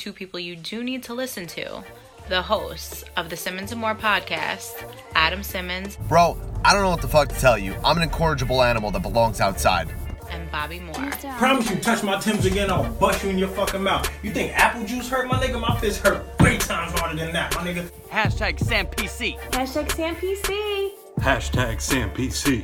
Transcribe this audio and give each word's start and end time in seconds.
two 0.00 0.12
people 0.14 0.40
you 0.40 0.56
do 0.56 0.82
need 0.82 1.02
to 1.02 1.12
listen 1.12 1.46
to 1.46 1.84
the 2.30 2.40
hosts 2.40 3.04
of 3.18 3.28
the 3.28 3.36
Simmons 3.36 3.70
and 3.70 3.78
More 3.80 3.94
podcast, 3.94 4.72
Adam 5.14 5.42
Simmons 5.42 5.96
Bro, 6.08 6.38
I 6.64 6.72
don't 6.72 6.82
know 6.82 6.88
what 6.90 7.02
the 7.02 7.08
fuck 7.08 7.28
to 7.28 7.34
tell 7.38 7.58
you. 7.58 7.74
I'm 7.84 7.98
an 7.98 8.02
incorrigible 8.02 8.62
animal 8.62 8.90
that 8.92 9.02
belongs 9.02 9.40
outside. 9.42 9.88
and 10.30 10.50
Bobby 10.50 10.80
Moore. 10.80 11.10
Promise 11.36 11.70
you, 11.70 11.76
touch 11.76 12.02
my 12.02 12.18
Timbs 12.18 12.46
again, 12.46 12.70
I'll 12.70 12.90
bust 12.94 13.22
you 13.22 13.28
in 13.30 13.36
your 13.36 13.48
fucking 13.48 13.82
mouth. 13.82 14.10
You 14.24 14.30
think 14.32 14.56
apple 14.58 14.84
juice 14.86 15.08
hurt, 15.08 15.28
my 15.28 15.36
nigga? 15.44 15.60
My 15.60 15.78
fist 15.80 16.00
hurt 16.06 16.24
three 16.38 16.56
times 16.56 16.98
harder 16.98 17.18
than 17.18 17.32
that, 17.34 17.54
my 17.56 17.62
nigga. 17.62 17.90
Hashtag 18.08 18.58
SamPC. 18.58 19.38
Hashtag 19.50 19.88
SamPC. 19.88 20.90
Hashtag 21.18 21.76
SamPC. 21.76 22.62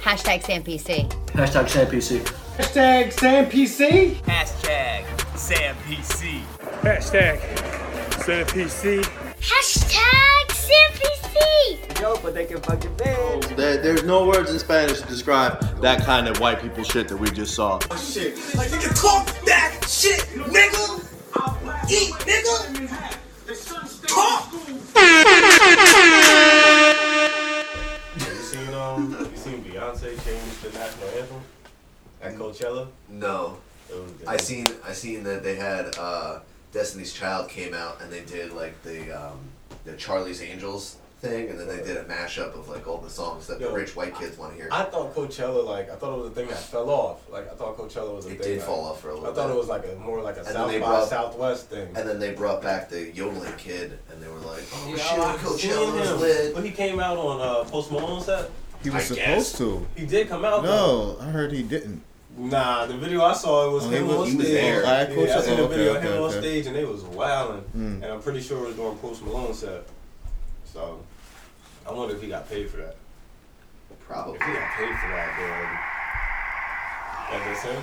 Hashtag 0.00 0.40
SamPC. 0.40 1.10
Hashtag 1.32 1.66
SamPC. 1.66 2.24
Hashtag 2.56 3.12
SamPC. 3.12 4.14
Hashtag 4.22 5.04
SamPC. 5.34 6.57
Hashtag 6.82 7.40
SamPC. 8.22 9.02
Hashtag 9.40 10.46
SamPC. 10.48 12.00
Yo, 12.00 12.16
but 12.22 12.34
they 12.34 12.44
can 12.46 12.60
fucking 12.60 12.94
bitch. 12.96 13.56
There, 13.56 13.82
there's 13.82 14.04
no 14.04 14.26
words 14.26 14.50
in 14.52 14.58
Spanish 14.58 15.00
to 15.00 15.06
describe 15.08 15.60
that 15.80 16.04
kind 16.04 16.28
of 16.28 16.38
white 16.40 16.60
people 16.62 16.84
shit 16.84 17.08
that 17.08 17.16
we 17.16 17.30
just 17.30 17.54
saw. 17.54 17.80
Oh, 17.90 17.96
Shit. 17.96 18.36
Like, 18.54 18.68
nigga, 18.68 19.00
talk 19.00 19.26
that 19.44 19.84
shit, 19.88 20.20
nigga. 20.36 21.04
Eat, 21.90 22.14
nigga. 22.26 23.08
Talk. 24.06 24.52
You 28.16 28.24
seen 28.42 28.74
um, 28.74 29.28
you 29.30 29.36
seen 29.36 29.64
Beyonce 29.64 30.24
change 30.24 30.60
the 30.62 30.70
national 30.78 31.08
anthem 31.08 31.40
at 32.22 32.34
Coachella? 32.36 32.86
No. 33.08 33.58
I 34.26 34.36
seen 34.36 34.66
I 34.84 34.92
seen 34.92 35.24
that 35.24 35.42
they 35.42 35.54
had 35.56 35.96
uh, 35.98 36.40
Destiny's 36.72 37.12
Child 37.12 37.48
came 37.48 37.74
out 37.74 38.00
and 38.02 38.12
they 38.12 38.20
did 38.24 38.52
like 38.52 38.80
the 38.82 39.10
um, 39.12 39.38
the 39.84 39.92
Charlie's 39.94 40.42
Angels 40.42 40.96
thing 41.20 41.48
and 41.50 41.58
then 41.58 41.66
they 41.66 41.78
did 41.82 41.96
a 41.96 42.04
mashup 42.04 42.54
of 42.56 42.68
like 42.68 42.86
all 42.86 42.98
the 42.98 43.10
songs 43.10 43.48
that 43.48 43.58
the 43.58 43.68
rich 43.70 43.96
white 43.96 44.14
kids 44.16 44.38
want 44.38 44.52
to 44.52 44.56
hear. 44.56 44.68
I 44.70 44.84
thought 44.84 45.14
Coachella 45.16 45.64
like 45.66 45.90
I 45.90 45.96
thought 45.96 46.14
it 46.16 46.18
was 46.22 46.30
a 46.30 46.34
thing 46.34 46.46
that 46.46 46.58
fell 46.58 46.88
off. 46.90 47.28
Like 47.28 47.50
I 47.50 47.54
thought 47.56 47.76
Coachella 47.76 48.14
was 48.14 48.26
a 48.26 48.28
It 48.30 48.38
thing. 48.38 48.46
did 48.46 48.58
like- 48.58 48.66
fall 48.66 48.84
off 48.84 49.00
for 49.00 49.08
a 49.08 49.12
I 49.12 49.14
little 49.14 49.32
bit. 49.32 49.32
I 49.32 49.42
thought 49.42 49.48
bit. 49.48 49.54
it 49.56 49.58
was 49.58 49.68
like 49.68 49.84
a 49.86 49.94
more 49.96 50.22
like 50.22 50.36
a 50.36 50.40
And 50.40 50.48
South 50.48 50.70
they 50.70 50.78
by 50.78 51.04
Southwest 51.06 51.66
thing. 51.70 51.88
and 51.96 52.08
then 52.08 52.20
they 52.20 52.32
brought 52.34 52.62
back 52.62 52.88
the 52.88 53.10
yodeling 53.12 53.52
kid 53.56 53.98
and 54.12 54.22
they 54.22 54.28
were 54.28 54.38
like, 54.38 54.62
oh 54.74 54.88
Yeah, 54.90 54.96
shit, 55.02 55.18
I 55.18 55.36
seen 55.38 55.70
Coachella 55.72 55.98
was 56.00 56.10
him. 56.10 56.20
lit. 56.20 56.54
But 56.54 56.64
he 56.64 56.70
came 56.70 57.00
out 57.00 57.16
on 57.18 57.40
uh, 57.40 57.68
Post 57.68 57.90
Malone 57.90 58.20
set. 58.22 58.50
He 58.84 58.90
was 58.90 59.10
I 59.10 59.14
supposed 59.16 59.18
guess. 59.26 59.58
to. 59.58 59.86
He 59.96 60.06
did 60.06 60.28
come 60.28 60.44
out. 60.44 60.62
though. 60.62 61.16
No, 61.16 61.20
I 61.20 61.30
heard 61.30 61.50
he 61.50 61.64
didn't. 61.64 62.00
Nah, 62.38 62.86
the 62.86 62.96
video 62.96 63.22
I 63.24 63.32
saw 63.32 63.68
it 63.68 63.72
was 63.72 63.86
Oh, 63.86 63.90
him 63.90 64.06
was- 64.06 64.16
on 64.16 64.24
he 64.26 64.30
stage. 64.32 64.38
was 64.38 64.48
there. 64.52 64.82
Yeah, 64.82 64.88
Live 64.90 65.08
I 65.10 65.12
Coachella? 65.12 65.42
seen 65.42 65.56
the 65.56 65.62
okay, 65.64 65.74
video 65.76 65.94
of 65.96 66.02
him 66.02 66.12
okay, 66.12 66.22
on 66.22 66.30
stage 66.42 66.66
and 66.66 66.76
they 66.76 66.84
was 66.84 67.02
wilding. 67.02 67.64
Mm. 67.76 68.02
And 68.02 68.04
I'm 68.04 68.22
pretty 68.22 68.40
sure 68.40 68.58
it 68.62 68.66
was 68.68 68.76
during 68.76 68.96
Post 68.98 69.24
Malone 69.24 69.52
set. 69.54 69.86
So 70.72 71.00
I 71.86 71.92
wonder 71.92 72.14
if 72.14 72.22
he 72.22 72.28
got 72.28 72.48
paid 72.48 72.70
for 72.70 72.76
that. 72.76 72.96
Probably. 74.06 74.36
If 74.36 74.42
he 74.42 74.52
got 74.52 74.70
paid 74.76 74.94
for 74.98 75.08
that, 75.08 75.36
then 75.38 75.78
that 77.30 77.42
that's 77.44 77.62
him. 77.64 77.82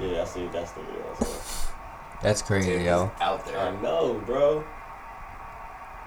Yeah. 0.00 0.06
Yeah, 0.14 0.22
I 0.22 0.24
see. 0.24 0.48
That's 0.52 0.72
the 0.72 0.80
video. 0.80 1.04
I 1.20 1.24
saw. 1.24 1.70
That's 2.22 2.42
crazy, 2.42 2.72
yo. 2.84 3.10
Out 3.20 3.44
there. 3.46 3.58
I 3.58 3.70
know, 3.82 4.14
bro. 4.26 4.64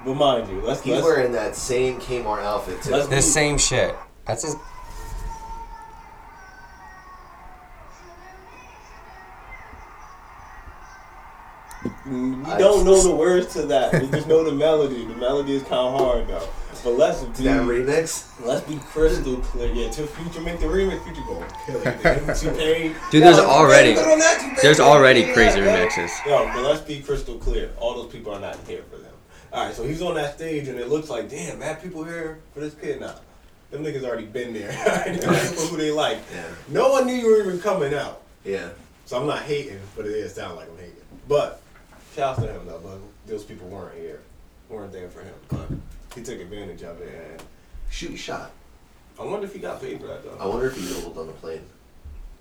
But 0.04 0.16
mind 0.16 0.50
you, 0.50 0.62
let's 0.62 0.82
He's 0.82 0.94
let's, 0.96 1.06
wearing 1.06 1.32
that 1.34 1.56
same 1.56 2.00
Kmart 2.00 2.44
outfit 2.44 2.82
too. 2.82 2.92
Let's- 2.92 3.08
The 3.08 3.22
same 3.22 3.58
shit. 3.58 3.96
That's 4.26 4.44
his. 4.44 4.56
We 12.06 12.58
don't 12.58 12.86
know 12.86 13.02
the 13.02 13.16
words 13.16 13.54
to 13.54 13.64
that. 13.68 13.94
We 13.94 14.08
just 14.08 14.28
know 14.28 14.44
the 14.44 14.52
melody. 14.52 15.06
The 15.06 15.16
melody 15.16 15.56
is 15.56 15.64
kind 15.64 15.74
of 15.74 16.00
hard 16.00 16.28
though. 16.28 16.48
But 16.84 16.98
let's 16.98 17.24
be 17.24 17.46
that 17.46 17.62
remix? 17.62 18.28
let's 18.46 18.68
be 18.68 18.78
crystal 18.78 19.38
clear. 19.38 19.72
Yeah, 19.74 19.90
to 19.92 20.06
Future 20.06 20.42
make 20.42 20.60
the 20.60 20.66
remix. 20.66 21.02
Future 21.06 21.22
going 21.26 21.50
kill 21.66 21.82
it. 21.86 22.96
Dude, 23.12 23.24
there's 23.24 23.38
Yo, 23.38 23.46
already- 23.46 23.92
T-Pain, 23.92 24.04
good 24.04 24.12
on 24.14 24.20
that, 24.20 24.40
T-Pain, 24.42 24.58
There's 24.62 24.80
already 24.82 25.32
crazy 25.32 25.60
remixes. 25.60 26.26
Yo, 26.26 26.46
but 26.54 26.62
let's 26.64 26.82
be 26.82 27.02
crystal 27.02 27.38
clear. 27.38 27.72
All 27.80 27.96
those 27.96 28.12
people 28.12 28.34
are 28.34 28.40
not 28.42 28.58
here 28.68 28.84
for 28.92 28.98
them. 28.98 29.14
All 29.54 29.66
right, 29.66 29.74
so 29.74 29.84
he's 29.88 30.02
on 30.02 30.16
that 30.16 30.36
stage, 30.36 30.68
and 30.68 30.78
it 30.78 30.90
looks 30.90 31.10
like, 31.10 31.30
damn, 31.30 31.60
mad 31.60 31.82
people 31.82 32.04
here 32.04 32.40
for 32.54 32.60
this 32.60 32.74
kid 32.74 33.00
now. 33.00 33.16
Them 33.72 33.84
niggas 33.86 34.04
already 34.04 34.26
been 34.26 34.54
there. 34.54 34.72
they 35.06 35.26
know 35.26 35.32
who 35.34 35.78
they 35.78 35.90
like. 35.92 36.18
Yeah. 36.34 36.44
No 36.68 36.92
one 36.92 37.08
knew 37.08 37.16
you 37.16 37.28
were 37.32 37.40
even 37.40 37.62
coming 37.62 37.94
out. 37.94 38.24
Yeah. 38.44 38.70
So 39.06 39.20
I'm 39.20 39.26
not 39.26 39.44
hating, 39.44 39.80
but 39.96 40.06
it 40.06 40.12
is 40.12 40.34
sound 40.34 40.58
like 40.58 40.70
I'm 40.70 40.78
hating. 40.78 40.96
But 41.28 41.62
shout 42.16 42.38
out 42.38 42.44
to 42.46 42.52
him 42.52 42.66
though. 42.66 42.80
But 42.84 43.00
those 43.26 43.44
people 43.44 43.68
weren't 43.68 43.98
here, 43.98 44.22
weren't 44.70 44.92
there 44.92 45.10
for 45.10 45.22
him. 45.22 45.34
But 45.50 45.68
he 46.16 46.24
took 46.24 46.40
advantage 46.40 46.84
of 46.84 47.00
it, 47.02 47.32
and 47.32 47.44
Shoot 47.90 48.18
shot. 48.18 48.52
I 49.20 49.24
wonder 49.26 49.46
if 49.46 49.54
he 49.54 49.60
got 49.60 49.80
paid 49.80 50.02
for 50.02 50.08
that 50.08 50.24
though. 50.24 50.36
I 50.40 50.48
wonder 50.48 50.66
if 50.68 50.76
he 50.78 50.88
yodeled 50.92 51.18
on 51.18 51.28
the 51.28 51.34
plane. 51.34 51.62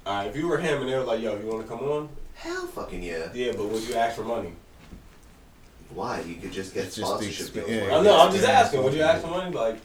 All 0.07 0.15
right, 0.17 0.27
if 0.29 0.35
you 0.37 0.49
were 0.49 0.57
him 0.59 0.81
and 0.81 0.89
they 0.89 0.97
were 0.97 1.05
like, 1.05 1.21
"Yo, 1.21 1.39
you 1.39 1.47
want 1.47 1.63
to 1.63 1.69
come 1.69 1.81
on?" 1.81 2.09
Hell 2.35 2.67
fucking 2.69 3.03
yeah. 3.03 3.29
Yeah, 3.35 3.53
but 3.53 3.67
would 3.67 3.83
you 3.87 3.95
ask 3.95 4.17
for 4.17 4.25
money? 4.25 4.53
Why? 5.95 6.21
You 6.21 6.37
could 6.37 6.53
just 6.53 6.73
get 6.73 6.87
It's 6.87 6.97
just 6.97 7.19
the 7.21 7.25
sponsorship 7.27 7.47
exp- 7.49 7.55
deals. 7.55 7.71
yeah. 7.71 7.83
where 7.83 7.93
I 7.93 7.99
you 7.99 8.05
know. 8.05 8.19
I'm 8.21 8.33
just 8.33 8.49
asking. 8.49 8.83
Would 8.83 8.95
you 8.95 9.03
ask 9.03 9.21
for 9.23 9.29
money? 9.29 9.55
Like, 9.55 9.77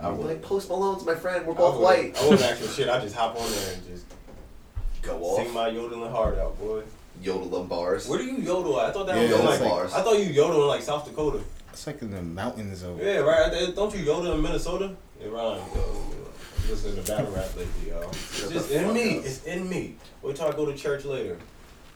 I 0.00 0.10
would. 0.10 0.26
like 0.26 0.42
Post 0.42 0.68
Malone's 0.68 1.04
my 1.06 1.14
friend. 1.14 1.46
We're 1.46 1.54
I 1.54 1.56
both 1.56 1.78
wouldn't- 1.78 2.14
white. 2.14 2.18
I 2.20 2.28
wouldn't 2.28 2.42
ask 2.50 2.60
for 2.60 2.68
shit. 2.68 2.88
I 2.88 3.00
just 3.00 3.14
hop 3.14 3.36
on 3.40 3.48
there 3.50 3.74
and 3.74 3.86
just 3.86 4.04
Go 5.02 5.22
off. 5.22 5.36
sing 5.44 5.54
my 5.54 5.68
yodeling 5.68 6.10
heart 6.10 6.36
out, 6.38 6.58
boy. 6.58 6.82
Yodel 7.24 7.48
them 7.48 7.66
bars. 7.68 8.06
Where 8.06 8.18
do 8.18 8.24
you 8.26 8.36
yodel 8.36 8.78
at? 8.80 8.90
I 8.90 8.92
thought 8.92 9.06
that 9.06 9.16
Yeah, 9.16 9.30
was 9.32 9.40
in, 9.40 9.46
like. 9.46 9.60
bars. 9.60 9.94
I 9.94 10.02
thought 10.02 10.18
you 10.18 10.26
yodel 10.26 10.60
in 10.62 10.68
like 10.68 10.82
South 10.82 11.06
Dakota. 11.06 11.40
It's 11.72 11.86
like 11.86 12.02
in 12.02 12.10
the 12.10 12.20
mountains 12.22 12.82
of. 12.82 13.00
Yeah, 13.00 13.18
right. 13.20 13.74
Don't 13.74 13.94
you 13.94 14.00
yodel 14.04 14.32
in 14.34 14.42
Minnesota? 14.42 14.94
It 15.22 15.30
rhymes, 15.30 15.62
yo. 15.74 15.80
I'm 15.82 16.70
listening 16.70 17.02
to 17.02 17.10
battle 17.10 17.32
rap 17.32 17.56
lately, 17.56 17.88
yo. 17.88 18.08
It's 18.10 18.48
just 18.50 18.70
in 18.70 18.92
me. 18.92 19.18
up. 19.20 19.24
It's 19.24 19.42
in 19.44 19.66
me. 19.68 19.96
Wait 20.22 20.36
till 20.36 20.46
I 20.48 20.52
go 20.52 20.66
to 20.66 20.74
church 20.76 21.04
later. 21.06 21.38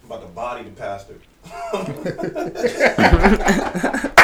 I'm 0.03 0.11
about 0.11 0.23
to 0.23 0.29
body 0.29 0.65
the 0.65 0.71
pastor. 0.71 1.15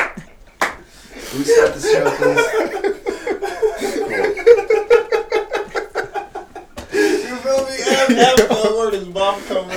Can 0.01 1.39
we 1.39 1.45
start 1.45 1.75
this 1.75 1.93
show, 1.93 2.11
please? 2.17 2.47
You 7.25 7.37
feel 7.37 7.61
me? 7.67 7.73
After 8.21 8.47
I 8.51 8.69
learn 8.75 8.93
this 8.93 9.07
mom 9.09 9.43
come 9.45 9.69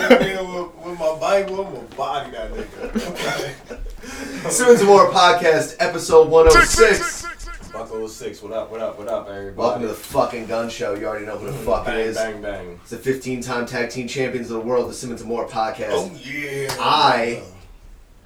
in 1.42 1.48
here 1.48 1.58
with, 1.58 1.68
with 1.68 1.68
my 1.68 1.68
Bible, 1.68 1.68
I'm 1.68 1.74
gonna 1.74 1.88
body 1.96 2.32
that 2.32 2.52
nigga. 2.54 4.50
Simmons 4.52 4.80
and 4.80 4.90
More 4.90 5.10
Podcast, 5.12 5.76
episode 5.80 6.30
106. 6.30 7.72
Bucko 7.72 8.08
06, 8.08 8.42
what 8.42 8.54
up, 8.54 8.72
what 8.72 8.82
up, 8.82 8.98
what 8.98 9.08
up, 9.08 9.28
everybody? 9.28 9.56
Welcome 9.56 9.82
to 9.84 9.88
the 9.90 9.94
fucking 9.94 10.48
gun 10.48 10.70
show. 10.70 10.96
You 10.96 11.06
already 11.06 11.26
know 11.26 11.38
who 11.38 11.48
the 11.48 11.54
fuck 11.54 11.86
bang, 11.86 12.00
it 12.00 12.08
is. 12.08 12.16
Bang, 12.16 12.42
bang. 12.42 12.80
It's 12.82 12.90
the 12.90 12.98
15 12.98 13.42
time 13.42 13.66
tag 13.66 13.90
team 13.90 14.08
champions 14.08 14.50
of 14.50 14.62
the 14.62 14.68
world, 14.68 14.90
the 14.90 14.94
Simmons 14.94 15.22
and 15.22 15.30
More 15.30 15.48
Podcast. 15.48 15.90
Oh, 15.92 16.12
yeah. 16.24 16.74
I 16.80 17.44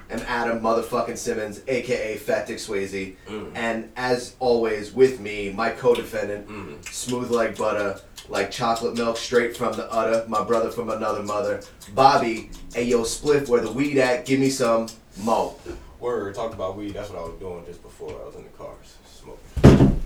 am 0.10 0.22
Adam 0.28 0.62
motherfucking 0.62 1.18
Simmons, 1.18 1.62
aka 1.68 2.16
Fat 2.18 2.48
Dick 2.48 2.58
Swayze. 2.58 3.16
Mm. 3.28 3.52
And 3.56 3.92
as 3.98 4.36
always, 4.40 4.94
with 4.94 5.20
me, 5.20 5.52
my 5.52 5.72
co 5.72 5.96
defendant, 5.96 6.48
Mm. 6.48 6.86
smooth 6.90 7.30
like 7.32 7.58
butter, 7.58 8.00
like 8.30 8.52
chocolate 8.52 8.96
milk 8.96 9.18
straight 9.18 9.56
from 9.56 9.74
the 9.74 9.92
udder, 9.92 10.26
my 10.28 10.44
brother 10.44 10.72
from 10.72 10.90
another 10.90 11.24
mother, 11.24 11.62
Bobby. 11.94 12.50
Hey 12.74 12.84
yo, 12.84 13.02
Spliff, 13.02 13.48
where 13.48 13.62
the 13.62 13.72
weed 13.72 13.98
at? 13.98 14.26
Give 14.26 14.40
me 14.40 14.50
some 14.50 14.88
mo. 15.18 15.56
Word, 16.00 16.34
talked 16.36 16.54
about 16.54 16.78
weed. 16.78 16.94
That's 16.94 17.10
what 17.10 17.20
I 17.20 17.24
was 17.24 17.40
doing 17.40 17.66
just 17.66 17.82
before 17.84 18.10
I 18.10 18.26
was 18.26 18.36
in 18.36 18.44
the 18.44 18.50
cars. 18.50 18.98
Smoking. 19.06 20.02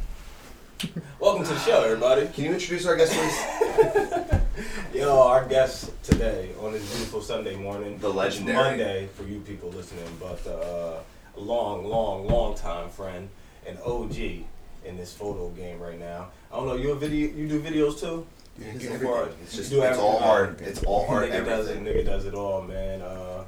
Welcome 1.19 1.45
to 1.45 1.53
the 1.53 1.59
show, 1.59 1.83
everybody. 1.83 2.27
Can 2.27 2.45
you 2.45 2.53
introduce 2.53 2.85
our 2.85 2.95
guest, 2.95 3.13
please? 3.13 4.35
Yo, 4.93 5.21
our 5.21 5.45
guest 5.45 5.91
today 6.03 6.49
on 6.61 6.73
this 6.73 6.85
beautiful 6.93 7.21
Sunday 7.21 7.55
morning. 7.55 7.97
The 7.99 8.09
legendary. 8.09 8.57
Monday 8.57 9.07
for 9.15 9.23
you 9.23 9.39
people 9.39 9.69
listening, 9.69 10.05
but 10.19 10.45
uh, 10.47 10.99
a 11.37 11.39
long, 11.39 11.85
long, 11.85 12.27
long 12.27 12.55
time 12.55 12.89
friend, 12.89 13.29
and 13.65 13.77
OG 13.79 14.45
in 14.85 14.97
this 14.97 15.13
photo 15.13 15.49
game 15.49 15.79
right 15.79 15.99
now. 15.99 16.27
I 16.51 16.55
don't 16.57 16.67
know. 16.67 16.75
You 16.75 16.91
a 16.91 16.95
video? 16.95 17.29
You 17.35 17.47
do 17.47 17.61
videos 17.61 17.99
too? 17.99 18.25
It's 18.59 18.83
You 18.83 18.91
everything. 18.91 19.35
It's 19.43 19.53
you 19.53 19.59
just 19.59 19.71
do 19.71 19.81
it's 19.81 19.97
all 19.97 20.15
everything. 20.21 20.29
art. 20.29 20.61
It's 20.61 20.83
all 20.83 21.05
art. 21.09 21.29
Nigga 21.29 21.45
does 21.45 21.67
it. 21.69 21.83
Nigga 21.83 22.05
does 22.05 22.25
it 22.25 22.33
all, 22.33 22.61
man. 22.61 23.01
Uh, 23.01 23.43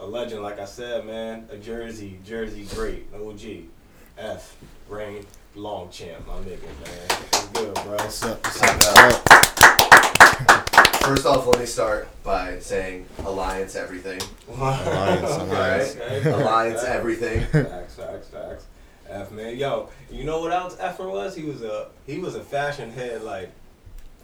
a 0.00 0.04
legend, 0.06 0.42
like 0.42 0.58
I 0.58 0.64
said, 0.66 1.06
man. 1.06 1.48
A 1.50 1.56
Jersey, 1.56 2.18
Jersey 2.26 2.66
great, 2.74 3.06
OG, 3.14 3.40
F, 4.18 4.56
Rain, 4.88 5.24
Long 5.54 5.88
Champ, 5.90 6.26
my 6.26 6.34
nigga, 6.34 6.62
man. 6.62 7.06
It's 7.08 7.46
good, 7.46 7.74
bro. 7.74 7.92
What's 7.96 8.22
up? 8.24 8.44
What's 8.44 8.60
What's 8.60 8.86
up? 8.86 9.28
What's 9.28 10.50
up? 10.50 11.04
First 11.04 11.26
off, 11.26 11.46
let 11.46 11.60
me 11.60 11.66
start 11.66 12.08
by 12.22 12.58
saying 12.60 13.06
alliance 13.24 13.76
everything. 13.76 14.20
Alliance, 14.48 15.30
alliance. 15.30 15.96
Okay. 15.96 16.30
Alliance 16.30 16.82
everything. 16.84 17.40
Facts, 17.46 17.94
facts, 17.96 18.28
facts. 18.28 18.66
F 19.14 19.30
man, 19.30 19.56
yo, 19.56 19.88
you 20.10 20.24
know 20.24 20.40
what 20.40 20.52
else 20.52 20.74
Efren 20.76 21.10
was? 21.12 21.34
He 21.36 21.44
was 21.44 21.62
a 21.62 21.88
he 22.06 22.18
was 22.18 22.34
a 22.34 22.40
fashion 22.42 22.90
head. 22.90 23.22
Like 23.22 23.50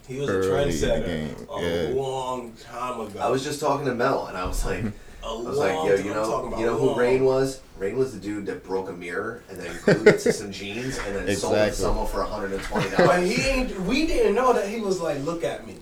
He 0.08 0.18
was 0.18 0.28
a 0.28 0.32
early 0.32 0.62
in 0.64 0.68
the 0.68 0.86
trendsetter 0.86 1.48
a 1.58 1.88
Yeah. 1.90 1.94
long 1.94 2.52
time 2.62 3.00
ago. 3.00 3.18
I 3.20 3.28
was 3.30 3.44
just 3.44 3.60
talking 3.60 3.86
to 3.86 3.94
Mel, 3.94 4.26
and 4.26 4.36
I 4.36 4.44
was 4.46 4.64
like, 4.64 4.82
a 5.22 5.26
I 5.26 5.32
was 5.32 5.44
long 5.44 5.56
like, 5.58 5.98
yo, 5.98 6.04
you 6.04 6.12
know, 6.14 6.56
you 6.58 6.66
know 6.66 6.76
who 6.76 6.86
long. 6.86 6.98
Rain 6.98 7.24
was? 7.24 7.60
Rain 7.78 7.96
was 7.96 8.12
the 8.12 8.20
dude 8.20 8.46
that 8.46 8.64
broke 8.64 8.88
a 8.90 8.92
mirror 8.92 9.42
and 9.48 9.58
then 9.58 9.74
glued 9.84 10.06
it 10.08 10.18
to 10.20 10.32
some 10.32 10.50
jeans 10.52 10.98
and 10.98 11.14
then 11.16 11.36
sold 11.36 11.54
it 11.56 11.66
to 11.68 11.72
someone 11.72 12.06
for 12.06 12.20
120 12.20 12.90
dollars. 12.90 13.06
But 13.06 13.22
he 13.22 13.40
ain't. 13.48 13.80
We 13.82 14.06
didn't 14.06 14.34
know 14.34 14.52
that 14.52 14.68
he 14.68 14.80
was 14.80 15.00
like, 15.00 15.22
look 15.24 15.44
at 15.44 15.66
me. 15.66 15.76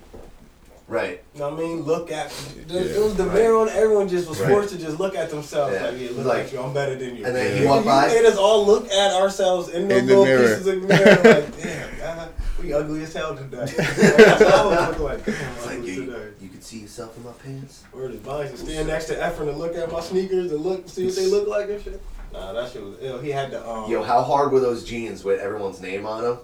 Right. 0.89 1.23
You 1.35 1.39
know 1.41 1.49
what 1.51 1.59
I 1.59 1.61
mean? 1.63 1.81
Look 1.83 2.11
at 2.11 2.31
me. 2.57 2.63
Yeah. 2.67 2.81
It 2.81 2.99
was 3.03 3.15
the 3.15 3.25
Right. 3.25 3.33
mirror 3.35 3.57
on. 3.57 3.69
Everyone 3.69 4.09
just 4.09 4.27
was 4.27 4.39
Right. 4.41 4.49
forced 4.49 4.69
to 4.73 4.77
just 4.79 4.99
look 4.99 5.15
at 5.15 5.29
themselves. 5.29 5.73
Yeah. 5.75 5.85
Like, 5.89 5.99
yeah, 6.01 6.09
look 6.15 6.25
Like- 6.25 6.45
at 6.45 6.53
you. 6.53 6.59
I'm 6.59 6.73
better 6.73 6.95
than 6.95 7.15
you. 7.15 7.25
And 7.25 7.35
then 7.35 7.55
he 7.55 7.61
You- 7.63 7.69
walked 7.69 7.85
by- 7.85 8.07
made 8.07 8.25
us 8.25 8.37
all 8.37 8.65
look 8.65 8.91
at 8.91 9.13
ourselves 9.13 9.69
in 9.69 9.87
those 9.87 9.99
In 9.99 10.07
the 10.07 10.17
little 10.17 10.25
mirror. 10.25 10.47
pieces 10.57 10.67
of 10.67 10.83
mirror. 10.83 11.05
Like, 11.23 11.61
damn, 11.61 11.97
God, 11.99 12.29
we 12.59 12.73
ugly 12.73 13.03
as 13.03 13.13
hell 13.13 13.35
today. 13.35 13.65
That's 13.77 14.41
what 14.43 14.53
I 14.53 14.65
was 14.65 14.87
looking 14.89 15.03
like. 15.03 15.27
It's 15.27 15.65
like, 15.67 15.85
you, 15.85 16.05
today. 16.07 16.17
you 16.41 16.49
could 16.49 16.63
see 16.63 16.79
yourself 16.79 17.15
in 17.17 17.23
my 17.23 17.31
pants. 17.43 17.83
Word 17.93 18.15
is 18.15 18.25
mine. 18.25 18.57
Stand 18.57 18.87
next 18.87 19.05
to 19.05 19.15
Efren 19.15 19.49
and 19.49 19.59
look 19.59 19.75
at 19.77 19.91
my 19.91 20.01
sneakers 20.01 20.51
and 20.51 20.61
look, 20.65 20.89
see 20.89 21.05
what 21.05 21.15
they 21.15 21.27
look 21.27 21.47
like 21.47 21.69
and 21.69 21.83
shit. 21.83 22.01
Nah, 22.33 22.51
that 22.53 22.71
shit 22.71 22.83
was 22.83 22.95
ill. 23.01 23.19
He 23.19 23.29
had 23.31 23.51
the 23.51 23.67
um. 23.67 23.89
Yo, 23.91 24.01
how 24.03 24.21
hard 24.23 24.51
were 24.51 24.59
those 24.59 24.83
jeans 24.83 25.23
with 25.23 25.39
everyone's 25.39 25.81
name 25.81 26.05
on 26.07 26.23
them? 26.23 26.37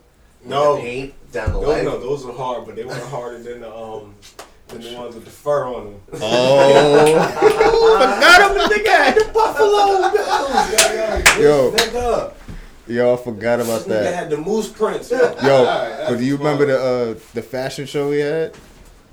With 0.45 0.51
No. 0.51 0.75
the 0.75 0.81
paint 0.81 1.13
down 1.31 1.47
the 1.53 1.59
Those, 1.59 1.68
leg. 1.68 1.86
no, 1.86 2.00
those 2.00 2.24
were 2.25 2.33
hard, 2.33 2.65
but 2.65 2.75
they 2.75 2.83
weren't 2.86 3.01
harder 3.03 3.39
than 3.42 3.62
the 3.62 3.75
um 3.75 4.13
than 4.68 4.81
the 4.81 4.94
ones 4.97 5.15
with 5.15 5.25
the 5.25 5.31
fur 5.31 5.65
on 5.65 5.86
them. 5.86 6.00
Oh, 6.21 7.15
Forgot 8.00 8.42
him, 8.51 8.57
the 8.57 8.63
nigga 8.75 8.95
had 8.95 9.15
the 9.15 9.25
Buffalo 9.33 9.86
Yo. 11.42 11.71
nigga. 11.71 12.31
yo, 12.88 13.13
I 13.13 13.18
forgot 13.18 13.59
about 13.59 13.80
This 13.86 13.88
nigga 13.88 14.03
that. 14.03 14.13
had 14.15 14.30
the 14.30 14.38
moose 14.38 14.69
prints. 14.69 15.09
Yo, 15.12 15.18
Alright, 15.19 16.07
but 16.09 16.18
do 16.18 16.24
you 16.25 16.38
that's 16.38 16.44
remember 16.45 16.65
the 16.68 16.80
uh, 16.80 17.15
the 17.33 17.41
fashion 17.41 17.86
show 17.86 18.09
we 18.09 18.19
had? 18.19 18.53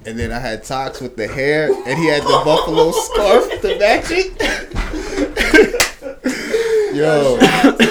And 0.04 0.18
then 0.18 0.32
I 0.32 0.38
had 0.40 0.64
Tox 0.64 1.00
with 1.00 1.16
the 1.16 1.28
hair, 1.28 1.70
and 1.86 1.96
he 1.98 2.06
had 2.08 2.22
the 2.22 2.42
buffalo 2.44 2.90
scarf 2.90 3.48
to 3.62 3.78
match 3.78 4.06
it. 4.10 5.81
Yo, 6.96 7.38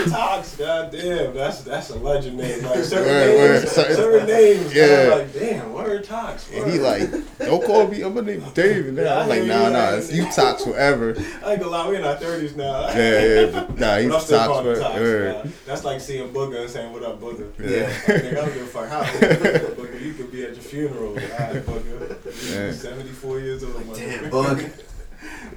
Tox, 0.09 0.55
goddamn, 0.57 1.33
that's 1.33 1.61
that's 1.61 1.89
a 1.89 1.95
legend 1.97 2.37
name. 2.37 2.63
Like 2.63 2.83
certain 2.83 3.07
Word, 3.07 3.27
names, 3.27 3.39
word, 3.63 3.69
certain- 3.69 3.95
certain 3.95 4.27
names. 4.27 4.73
Yeah. 4.75 4.85
Yeah. 5.07 5.15
Like 5.15 5.33
damn, 5.33 5.73
word 5.73 6.03
Tox. 6.03 6.49
and 6.51 6.71
he 6.71 6.79
word. 6.79 7.11
like, 7.11 7.37
don't 7.39 7.65
call 7.65 7.87
me. 7.87 8.01
I'm 8.01 8.13
gonna 8.13 8.27
name 8.37 8.43
David. 8.53 8.87
And 8.87 8.97
then 8.97 9.05
Yeah, 9.05 9.13
I 9.17 9.21
I'm 9.23 9.29
like, 9.29 9.43
nah, 9.43 9.67
you, 9.67 9.73
nah, 9.73 9.89
it's 9.93 10.11
you 10.13 10.25
Tox 10.31 10.63
forever. 10.65 11.15
I 11.45 11.51
ain't 11.53 11.59
gonna 11.61 11.67
lie, 11.67 11.89
we 11.89 11.95
in 11.97 12.03
our 12.03 12.15
thirties 12.15 12.55
now. 12.55 12.87
Yeah, 12.89 13.23
yeah, 13.23 13.45
but 13.51 13.77
nah, 13.79 13.97
he's 13.99 14.09
But 14.09 14.15
I'm 14.17 14.21
still 14.21 14.37
Tox 14.37 14.47
calling 14.47 14.67
him 14.67 14.75
forever. 14.75 15.49
That's 15.65 15.83
like 15.83 16.01
seeing 16.01 16.29
Booger 16.33 16.61
and 16.61 16.69
saying, 16.69 16.91
"What 16.93 17.03
up, 17.03 17.19
Booger?" 17.19 17.51
Yeah. 17.59 17.87
Like, 17.87 18.23
nigga, 18.23 18.31
I 18.31 18.31
don't 18.35 18.53
give 18.53 18.63
a 18.63 18.65
fuck 18.67 18.89
how 18.89 18.99
old 18.99 19.07
you 19.13 19.19
Booger. 19.19 20.01
You 20.01 20.13
could 20.13 20.31
be 20.31 20.43
at 20.43 20.53
your 20.53 20.63
funeral. 20.63 21.09
All 21.09 21.15
right, 21.15 21.65
Booger. 21.65 22.51
Yeah. 22.53 22.71
74 22.71 23.39
years 23.39 23.63
old. 23.63 23.75
Like, 23.75 23.85
motherfucker. 23.85 24.21
damn, 24.21 24.29
bug. 24.29 24.63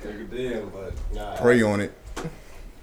Nigga, 0.02 0.30
damn, 0.30 0.68
but 0.70 0.92
nah. 1.14 1.36
Pray 1.36 1.62
on 1.62 1.80
it. 1.80 1.92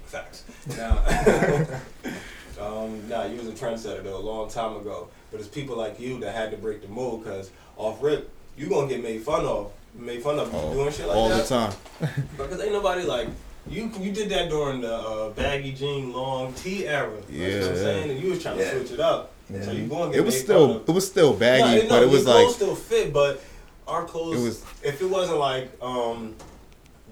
Facts. 0.06 0.44
Now, 0.68 0.98
um, 2.60 3.08
nah, 3.08 3.24
you 3.26 3.36
was 3.38 3.48
a 3.48 3.52
trendsetter 3.52 4.02
though 4.04 4.16
a 4.16 4.18
long 4.18 4.48
time 4.48 4.76
ago. 4.76 5.08
But 5.30 5.40
it's 5.40 5.48
people 5.48 5.76
like 5.76 5.98
you 5.98 6.20
that 6.20 6.34
had 6.34 6.50
to 6.50 6.56
break 6.56 6.82
the 6.82 6.88
mold 6.88 7.24
because 7.24 7.50
off 7.76 8.02
rip, 8.02 8.30
you 8.56 8.68
gonna 8.68 8.86
get 8.88 9.02
made 9.02 9.22
fun 9.22 9.44
of, 9.44 9.72
made 9.94 10.22
fun 10.22 10.38
of 10.38 10.54
Oh, 10.54 10.72
doing 10.74 10.92
shit 10.92 11.06
like 11.06 11.16
all 11.16 11.28
that. 11.28 11.42
the 11.42 11.48
time. 11.48 11.72
Because 12.36 12.60
ain't 12.60 12.72
nobody 12.72 13.02
like 13.02 13.28
you. 13.68 13.90
You 13.98 14.12
did 14.12 14.28
that 14.30 14.48
during 14.50 14.80
the 14.82 14.94
uh, 14.94 15.30
baggy 15.30 15.72
jean 15.72 16.12
long 16.12 16.52
T 16.54 16.86
era. 16.86 17.10
You 17.30 17.38
know 17.38 17.54
what 17.56 17.62
Yeah. 17.64 17.68
I'm 17.70 17.76
saying? 17.76 18.10
And 18.10 18.20
you 18.22 18.30
was 18.30 18.42
trying 18.42 18.58
to 18.58 18.64
Yeah. 18.64 18.70
switch 18.72 18.90
it 18.92 19.00
up. 19.00 19.32
So 19.62 19.70
you 19.72 19.86
going 19.86 20.12
to 20.12 20.18
It 20.18 20.24
was 20.24 20.38
still, 20.40 20.82
it 20.86 20.88
was 20.90 21.06
still 21.06 21.34
baggy, 21.34 21.86
but 21.88 22.02
it 22.02 22.08
was 22.08 22.24
your 22.24 22.34
like, 22.34 22.44
clothes 22.44 22.54
still 22.56 22.74
fit, 22.74 23.12
but 23.12 23.42
our 23.86 24.04
clothes. 24.04 24.38
It 24.40 24.42
was- 24.44 24.64
if 24.82 25.02
it 25.02 25.06
wasn't 25.10 25.38
like 25.38 25.70
um 25.82 26.34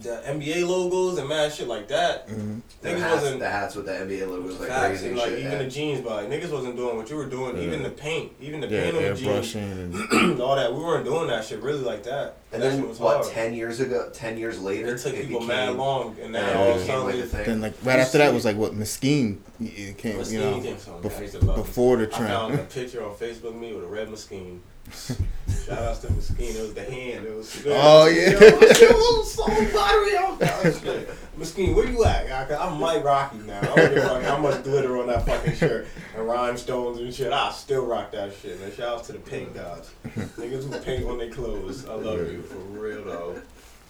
the 0.03 0.23
NBA 0.27 0.67
logos 0.67 1.19
and 1.19 1.29
mad 1.29 1.53
shit 1.53 1.69
like 1.69 1.89
that. 1.89 2.29
mhm. 2.29 2.61
The 2.83 2.89
Niggas 2.89 2.99
hats, 3.01 3.23
wasn't 3.23 3.41
the 3.41 3.49
hats 3.51 3.75
with 3.75 3.85
the 3.87 3.93
NBA 3.93 4.27
logos 4.29 4.59
like 4.59 4.69
facts 4.71 4.87
crazy 4.89 5.09
and 5.09 5.11
and 5.13 5.19
like 5.19 5.29
shit. 5.31 5.39
even 5.41 5.53
yeah. 5.53 5.59
the 5.59 5.69
jeans, 5.69 6.01
but 6.01 6.11
like, 6.17 6.29
niggas 6.31 6.51
wasn't 6.51 6.77
doing 6.77 6.97
what 6.97 7.11
you 7.11 7.17
were 7.17 7.27
doing. 7.27 7.59
Even 7.59 7.83
the 7.83 7.91
paint, 7.91 8.33
even 8.41 8.61
the 8.61 8.69
yeah, 8.69 8.83
paint 8.85 8.97
on 8.97 9.03
the 9.03 9.15
jeans, 9.15 9.55
and 9.55 10.41
all 10.41 10.57
that. 10.57 10.73
We 10.73 10.83
weren't 10.83 11.05
doing 11.05 11.27
that 11.29 11.45
shit 11.45 11.61
really 11.61 11.81
like 11.81 12.05
that. 12.05 12.37
And 12.53 12.63
that 12.63 12.71
then 12.71 12.81
shit 12.81 12.89
was 12.89 12.99
what? 12.99 13.17
hard. 13.19 13.29
Ten 13.35 13.53
years 13.55 13.81
ago, 13.81 14.09
ten 14.13 14.39
years 14.39 14.59
later, 14.61 14.95
It 14.95 14.99
took 15.01 15.13
it 15.15 15.27
people 15.27 15.41
became, 15.41 15.49
mad 15.49 15.77
long, 15.77 16.17
and 16.23 16.33
now 16.33 16.41
Yeah, 16.41 16.63
it 16.65 16.77
it 16.77 16.81
became 16.81 17.05
like 17.05 17.15
suddenly 17.15 17.21
a 17.21 17.27
thing. 17.27 17.45
then 17.47 17.61
like 17.61 17.75
right 17.85 17.99
after 18.01 18.19
that 18.19 18.33
was 18.33 18.45
like 18.47 18.57
what 18.57 18.75
Mesquite 18.75 19.39
it 19.61 19.99
came, 19.99 20.13
you 20.13 20.19
Mesquite 20.19 20.41
know, 20.41 20.61
came 20.63 20.77
from. 20.77 21.03
bef- 21.03 21.19
I 21.19 21.21
used 21.23 21.35
to 21.39 21.45
love 21.45 21.57
before 21.57 21.97
the 21.99 22.07
trend. 22.07 22.33
I 22.33 22.37
found 22.37 22.55
a 22.55 22.59
picture 22.65 23.05
on 23.05 23.15
Facebook 23.15 23.49
of 23.51 23.57
me 23.57 23.75
with 23.75 23.85
a 23.85 23.89
red 23.89 24.09
Mesquite. 24.11 24.61
Shout 25.67 25.79
out 25.79 26.01
to 26.03 26.13
Mesquite. 26.13 26.57
It 26.57 26.61
was 26.63 26.75
the 26.75 26.83
hand. 26.85 27.27
It 27.27 27.35
was. 27.35 27.63
Oh, 27.67 28.07
yeah. 28.07 28.31
Yo, 28.31 28.39
shit, 28.73 28.91
was 28.91 29.35
so 29.35 29.47
buttery 29.47 30.17
on 30.17 30.39
that 30.39 30.81
shit. 30.83 31.75
Where 31.75 31.87
you 31.87 32.05
at? 32.05 32.51
I- 32.51 32.57
I'm 32.57 32.79
Mike 32.81 33.03
Rocky 33.05 33.39
now. 33.39 33.61
I 33.61 33.65
don't 33.65 33.95
give 33.95 34.05
a 34.05 34.23
how 34.25 34.39
much 34.39 34.63
glitter 34.63 34.99
on 34.99 35.07
that 35.09 35.25
fucking 35.27 35.55
shirt 35.55 35.87
and 36.17 36.27
rhinestones 36.27 36.99
and 36.99 37.13
shit. 37.15 37.33
I 37.33 37.51
still 37.53 37.87
rock 37.87 38.13
that 38.13 38.33
shit, 38.35 38.61
man. 38.61 38.73
Shout 38.73 38.99
out 38.99 39.05
to 39.05 39.13
the 39.13 39.19
paint 39.21 39.55
gods. 39.55 39.91
Niggas 40.05 40.71
who 40.73 40.79
paint 40.81 41.07
on 41.07 41.19
their 41.19 41.31
clothes. 41.31 41.87
I 41.87 41.95
love 41.95 42.19
you 42.31 42.43
for 42.43 42.57
real 42.59 43.05
though. 43.05 43.41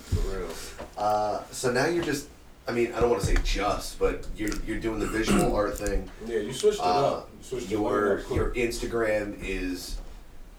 For 0.01 0.39
real. 0.39 0.49
Uh, 0.97 1.43
so 1.51 1.71
now 1.73 1.87
you're 1.87 2.05
just. 2.05 2.29
I 2.69 2.73
mean, 2.73 2.93
I 2.93 3.01
don't 3.01 3.11
want 3.11 3.23
to 3.23 3.27
say 3.27 3.37
just, 3.43 3.99
but 3.99 4.27
you're 4.37 4.55
you're 4.67 4.79
doing 4.79 5.01
the 5.01 5.07
visual 5.07 5.55
art 5.57 5.77
thing. 5.79 6.09
Yeah, 6.27 6.39
you 6.39 6.53
switched 6.53 6.79
it 6.79 6.85
Uh, 6.85 7.07
up. 7.17 7.31
You 7.41 7.45
switched 7.45 7.67
it 7.67 7.71
your 7.73 8.21
up 8.21 8.31
your 8.31 8.51
Instagram 8.55 9.37
is 9.43 9.97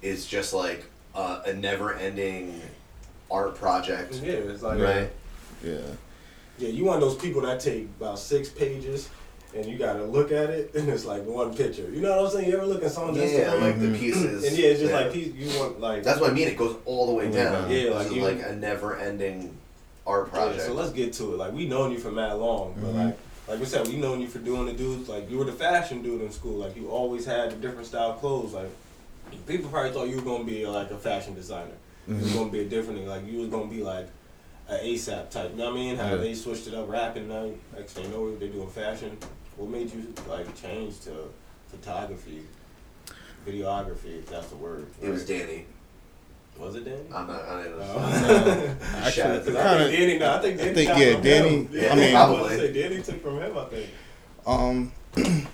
is 0.02 0.26
just 0.26 0.54
like 0.54 0.86
uh, 1.16 1.42
a 1.46 1.54
never 1.54 1.94
ending 1.94 2.62
art 3.30 3.56
project, 3.56 4.16
Yeah, 4.24 4.34
it's 4.34 4.62
like 4.64 4.80
right? 4.80 5.10
Yeah, 5.64 5.78
Yeah, 6.58 6.70
you 6.70 6.86
want 6.86 7.02
those 7.02 7.16
people 7.16 7.42
that 7.42 7.60
take 7.60 7.84
about 8.00 8.20
six 8.20 8.50
pages 8.50 9.10
and 9.56 9.66
you 9.66 9.78
gotta 9.78 10.04
look 10.06 10.32
at 10.32 10.50
it 10.50 10.74
and 10.76 10.90
it's 10.90 11.06
like 11.06 11.26
one 11.26 11.54
picture. 11.56 11.90
You 11.92 12.02
know 12.02 12.16
what 12.22 12.26
I'm 12.26 12.32
saying? 12.32 12.50
You 12.50 12.58
ever 12.58 12.66
look 12.66 12.84
at 12.84 12.92
someone's 12.92 13.18
Yeah, 13.18 13.46
Instagram? 13.46 13.62
like 13.62 13.80
the 13.80 13.88
Mhm. 13.88 14.00
pieces. 14.00 14.44
and 14.48 14.58
yeah, 14.58 14.68
it's 14.70 14.80
just 14.80 14.94
like 14.94 15.12
piece, 15.14 15.34
you 15.34 15.60
want 15.60 15.80
like 15.80 16.04
That's 16.04 16.20
what 16.20 16.32
I 16.32 16.34
mean. 16.34 16.48
It 16.48 16.58
goes 16.58 16.76
all 16.86 17.08
the 17.08 17.14
way 17.14 17.28
All 17.28 17.32
down. 17.34 17.54
down. 17.64 17.72
Yeah, 17.72 17.84
This 17.84 17.94
like 17.96 18.08
is 18.08 18.14
you- 18.14 18.22
like 18.24 18.42
a 18.46 18.56
never 18.56 18.98
ending 18.98 19.56
art 20.08 20.30
Yeah, 20.34 20.40
project. 20.40 20.62
so 20.64 20.74
let's 20.74 20.92
get 20.92 21.14
to 21.14 21.34
it. 21.34 21.38
Like 21.38 21.54
we 21.54 21.68
known 21.68 21.92
you 21.92 22.00
for 22.00 22.12
mad 22.12 22.34
long, 22.34 22.74
but 22.82 22.94
Mhm. 22.94 23.06
like 23.06 23.18
like 23.48 23.60
we 23.60 23.66
said, 23.66 23.86
we 23.88 23.98
known 23.98 24.22
you 24.22 24.28
for 24.30 24.40
doing 24.40 24.66
the 24.66 24.72
dudes. 24.74 25.10
Like 25.10 25.30
you 25.30 25.38
were 25.38 25.44
the 25.44 25.52
fashion 25.52 26.02
dude 26.02 26.22
in 26.22 26.32
school. 26.32 26.58
Like 26.60 26.76
you 26.78 26.90
always 26.90 27.26
had 27.26 27.52
the 27.52 27.56
different 27.56 27.86
style 27.88 28.14
clothes. 28.14 28.54
Like 28.54 28.70
people 29.48 29.70
probably 29.70 29.92
thought 29.92 30.08
you 30.08 30.16
were 30.18 30.22
gonna 30.22 30.44
be 30.44 30.66
like 30.68 30.92
a 30.92 30.98
fashion 30.98 31.34
designer. 31.36 31.72
You 32.08 32.16
was 32.16 32.32
Mhm. 32.32 32.36
gonna 32.36 32.52
be 32.52 32.60
a 32.62 32.66
different 32.66 33.00
thing. 33.00 33.08
Like 33.08 33.26
you 33.28 33.40
was 33.40 33.50
gonna 33.50 33.70
be 33.70 33.84
like 33.84 34.08
a 34.70 34.76
ASAP 34.76 35.30
type. 35.30 35.52
You 35.52 35.58
know 35.58 35.66
what 35.66 35.74
I 35.74 35.76
mean? 35.76 35.96
How 35.98 36.10
Yeah. 36.12 36.16
they 36.18 36.34
switched 36.34 36.68
it 36.68 36.74
up 36.74 36.90
rapping 36.90 37.28
now. 37.28 37.50
Actually, 37.78 38.04
thing 38.04 38.04
you 38.06 38.10
know, 38.10 38.36
they 38.38 38.48
doing 38.48 38.70
fashion. 38.70 39.18
What 39.58 39.70
made 39.70 39.94
you 39.94 40.14
like 40.28 40.48
change 40.60 41.00
to 41.02 41.30
photography, 41.70 42.44
videography? 43.46 44.20
If 44.20 44.30
that's 44.30 44.48
the 44.48 44.56
word. 44.56 44.88
it 45.02 45.10
was? 45.10 45.26
Danny. 45.26 45.66
Was 46.58 46.76
it 46.76 46.86
Danny? 46.86 46.98
I'm 47.14 47.28
not. 47.28 47.42
I 47.42 47.64
didn't 47.64 47.80
know. 47.80 47.86
Oh. 47.98 48.76
Actually, 48.98 49.12
Shout 49.12 49.32
out 49.32 49.46
to 49.46 49.52
Cause 49.52 49.56
Kinda- 49.56 49.60
I 49.62 49.78
think 49.78 49.98
Danny, 50.00 50.18
no, 50.20 50.34
I 50.34 50.40
think 50.42 50.58
Danny. 50.58 50.70
I 50.70 50.74
think, 50.74 50.90
yeah, 50.90 51.22
Danny- 51.22 51.68
Yeah, 51.72 51.92
I 51.92 51.96
mean- 51.96 52.16
I 52.16 52.30
was 52.30 52.38
Probably. 52.40 52.58
gonna 52.58 52.74
say 52.74 52.82
Danny 52.90 53.02
took 53.02 53.22
from 53.24 53.40
him. 53.40 53.58
I 53.58 53.66
think. 53.66 53.90
Um, 54.46 54.92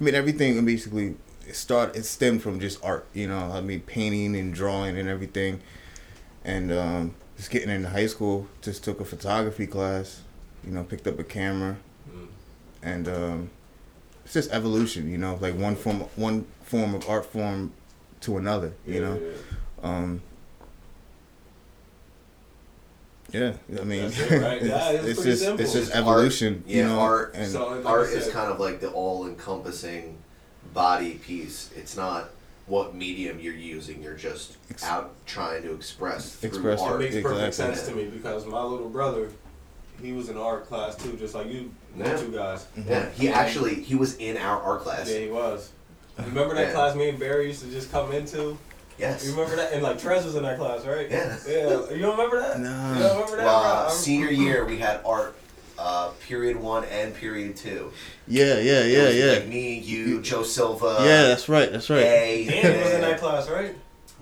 I 0.00 0.04
mean, 0.04 0.14
everything 0.14 0.64
basically 0.64 1.14
it 1.50 1.56
start 1.56 1.96
it 1.96 2.04
stemmed 2.04 2.42
from 2.42 2.60
just 2.60 2.82
art, 2.84 3.06
you 3.12 3.26
know. 3.28 3.50
I 3.52 3.60
mean, 3.60 3.80
painting 3.80 4.36
and 4.36 4.54
drawing 4.54 4.96
and 4.98 5.08
everything, 5.08 5.60
and 6.44 6.70
um, 6.72 7.14
just 7.36 7.50
getting 7.50 7.70
into 7.70 7.88
high 7.88 8.06
school, 8.06 8.46
just 8.62 8.84
took 8.84 9.00
a 9.00 9.04
photography 9.04 9.66
class, 9.66 10.22
you 10.64 10.70
know, 10.72 10.84
picked 10.84 11.06
up 11.06 11.18
a 11.18 11.24
camera, 11.24 11.76
Mm. 12.10 12.26
and 12.82 13.08
um, 13.08 13.50
it's 14.24 14.34
just 14.34 14.50
evolution, 14.52 15.10
you 15.10 15.18
know, 15.18 15.36
like 15.40 15.54
one 15.56 15.76
form 15.76 16.00
one 16.16 16.46
form 16.64 16.94
of 16.94 17.08
art 17.08 17.26
form 17.26 17.72
to 18.20 18.36
another, 18.38 18.72
you 18.86 18.94
Yeah, 18.94 19.00
know. 19.00 19.20
yeah. 19.20 19.88
Um, 19.88 20.22
yeah, 23.32 23.52
I 23.80 23.84
mean, 23.84 24.04
it, 24.12 24.42
right? 24.42 24.62
Yeah, 24.72 24.90
it's 24.90 25.06
it's, 25.08 25.22
just 25.24 25.42
simple. 25.42 25.64
it's 25.64 25.72
just 25.72 25.94
evolution, 25.94 26.64
yeah, 26.66 26.76
you 26.76 26.84
know. 26.88 26.98
art. 26.98 27.32
and 27.34 27.46
So, 27.50 27.82
art 27.86 28.08
is 28.10 28.28
kind 28.28 28.50
of 28.52 28.58
like 28.58 28.80
the 28.80 28.90
all-encompassing 28.90 30.16
body 30.74 31.12
piece. 31.14 31.70
It's 31.76 31.96
not 31.96 32.30
what 32.66 32.94
medium 32.94 33.40
you're 33.40 33.54
using. 33.54 34.02
You're 34.02 34.14
just 34.14 34.56
Ex- 34.70 34.84
out 34.84 35.12
trying 35.26 35.62
to 35.62 35.74
express 35.74 36.36
through 36.36 36.48
Express 36.50 36.80
It 36.80 36.84
art. 36.84 37.00
makes 37.00 37.14
perfect 37.20 37.46
Exactly. 37.48 37.74
sense 37.76 37.88
to 37.88 37.94
me 37.94 38.04
because 38.04 38.46
my 38.46 38.62
little 38.62 38.88
brother, 38.88 39.30
he 40.02 40.12
was 40.12 40.28
in 40.28 40.36
art 40.36 40.66
class 40.66 40.96
too, 40.96 41.12
just 41.14 41.34
like 41.34 41.48
you, 41.48 41.70
Yeah. 41.96 42.12
you 42.18 42.26
two 42.26 42.32
guys. 42.32 42.66
Mm-hmm. 42.78 42.88
Yeah, 42.90 43.10
he 43.10 43.28
actually 43.28 43.74
he 43.76 43.94
was 43.96 44.16
in 44.16 44.36
our 44.36 44.62
art 44.62 44.82
class. 44.82 45.10
Yeah, 45.10 45.18
he 45.18 45.30
was. 45.30 45.70
You 46.18 46.24
remember 46.28 46.54
that 46.54 46.68
Yeah. 46.68 46.72
class 46.74 46.94
me 46.94 47.08
and 47.08 47.18
Barry 47.18 47.48
used 47.48 47.62
to 47.64 47.70
just 47.70 47.90
come 47.90 48.12
into? 48.12 48.56
Yes. 48.98 49.24
You 49.24 49.32
remember 49.32 49.56
that? 49.56 49.72
And 49.72 49.82
like 49.82 49.98
Trez 49.98 50.24
was 50.26 50.34
in 50.36 50.42
that 50.42 50.58
class, 50.58 50.84
right? 50.84 51.10
Yeah. 51.10 51.36
Yeah. 51.48 51.62
You 51.90 51.98
don't 52.02 52.16
remember 52.18 52.38
that? 52.40 52.60
Nah. 52.60 52.94
You 52.94 52.98
don't 53.02 53.14
remember 53.16 53.36
that? 53.38 53.44
Well, 53.46 53.62
bro? 53.62 53.70
I'm- 53.88 53.90
senior 53.90 54.28
year 54.30 54.64
we 54.66 54.76
had 54.78 55.00
art. 55.06 55.34
Uh, 55.82 56.10
period 56.28 56.58
one 56.58 56.84
and 56.84 57.14
period 57.14 57.56
two. 57.56 57.90
Yeah, 58.28 58.58
yeah, 58.58 58.84
yeah, 58.84 59.04
was, 59.06 59.16
yeah. 59.16 59.32
Like 59.32 59.48
me, 59.48 59.78
you, 59.78 60.20
Joe 60.20 60.42
Silva. 60.42 60.98
yeah, 61.00 61.22
that's 61.22 61.48
right. 61.48 61.72
That's 61.72 61.88
right. 61.88 62.02
Jay, 62.02 62.46
Danny 62.48 62.78
was 62.82 62.92
in 62.92 63.00
that 63.00 63.18
class, 63.18 63.48
right? 63.48 63.74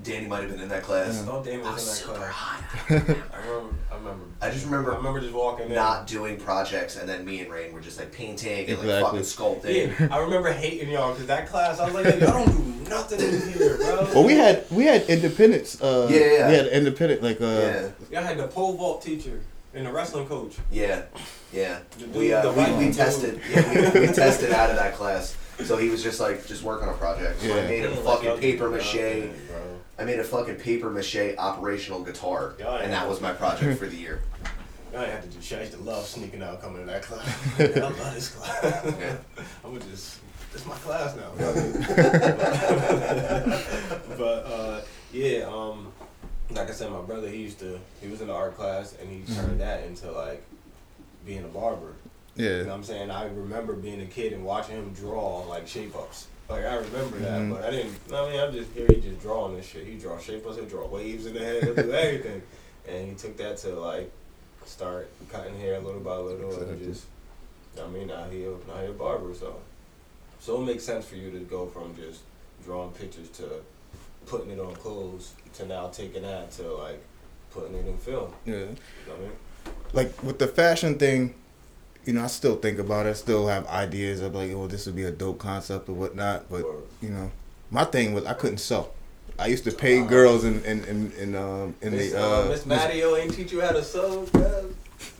Danny 0.04 0.28
might 0.28 0.42
have 0.42 0.50
been 0.50 0.60
in 0.60 0.68
that 0.68 0.84
class. 0.84 1.26
Oh, 1.28 1.42
Danny 1.42 1.62
I 1.62 1.72
was 1.72 1.74
was 1.74 1.82
in 1.82 1.88
that 1.88 1.96
super 1.96 2.18
class. 2.18 2.32
hot. 2.32 2.64
I 3.34 3.38
remember. 3.46 3.74
I 3.90 3.96
remember. 3.96 4.24
I 4.40 4.50
just 4.50 4.64
remember 4.66 4.92
I 4.92 4.96
remember 4.98 5.20
just 5.20 5.34
walking 5.34 5.66
in. 5.66 5.74
not 5.74 6.06
doing 6.06 6.38
projects, 6.38 6.96
and 6.96 7.08
then 7.08 7.24
me 7.24 7.40
and 7.40 7.50
Rain 7.50 7.72
were 7.72 7.80
just 7.80 7.98
like 7.98 8.12
painting 8.12 8.68
and 8.70 8.78
like 8.78 9.02
fucking 9.02 9.20
sculpting. 9.20 9.98
Yeah, 9.98 10.08
I 10.12 10.20
remember 10.20 10.52
hating 10.52 10.90
y'all 10.90 11.12
because 11.12 11.26
that 11.26 11.48
class, 11.48 11.80
I 11.80 11.86
was 11.86 11.94
like, 11.94 12.20
y'all 12.20 12.44
don't 12.44 12.84
do 12.84 12.88
nothing 12.88 13.20
in 13.20 13.52
here, 13.52 13.76
bro. 13.78 14.08
Well, 14.14 14.24
we 14.24 14.34
had 14.34 14.64
we 14.70 14.84
had 14.84 15.02
independence. 15.10 15.80
Uh, 15.82 16.06
Yeah, 16.08 16.18
yeah. 16.18 16.48
We 16.48 16.54
had 16.54 16.66
independent 16.68 17.22
like 17.24 17.40
uh. 17.40 17.44
Yeah, 17.44 17.88
Y'all 18.12 18.22
had 18.22 18.38
the 18.38 18.46
pole 18.46 18.76
vault 18.76 19.02
teacher 19.02 19.40
and 19.78 19.86
the 19.86 19.92
wrestling 19.92 20.26
coach. 20.26 20.56
yeah, 20.72 21.02
yeah. 21.52 21.78
We 22.12 22.32
uh, 22.32 22.52
we, 22.52 22.86
we 22.86 22.92
tested. 22.92 23.40
Yeah, 23.48 23.92
we, 23.94 24.00
we 24.00 24.06
tested 24.12 24.50
out 24.52 24.70
of 24.70 24.76
that 24.76 24.94
class. 24.94 25.36
So 25.64 25.76
he 25.76 25.88
was 25.88 26.02
just 26.02 26.20
like, 26.20 26.46
just 26.46 26.62
work 26.62 26.82
on 26.82 26.88
a 26.88 26.92
project. 26.94 27.40
So 27.40 27.58
I 27.58 27.66
made 27.66 27.84
a 27.84 27.94
fucking 27.96 28.38
paper 28.38 28.68
mache. 28.70 29.30
I 29.98 30.04
made 30.04 30.18
a 30.20 30.24
fucking 30.24 30.56
paper 30.56 30.90
mache 30.90 31.34
operational 31.38 32.02
guitar, 32.02 32.54
and 32.58 32.92
that 32.92 33.08
was 33.08 33.20
my 33.20 33.32
project 33.32 33.78
for 33.78 33.86
the 33.86 33.96
year. 33.96 34.22
I 34.96 35.04
had 35.04 35.22
to 35.22 35.28
do 35.28 35.40
shit. 35.42 35.58
I 35.58 35.62
used 35.62 35.74
to 35.74 35.80
love 35.82 36.06
sneaking 36.06 36.42
out, 36.42 36.62
coming 36.62 36.80
to 36.80 36.86
that 36.86 37.02
class. 37.02 37.26
I 37.60 37.64
love 37.80 38.14
this 38.14 38.30
class. 38.30 38.64
Yeah. 38.98 39.16
I'm 39.64 39.72
gonna 39.76 39.84
just, 39.90 40.18
this 40.52 40.64
my 40.64 40.74
class 40.76 41.14
now. 41.14 41.30
but 44.16 44.46
uh, 44.46 44.80
yeah, 45.12 45.44
um, 45.44 45.92
like 46.50 46.68
I 46.68 46.72
said, 46.72 46.90
my 46.90 47.00
brother 47.02 47.28
he 47.28 47.38
used 47.42 47.58
to 47.60 47.78
he 48.00 48.08
was 48.08 48.20
in 48.20 48.28
the 48.28 48.34
art 48.34 48.56
class 48.56 48.94
and 49.00 49.10
he 49.10 49.34
turned 49.34 49.60
that 49.60 49.84
into 49.84 50.10
like 50.12 50.42
being 51.26 51.44
a 51.44 51.48
barber. 51.48 51.92
Yeah. 52.36 52.48
You 52.50 52.56
know 52.62 52.68
what. 52.68 52.74
I'm 52.76 52.84
saying? 52.84 53.10
I 53.10 53.26
remember 53.26 53.72
being 53.74 54.00
a 54.00 54.06
kid 54.06 54.32
and 54.32 54.44
watching 54.44 54.76
him 54.76 54.92
draw 54.94 55.40
like 55.48 55.66
shape 55.68 55.94
ups. 55.96 56.28
Like 56.48 56.64
I 56.64 56.76
remember 56.76 57.18
that, 57.18 57.40
Mhm. 57.42 57.50
but 57.50 57.64
I 57.64 57.70
didn't. 57.70 57.94
I 58.14 58.30
mean, 58.30 58.40
I'm 58.40 58.52
just 58.52 58.70
here. 58.72 58.86
He 58.88 59.00
just 59.00 59.20
drawing 59.20 59.56
this 59.56 59.66
shit. 59.66 59.86
He 59.86 59.98
draw 59.98 60.18
shape 60.18 60.46
ups. 60.46 60.56
He 60.58 60.64
draw 60.64 60.86
waves 60.86 61.26
in 61.26 61.34
the 61.34 61.40
head. 61.40 61.62
He'll 61.64 61.74
do 61.74 61.92
everything. 61.92 62.42
And 62.88 63.06
he 63.06 63.14
took 63.14 63.36
that 63.36 63.58
to 63.58 63.74
like 63.78 64.10
start 64.64 65.10
cutting 65.30 65.58
hair 65.60 65.78
little 65.78 66.00
by 66.00 66.16
little 66.16 66.50
and 66.62 66.82
just. 66.82 67.04
I 67.78 67.86
mean, 67.86 68.06
now 68.06 68.24
he 68.30 68.38
now 68.66 68.80
he 68.80 68.86
a 68.86 68.92
barber. 68.92 69.34
So, 69.34 69.56
so 70.40 70.62
it 70.62 70.64
makes 70.64 70.84
sense 70.84 71.04
for 71.04 71.16
you 71.16 71.30
to 71.32 71.38
go 71.40 71.66
from 71.66 71.94
just 71.96 72.22
drawing 72.64 72.92
pictures 72.92 73.28
to 73.30 73.60
putting 74.28 74.50
it 74.50 74.60
on 74.60 74.74
clothes 74.74 75.32
to 75.54 75.66
now 75.66 75.88
taking 75.88 76.22
that 76.22 76.50
to 76.52 76.62
like 76.74 77.02
putting 77.50 77.74
it 77.74 77.86
in 77.86 77.96
film. 77.96 78.32
Yeah. 78.44 78.54
You 78.54 78.60
know 78.60 78.66
what 79.06 79.16
I 79.16 79.20
mean? 79.22 79.32
Like 79.92 80.22
with 80.22 80.38
the 80.38 80.46
fashion 80.48 80.98
thing, 80.98 81.34
you 82.04 82.12
know, 82.12 82.24
I 82.24 82.26
still 82.28 82.56
think 82.56 82.78
about 82.78 83.06
it. 83.06 83.10
I 83.10 83.12
still 83.14 83.48
have 83.48 83.66
ideas 83.66 84.20
of 84.20 84.34
like, 84.34 84.50
oh, 84.52 84.66
this 84.66 84.86
would 84.86 84.96
be 84.96 85.04
a 85.04 85.10
dope 85.10 85.38
concept 85.38 85.88
or 85.88 85.92
whatnot. 85.92 86.48
But 86.50 86.64
you 87.02 87.10
know, 87.10 87.30
my 87.70 87.84
thing 87.84 88.12
was 88.14 88.24
I 88.26 88.34
couldn't 88.34 88.58
sew. 88.58 88.90
I 89.38 89.46
used 89.46 89.64
to 89.64 89.72
pay 89.72 90.02
girls 90.02 90.44
in 90.44 90.62
in 90.64 90.84
in, 90.84 91.12
in 91.12 91.34
um 91.36 91.74
in 91.80 91.92
Miss, 91.92 92.12
the 92.12 92.22
uh, 92.22 92.42
uh, 92.44 92.48
Miss 92.48 92.64
Mattio 92.64 93.18
ain't 93.18 93.34
teach 93.34 93.52
you 93.52 93.60
how 93.60 93.72
to 93.72 93.82
sew, 93.82 94.24
bro. 94.32 94.70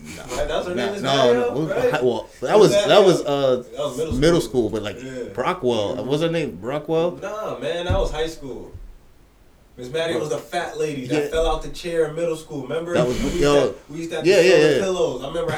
Right, 0.01 0.45
that's 0.47 0.67
her 0.67 0.75
name, 0.75 1.01
Nah, 1.01 1.31
no, 1.31 1.51
Mattio, 1.51 1.55
no, 1.55 1.75
right? 1.91 2.03
well, 2.03 2.29
that 2.41 2.59
was 2.59 2.71
that 2.71 3.01
was 3.03 3.21
uh 3.23 3.63
That 3.71 3.77
was 3.79 3.97
middle 3.97 4.13
middle 4.15 4.41
school. 4.41 4.67
school, 4.67 4.69
but 4.69 4.83
like 4.83 4.97
Yeah. 5.01 5.31
Brockwell, 5.33 6.05
was 6.05 6.21
her 6.21 6.29
name 6.29 6.57
Brockwell? 6.61 7.21
Nah, 7.21 7.59
man, 7.59 7.85
that 7.85 7.97
was 7.97 8.11
high 8.11 8.27
school. 8.27 8.73
Miss 9.79 9.89
Maddie 9.93 10.17
was 10.17 10.27
the 10.27 10.37
fat 10.37 10.77
lady 10.77 11.07
that 11.07 11.23
Yeah. 11.23 11.29
fell 11.29 11.49
out 11.49 11.63
the 11.63 11.69
chair 11.69 12.07
in 12.09 12.15
middle 12.15 12.35
school. 12.35 12.63
Remember? 12.63 12.93
That 12.95 13.07
was- 13.07 13.17
we, 13.17 13.29
used 13.29 13.35
yo. 13.39 13.69
to, 13.69 13.75
we 13.89 13.97
used 13.99 14.09
to 14.09 14.15
have 14.17 14.25
to 14.25 14.29
Yeah, 14.29 14.35
sew 14.35 14.41
yeah, 14.43 14.57
the 14.67 14.73
yeah. 14.75 14.79
pillows. 14.81 15.23
I 15.23 15.27
remember 15.29 15.51
I, 15.53 15.55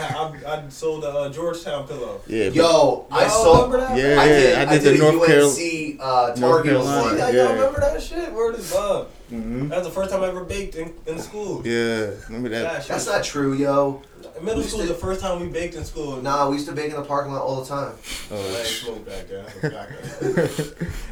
I, 0.47 0.53
I 0.63 0.69
sold 0.69 1.03
a 1.03 1.07
uh, 1.09 1.29
Georgetown 1.29 1.87
pillow. 1.87 2.21
Yeah, 2.27 2.49
Yo, 2.49 3.07
I 3.09 3.25
Y'all 3.25 3.55
remember 3.55 3.77
that? 3.77 3.97
Yeah, 3.97 4.21
I 4.21 4.27
did. 4.27 4.57
I 4.57 4.61
I 4.61 4.65
did 4.77 4.83
did, 4.83 4.93
the 4.93 4.97
North 4.99 5.23
a 5.23 5.25
Carol- 5.25 5.49
UNC 5.49 5.97
uh, 5.99 6.35
North 6.37 6.63
Carolina, 6.65 7.01
one. 7.07 7.17
Yeah, 7.17 7.29
yeah. 7.29 7.43
y'all 7.45 7.53
remember 7.55 7.79
that 7.79 7.99
shit? 8.01 8.31
Word 8.31 8.55
is 8.59 8.71
love. 8.71 9.07
Mhm. 9.31 9.69
That 9.69 9.77
was 9.79 9.88
the 9.88 9.93
first 9.93 10.11
time 10.11 10.23
I 10.23 10.27
ever 10.27 10.43
baked 10.43 10.75
in, 10.75 10.93
in 11.07 11.17
school. 11.19 11.65
Yeah, 11.65 12.09
remember 12.27 12.50
that? 12.50 12.63
That 12.63 12.81
shit 12.83 12.89
That's 12.89 13.05
not 13.07 13.23
true, 13.23 13.53
yo. 13.53 14.01
In 14.38 14.43
middle 14.45 14.61
school 14.63 14.79
was 14.79 14.89
the 14.89 14.93
first 14.95 15.21
time 15.21 15.39
we 15.39 15.47
baked 15.47 15.75
in 15.75 15.85
school. 15.85 16.21
Nah, 16.21 16.50
we 16.50 16.55
used 16.55 16.67
to 16.67 16.73
bake 16.73 16.89
in 16.91 16.95
the 16.97 17.01
parking 17.03 17.31
lot 17.33 17.41
all 17.41 17.61
the 17.61 17.67
time. 17.67 17.93
I 18.29 18.33
Oh, 18.33 18.57
ain't 18.57 18.67
smoked 18.67 19.05
back 19.05 19.27
then. 19.29 19.45
I 19.45 19.69
back 19.69 19.89
then. 20.19 20.39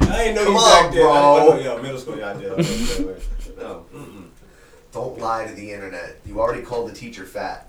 I 0.10 0.22
ain't 0.24 0.34
know 0.34 0.44
Come 0.44 0.52
you 0.54 0.58
on, 0.58 0.82
back 0.84 0.92
then. 0.92 1.06
I, 1.06 1.08
I 1.08 1.44
bro. 1.44 1.48
know, 1.54 1.60
yo, 1.60 1.82
middle 1.82 1.98
school, 1.98 2.18
yeah, 2.18 2.30
I 2.30 2.34
did. 2.34 2.52
I. 2.52 2.56
No, 3.62 3.84
mm-mm. 3.94 4.24
Don't 4.92 5.18
lie 5.18 5.46
to 5.46 5.54
the 5.54 5.72
internet. 5.72 6.16
You 6.26 6.40
already 6.40 6.62
called 6.62 6.90
the 6.90 6.94
teacher 6.94 7.24
fat. 7.24 7.68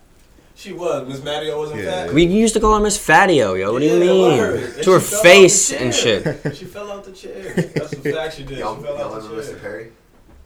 She 0.56 0.74
was. 0.74 1.08
Miss 1.08 1.20
Mattio 1.22 1.58
wasn't 1.58 1.82
Yeah. 1.82 2.06
fat. 2.08 2.14
We 2.14 2.26
used 2.26 2.54
to 2.56 2.60
call 2.60 2.74
her 2.76 2.80
Miss 2.82 2.98
Fatio, 2.98 3.58
yo. 3.60 3.72
What 3.72 3.80
do 3.80 3.86
you 3.86 3.94
Yeah, 3.94 4.00
mean? 4.00 4.38
word. 4.38 4.64
And 4.76 4.84
To 4.84 4.92
her 4.92 5.00
she 5.00 5.06
fell 5.08 5.20
out 5.20 5.24
face 5.24 5.72
and 5.72 5.94
shit. 5.96 6.56
She 6.56 6.66
fell 6.66 6.92
out 6.92 7.04
the 7.06 7.12
chair. 7.14 7.54
That's 7.76 7.94
a 7.94 7.98
fact 7.98 8.36
she 8.38 8.44
did. 8.44 8.60
Y'all, 8.60 8.76
she 8.78 8.84
fell 8.84 8.98
y'all 8.98 9.14
out 9.16 9.22
the 9.24 9.28
chair. 9.44 9.56
Mr. 9.56 9.62
Perry? 9.62 9.92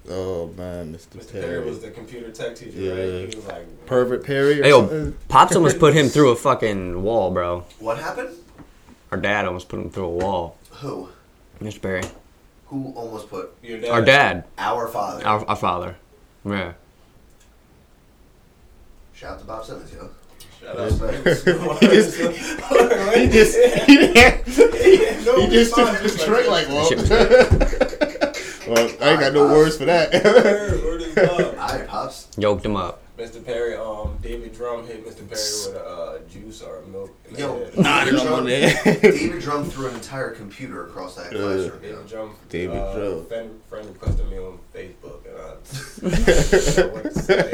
Oh 0.10 0.48
man, 0.56 0.94
Mr. 0.94 1.18
Mr. 1.18 1.32
Perry. 1.32 1.44
Perry 1.46 1.66
was 1.66 1.80
the 1.82 1.90
computer 1.92 2.32
tech 2.32 2.56
teacher, 2.56 2.78
Yeah. 2.78 2.92
right? 2.92 3.30
He 3.30 3.36
was 3.36 3.46
like, 3.48 3.86
Pervert 3.88 4.24
Perry. 4.24 4.60
Or 4.60 4.64
Hey, 4.64 4.70
yo. 4.70 5.14
Pops 5.30 5.56
almost 5.56 5.80
put 5.80 5.94
him 5.96 6.10
through 6.10 6.30
a 6.32 6.36
fucking 6.36 7.02
wall, 7.02 7.32
bro. 7.32 7.66
What 7.80 7.98
happened? 7.98 8.36
Our 9.12 9.18
dad 9.18 9.46
almost 9.46 9.68
put 9.70 9.80
him 9.80 9.90
through 9.90 10.06
a 10.06 10.10
wall. 10.10 10.58
Who? 10.72 11.10
Mr. 11.62 11.82
Perry. 11.82 12.04
Who 12.68 12.92
almost 12.96 13.30
put 13.30 13.56
your 13.64 13.80
dad. 13.80 13.90
Our 13.92 14.02
dad. 14.04 14.44
our 14.58 14.88
father? 14.88 15.26
Our, 15.26 15.46
our 15.46 15.56
father. 15.56 15.96
Yeah. 16.44 16.74
Shout 19.14 19.34
out 19.34 19.40
to 19.40 19.46
Bob 19.46 19.66
Simmons, 19.66 19.92
yo. 19.94 20.10
Shut 20.60 20.76
up. 20.78 20.92
he 21.80 21.88
just, 21.88 22.18
he 22.18 23.28
just, 23.30 23.58
he 23.86 23.98
didn't, 23.98 24.46
he 24.48 25.48
just 25.50 25.74
took 25.76 26.00
the 26.02 26.24
trick 26.26 26.48
like, 26.50 26.68
well, 26.68 26.86
Shit 26.88 26.98
was 27.00 28.35
well, 28.68 28.90
I 29.02 29.10
ain't 29.12 29.20
got 29.20 29.34
no 29.34 29.48
words 29.48 29.78
for 29.78 29.86
that. 29.86 30.14
I 30.14 30.18
is 30.18 31.18
love. 31.18 31.88
Pops. 31.88 32.28
Yoked 32.38 32.66
him 32.66 32.76
up. 32.76 33.02
Mr. 33.18 33.44
Perry, 33.46 33.76
um, 33.78 34.18
David 34.22 34.54
Drum 34.54 34.86
hit 34.86 35.06
Mr. 35.06 35.20
Perry 35.30 35.30
with 35.30 35.76
a 35.76 35.86
uh, 35.88 36.20
juice 36.30 36.62
or 36.62 36.82
milk. 36.92 37.16
in 37.30 37.34
the 37.36 37.40
Yo, 37.40 37.60
head. 37.60 37.78
Nah, 37.78 38.04
David, 38.04 38.20
on 38.20 38.26
Drum, 38.26 38.46
there. 38.46 38.84
David 39.02 39.42
Drum 39.42 39.64
threw 39.64 39.88
an 39.88 39.96
entire 39.96 40.32
computer 40.32 40.86
across 40.86 41.16
that 41.16 41.30
classroom. 41.32 41.64
yo. 41.64 41.80
David 41.82 42.08
Drum. 42.10 42.36
David 42.50 42.76
uh, 42.78 42.94
Drum. 42.94 43.26
Friend, 43.28 43.62
friend 43.70 43.88
requested 43.88 44.30
me 44.30 44.38
on 44.38 44.60
Facebook, 44.74 45.22
and 45.30 45.38
I 45.40 45.56
didn't 46.10 46.78
know 46.78 46.88
what 46.94 47.04
to 47.04 47.12
say. 47.14 47.50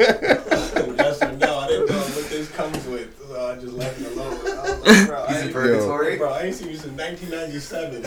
yes 0.96 1.22
or 1.22 1.32
no, 1.36 1.58
I 1.58 1.66
didn't 1.68 1.88
know 1.90 1.94
what 2.00 2.28
this 2.28 2.48
comes 2.50 2.84
with, 2.88 3.16
so 3.28 3.46
I 3.48 3.54
just 3.54 3.72
left 3.74 4.00
it 4.00 4.06
alone. 4.16 4.32
I 4.32 4.34
was 4.34 4.80
like, 4.98 5.06
bro, 5.06 5.22
I 5.22 5.26
He's 5.28 5.36
in 5.36 5.44
ain't, 5.44 5.52
purgatory. 5.52 6.16
bro, 6.18 6.32
I 6.32 6.42
ain't 6.42 6.56
seen 6.56 6.70
you 6.70 6.76
since 6.76 6.98
1997. 6.98 8.02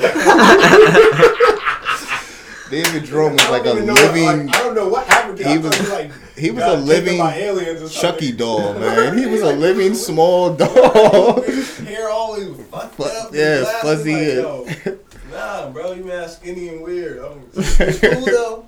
David 2.69 3.03
Drum 3.03 3.34
was 3.34 3.50
like 3.50 3.62
a 3.62 3.65
don't 3.65 3.77
even 3.84 3.88
know, 3.88 3.93
living. 3.93 4.48
like, 4.48 4.55
I 4.55 4.60
don't 4.63 4.75
know 4.75 4.88
what 4.89 5.05
happened. 5.07 5.38
to 5.38 5.43
he 5.50 5.57
was- 5.57 5.89
like 5.89 6.12
He 6.38 6.51
was 6.51 6.63
a 6.63 6.75
living 6.77 7.19
by 7.19 7.36
aliens 7.36 7.81
or 7.81 7.89
something. 7.89 8.12
Chucky 8.12 8.31
doll, 8.31 8.74
man. 8.79 9.17
He 9.17 9.25
was 9.27 9.41
a 9.41 9.53
living 9.53 9.93
small 9.93 10.53
doll. 10.55 11.41
Hair 11.43 12.10
always 12.10 12.50
fucked 12.72 13.00
up. 13.00 13.27
and 13.27 13.36
yeah, 13.36 13.81
fuzzy 13.81 14.41
Like, 14.41 15.00
nah, 15.31 15.69
bro, 15.69 15.93
you 15.93 16.03
man 16.03 16.27
skinny 16.29 16.69
and 16.69 16.81
weird. 16.81 17.19
I'm, 17.19 17.41
cool 17.51 18.25
though, 18.25 18.67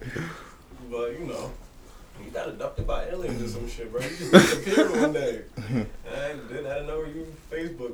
but 0.92 1.12
you 1.20 1.25
know, 1.25 1.51
you 2.24 2.30
got 2.32 2.48
abducted 2.50 2.86
by 2.86 3.06
aliens 3.08 3.42
or 3.42 3.48
some 3.48 3.68
shit, 3.70 3.92
bro. 3.92 4.01
You 4.01 4.10
just 4.10 4.32
disappeared 4.32 4.92
one 4.92 5.13
day. 5.13 5.42
And 5.70 5.89
then 6.50 6.66
I 6.68 6.74
didn't 6.75 6.88
know 6.88 7.04
you 7.04 7.25
Facebook 7.51 7.94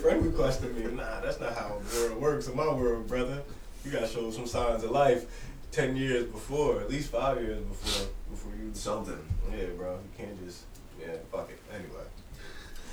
friend 0.00 0.24
requested 0.24 0.76
me. 0.76 0.90
Nah, 0.92 1.20
that's 1.20 1.40
not 1.40 1.54
how 1.54 1.80
the 1.90 2.00
world 2.08 2.20
works 2.22 2.48
in 2.48 2.56
my 2.56 2.72
world, 2.72 3.06
brother. 3.06 3.42
You 3.88 3.94
gotta 3.94 4.06
show 4.06 4.30
some 4.30 4.46
signs 4.46 4.84
of 4.84 4.90
life. 4.90 5.24
Ten 5.72 5.96
years 5.96 6.24
before, 6.24 6.80
at 6.80 6.90
least 6.90 7.10
five 7.10 7.40
years 7.40 7.58
before, 7.60 8.06
before 8.30 8.52
you 8.52 8.70
Something. 8.74 9.18
yeah, 9.50 9.64
bro. 9.78 9.92
You 9.94 10.10
can't 10.26 10.44
just 10.44 10.64
yeah, 11.00 11.14
fuck 11.32 11.48
it. 11.50 11.58
Anyway. 11.74 12.04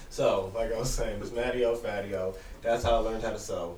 So, 0.09 0.53
like 0.55 0.71
I 0.71 0.77
was 0.79 0.89
saying, 0.89 1.19
this 1.19 1.31
Mattio 1.31 1.75
Fatio, 1.77 2.33
that's 2.61 2.83
how 2.85 2.91
I 2.95 2.97
learned 2.99 3.23
how 3.23 3.31
to 3.31 3.39
sew. 3.39 3.75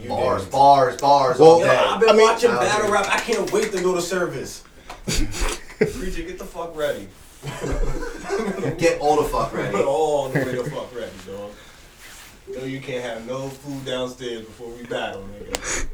You 0.00 0.08
Bars, 0.08 0.44
did. 0.44 0.52
bars, 0.52 0.96
bars 0.98 1.38
Well, 1.38 1.60
Yo. 1.60 1.66
I've 1.68 2.00
been 2.00 2.08
I 2.08 2.12
mean- 2.14 2.22
watching 2.22 2.50
Out 2.50 2.60
battle 2.60 2.86
here. 2.86 2.94
rap. 2.94 3.06
I 3.10 3.20
can't 3.20 3.52
wait 3.52 3.70
to 3.72 3.82
go 3.82 3.94
to 3.94 4.00
service. 4.00 4.64
Preacher, 5.06 6.22
get 6.22 6.38
the 6.38 6.46
fuck 6.46 6.74
ready. 6.74 7.08
Get 8.78 9.00
all 9.00 9.20
the 9.20 9.28
fuck 9.28 9.52
ready. 9.52 9.76
Get 9.76 9.84
All 9.84 10.28
the 10.30 10.38
way 10.38 10.54
the 10.54 10.70
fuck 10.70 10.94
ready, 10.94 11.10
dog. 11.26 11.50
No, 12.48 12.64
you 12.64 12.80
can't 12.80 13.04
have 13.04 13.26
no 13.26 13.48
food 13.48 13.84
downstairs 13.84 14.44
before 14.46 14.68
we 14.68 14.84
battle, 14.84 15.24
nigga. 15.24 15.88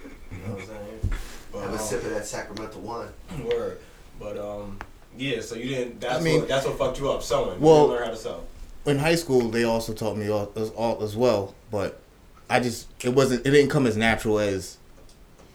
You 0.48 0.54
know 0.54 0.60
what 0.60 0.62
I'm 0.62 0.68
saying? 0.86 1.12
But, 1.52 1.60
Have 1.62 1.70
a 1.70 1.72
um, 1.74 1.78
sip 1.78 2.04
of 2.04 2.10
that 2.10 2.26
Sacramento 2.26 2.78
wine. 2.80 3.08
Word. 3.44 3.78
But 4.20 4.38
um, 4.38 4.78
yeah. 5.16 5.40
So 5.40 5.54
you 5.54 5.68
didn't. 5.68 6.00
That's 6.00 6.20
I 6.20 6.20
mean- 6.20 6.40
what 6.40 6.48
that's 6.48 6.66
what 6.66 6.78
fucked 6.78 6.98
you 7.00 7.10
up. 7.10 7.22
Sewing. 7.22 7.60
Well- 7.60 7.74
you 7.74 7.80
didn't 7.82 7.90
learn 7.90 8.04
how 8.04 8.10
to 8.10 8.16
sew. 8.16 8.44
In 8.86 8.98
high 8.98 9.16
school, 9.16 9.50
they 9.50 9.64
also 9.64 9.92
taught 9.92 10.16
me 10.16 10.30
all 10.30 10.50
as, 10.56 10.70
all 10.70 11.02
as 11.02 11.14
well, 11.14 11.54
but 11.70 12.00
I 12.48 12.58
just 12.60 12.86
it 13.04 13.10
wasn't 13.14 13.46
it 13.46 13.50
didn't 13.50 13.70
come 13.70 13.86
as 13.86 13.96
natural 13.98 14.38
as 14.38 14.78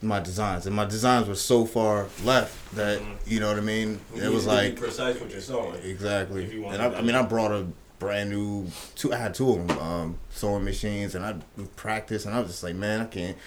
my 0.03 0.19
designs, 0.19 0.67
and 0.67 0.75
my 0.75 0.85
designs 0.85 1.27
were 1.27 1.33
so 1.33 1.65
far 1.65 2.07
left 2.23 2.75
that 2.75 3.01
you 3.25 3.39
know 3.39 3.47
what 3.47 3.57
I 3.57 3.61
mean. 3.61 3.99
You 4.13 4.23
It 4.23 4.31
was 4.31 4.45
need 4.45 4.51
to 4.51 4.61
be 4.61 4.69
like 4.69 4.75
precise 4.75 5.19
with 5.19 5.31
your 5.31 5.41
sewing. 5.41 5.75
exactly, 5.83 6.43
If 6.43 6.53
you 6.53 6.65
and 6.65 6.79
I, 6.81 6.93
I 6.99 7.01
mean. 7.01 7.15
I 7.15 7.23
brought 7.23 7.51
a 7.51 7.65
brand 7.97 8.29
new. 8.29 8.67
Two, 8.95 9.13
I 9.13 9.17
had 9.17 9.33
two 9.33 9.49
of 9.51 9.67
them, 9.67 9.79
um, 9.79 10.19
sewing 10.29 10.63
machines, 10.65 11.15
and 11.15 11.25
I 11.25 11.35
practiced, 11.75 12.25
and 12.27 12.35
I 12.35 12.39
was 12.39 12.49
just 12.51 12.61
like, 12.63 12.75
man, 12.75 13.01
I 13.01 13.05
can't. 13.05 13.37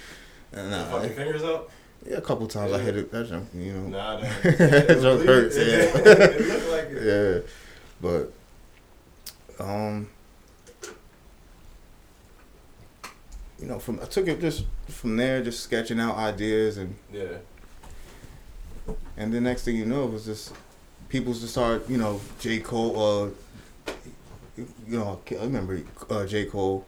And, 0.53 0.73
uh, 0.73 0.85
Fuck 0.85 1.01
your 1.03 1.11
fingers 1.11 1.43
up. 1.43 1.69
yeah, 2.07 2.17
a 2.17 2.21
couple 2.21 2.47
times 2.47 2.71
I 2.73 2.79
hit 2.79 2.95
it. 2.97 3.11
That 3.11 3.27
jump, 3.27 3.49
you 3.53 3.73
know. 3.73 3.87
Nah, 3.89 4.17
that- 4.21 4.87
that 4.87 5.01
jump 5.01 5.25
hurts. 5.25 5.57
Yeah. 5.57 5.63
It 5.95 6.47
looked 6.47 6.69
like 6.69 6.89
it. 6.91 7.03
Yeah, 7.03 7.41
but 9.59 9.63
um, 9.63 10.07
you 13.59 13.67
know, 13.67 13.79
from 13.79 13.99
I 14.01 14.05
took 14.05 14.27
it 14.27 14.39
just 14.39 14.65
from 14.87 15.17
there, 15.17 15.43
just 15.43 15.61
sketching 15.61 15.99
out 15.99 16.15
ideas, 16.15 16.77
and 16.77 16.95
Yeah. 17.11 17.37
and 19.17 19.33
the 19.33 19.41
next 19.41 19.63
thing 19.63 19.75
you 19.75 19.85
know, 19.85 20.05
it 20.05 20.11
was 20.11 20.25
just 20.25 20.53
people 21.09 21.33
just 21.33 21.49
start, 21.49 21.89
you 21.89 21.97
know, 21.97 22.21
J 22.39 22.59
Cole. 22.59 22.95
Uh, 23.25 23.29
you 24.87 24.97
know, 24.99 25.19
I 25.31 25.43
remember 25.43 25.81
uh, 26.09 26.25
J 26.25 26.45
Cole. 26.45 26.85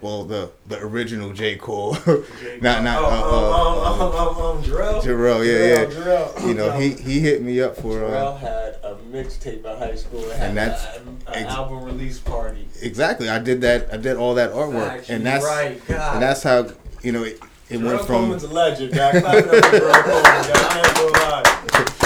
Well, 0.00 0.24
the 0.24 0.50
the 0.66 0.78
original 0.78 1.32
J 1.32 1.56
Cole, 1.56 1.92
not 2.60 2.84
not 2.84 2.98
Oh, 3.02 3.06
uh, 3.06 3.10
uh, 3.10 4.06
um, 4.06 4.14
um, 4.14 4.58
um, 4.58 4.62
Jarrell. 4.62 5.02
Jarrell, 5.02 5.44
yeah, 5.44 5.84
Jarrell, 5.84 5.90
yeah. 5.90 6.04
Jarrell. 6.40 6.46
You 6.46 6.54
know, 6.54 6.70
he 6.72 6.90
he 6.92 7.20
hit 7.20 7.42
me 7.42 7.60
up 7.60 7.76
for 7.76 8.04
uh, 8.04 8.10
Jarrell 8.10 8.38
had 8.38 8.76
a 8.84 8.96
mixtape 9.10 9.64
in 9.64 9.78
high 9.78 9.96
school. 9.96 10.30
And 10.32 10.56
that's 10.56 10.84
an 10.98 11.18
ex- 11.28 11.52
album 11.52 11.82
release 11.82 12.18
party. 12.20 12.68
exactly. 12.80 13.28
I 13.28 13.38
did 13.40 13.60
that. 13.62 13.92
I 13.92 13.96
did 13.96 14.16
all 14.16 14.34
that 14.34 14.52
artwork, 14.52 14.88
Facts, 14.88 15.10
and 15.10 15.26
that's 15.26 15.44
right, 15.44 15.80
God. 15.88 16.14
and 16.14 16.22
that's 16.22 16.42
how 16.44 16.68
you 17.02 17.10
know 17.12 17.24
it, 17.24 17.40
it 17.68 17.78
went 17.80 17.98
from 18.00 18.06
Coleman's 18.06 18.44
a 18.44 18.48
legend, 18.52 18.94
Jack. 18.94 19.20
Clap 19.22 19.34
it 19.34 19.44
up 19.46 19.64
for 19.64 19.78
Jarrell 19.78 20.02
Coleman, 20.04 20.44
Jack. 20.44 20.56
I 20.70 20.78
ain't 20.86 20.96
gonna 20.96 21.12
lie. 21.12 21.42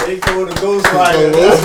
J. 0.05 0.19
Cole 0.19 0.45
the 0.45 0.53
Ghost 0.55 0.85
Rider. 0.87 1.31
Ghost 1.31 1.63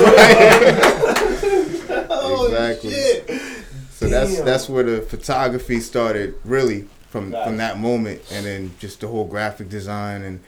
oh, 2.10 2.46
exactly. 2.46 2.90
shit. 2.92 3.57
So 3.98 4.08
that's 4.08 4.36
Damn. 4.36 4.44
that's 4.44 4.68
where 4.68 4.84
the 4.84 5.02
photography 5.02 5.80
started, 5.80 6.36
really 6.44 6.82
from 7.10 7.32
from 7.32 7.56
that 7.56 7.80
moment, 7.80 8.22
and 8.30 8.46
then 8.46 8.70
just 8.78 9.00
the 9.00 9.08
whole 9.08 9.24
graphic 9.24 9.68
design 9.68 10.22
and 10.22 10.40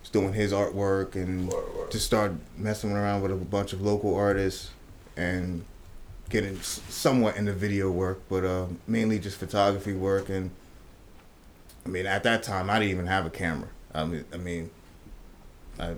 just 0.00 0.14
doing 0.14 0.32
his 0.32 0.54
artwork 0.54 1.14
and 1.14 1.52
just 1.90 2.06
start 2.06 2.32
messing 2.56 2.92
around 2.92 3.20
with 3.20 3.30
a 3.30 3.36
bunch 3.36 3.74
of 3.74 3.82
local 3.82 4.14
artists 4.14 4.70
and 5.18 5.66
getting 6.30 6.58
somewhat 6.62 7.36
into 7.36 7.52
video 7.52 7.90
work, 7.90 8.22
but 8.30 8.42
uh, 8.42 8.64
mainly 8.86 9.18
just 9.18 9.36
photography 9.36 9.92
work. 9.92 10.30
And 10.30 10.50
I 11.84 11.90
mean, 11.90 12.06
at 12.06 12.22
that 12.22 12.42
time, 12.42 12.70
I 12.70 12.78
didn't 12.78 12.92
even 12.92 13.06
have 13.06 13.26
a 13.26 13.30
camera. 13.30 13.68
I 13.94 14.06
mean, 14.06 14.24
I 14.32 14.36
mean, 14.38 14.70
I. 15.78 15.94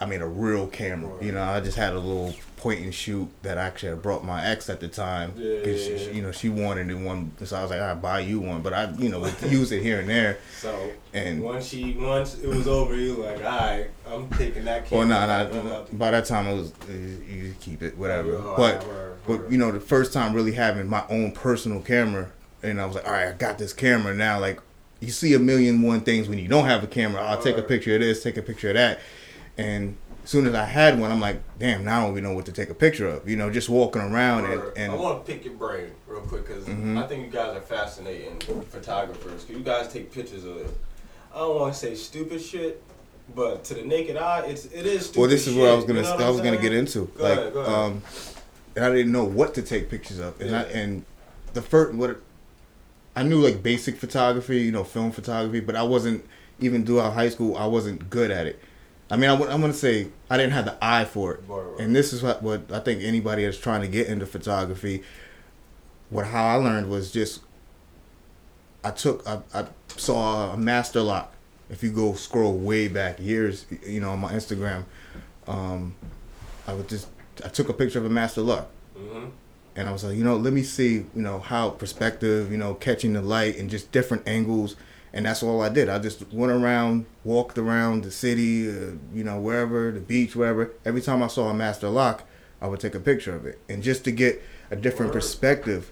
I 0.00 0.06
mean, 0.06 0.22
a 0.22 0.28
real 0.28 0.66
camera. 0.68 1.12
You 1.22 1.32
know, 1.32 1.42
I 1.42 1.60
just 1.60 1.76
had 1.76 1.92
a 1.92 1.98
little 1.98 2.32
point 2.58 2.80
and 2.80 2.94
shoot 2.94 3.28
that 3.42 3.56
I 3.56 3.62
actually 3.62 3.90
had 3.90 4.02
brought 4.02 4.24
my 4.24 4.44
ex 4.44 4.68
at 4.68 4.80
the 4.80 4.88
time. 4.88 5.32
Yeah, 5.36 5.60
'cause 5.62 5.82
she, 5.84 5.90
yeah, 5.92 5.98
yeah. 5.98 6.10
you 6.10 6.22
know, 6.22 6.32
she 6.32 6.48
wanted 6.48 6.92
one, 7.02 7.32
so 7.44 7.56
I 7.56 7.62
was 7.62 7.70
like, 7.70 7.80
I'll 7.80 7.96
buy 7.96 8.20
you 8.20 8.40
one. 8.40 8.60
But 8.60 8.72
I, 8.74 8.90
you 8.98 9.08
know, 9.08 9.20
would 9.20 9.34
use 9.42 9.72
it 9.72 9.82
here 9.82 10.00
and 10.00 10.08
there. 10.08 10.38
So 10.60 10.90
And- 11.14 11.42
once 11.42 11.66
she 11.68 11.94
once 11.94 12.34
it 12.38 12.46
was 12.48 12.66
over, 12.68 12.94
you 12.94 13.14
like, 13.14 13.36
all 13.38 13.42
right, 13.58 13.86
I'm 14.06 14.28
taking 14.30 14.64
that. 14.64 14.90
Well, 14.90 15.02
camera. 15.06 15.26
no, 15.26 15.60
I'm 15.60 15.66
no. 15.66 15.86
By 15.92 16.10
that 16.10 16.26
time, 16.26 16.46
it 16.46 16.54
was 16.56 16.72
uh, 16.88 16.92
you 16.92 17.54
keep 17.60 17.82
it, 17.82 17.96
whatever. 17.96 18.34
Oh, 18.36 18.54
but 18.56 18.86
word, 18.86 19.16
but 19.26 19.50
you 19.52 19.58
know, 19.58 19.70
the 19.72 19.80
first 19.80 20.12
time 20.12 20.34
really 20.34 20.52
having 20.52 20.86
my 20.88 21.04
own 21.08 21.32
personal 21.32 21.80
camera, 21.80 22.30
and 22.62 22.80
I 22.80 22.86
was 22.86 22.96
like, 22.96 23.06
all 23.06 23.12
right, 23.12 23.28
I 23.28 23.32
got 23.32 23.58
this 23.58 23.72
camera 23.72 24.14
now. 24.14 24.38
Like, 24.40 24.60
you 25.00 25.10
see 25.10 25.32
a 25.34 25.38
million 25.38 25.80
one 25.82 26.00
things 26.00 26.28
when 26.28 26.38
you 26.38 26.48
don't 26.48 26.64
have 26.66 26.82
a 26.82 26.88
camera. 26.88 27.22
I'll 27.22 27.40
take 27.40 27.56
a 27.56 27.62
picture 27.62 27.94
of 27.94 28.00
this, 28.00 28.22
take 28.22 28.36
a 28.36 28.42
picture 28.42 28.68
of 28.70 28.74
that, 28.74 28.98
and 29.56 29.96
soon 30.28 30.46
as 30.46 30.54
I 30.54 30.66
had 30.66 31.00
one, 31.00 31.10
I'm 31.10 31.20
like, 31.20 31.40
damn, 31.58 31.84
now 31.86 32.00
I 32.00 32.02
don't 32.02 32.10
even 32.12 32.24
know 32.24 32.34
what 32.34 32.44
to 32.46 32.52
take 32.52 32.68
a 32.68 32.74
picture 32.74 33.08
of. 33.08 33.26
You 33.26 33.36
know, 33.36 33.48
just 33.50 33.70
walking 33.70 34.02
around 34.02 34.44
and, 34.44 34.62
and 34.76 34.92
I 34.92 34.94
want 34.94 35.24
to 35.24 35.32
pick 35.32 35.42
your 35.42 35.54
brain 35.54 35.90
real 36.06 36.20
quick 36.20 36.46
because 36.46 36.64
Mhm. 36.66 37.02
I 37.02 37.06
think 37.06 37.24
you 37.24 37.30
guys 37.32 37.56
are 37.56 37.62
fascinating 37.62 38.38
photographers. 38.68 39.44
'Cause 39.44 39.50
you 39.56 39.60
guys 39.60 39.90
take 39.90 40.12
pictures 40.12 40.44
of, 40.44 40.70
I 41.34 41.38
don't 41.38 41.58
want 41.58 41.72
to 41.72 41.78
say 41.80 41.94
stupid 41.94 42.42
shit, 42.42 42.82
but 43.34 43.64
to 43.64 43.74
the 43.74 43.82
naked 43.84 44.18
eye, 44.18 44.44
it's 44.48 44.66
it 44.66 44.84
is. 44.84 45.06
Stupid 45.06 45.20
Well, 45.20 45.30
this 45.30 45.46
is 45.46 45.54
what 45.54 45.70
I 45.70 45.74
was 45.74 45.86
gonna 45.86 46.00
you 46.00 46.04
know 46.18 46.26
I 46.26 46.28
was 46.28 46.40
gonna 46.42 46.58
get 46.58 46.74
into. 46.74 47.06
Go 47.16 47.24
like, 47.24 47.38
ahead, 47.38 47.52
go 47.54 47.60
ahead. 47.60 47.74
um, 47.74 48.02
and 48.76 48.84
I 48.84 48.90
didn't 48.94 49.12
know 49.12 49.24
what 49.24 49.54
to 49.54 49.62
take 49.62 49.88
pictures 49.88 50.18
of, 50.18 50.38
and 50.42 50.54
I 50.54 50.62
and 50.64 51.04
the 51.54 51.62
first 51.62 51.94
what 51.94 52.20
I 53.16 53.22
knew 53.22 53.40
like 53.40 53.62
basic 53.62 53.96
photography, 53.96 54.58
you 54.60 54.72
know, 54.72 54.84
film 54.84 55.10
photography, 55.10 55.60
but 55.60 55.74
I 55.74 55.84
wasn't 55.84 56.22
even 56.60 56.84
throughout 56.84 57.14
high 57.14 57.30
school. 57.30 57.56
I 57.56 57.64
wasn't 57.66 58.10
good 58.10 58.30
at 58.30 58.46
it. 58.46 58.58
I 59.10 59.16
mean, 59.16 59.30
I 59.30 59.34
would, 59.34 59.48
I'm 59.48 59.60
gonna 59.60 59.72
say 59.72 60.08
I 60.28 60.36
didn't 60.36 60.52
have 60.52 60.64
the 60.66 60.76
eye 60.82 61.04
for 61.04 61.34
it, 61.34 61.40
and 61.80 61.94
this 61.96 62.12
is 62.12 62.22
what 62.22 62.42
what 62.42 62.70
I 62.70 62.80
think 62.80 63.02
anybody 63.02 63.44
that's 63.44 63.58
trying 63.58 63.80
to 63.82 63.88
get 63.88 64.06
into 64.08 64.26
photography. 64.26 65.02
What 66.10 66.26
how 66.26 66.44
I 66.46 66.54
learned 66.54 66.90
was 66.90 67.10
just 67.10 67.40
I 68.84 68.90
took 68.90 69.26
I, 69.26 69.40
I 69.54 69.66
saw 69.88 70.52
a 70.52 70.56
master 70.56 71.00
lock. 71.00 71.32
If 71.70 71.82
you 71.82 71.90
go 71.90 72.14
scroll 72.14 72.56
way 72.56 72.88
back 72.88 73.18
years, 73.20 73.66
you 73.86 74.00
know, 74.00 74.10
on 74.10 74.20
my 74.20 74.32
Instagram, 74.32 74.84
um, 75.46 75.94
I 76.66 76.72
would 76.74 76.88
just 76.88 77.08
I 77.44 77.48
took 77.48 77.68
a 77.68 77.72
picture 77.74 77.98
of 77.98 78.04
a 78.04 78.10
master 78.10 78.40
lock, 78.42 78.68
Mhm. 78.98 79.30
and 79.76 79.88
I 79.88 79.92
was 79.92 80.04
like, 80.04 80.16
you 80.16 80.24
know, 80.24 80.36
let 80.36 80.52
me 80.52 80.62
see, 80.62 80.94
you 80.94 81.06
know, 81.14 81.38
how 81.38 81.70
perspective, 81.70 82.50
you 82.50 82.58
know, 82.58 82.74
catching 82.74 83.12
the 83.14 83.22
light 83.22 83.58
and 83.58 83.68
just 83.70 83.90
different 83.92 84.26
angles, 84.26 84.76
and 85.18 85.26
that's 85.26 85.42
all 85.42 85.60
I 85.60 85.68
did. 85.68 85.88
I 85.88 85.98
just 85.98 86.32
went 86.32 86.52
around, 86.52 87.04
walked 87.24 87.58
around 87.58 88.04
the 88.04 88.10
city, 88.12 88.68
uh, 88.70 88.92
you 89.12 89.24
know, 89.24 89.40
wherever 89.40 89.90
the 89.90 89.98
beach, 89.98 90.36
wherever. 90.36 90.70
Every 90.84 91.00
time 91.00 91.24
I 91.24 91.26
saw 91.26 91.48
a 91.48 91.54
master 91.54 91.88
lock, 91.88 92.22
I 92.62 92.68
would 92.68 92.78
take 92.78 92.94
a 92.94 93.00
picture 93.00 93.34
of 93.34 93.44
it, 93.44 93.58
and 93.68 93.82
just 93.82 94.04
to 94.04 94.12
get 94.12 94.40
a 94.70 94.76
different 94.76 95.10
Word. 95.10 95.18
perspective 95.18 95.90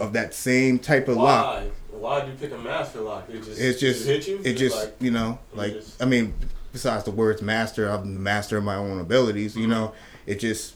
of 0.00 0.14
that 0.14 0.32
same 0.32 0.78
type 0.78 1.08
of 1.08 1.18
lock. 1.18 1.44
Why? 1.44 1.70
Why'd 1.90 2.28
you 2.28 2.34
pick 2.40 2.52
a 2.52 2.58
master 2.58 3.00
lock? 3.02 3.28
It 3.28 3.42
just 3.44 3.60
It's 3.60 3.80
just 3.80 4.06
hit 4.06 4.26
you. 4.28 4.40
it 4.42 4.54
just 4.54 4.76
like, 4.76 4.94
you 4.98 5.10
know 5.10 5.38
like 5.52 5.74
just- 5.74 6.02
I 6.02 6.06
mean 6.06 6.32
besides 6.72 7.04
the 7.04 7.10
words 7.10 7.40
master 7.42 7.88
I'm 7.88 8.14
the 8.14 8.20
master 8.20 8.56
of 8.56 8.64
my 8.64 8.74
own 8.76 8.98
abilities 8.98 9.56
you 9.56 9.66
know 9.68 9.92
it 10.26 10.40
just 10.40 10.74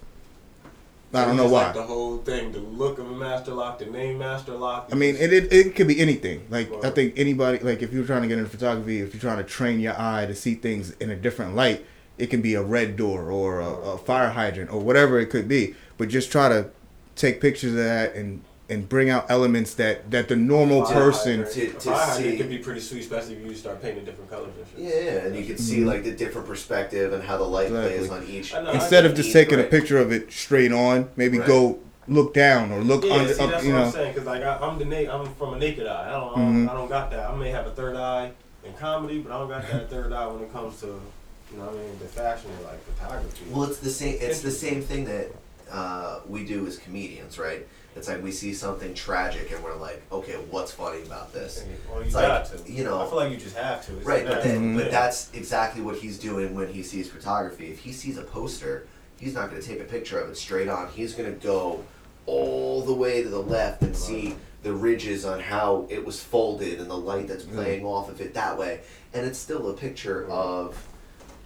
I 1.15 1.25
don't 1.25 1.37
know 1.37 1.49
why. 1.49 1.67
Like 1.67 1.75
the 1.75 1.83
whole 1.83 2.19
thing, 2.19 2.53
the 2.53 2.59
look 2.59 2.99
of 2.99 3.11
a 3.11 3.15
master 3.15 3.55
lock, 3.55 3.79
the 3.79 3.87
name 3.87 4.19
master 4.19 4.53
lock. 4.53 4.89
I 4.93 4.95
mean 4.95 5.17
it, 5.17 5.33
it 5.33 5.53
it 5.53 5.75
could 5.75 5.89
be 5.89 6.01
anything. 6.01 6.47
Like 6.51 6.71
I 6.85 6.91
think 6.91 7.15
anybody 7.17 7.59
like 7.61 7.83
if 7.83 7.93
you're 7.93 8.05
trying 8.05 8.23
to 8.23 8.29
get 8.29 8.39
into 8.39 8.51
photography 8.51 9.01
if 9.01 9.15
you're 9.15 9.21
trying 9.21 9.39
to 9.39 9.45
train 9.45 9.81
your 9.81 9.99
eye 9.99 10.27
to 10.27 10.35
see 10.35 10.55
things 10.55 10.91
in 10.93 11.11
a 11.11 11.17
different 11.17 11.55
light 11.55 11.85
it 12.19 12.29
can 12.29 12.43
be 12.43 12.55
a 12.55 12.63
red 12.63 12.97
door 12.97 13.31
or 13.31 13.61
a, 13.61 13.71
a 13.71 13.99
fire 13.99 14.31
hydrant 14.31 14.71
or 14.73 14.81
whatever 14.81 15.19
it 15.19 15.27
could 15.27 15.49
be. 15.49 15.75
But 15.97 16.09
just 16.09 16.31
try 16.31 16.49
to 16.49 16.71
take 17.15 17.41
pictures 17.41 17.73
of 17.73 17.79
that 17.79 18.15
and 18.15 18.43
and 18.71 18.87
bring 18.89 19.09
out 19.09 19.27
elements 19.31 19.75
that 19.75 20.11
that 20.11 20.29
the 20.29 20.37
normal 20.37 20.85
Fire 20.85 20.95
person 20.95 21.39
hydrant. 21.45 21.53
To- 21.55 21.67
to 21.73 21.81
fire 21.81 21.95
hydrant 21.97 22.31
see- 22.33 22.37
could 22.37 22.49
be 22.51 22.59
pretty 22.59 22.81
sweet, 22.81 23.01
especially 23.01 23.37
if 23.37 23.45
you 23.47 23.55
start 23.55 23.81
painting 23.81 24.05
different 24.05 24.31
colors 24.31 24.51
and 24.59 24.67
shit. 24.87 24.95
Yeah, 24.95 25.13
yeah, 25.13 25.19
and 25.27 25.37
you 25.37 25.45
can 25.47 25.57
see 25.59 25.79
Mhm. 25.79 25.87
like 25.87 26.05
the 26.05 26.13
different 26.13 26.47
perspective 26.47 27.13
and 27.13 27.23
how 27.23 27.39
the 27.39 27.45
light 27.45 27.69
plays 27.69 28.11
on 28.11 28.25
each. 28.27 28.55
I 28.55 28.63
know, 28.63 28.73
instead 28.73 29.07
of 29.07 29.15
just 29.15 29.33
taking 29.33 29.59
a 29.59 29.65
picture 29.65 29.99
of 29.99 30.13
it 30.13 30.31
straight 30.33 30.73
on, 30.73 31.09
maybe 31.17 31.39
Right. 31.39 31.47
go 31.47 31.79
look 32.09 32.33
down 32.35 32.71
or 32.73 32.81
look 32.83 33.05
Yeah, 33.05 33.15
under, 33.15 33.35
see, 33.35 33.43
up, 33.43 33.51
that's 33.51 33.65
you 33.65 33.73
what 33.73 33.79
know. 33.79 33.85
I'm 33.87 33.93
saying. 33.93 34.15
Cause 34.15 34.25
like 34.25 34.43
I, 34.43 34.57
I'm 34.61 34.79
the 34.79 34.85
na- 34.85 35.13
I'm 35.15 35.35
from 35.35 35.55
a 35.55 35.59
naked 35.59 35.87
eye. 35.87 36.09
I 36.09 36.13
don't, 36.13 36.33
I 36.33 36.35
don't, 36.37 36.67
Mhm. 36.67 36.71
I 36.71 36.75
don't 36.75 36.89
got 36.89 37.11
that. 37.11 37.31
I 37.31 37.37
may 37.37 37.51
have 37.51 37.67
a 37.67 37.71
third 37.71 37.97
eye 37.97 38.31
in 38.65 38.73
comedy, 38.75 39.19
but 39.21 39.33
I 39.33 39.39
don't 39.39 39.49
got 39.49 39.67
that 39.71 39.91
third 39.91 40.13
eye 40.13 40.27
when 40.27 40.43
it 40.43 40.53
comes 40.53 40.81
to, 40.81 40.87
you 40.87 41.57
know, 41.59 41.65
what 41.65 41.75
I 41.75 41.77
mean, 41.79 41.99
the 42.01 42.07
fashion 42.07 42.51
or 42.61 42.67
like 42.71 42.85
photography. 42.85 43.45
Well, 43.51 43.65
it's 43.65 43.79
the 43.79 43.91
same. 43.91 44.17
It's 44.21 44.41
the 44.41 44.51
same 44.51 44.83
thing 44.83 45.05
that 45.07 45.29
uh, 45.71 46.21
we 46.27 46.45
do 46.45 46.67
as 46.67 46.79
comedians, 46.79 47.39
right? 47.39 47.67
It's 47.99 48.09
like 48.09 48.23
we 48.23 48.31
see 48.31 48.55
something 48.55 48.95
tragic 48.95 49.51
and 49.53 49.63
we're 49.63 49.75
like, 49.75 50.03
okay, 50.13 50.35
what's 50.51 50.71
funny 50.73 51.03
about 51.03 51.33
this? 51.33 51.65
Well, 51.91 51.99
you 51.99 52.07
It's 52.07 52.15
got 52.15 52.51
like, 52.51 52.65
to. 52.65 52.73
You 52.73 52.85
know, 52.85 53.03
I 53.03 53.07
feel 53.07 53.17
like 53.17 53.33
you 53.33 53.37
just 53.37 53.57
have 53.57 53.85
to. 53.87 53.97
It's 53.97 54.07
right? 54.07 54.25
like 54.25 54.35
But, 54.35 54.45
that. 54.45 54.49
then, 54.49 54.77
Yeah. 54.77 54.83
but 54.85 54.91
that's 54.93 55.33
exactly 55.35 55.83
what 55.83 55.97
he's 55.97 56.19
doing 56.19 56.55
when 56.55 56.69
he 56.69 56.83
sees 56.85 57.11
photography. 57.11 57.67
If 57.71 57.81
he 57.81 57.93
sees 57.93 58.17
a 58.17 58.23
poster, 58.23 58.87
he's 59.19 59.35
not 59.35 59.51
going 59.51 59.61
to 59.61 59.67
take 59.69 59.81
a 59.81 59.85
picture 59.85 60.21
of 60.21 60.31
it 60.31 60.37
straight 60.37 60.69
on. 60.69 60.89
He's 60.89 61.15
going 61.15 61.33
to 61.33 61.47
go 61.47 61.85
all 62.27 62.83
the 62.83 62.95
way 62.95 63.23
to 63.23 63.29
the 63.29 63.41
left 63.43 63.83
and 63.83 63.97
see 63.97 64.37
the 64.63 64.73
ridges 64.73 65.25
on 65.25 65.41
how 65.41 65.87
it 65.89 66.05
was 66.05 66.21
folded 66.23 66.81
and 66.81 66.89
the 66.91 66.97
light 66.97 67.27
that's 67.27 67.45
mm. 67.45 67.55
playing 67.55 67.85
off 67.85 68.09
of 68.09 68.21
it 68.21 68.35
that 68.35 68.57
way. 68.57 68.81
And 69.13 69.27
it's 69.27 69.39
still 69.39 69.71
a 69.71 69.75
picture 69.75 70.27
mm. 70.29 70.31
of 70.31 70.87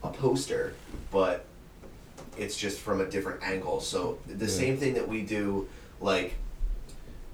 a 0.03 0.11
poster, 0.11 0.75
but 1.11 1.47
it's 2.37 2.57
just 2.57 2.79
from 2.81 3.01
a 3.01 3.07
different 3.07 3.43
angle. 3.43 3.81
So 3.81 4.19
the 4.27 4.45
Yeah. 4.45 4.51
same 4.51 4.77
thing 4.77 4.95
that 4.95 5.09
we 5.09 5.23
do, 5.23 5.69
like 6.01 6.35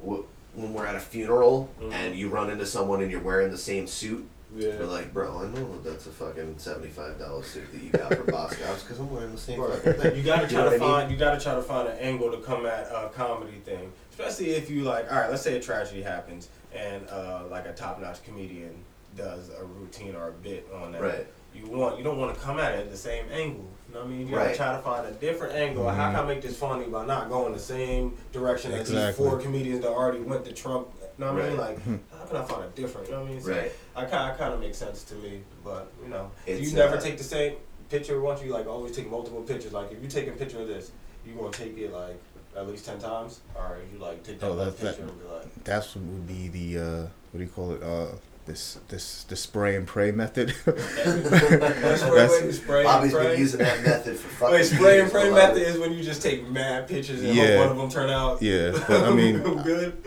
w- 0.02 0.24
when 0.54 0.72
we're 0.74 0.87
at 0.87 0.96
a 0.96 1.00
funeral 1.00 1.68
Mhm. 1.80 1.92
and 1.92 2.16
you 2.16 2.28
run 2.28 2.50
into 2.50 2.66
someone 2.66 3.02
and 3.02 3.11
you're 3.11 3.20
wearing 3.20 3.50
the 3.50 3.58
same 3.58 3.87
suit. 3.87 4.26
Yeah. 4.56 4.68
You're 4.78 4.87
like, 4.87 5.12
bro, 5.12 5.40
I 5.40 5.46
know 5.48 5.78
that's 5.84 6.06
a 6.06 6.11
fucking 6.11 6.54
seventy-five 6.56 7.18
dollar 7.18 7.42
suit 7.42 7.70
that 7.70 7.82
you 7.82 7.90
got 7.90 8.14
from 8.14 8.26
Boscov's 8.26 8.82
because 8.82 8.98
I'm 8.98 9.11
wearing 9.14 9.32
the 9.32 9.38
same 9.38 9.61
fucking 9.62 9.92
thing. 9.94 10.16
You 10.16 10.22
gotta 10.22 10.42
know 10.44 10.48
try 10.48 10.58
what 10.64 10.70
to 10.70 10.76
I 10.76 10.78
mean? 10.78 10.80
find. 10.80 11.11
You 11.11 11.16
gotta 11.18 11.38
try 11.40 11.54
to 11.54 11.62
find 11.62 11.87
an 11.88 11.98
angle 11.98 12.30
to 12.30 12.38
come 12.38 12.64
at 12.64 12.87
a 12.90 13.11
comedy 13.14 13.58
thing, 13.64 13.92
especially 14.11 14.52
if 14.52 14.70
you 14.70 14.84
like. 14.84 15.11
All 15.12 15.18
right, 15.20 15.28
let's 15.30 15.42
say 15.42 15.56
a 15.56 15.61
tragedy 15.61 16.00
happens 16.02 16.48
and 16.74 17.06
uh, 17.11 17.42
like 17.50 17.66
a 17.66 17.72
top-notch 17.74 18.24
comedian 18.24 18.74
does 19.16 19.50
a 19.50 19.64
routine 19.64 20.14
or 20.14 20.28
a 20.28 20.32
bit 20.32 20.66
on 20.74 20.92
that. 20.92 21.02
Right. 21.02 21.26
You 21.54 21.66
want. 21.66 21.98
You 21.98 22.04
don't 22.04 22.18
want 22.18 22.34
to 22.34 22.40
come 22.40 22.58
at 22.58 22.74
it 22.74 22.78
at 22.80 22.90
the 22.90 22.96
same 22.96 23.26
angle 23.30 23.66
You 23.88 23.94
know 23.94 24.01
what 24.01 24.07
I 24.07 24.11
mean? 24.11 24.27
You 24.29 24.35
gotta 24.35 24.46
Right. 24.48 24.57
try 24.57 24.72
to 24.77 24.83
find 24.83 25.07
a 25.07 25.12
different 25.12 25.55
angle. 25.55 25.88
How 25.88 26.09
Mhm. 26.09 26.14
can 26.14 26.24
I 26.24 26.27
make 26.27 26.42
this 26.42 26.57
funny 26.57 26.87
by 26.87 27.07
not 27.07 27.31
going 27.31 27.53
the 27.55 27.59
same 27.59 28.16
direction 28.33 28.72
as 28.72 28.88
these 28.88 29.14
four 29.16 29.38
comedians 29.38 29.81
that 29.83 29.90
already 29.90 30.20
went 30.20 30.44
to 30.44 30.53
Trump? 30.53 30.88
You 31.18 31.24
know 31.24 31.33
what 31.33 31.42
I 31.42 31.48
mean? 31.48 31.59
Right. 31.59 31.68
Like, 31.70 32.11
how 32.12 32.24
can 32.27 32.37
I 32.37 32.44
find 32.44 32.64
a 32.64 32.68
different? 32.68 33.09
You 33.09 33.14
know 33.14 33.20
what 33.22 33.29
I 33.31 33.33
mean? 33.33 33.42
So 33.42 33.51
Right. 33.51 33.72
I 33.96 34.05
kind 34.05 34.31
of 34.31 34.38
kind 34.38 34.53
of 34.55 34.61
makes 34.61 34.77
sense 34.79 35.05
to 35.05 35.14
me, 35.14 35.42
but 35.64 35.90
you 36.03 36.11
know, 36.11 36.31
It's, 36.46 36.61
you 36.61 36.77
never 36.77 36.96
uh, 36.96 37.01
take 37.01 37.16
the 37.18 37.24
same 37.24 37.57
picture. 37.88 38.20
Once 38.20 38.42
you 38.42 38.53
like 38.53 38.66
always 38.66 38.94
take 38.94 39.11
multiple 39.11 39.40
pictures. 39.42 39.72
Like 39.72 39.90
if 39.90 40.03
you 40.03 40.09
take 40.09 40.29
a 40.29 40.33
picture 40.33 40.61
of 40.61 40.68
this, 40.68 40.90
you 41.27 41.35
gonna 41.35 41.51
take 41.51 41.77
it 41.79 41.90
like 41.92 42.20
at 42.57 42.68
least 42.68 42.85
ten 42.85 42.98
times, 42.98 43.40
or 43.55 43.79
you 43.90 43.98
like 43.98 44.22
take 44.22 44.38
that 44.40 44.46
Oh, 44.46 44.55
one 44.55 44.66
that's 44.66 44.81
picture 44.81 45.03
that. 45.03 45.11
and 45.11 45.18
be 45.22 45.27
like, 45.29 45.64
That's 45.64 45.96
what 45.96 46.05
would 46.05 46.27
be 46.27 46.48
the 46.48 46.79
uh, 46.79 47.01
what 47.33 47.38
do 47.38 47.40
you 47.40 47.48
call 47.48 47.72
it? 47.72 47.83
Uh, 47.83 48.09
this 48.48 48.78
this 48.88 49.22
the 49.24 49.37
spray 49.37 49.76
and 49.76 49.87
pray 49.87 50.11
method. 50.11 50.52
That's 50.64 52.02
where 52.02 52.52
spray 52.52 52.82
Bobby's 52.82 53.12
and 53.14 53.20
pray. 53.22 53.30
been 53.32 53.38
using 53.40 53.61
that 53.61 53.82
method 53.84 54.16
for 54.16 54.28
fucking 54.28 54.54
Wait, 54.54 54.64
spray 54.64 54.94
years, 54.94 55.02
and 55.04 55.12
pray 55.12 55.30
method 55.30 55.62
is 55.62 55.78
when 55.78 55.92
you 55.92 56.02
just 56.02 56.22
take 56.22 56.48
mad 56.48 56.88
pictures 56.88 57.22
and 57.22 57.34
Yeah. 57.34 57.58
hope 57.58 57.58
one 57.58 57.68
of 57.68 57.76
them 57.76 57.90
turn 57.90 58.11
out. 58.11 58.42
Yeah, 58.42 58.72
but 58.88 59.04
I 59.04 59.11
mean- 59.14 59.38
good. 59.62 60.02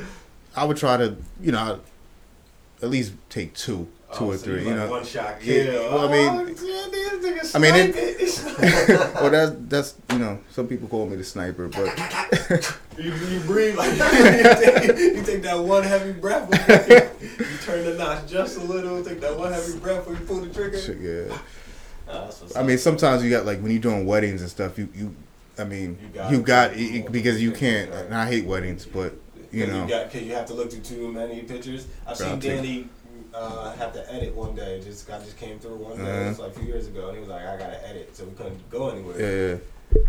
I 0.56 0.66
would 0.66 0.76
try 0.76 0.98
to, 0.98 1.16
you 1.40 1.54
know, 1.54 1.80
at 2.82 2.90
least 2.90 3.14
take 3.30 3.54
two, 3.54 3.88
two 4.14 4.26
Oh, 4.26 4.32
or 4.32 4.38
so 4.38 4.44
three. 4.46 4.62
you 4.64 4.68
like 4.68 4.76
know, 4.76 4.90
one 4.90 5.06
shot 5.06 5.44
Yeah, 5.44 5.64
kill. 5.64 5.92
well, 5.94 6.08
I 6.08 6.12
mean, 6.12 6.30
Oh, 6.30 6.66
yeah, 6.66 7.42
I 7.56 7.60
mean, 7.60 7.74
it- 7.76 9.16
well, 9.16 9.30
that's 9.30 9.52
that's 9.68 9.96
you 10.12 10.20
know, 10.20 10.40
some 10.52 10.68
people 10.68 10.88
call 10.88 11.08
me 11.08 11.16
the 11.18 11.24
sniper, 11.24 11.68
but 11.68 11.88
You, 12.98 13.14
you 13.14 13.40
breathe 13.46 13.76
like 13.78 13.94
you, 13.94 14.44
take, 14.44 14.98
you 15.16 15.24
take 15.24 15.42
that 15.44 15.58
one 15.60 15.84
heavy 15.84 16.12
breath. 16.12 16.50
You, 16.90 17.46
you 17.46 17.58
turn 17.64 17.86
the 17.86 17.96
notch 17.98 18.28
just 18.28 18.58
a 18.58 18.62
little. 18.62 19.04
Take 19.04 19.22
that 19.22 19.38
one 19.38 19.52
heavy 19.54 19.80
breath 19.80 20.06
before 20.06 20.14
you 20.20 20.26
pull 20.26 20.42
the 20.42 20.54
trigger. 20.54 20.78
yeah. 21.00 21.38
Nah, 22.08 22.14
oh, 22.14 22.26
that's 22.26 22.42
what's 22.42 22.56
I 22.58 22.64
mean, 22.64 22.78
sometimes 22.78 23.24
you 23.24 23.30
got 23.30 23.46
like 23.46 23.60
when 23.62 23.72
you're 23.72 23.82
doing 23.82 24.06
weddings 24.06 24.42
and 24.42 24.50
stuff, 24.50 24.78
you 24.78 24.90
you, 24.94 25.16
I 25.58 25.64
mean, 25.64 25.98
You 26.02 26.10
got 26.10 26.32
you 26.32 26.42
got 26.42 26.72
it, 26.74 27.12
because 27.12 27.42
you 27.42 27.52
can't. 27.54 27.92
And 27.92 28.14
I 28.14 28.28
hate 28.28 28.46
weddings, 28.46 28.86
but 28.86 29.14
you 29.52 29.68
know, 29.68 29.84
you 29.84 29.90
got 29.90 30.12
because 30.12 30.28
you 30.28 30.34
have 30.36 30.46
to 30.48 30.54
look 30.54 30.72
through 30.72 30.82
too 30.82 31.12
many 31.12 31.42
pictures. 31.42 31.88
I've 32.06 32.18
seen 32.18 32.40
Danny 32.40 32.88
uh, 33.34 33.72
have 33.74 33.94
to 33.94 34.14
edit 34.14 34.36
one 34.36 34.56
day. 34.56 34.82
Just 34.84 35.10
I 35.10 35.20
just 35.20 35.38
came 35.38 35.60
through 35.60 35.76
one 35.78 35.98
day. 35.98 36.04
Uh-huh. 36.04 36.22
It 36.22 36.28
was 36.30 36.40
like 36.40 36.52
a 36.56 36.60
few 36.60 36.68
years 36.68 36.88
ago, 36.88 37.08
and 37.08 37.16
he 37.16 37.20
was 37.22 37.30
like, 37.30 37.46
"I 37.46 37.58
gotta 37.58 37.88
edit," 37.88 38.16
so 38.16 38.26
we 38.26 38.32
couldn't 38.32 38.70
go 38.70 38.90
anywhere. 38.90 39.20
yeah. 39.20 39.58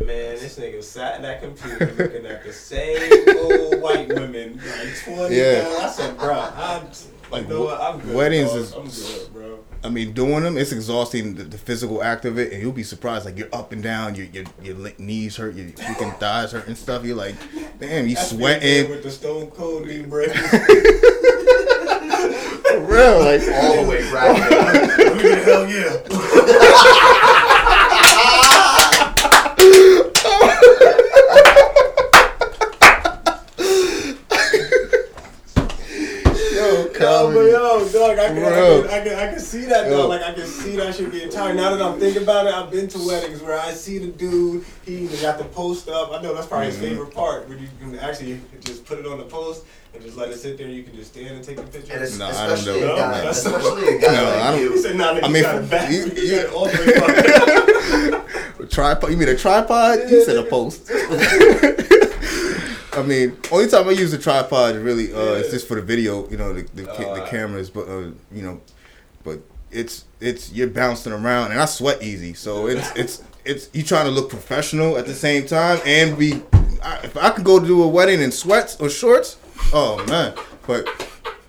Man, 0.00 0.36
this 0.36 0.58
nigga 0.60 0.80
sat 0.82 1.16
in 1.16 1.22
that 1.22 1.42
computer 1.42 1.92
looking 1.98 2.24
at 2.24 2.44
the 2.44 2.52
same 2.52 3.12
old 3.36 3.80
white 3.82 4.06
women, 4.08 4.56
like 4.58 5.02
twenty. 5.04 5.34
Yeah. 5.36 5.68
Yeah. 5.68 5.78
I 5.86 5.88
said, 5.88 6.16
bro, 6.16 6.38
I'm 6.38 6.86
like, 7.32 7.48
no, 7.48 7.68
I'm 7.68 7.98
good. 7.98 8.14
Weddings 8.14 8.50
dog. 8.50 8.58
is- 8.60 8.72
I'm 8.74 8.84
good, 8.88 9.32
bro. 9.32 9.58
I 9.84 9.88
mean, 9.88 10.12
doing 10.12 10.44
them, 10.44 10.56
it's 10.56 10.70
exhausting. 10.70 11.34
The, 11.34 11.42
the 11.42 11.58
physical 11.58 12.00
act 12.04 12.24
of 12.24 12.38
it, 12.38 12.52
and 12.52 12.62
you'll 12.62 12.70
be 12.70 12.84
surprised. 12.84 13.24
Like 13.24 13.36
you're 13.36 13.48
up 13.52 13.72
and 13.72 13.82
down, 13.82 14.14
your 14.14 14.26
your 14.26 14.44
your 14.62 14.76
knees 14.98 15.36
hurt, 15.36 15.56
your 15.56 15.66
freaking 15.70 16.16
thighs 16.20 16.52
hurt 16.52 16.68
and 16.68 16.78
stuff. 16.78 17.04
You're 17.04 17.16
like, 17.16 17.34
damn, 17.80 18.06
you 18.06 18.14
That's 18.14 18.30
sweating. 18.30 18.88
with 18.88 19.02
the 19.02 19.10
stone 19.10 19.48
cold 19.50 19.88
knee 19.88 20.02
break. 20.02 20.30
For 23.02 23.08
real, 23.08 23.24
like 23.24 23.42
all 23.64 23.82
the 23.82 23.90
way 23.90 24.02
right. 24.12 24.38
Let 24.96 25.16
me 25.16 25.22
get 25.24 25.42
hell 25.42 25.68
yeah. 25.68 27.28
Yo, 37.02 37.30
Yo, 37.30 37.34
but 37.34 37.44
yo, 37.50 37.88
dog, 37.92 38.18
I 38.18 38.28
can, 38.28 38.38
I 38.38 38.40
Bro. 38.48 38.82
can, 38.82 38.90
I 38.90 39.04
can, 39.04 39.14
I 39.18 39.26
can 39.32 39.40
see 39.40 39.64
that 39.66 39.84
Yo. 39.90 39.96
though. 39.96 40.08
Like 40.08 40.22
I 40.22 40.32
can 40.32 40.46
see 40.46 40.76
that 40.76 40.94
shit 40.94 41.10
getting 41.12 41.30
tired. 41.30 41.56
Now 41.56 41.70
that 41.74 41.82
I'm 41.84 41.98
thinking 42.00 42.22
about 42.22 42.46
it, 42.46 42.54
I've 42.54 42.70
been 42.70 42.88
to 42.88 42.98
weddings 43.06 43.40
where 43.42 43.58
I 43.58 43.72
see 43.72 43.98
the 43.98 44.08
dude. 44.08 44.64
He 44.86 44.98
even 44.98 45.20
got 45.20 45.38
the 45.38 45.44
post 45.44 45.88
up. 45.88 46.12
I 46.12 46.22
know 46.22 46.34
that's 46.34 46.46
probably 46.46 46.68
Mhm. 46.68 46.70
his 46.70 46.78
favorite 46.80 47.14
part, 47.14 47.48
where 47.48 47.58
you 47.58 47.68
can 47.80 47.98
actually 47.98 48.40
just 48.60 48.84
put 48.84 48.98
it 48.98 49.06
on 49.06 49.18
the 49.18 49.24
post 49.24 49.64
and 49.94 50.02
just 50.02 50.16
let 50.16 50.30
it 50.30 50.38
sit 50.38 50.56
there. 50.58 50.68
You 50.68 50.82
can 50.84 50.94
just 50.96 51.12
stand 51.12 51.28
and 51.36 51.44
take 51.44 51.56
the 51.56 51.62
picture. 51.64 51.92
And 51.92 52.02
it's, 52.02 52.16
No, 52.18 52.26
I 52.28 52.46
don't 52.46 52.64
know. 52.66 52.74
a 52.76 52.80
guy, 52.80 52.86
No, 52.86 52.96
that's- 52.96 53.44
especially 53.46 53.96
a 53.96 53.98
guy 54.00 54.14
No, 54.14 54.22
like 54.24 54.34
I 54.34 54.50
don't- 54.52 54.60
you. 54.60 54.72
He 54.72 54.78
said, 54.82 54.96
"Nah, 54.96 55.12
nigga, 55.14 55.22
I 55.24 55.26
you 55.28 55.32
mean, 55.34 55.42
got 55.42 55.54
it 55.56 55.70
back. 55.70 55.90
you- 55.90 55.96
You, 55.98 56.22
you- 56.22 56.36
got 56.36 56.44
it 56.44 56.52
all 56.52 56.66
the 56.66 56.78
way 58.10 58.10
back." 58.20 58.68
tripod. 58.70 59.10
You 59.10 59.16
mean 59.18 59.28
a 59.28 59.36
tripod? 59.36 59.98
You 60.10 60.24
said 60.24 60.36
a 60.38 60.44
post. 60.44 60.88
I 62.94 63.02
mean, 63.02 63.36
only 63.50 63.68
time 63.68 63.88
I 63.88 63.92
use 63.92 64.12
a 64.12 64.18
tripod 64.18 64.76
really 64.76 65.12
uh, 65.12 65.34
is 65.34 65.50
just 65.50 65.66
for 65.66 65.76
the 65.76 65.82
video. 65.82 66.28
You 66.28 66.36
know, 66.36 66.52
the 66.52 66.62
the, 66.74 66.84
ca- 66.84 67.14
the 67.14 67.22
cameras, 67.22 67.70
but 67.70 67.88
uh, 67.88 68.10
you 68.30 68.42
know, 68.42 68.60
but 69.24 69.40
it's 69.70 70.04
it's 70.20 70.52
you're 70.52 70.68
bouncing 70.68 71.12
around, 71.12 71.52
and 71.52 71.60
I 71.60 71.64
sweat 71.64 72.02
easy, 72.02 72.34
so 72.34 72.66
it's 72.66 72.90
it's 72.96 73.22
it's 73.44 73.70
you 73.72 73.82
trying 73.82 74.04
to 74.04 74.10
look 74.10 74.28
professional 74.30 74.98
at 74.98 75.06
the 75.06 75.14
same 75.14 75.46
time 75.46 75.80
and 75.86 76.18
be. 76.18 76.42
I, 76.82 76.96
if 77.04 77.16
I 77.16 77.30
could 77.30 77.44
go 77.44 77.64
to 77.64 77.82
a 77.84 77.88
wedding 77.88 78.20
in 78.20 78.32
sweats 78.32 78.76
or 78.80 78.88
shorts, 78.90 79.36
oh 79.72 80.04
man, 80.08 80.34
but. 80.66 80.86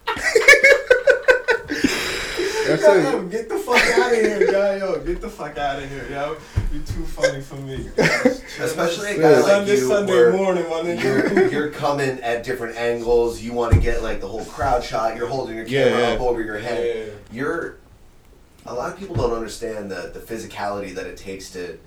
That's 2.67 2.81
Yo, 2.83 3.19
it. 3.19 3.29
get 3.29 3.49
the 3.49 3.57
fuck 3.57 3.75
out 3.97 4.11
of 4.11 4.17
here, 4.17 4.51
guy. 4.51 4.77
Yo, 4.77 4.99
get 4.99 5.21
the 5.21 5.29
fuck 5.29 5.57
out 5.57 5.81
of 5.81 5.89
here, 5.89 6.07
yo. 6.09 6.37
You're 6.71 6.83
too 6.83 7.03
funny 7.03 7.41
for 7.41 7.55
me. 7.55 7.89
Especially 8.59 9.15
a 9.15 9.19
guy 9.19 9.39
like 9.39 9.45
Sunday, 9.45 9.71
you, 9.71 9.87
Sunday 9.87 10.13
where 10.13 10.33
morning, 10.33 10.69
my 10.69 10.81
you're, 10.81 11.49
you're 11.49 11.69
coming 11.71 12.19
at 12.21 12.43
different 12.43 12.77
angles. 12.77 13.41
You 13.41 13.53
want 13.53 13.73
to 13.73 13.79
get 13.79 14.03
like 14.03 14.21
the 14.21 14.27
whole 14.27 14.45
crowd 14.45 14.83
shot. 14.83 15.15
You're 15.17 15.27
holding 15.27 15.55
your 15.55 15.65
camera 15.65 15.99
yeah. 15.99 16.07
up 16.09 16.21
over 16.21 16.41
your 16.41 16.59
head. 16.59 17.07
Yeah. 17.07 17.13
You're. 17.31 17.77
A 18.65 18.73
lot 18.73 18.93
of 18.93 18.97
people 18.97 19.15
don't 19.15 19.33
understand 19.33 19.91
the 19.91 20.11
the 20.13 20.19
physicality 20.19 20.95
that 20.95 21.05
it 21.05 21.17
takes 21.17 21.51
to. 21.51 21.77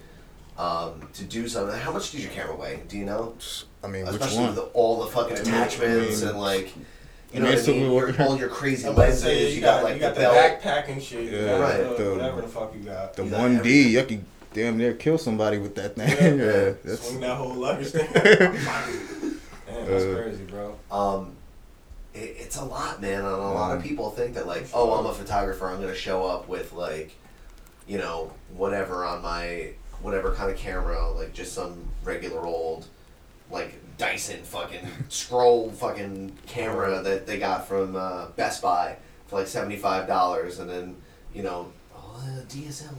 Um, 0.58 1.06
to 1.12 1.22
do 1.24 1.48
something. 1.48 1.78
How 1.78 1.92
much 1.92 2.12
does 2.12 2.24
your 2.24 2.32
camera 2.32 2.56
weigh? 2.56 2.80
Do 2.88 2.96
you 2.96 3.04
know? 3.04 3.34
I 3.84 3.88
mean, 3.88 4.06
which 4.06 4.14
Especially 4.14 4.38
one? 4.38 4.46
with 4.46 4.56
the, 4.56 4.62
all 4.72 5.04
the 5.04 5.10
fucking 5.10 5.36
attachments 5.36 6.22
I 6.22 6.24
mean, 6.24 6.28
and 6.30 6.40
like, 6.40 6.72
you 7.37 7.42
I 7.42 7.44
know 7.44 7.51
mean, 7.51 7.59
what 7.59 7.68
I 7.68 7.72
mean? 7.72 7.92
little- 7.92 8.14
Your- 8.16 8.29
all 8.29 8.38
your 8.38 8.49
crazy 8.49 8.87
I'm 8.87 8.92
about 8.94 9.03
to 9.03 9.09
lenses. 9.09 9.22
say, 9.25 9.55
you, 9.55 9.61
got, 9.61 9.83
like 9.85 9.94
you 9.94 10.01
got 10.01 10.14
the 10.14 10.20
the, 10.22 10.27
backpack 10.27 10.88
and 10.88 11.03
shit. 11.03 11.25
You 11.25 11.38
Yeah, 11.38 11.59
right. 11.59 11.77
the- 11.96 12.03
The- 12.05 12.11
whatever 12.12 12.40
the 12.42 12.49
fuck 12.49 12.75
you 12.75 12.81
got. 12.81 13.14
The 13.14 13.25
one 13.25 13.62
D, 13.62 13.88
you 13.90 14.05
could 14.05 14.25
damn 14.53 14.77
near 14.79 14.94
kill 14.94 15.18
somebody 15.18 15.59
with 15.59 15.75
that 15.77 15.96
thing. 15.96 16.09
Yeah, 16.38 16.44
Yeah, 16.44 16.72
that's 16.85 17.09
Swing 17.09 17.20
that 17.20 17.37
whole 17.37 17.55
luggage 17.55 17.88
thing. 17.92 18.07
Damn, 18.12 19.87
that's 19.87 20.05
Uh, 20.05 20.20
crazy, 20.22 20.44
bro. 20.44 20.77
um, 20.90 21.33
it, 22.14 22.37
it's 22.38 22.57
a 22.57 22.64
lot, 22.64 23.01
man. 23.03 23.18
And 23.20 23.27
a 23.27 23.37
lot 23.37 23.77
of 23.77 23.83
people 23.83 24.11
think 24.11 24.35
that 24.35 24.46
like, 24.46 24.66
oh, 24.72 24.94
I'm 24.94 25.07
a 25.07 25.12
photographer. 25.12 25.68
I'm 25.68 25.81
gonna 25.81 25.94
show 25.94 26.25
up 26.27 26.49
with 26.49 26.72
like, 26.72 27.14
you 27.87 27.99
know, 27.99 28.33
whatever 28.57 29.05
on 29.05 29.22
my 29.22 29.70
whatever 30.03 30.33
kind 30.35 30.51
of 30.51 30.57
camera, 30.57 31.11
like 31.12 31.33
just 31.33 31.53
some 31.53 31.85
regular 32.05 32.44
old, 32.46 32.87
like 33.51 33.75
Dyson 33.98 34.42
fucking 34.42 34.87
scroll 35.09 35.70
fucking 35.70 36.37
camera 36.46 37.00
that 37.02 37.26
they 37.26 37.38
got 37.38 37.66
from 37.66 37.96
uh, 37.96 38.26
Best 38.37 38.61
Buy 38.62 38.96
for 39.26 39.38
like 39.38 39.46
seventy 39.48 39.76
five 39.76 40.06
dollars, 40.06 40.59
and 40.59 40.68
then 40.68 40.96
you 41.35 41.42
know. 41.42 41.72
oh, 41.94 42.22
DSL, 42.48 42.92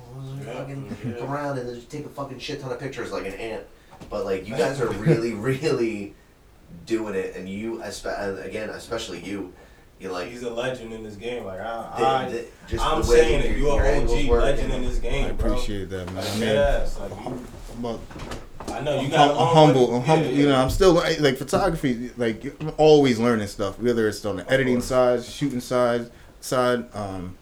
Yeah, 0.46 0.54
fucking 0.54 0.98
yeah. 1.06 1.12
go 1.14 1.26
around 1.26 1.58
and 1.60 1.74
just 1.76 1.90
take 1.90 2.06
a 2.06 2.10
fucking 2.10 2.40
shit 2.40 2.62
ton 2.62 2.72
of 2.72 2.80
pictures 2.80 3.12
like 3.12 3.26
an 3.26 3.34
ant. 3.34 3.64
But 4.10 4.26
like 4.26 4.48
you 4.48 4.56
guys 4.58 4.82
are 4.82 4.90
really, 4.90 5.34
really 5.34 6.16
doing 6.86 7.16
it, 7.16 7.36
and 7.36 7.48
you, 7.48 7.78
espe- 7.78 8.20
and 8.20 8.40
again, 8.40 8.70
especially 8.72 9.24
you, 9.24 9.54
you 10.00 10.10
like 10.12 10.30
He's 10.30 10.44
a 10.44 10.50
legend 10.50 10.94
in 10.94 11.04
this 11.04 11.16
game. 11.16 11.46
Like 11.46 11.60
I, 11.60 11.96
the- 12.00 12.06
I 12.08 12.30
the- 12.30 12.46
just 12.68 12.84
I'm 12.86 13.04
saying 13.04 13.44
your- 13.44 13.52
it. 13.54 13.58
You're 13.58 13.86
an 13.86 14.04
OG 14.08 14.42
legend 14.44 14.74
in 14.74 14.82
this 14.84 14.98
game, 15.00 15.26
I 15.28 15.32
bro. 15.32 15.52
appreciate 15.54 15.90
that, 15.92 16.06
man. 16.08 16.16
Like, 16.16 16.26
I 16.28 16.32
mean, 16.32 16.40
dead. 16.42 16.90
Like 17.00 17.12
you, 17.12 17.18
I'm 17.74 17.86
about- 17.86 18.00
I 18.78 18.82
know 18.84 18.94
you 18.96 19.06
I'm, 19.06 19.10
got. 19.12 19.32
a 19.32 19.40
I'm 19.40 19.56
humble. 19.56 19.88
way- 19.92 19.96
I'm 19.98 20.04
humble. 20.04 20.26
yeah, 20.28 20.32
You 20.34 20.48
know. 20.50 20.56
I'm 20.56 20.70
still 20.70 20.94
like 20.94 21.20
like 21.20 21.38
photography. 21.38 22.12
Like 22.18 22.44
I'm 22.62 22.72
always 22.78 23.20
learning 23.20 23.48
stuff, 23.48 23.80
whether 23.80 24.08
it's 24.08 24.24
on 24.26 24.38
the 24.38 24.52
editing 24.52 24.76
course. 24.76 24.86
side, 24.88 25.24
shooting 25.24 25.60
side, 25.62 26.10
side. 26.42 26.86
Um, 26.96 27.36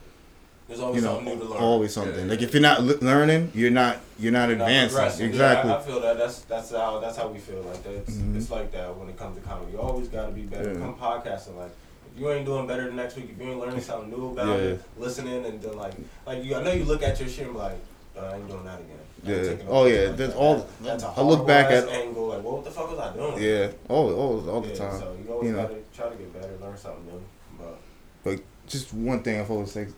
There's 0.68 0.80
always 0.80 0.96
you 1.02 1.08
know, 1.08 1.16
something 1.16 1.38
new 1.38 1.44
to 1.44 1.50
learn. 1.50 1.62
always 1.62 1.92
something. 1.92 2.24
Yeah, 2.26 2.30
Like 2.30 2.40
yeah. 2.40 2.46
if 2.48 2.52
you're 2.54 2.62
not 2.62 2.82
le- 2.82 2.98
learning, 3.00 3.52
you're 3.54 3.70
not 3.70 3.98
you're 4.18 4.32
not 4.32 4.48
You're 4.48 4.58
not 4.58 4.64
advancing. 4.64 4.96
progressing. 4.96 5.28
exactly. 5.28 5.70
Yeah, 5.70 5.76
I, 5.76 5.80
I 5.80 5.82
feel 5.82 6.00
that. 6.00 6.16
That's 6.18 6.38
that's 6.40 6.70
how 6.72 6.98
that's 7.00 7.16
how 7.16 7.28
we 7.28 7.38
feel. 7.38 7.60
Like 7.62 7.82
that's 7.84 8.10
Mhm. 8.16 8.36
it's 8.36 8.50
like 8.50 8.72
that 8.72 8.96
when 8.96 9.08
it 9.08 9.16
comes 9.18 9.36
to 9.36 9.42
comedy. 9.42 9.72
You 9.72 9.80
always 9.80 10.08
got 10.08 10.26
to 10.26 10.32
be 10.32 10.42
better. 10.42 10.72
Yeah. 10.72 10.78
Come 10.80 10.94
podcasting, 10.96 11.56
like 11.56 11.70
if 12.14 12.20
you 12.20 12.30
ain't 12.30 12.46
doing 12.46 12.66
better 12.66 12.84
the 12.86 12.94
next 12.94 13.14
week, 13.16 13.28
if 13.30 13.38
you 13.44 13.50
ain't 13.50 13.60
learning 13.60 13.80
something 13.82 14.10
new 14.10 14.30
about 14.32 14.48
Yeah. 14.48 14.54
it, 14.54 14.82
listening 14.98 15.44
and 15.44 15.60
then 15.62 15.76
like 15.76 15.92
like 16.26 16.42
you, 16.44 16.54
I 16.56 16.62
know 16.62 16.72
you 16.72 16.84
look 16.84 17.02
at 17.02 17.20
your 17.20 17.28
shit 17.28 17.44
and 17.44 17.52
be 17.52 17.58
like, 17.58 17.78
"Uh, 18.18 18.20
I 18.22 18.36
ain't 18.36 18.48
doing 18.48 18.64
that 18.64 18.80
again. 18.80 18.96
I 19.28 19.32
ain't 19.32 19.60
Yeah. 19.60 19.66
Oh, 19.68 19.86
yeah. 19.86 20.08
like 20.08 20.16
That's 20.16 20.34
all- 20.34 20.56
That- 20.56 20.66
That's 20.82 21.04
a 21.04 21.08
I 21.16 21.20
look 21.22 21.46
back 21.46 21.66
horrible 21.66 21.88
at- 21.90 21.94
ass 21.96 22.02
angle. 22.06 22.26
Like, 22.28 22.42
what 22.42 22.64
the 22.64 22.70
fuck 22.70 22.90
was 22.90 22.98
I 22.98 23.14
doing? 23.14 23.42
yeah. 23.42 23.68
Always, 23.88 24.16
always, 24.16 24.48
all 24.48 24.60
the 24.60 24.68
Yeah, 24.68 24.74
time. 24.74 24.98
So 25.00 25.16
you 25.24 25.32
always 25.32 25.48
You 25.50 25.56
know. 25.56 25.62
gotta 25.62 25.74
try 25.94 26.08
to 26.08 26.14
get 26.16 26.32
better, 26.40 26.52
learn 26.60 26.76
something 26.76 27.06
new. 27.06 27.20
But 27.58 27.78
But 28.24 28.40
just 28.66 28.92
one 28.92 29.22
thing 29.22 29.40
I've 29.40 29.50
always 29.50 29.70
said, 29.72 29.92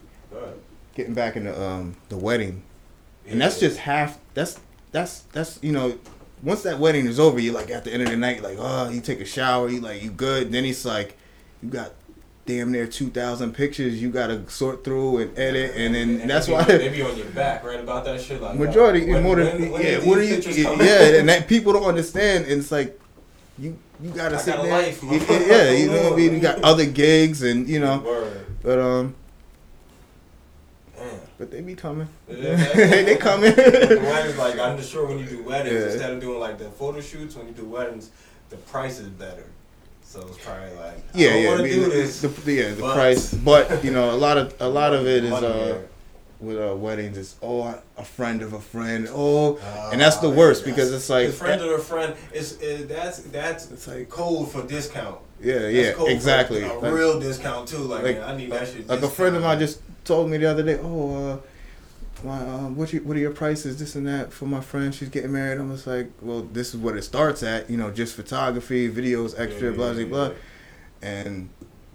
getting 0.95 1.15
back 1.15 1.37
into 1.37 1.59
um 1.61 1.97
the 2.09 2.17
wedding, 2.17 2.63
and 3.27 3.41
that's 3.41 3.61
Yeah. 3.61 3.69
just 3.69 3.81
half. 3.81 4.19
That's 4.35 4.59
that's 4.93 5.21
that's 5.33 5.59
you 5.63 5.73
know. 5.73 5.95
Once 6.41 6.63
that 6.63 6.79
wedding 6.79 7.07
is 7.07 7.19
over, 7.19 7.41
you're 7.41 7.53
like 7.55 7.69
at 7.71 7.83
the 7.85 7.93
end 7.93 8.01
of 8.05 8.11
the 8.11 8.17
night, 8.17 8.43
like 8.45 8.57
oh, 8.61 8.89
you 8.91 9.01
take 9.01 9.21
a 9.21 9.25
shower, 9.25 9.69
you 9.69 9.81
like 9.81 10.03
you 10.03 10.11
good. 10.11 10.53
Then 10.53 10.65
it's 10.65 10.85
like, 10.85 11.17
you 11.63 11.69
got 11.69 11.93
damn 12.49 12.73
near 12.73 12.87
two 12.87 13.11
thousand 13.11 13.53
pictures 13.55 14.01
you 14.01 14.11
gotta 14.11 14.49
sort 14.51 14.83
through 14.83 15.19
and 15.19 15.39
edit, 15.39 15.75
and 15.77 15.95
then 15.95 16.21
And 16.23 16.31
that's 16.31 16.47
they 16.47 16.53
be, 16.53 16.57
why 16.57 16.65
they 16.65 16.89
be 16.89 17.03
on 17.03 17.17
your 17.17 17.27
back, 17.27 17.63
right? 17.63 17.79
About 17.79 18.07
that 18.07 18.21
shit. 18.21 18.41
Like 18.41 18.59
majority 18.59 19.05
when, 19.07 19.23
more 19.23 19.37
than 19.37 19.61
when, 19.61 19.71
when 19.73 19.83
yeah, 19.83 19.99
what 19.99 20.17
are 20.19 20.25
you? 20.25 20.37
Yeah, 20.39 21.19
and 21.21 21.29
that 21.29 21.47
people 21.47 21.75
don't 21.75 21.85
understand. 21.85 22.47
And 22.47 22.55
it's 22.61 22.73
like 22.73 22.99
you 23.59 23.79
you 24.03 24.11
gotta 24.11 24.37
I 24.37 24.39
sit 24.39 24.55
got 24.57 24.63
there. 24.63 24.73
life, 24.73 25.01
yeah, 25.05 25.39
yeah, 25.47 25.71
you 25.73 25.91
know 25.91 26.03
what 26.05 26.13
I 26.15 26.17
mean. 26.17 26.33
You 26.33 26.41
got 26.41 26.63
other 26.65 26.87
gigs 26.87 27.43
and 27.43 27.69
you 27.69 27.81
know, 27.81 27.99
Word. 27.99 28.47
but 28.63 28.79
um, 28.79 29.15
Damn. 30.97 31.21
but 31.39 31.51
they 31.51 31.61
be 31.61 31.75
coming. 31.75 32.09
Yeah, 32.29 32.57
they 32.75 33.17
coming. 33.17 33.55
the 33.55 34.01
weddings, 34.03 34.39
like 34.39 34.59
I'm 34.59 34.79
just 34.79 34.91
sure 34.91 35.07
when 35.07 35.19
you 35.19 35.27
do 35.27 35.43
weddings, 35.43 35.75
Yeah. 35.75 35.91
instead 35.91 36.13
of 36.13 36.21
doing 36.21 36.41
like 36.41 36.57
the 36.59 36.71
photo 36.71 37.01
shoots, 37.03 37.37
when 37.37 37.47
you 37.47 37.53
do 37.53 37.67
weddings, 37.67 38.11
the 38.49 38.57
price 38.57 38.99
is 38.99 39.09
better. 39.09 39.45
So 40.09 40.21
it's 40.27 40.39
probably 40.39 40.75
like 40.77 40.97
Yeah, 41.15 41.35
yeah, 41.35 41.51
I 41.51 41.57
mean, 41.59 41.67
do 41.67 41.91
this. 41.91 42.23
The, 42.23 42.29
the- 42.29 42.53
yeah, 42.55 42.71
the 42.73 42.81
but- 42.81 42.95
price, 42.95 43.35
but 43.51 43.85
you 43.85 43.91
know, 43.91 44.11
a 44.11 44.17
lot 44.17 44.39
of 44.39 44.55
a 44.59 44.67
lot 44.69 44.95
of 44.95 45.07
it 45.07 45.23
is 45.25 45.33
uh 45.33 45.83
with 46.41 46.57
uh, 46.57 46.75
weddings 46.77 47.19
is 47.19 47.35
oh 47.43 47.79
a 47.99 48.05
friend 48.05 48.43
of 48.43 48.53
a 48.55 48.61
friend 48.61 49.09
oh, 49.11 49.59
and 49.93 50.01
that's 50.01 50.19
the 50.19 50.31
worst 50.31 50.65
because 50.65 50.93
it's 50.95 51.11
like 51.11 51.31
friend 51.31 51.61
of 51.61 51.69
a 51.73 51.83
friend 51.83 52.15
is, 52.33 52.53
is 52.63 52.87
that's 52.87 53.19
that's 53.25 53.71
It's 53.71 53.87
like- 53.89 54.09
code 54.09 54.49
for 54.51 54.63
discount. 54.63 55.19
yeah 55.43 55.59
That's 55.59 55.99
yeah 55.99 56.07
exactly 56.15 56.63
A 56.63 56.73
Like- 56.75 56.95
real 56.95 57.19
discount 57.21 57.69
too. 57.69 57.79
Like, 57.79 58.05
like- 58.05 58.19
man, 58.21 58.31
I 58.31 58.37
need 58.37 58.51
that 58.53 58.69
shit. 58.69 58.87
like 58.89 59.03
a 59.03 59.09
friend 59.11 59.37
of 59.37 59.43
mine 59.43 59.59
just 59.59 59.81
told 60.05 60.31
me 60.31 60.39
the 60.39 60.47
other 60.47 60.63
day 60.63 60.79
oh 60.81 61.33
uh 61.33 61.39
my, 62.25 62.39
um, 62.41 62.77
what 62.77 62.93
you, 62.93 63.01
what 63.01 63.17
are 63.17 63.21
your 63.21 63.31
prices 63.33 63.79
this 63.79 63.95
and 63.95 64.07
that 64.09 64.33
for 64.33 64.47
my 64.47 64.61
friend 64.61 64.95
she's 64.95 65.09
getting 65.09 65.33
married. 65.33 65.59
I'm 65.59 65.71
just 65.73 65.87
like 65.87 66.11
well 66.23 66.43
this 66.53 66.69
is 66.75 66.77
what 66.77 66.97
it 66.97 67.03
starts 67.03 67.43
at 67.43 67.69
you 67.71 67.77
know 67.77 67.91
just 67.91 68.15
photography 68.17 68.91
videos 68.91 69.39
extra 69.39 69.71
Yeah, 69.71 69.77
blah 69.77 69.91
yeah, 69.93 70.05
blah. 70.05 70.23
yeah. 70.25 70.29
blah 70.29 70.37
and 71.03 71.49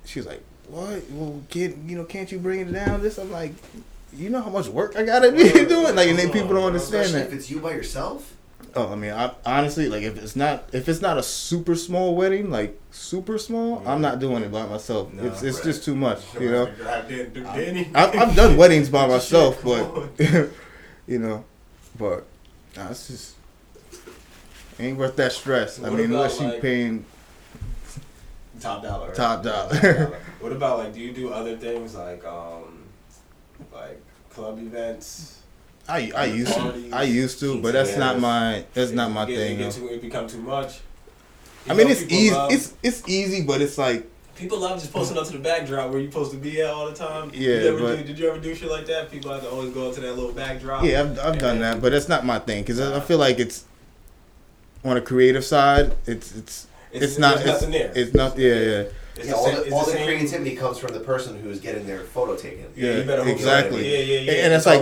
she's 0.06 0.26
like 0.26 0.42
what? 0.68 1.04
Well 1.12 1.42
can't 1.50 1.78
you 1.90 1.98
know 1.98 2.06
can't 2.06 2.32
you 2.32 2.40
bring 2.40 2.62
it 2.62 2.72
down? 2.72 3.02
This 3.02 3.18
I'm 3.18 3.32
like 3.32 3.54
you 4.16 4.30
know 4.30 4.42
how 4.42 4.50
much 4.50 4.68
work 4.68 4.96
I 4.96 5.04
gotta 5.04 5.32
be 5.32 5.44
doing? 5.66 5.96
Like 5.96 6.08
and 6.10 6.18
then 6.20 6.32
people 6.32 6.50
don't 6.50 6.66
understand 6.68 7.06
Especially 7.06 7.20
that. 7.22 7.28
if 7.28 7.34
it's 7.34 7.50
you 7.52 7.60
by 7.60 7.72
yourself. 7.72 8.34
Oh, 8.76 8.92
I 8.92 8.96
mean, 8.96 9.12
I, 9.12 9.32
honestly, 9.46 9.88
like 9.88 10.02
if 10.02 10.18
it's 10.18 10.36
not 10.36 10.70
if 10.74 10.90
it's 10.90 11.02
not 11.02 11.18
a 11.20 11.24
super 11.24 11.76
small 11.76 12.16
wedding, 12.16 12.50
like 12.50 12.80
super 12.90 13.38
small, 13.38 13.84
I'm 13.88 14.02
not 14.02 14.20
doing 14.20 14.42
it 14.44 14.52
by 14.52 14.66
myself. 14.66 15.14
No, 15.14 15.26
it's 15.26 15.44
it's 15.44 15.58
right. 15.58 15.66
just 15.66 15.84
too 15.84 15.96
much, 15.96 16.22
you 16.40 16.50
know. 16.50 16.66
Grab 16.78 17.08
Dan- 17.08 17.34
do 17.34 17.44
Danny. 17.44 17.92
I've, 17.94 18.16
I've 18.16 18.36
done 18.36 18.58
weddings 18.62 18.90
by 18.90 19.06
myself, 19.08 19.64
but 19.64 20.10
you 21.08 21.20
know, 21.20 21.46
but 22.00 22.26
nah, 22.76 22.90
it's 22.90 23.08
just 23.08 23.36
ain't 24.80 24.98
worth 24.98 25.16
that 25.18 25.34
stress. 25.34 25.80
I 25.80 25.90
mean, 25.92 25.94
about, 25.94 26.06
unless 26.06 26.40
you 26.40 26.48
like- 26.48 26.62
paying 26.62 27.06
top 28.60 28.82
dollar. 28.82 29.08
right? 29.08 29.16
Top 29.16 29.44
dollar. 29.44 29.70
Top 29.70 29.82
dollar. 29.82 30.20
what 30.40 30.52
about 30.52 30.80
like? 30.80 30.94
Do 30.96 31.00
you 31.00 31.14
do 31.14 31.30
other 31.32 31.56
things 31.58 31.94
like 31.94 32.26
um, 32.26 32.84
like 33.72 34.02
club 34.32 34.58
events? 34.58 35.42
I 35.88 36.12
I 36.16 36.26
used 36.26 36.54
to 36.54 36.90
I 36.94 37.04
used 37.04 37.40
to, 37.42 37.62
but 37.62 37.74
that's 37.74 37.98
not 37.98 38.20
my 38.20 38.64
that's 38.74 38.92
not 38.92 39.12
my 39.12 39.26
get- 39.26 39.38
thing. 39.38 39.60
It, 39.60 39.72
too, 39.74 39.88
it 39.90 40.02
become 40.02 40.28
too 40.28 40.40
much. 40.42 40.80
I 41.70 41.74
mean, 41.74 41.88
it's 41.90 42.02
easy. 42.04 42.32
love- 42.34 42.52
It's 42.52 42.74
it's 42.84 43.04
easy, 43.08 43.42
but 43.44 43.62
it's 43.62 43.78
like 43.78 44.10
People 44.36 44.60
love 44.60 44.80
just 44.80 44.92
posting 44.92 45.16
up 45.18 45.26
to 45.28 45.34
the 45.34 45.38
backdrop 45.40 45.92
where 45.92 46.00
you're 46.00 46.10
supposed 46.12 46.32
to 46.32 46.38
be 46.38 46.60
at 46.60 46.70
all 46.72 46.88
the 46.90 46.96
time. 46.96 47.30
Yeah, 47.36 47.62
You 47.66 47.78
but- 47.80 47.98
do, 47.98 48.04
did 48.04 48.18
you 48.20 48.30
ever 48.30 48.40
do 48.40 48.56
shit 48.56 48.70
like 48.70 48.86
that? 48.88 49.12
People 49.12 49.32
have 49.32 49.42
to 49.44 49.50
always 49.50 49.70
go 49.72 49.90
up 49.90 49.96
to 49.96 50.02
that 50.02 50.16
little 50.16 50.32
backdrop. 50.32 50.84
Yeah, 50.84 51.02
I've, 51.02 51.20
I've 51.20 51.38
done 51.40 51.60
that, 51.60 51.82
but 51.82 51.92
that's 51.92 52.10
not 52.10 52.26
my 52.26 52.40
thing 52.40 52.64
because 52.64 52.80
I 52.80 52.98
I 52.98 53.00
feel 53.00 53.18
like 53.20 53.40
it's 53.40 53.66
on 54.84 54.98
a 54.98 55.02
creative 55.02 55.46
side. 55.46 55.96
It's 56.08 56.36
it's 56.36 56.68
it's, 56.92 57.04
It's- 57.04 57.18
not 57.20 57.36
there's 57.38 57.50
it's, 57.50 57.62
nothing 57.62 57.72
there. 57.72 57.92
it's 57.96 58.14
not 58.14 58.38
yeah 58.38 58.60
yeah 58.60 58.84
It's 59.16 59.28
Yeah, 59.28 59.32
the 59.34 59.38
all 59.38 59.46
same- 59.46 59.70
the, 59.70 59.76
all 59.76 59.86
the 59.86 59.92
the 59.92 59.98
creativity 60.06 60.56
comes 60.56 60.80
from 60.80 60.94
the 60.94 61.00
person 61.00 61.40
who's 61.40 61.60
getting 61.60 61.86
their 61.86 62.00
photo 62.00 62.36
taken. 62.36 62.66
yeah, 62.76 62.98
you 62.98 63.04
better 63.04 63.18
hook 63.24 63.28
it 63.28 63.32
up. 63.32 63.38
exactly. 63.38 63.92
Yeah, 63.92 63.98
yeah, 64.00 64.20
yeah. 64.20 64.20
And, 64.20 64.30
and 64.46 64.54
it's, 64.54 64.66
It's 64.66 64.82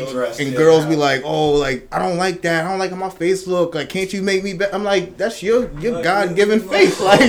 like 0.00 0.10
dress, 0.10 0.40
and 0.40 0.50
yeah, 0.50 0.56
girls 0.58 0.82
how- 0.84 0.90
be 0.90 0.96
like, 0.96 1.22
oh, 1.24 1.50
like 1.52 1.86
I 1.92 2.00
don't 2.00 2.16
like 2.16 2.42
that. 2.42 2.64
I 2.64 2.68
don't 2.70 2.80
like 2.80 2.90
how 2.90 2.96
my 2.96 3.08
face 3.10 3.46
look. 3.46 3.76
Like, 3.76 3.88
can't 3.88 4.12
you 4.12 4.20
make 4.22 4.42
me 4.42 4.54
better? 4.54 4.74
I'm 4.74 4.82
like, 4.82 5.16
that's 5.16 5.42
your 5.44 5.70
your 5.80 5.94
Like, 5.94 6.04
God 6.04 6.34
given 6.34 6.58
face. 6.60 7.00
Like, 7.00 7.20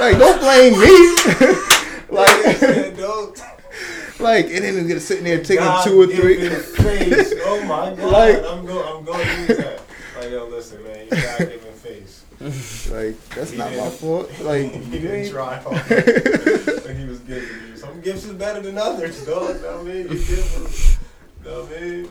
like 0.00 0.18
don't 0.18 0.40
blame 0.40 0.72
me. 0.72 1.14
like, 2.10 2.60
Yeah, 2.62 2.90
don't. 2.96 3.40
like, 4.18 4.46
and 4.46 4.64
then 4.64 4.88
you're 4.88 4.98
sitting 5.00 5.24
there 5.24 5.38
taking 5.38 5.64
God 5.64 5.84
two 5.84 6.00
or 6.02 6.06
three. 6.08 6.36
given 6.38 6.60
face. 6.62 7.32
Oh 7.44 7.62
my 7.64 7.94
god. 7.94 8.12
Like- 8.12 8.36
I'm 8.44 8.66
going. 8.66 8.88
I'm 8.98 9.04
going 9.04 9.24
to 9.26 9.38
use 9.38 9.56
that. 9.58 9.80
Like 10.18 10.30
yo, 10.30 10.46
listen, 10.46 10.82
man. 10.84 11.04
You 11.04 11.10
got 11.10 11.38
given 11.38 11.58
face. 11.60 11.71
Like, 12.42 13.28
that's 13.30 13.50
He 13.52 13.58
not 13.58 13.70
my 13.76 13.88
fault. 13.90 14.30
Like, 14.42 14.72
he 14.72 14.96
you 14.96 15.00
didn't 15.00 15.30
try 15.30 15.56
hard. 15.56 15.74
like 15.90 16.96
he 16.96 17.04
was 17.04 17.20
giving 17.20 17.42
you. 17.42 17.76
Some 17.76 18.00
gifts 18.00 18.24
is 18.24 18.32
better 18.32 18.60
than 18.60 18.78
others, 18.78 19.24
dog. 19.24 19.62
Know 19.62 19.78
what 19.78 19.80
I 19.80 19.82
mean? 19.82 20.02
You 20.02 20.18
different. 20.18 20.98
Know 21.44 21.62
what 21.62 21.76
I 21.76 21.80
mean? 21.80 22.08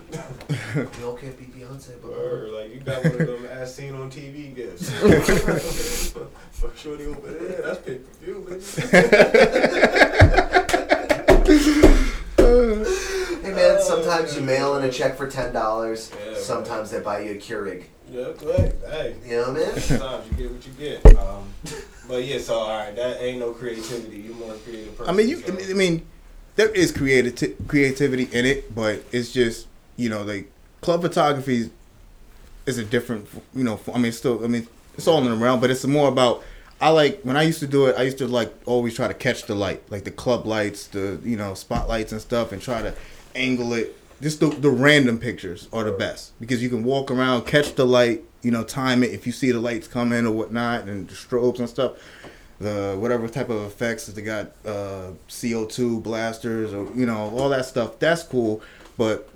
We 0.97 1.03
all 1.05 1.15
can't 1.15 1.37
be 1.37 1.45
Beyonce, 1.45 2.01
but 2.01 2.09
Or 2.09 2.47
uh-huh. 2.47 2.57
like 2.57 2.73
you 2.73 2.79
got 2.81 3.03
one 3.03 3.21
of 3.21 3.27
them 3.27 3.45
as 3.51 3.75
seen 3.75 3.95
on 3.95 4.11
TV 4.11 4.53
gifts. 4.55 4.89
For 6.51 6.75
shorty 6.75 7.05
over 7.05 7.31
there, 7.31 7.61
that's 7.61 7.79
pay 7.79 7.95
per 7.95 8.11
view, 8.25 10.07
sometimes 14.21 14.39
you 14.39 14.45
mail 14.45 14.75
in 14.77 14.83
a 14.83 14.91
check 14.91 15.15
for 15.15 15.27
ten 15.27 15.53
dollars. 15.53 16.11
Yeah, 16.25 16.37
sometimes 16.37 16.91
they 16.91 16.99
buy 16.99 17.21
you 17.21 17.31
a 17.31 17.35
Keurig. 17.35 17.83
Yeah, 18.09 18.25
right. 18.43 18.73
Hey. 18.89 19.15
You 19.25 19.37
know 19.37 19.53
what 19.53 19.61
I 19.61 19.65
mean? 19.65 19.79
Sometimes 19.79 20.31
you 20.31 20.37
get 20.37 20.51
what 20.51 20.67
you 20.67 20.73
get. 20.73 21.17
Um, 21.17 21.53
but 22.07 22.23
yeah, 22.23 22.39
so 22.39 22.55
all 22.55 22.77
right, 22.77 22.95
that 22.95 23.21
ain't 23.21 23.39
no 23.39 23.51
creativity. 23.51 24.17
You 24.17 24.33
more 24.33 24.53
creative 24.55 24.97
person. 24.97 25.13
I 25.13 25.17
mean, 25.17 25.29
you. 25.29 25.37
so. 25.37 25.53
I 25.53 25.73
mean, 25.73 26.05
there 26.55 26.69
is 26.69 26.91
creative 26.91 27.55
creativity 27.67 28.27
in 28.31 28.45
it, 28.45 28.73
but 28.75 29.03
it's 29.11 29.31
just 29.31 29.67
you 29.97 30.09
know, 30.09 30.23
like 30.23 30.51
club 30.81 31.01
photography 31.01 31.69
is 32.65 32.77
a 32.77 32.83
different. 32.83 33.27
You 33.55 33.63
know, 33.63 33.79
I 33.93 33.97
mean, 33.97 34.07
it's 34.07 34.17
still. 34.17 34.43
I 34.43 34.47
mean, 34.47 34.67
it's 34.95 35.07
all 35.07 35.19
in 35.19 35.25
the 35.25 35.35
realm, 35.35 35.59
but 35.59 35.69
it's 35.69 35.85
more 35.85 36.09
about. 36.09 36.43
I 36.81 36.89
like 36.89 37.21
when 37.21 37.37
I 37.37 37.43
used 37.43 37.59
to 37.59 37.67
do 37.67 37.85
it. 37.85 37.95
I 37.95 38.01
used 38.01 38.17
to 38.17 38.27
like 38.27 38.51
always 38.65 38.95
try 38.95 39.07
to 39.07 39.13
catch 39.13 39.43
the 39.43 39.55
light, 39.55 39.83
like 39.91 40.03
the 40.03 40.11
club 40.11 40.45
lights, 40.45 40.87
the 40.87 41.19
you 41.23 41.37
know 41.37 41.53
spotlights 41.53 42.11
and 42.11 42.19
stuff, 42.19 42.51
and 42.51 42.61
try 42.61 42.81
to 42.81 42.93
angle 43.35 43.73
it. 43.73 43.95
Just 44.21 44.39
the, 44.39 44.49
the 44.49 44.69
random 44.69 45.17
pictures 45.17 45.67
are 45.73 45.83
the 45.83 45.91
best. 45.91 46.39
Because 46.39 46.61
you 46.61 46.69
can 46.69 46.83
walk 46.83 47.09
around, 47.09 47.45
catch 47.45 47.75
the 47.75 47.85
light, 47.85 48.23
you 48.43 48.51
know, 48.51 48.63
time 48.63 49.03
it. 49.03 49.11
If 49.11 49.25
you 49.25 49.33
see 49.33 49.51
the 49.51 49.59
lights 49.59 49.87
come 49.87 50.13
in 50.13 50.25
or 50.25 50.31
whatnot, 50.31 50.83
and 50.83 51.07
the 51.07 51.13
strobes 51.13 51.59
and 51.59 51.67
stuff 51.67 51.93
the 52.61 52.95
whatever 52.99 53.27
type 53.27 53.49
of 53.49 53.63
effects 53.63 54.05
that 54.05 54.15
they 54.15 54.21
got 54.21 54.51
uh 54.65 55.11
CO2 55.27 56.01
blasters 56.01 56.73
or 56.73 56.87
you 56.95 57.05
know 57.05 57.29
all 57.35 57.49
that 57.49 57.65
stuff 57.65 57.99
that's 57.99 58.23
cool. 58.23 58.61
But 58.97 59.27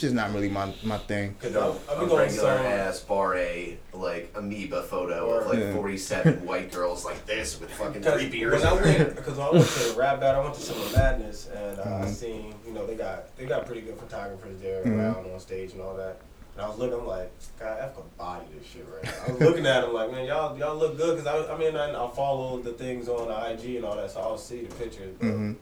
just 0.00 0.14
not 0.14 0.32
really 0.32 0.48
my 0.48 0.72
my 0.82 0.96
thing 0.98 1.34
Cause 1.40 1.54
A, 1.54 1.60
I'm, 1.60 1.98
I'm 2.02 2.10
a 2.10 2.16
regular 2.16 2.28
some. 2.56 2.66
ass 2.66 3.00
bar 3.00 3.36
A 3.36 3.78
like 3.92 4.32
amoeba 4.34 4.82
photo 4.82 5.30
of 5.38 5.46
like 5.46 5.58
Yeah. 5.58 5.74
forty 5.74 5.98
seven 5.98 6.44
white 6.46 6.72
girls 6.72 7.04
like 7.04 7.26
this 7.26 7.60
with 7.60 7.70
fucking 7.70 8.00
Because 8.00 8.20
three 8.22 8.30
beers. 8.30 8.62
when 8.62 8.62
I 8.62 8.76
in 8.76 8.82
went, 8.82 8.98
there. 8.98 9.10
because 9.10 9.38
I 9.38 9.50
went 9.50 9.66
to 9.68 9.78
the 9.80 9.94
rap 9.98 10.20
battle, 10.20 10.40
I 10.40 10.44
went 10.44 10.56
to 10.56 10.60
Summer 10.62 10.90
Madness, 10.92 11.48
and 11.54 11.78
uh, 11.78 11.82
I 11.82 11.86
Mhm. 12.06 12.08
seen, 12.08 12.54
you 12.66 12.72
know, 12.72 12.86
they 12.86 12.96
got 12.96 13.36
they 13.36 13.44
got 13.46 13.66
pretty 13.66 13.82
good 13.82 13.98
photographers 13.98 14.58
there 14.60 14.82
Mhm. 14.84 14.98
around 14.98 15.30
on 15.30 15.38
stage 15.38 15.72
and 15.72 15.82
all 15.82 15.94
that. 15.96 16.16
And 16.56 16.64
I 16.64 16.68
was 16.68 16.78
looking, 16.78 16.98
I'm 16.98 17.06
like, 17.06 17.30
God, 17.60 17.78
I 17.80 17.88
could 17.88 18.16
body 18.18 18.46
this 18.58 18.66
shit 18.66 18.84
right 18.92 19.04
now. 19.04 19.24
I 19.28 19.30
was 19.32 19.40
looking 19.40 19.66
at 19.66 19.82
them 19.82 19.92
like, 19.92 20.10
man, 20.10 20.24
y'all 20.26 20.56
y'all 20.58 20.76
look 20.76 20.96
good, 20.96 21.16
because 21.18 21.26
I, 21.48 21.52
I 21.54 21.58
mean, 21.58 21.76
I, 21.76 21.90
I 21.90 22.10
follow 22.10 22.58
the 22.60 22.72
things 22.72 23.08
on 23.08 23.28
the 23.28 23.50
IG 23.52 23.76
and 23.76 23.84
all 23.84 23.96
that, 23.96 24.10
so 24.10 24.20
I'll 24.20 24.38
see 24.38 24.62
the 24.64 24.74
pictures. 24.76 25.14
But, 25.20 25.26
hmm 25.28 25.52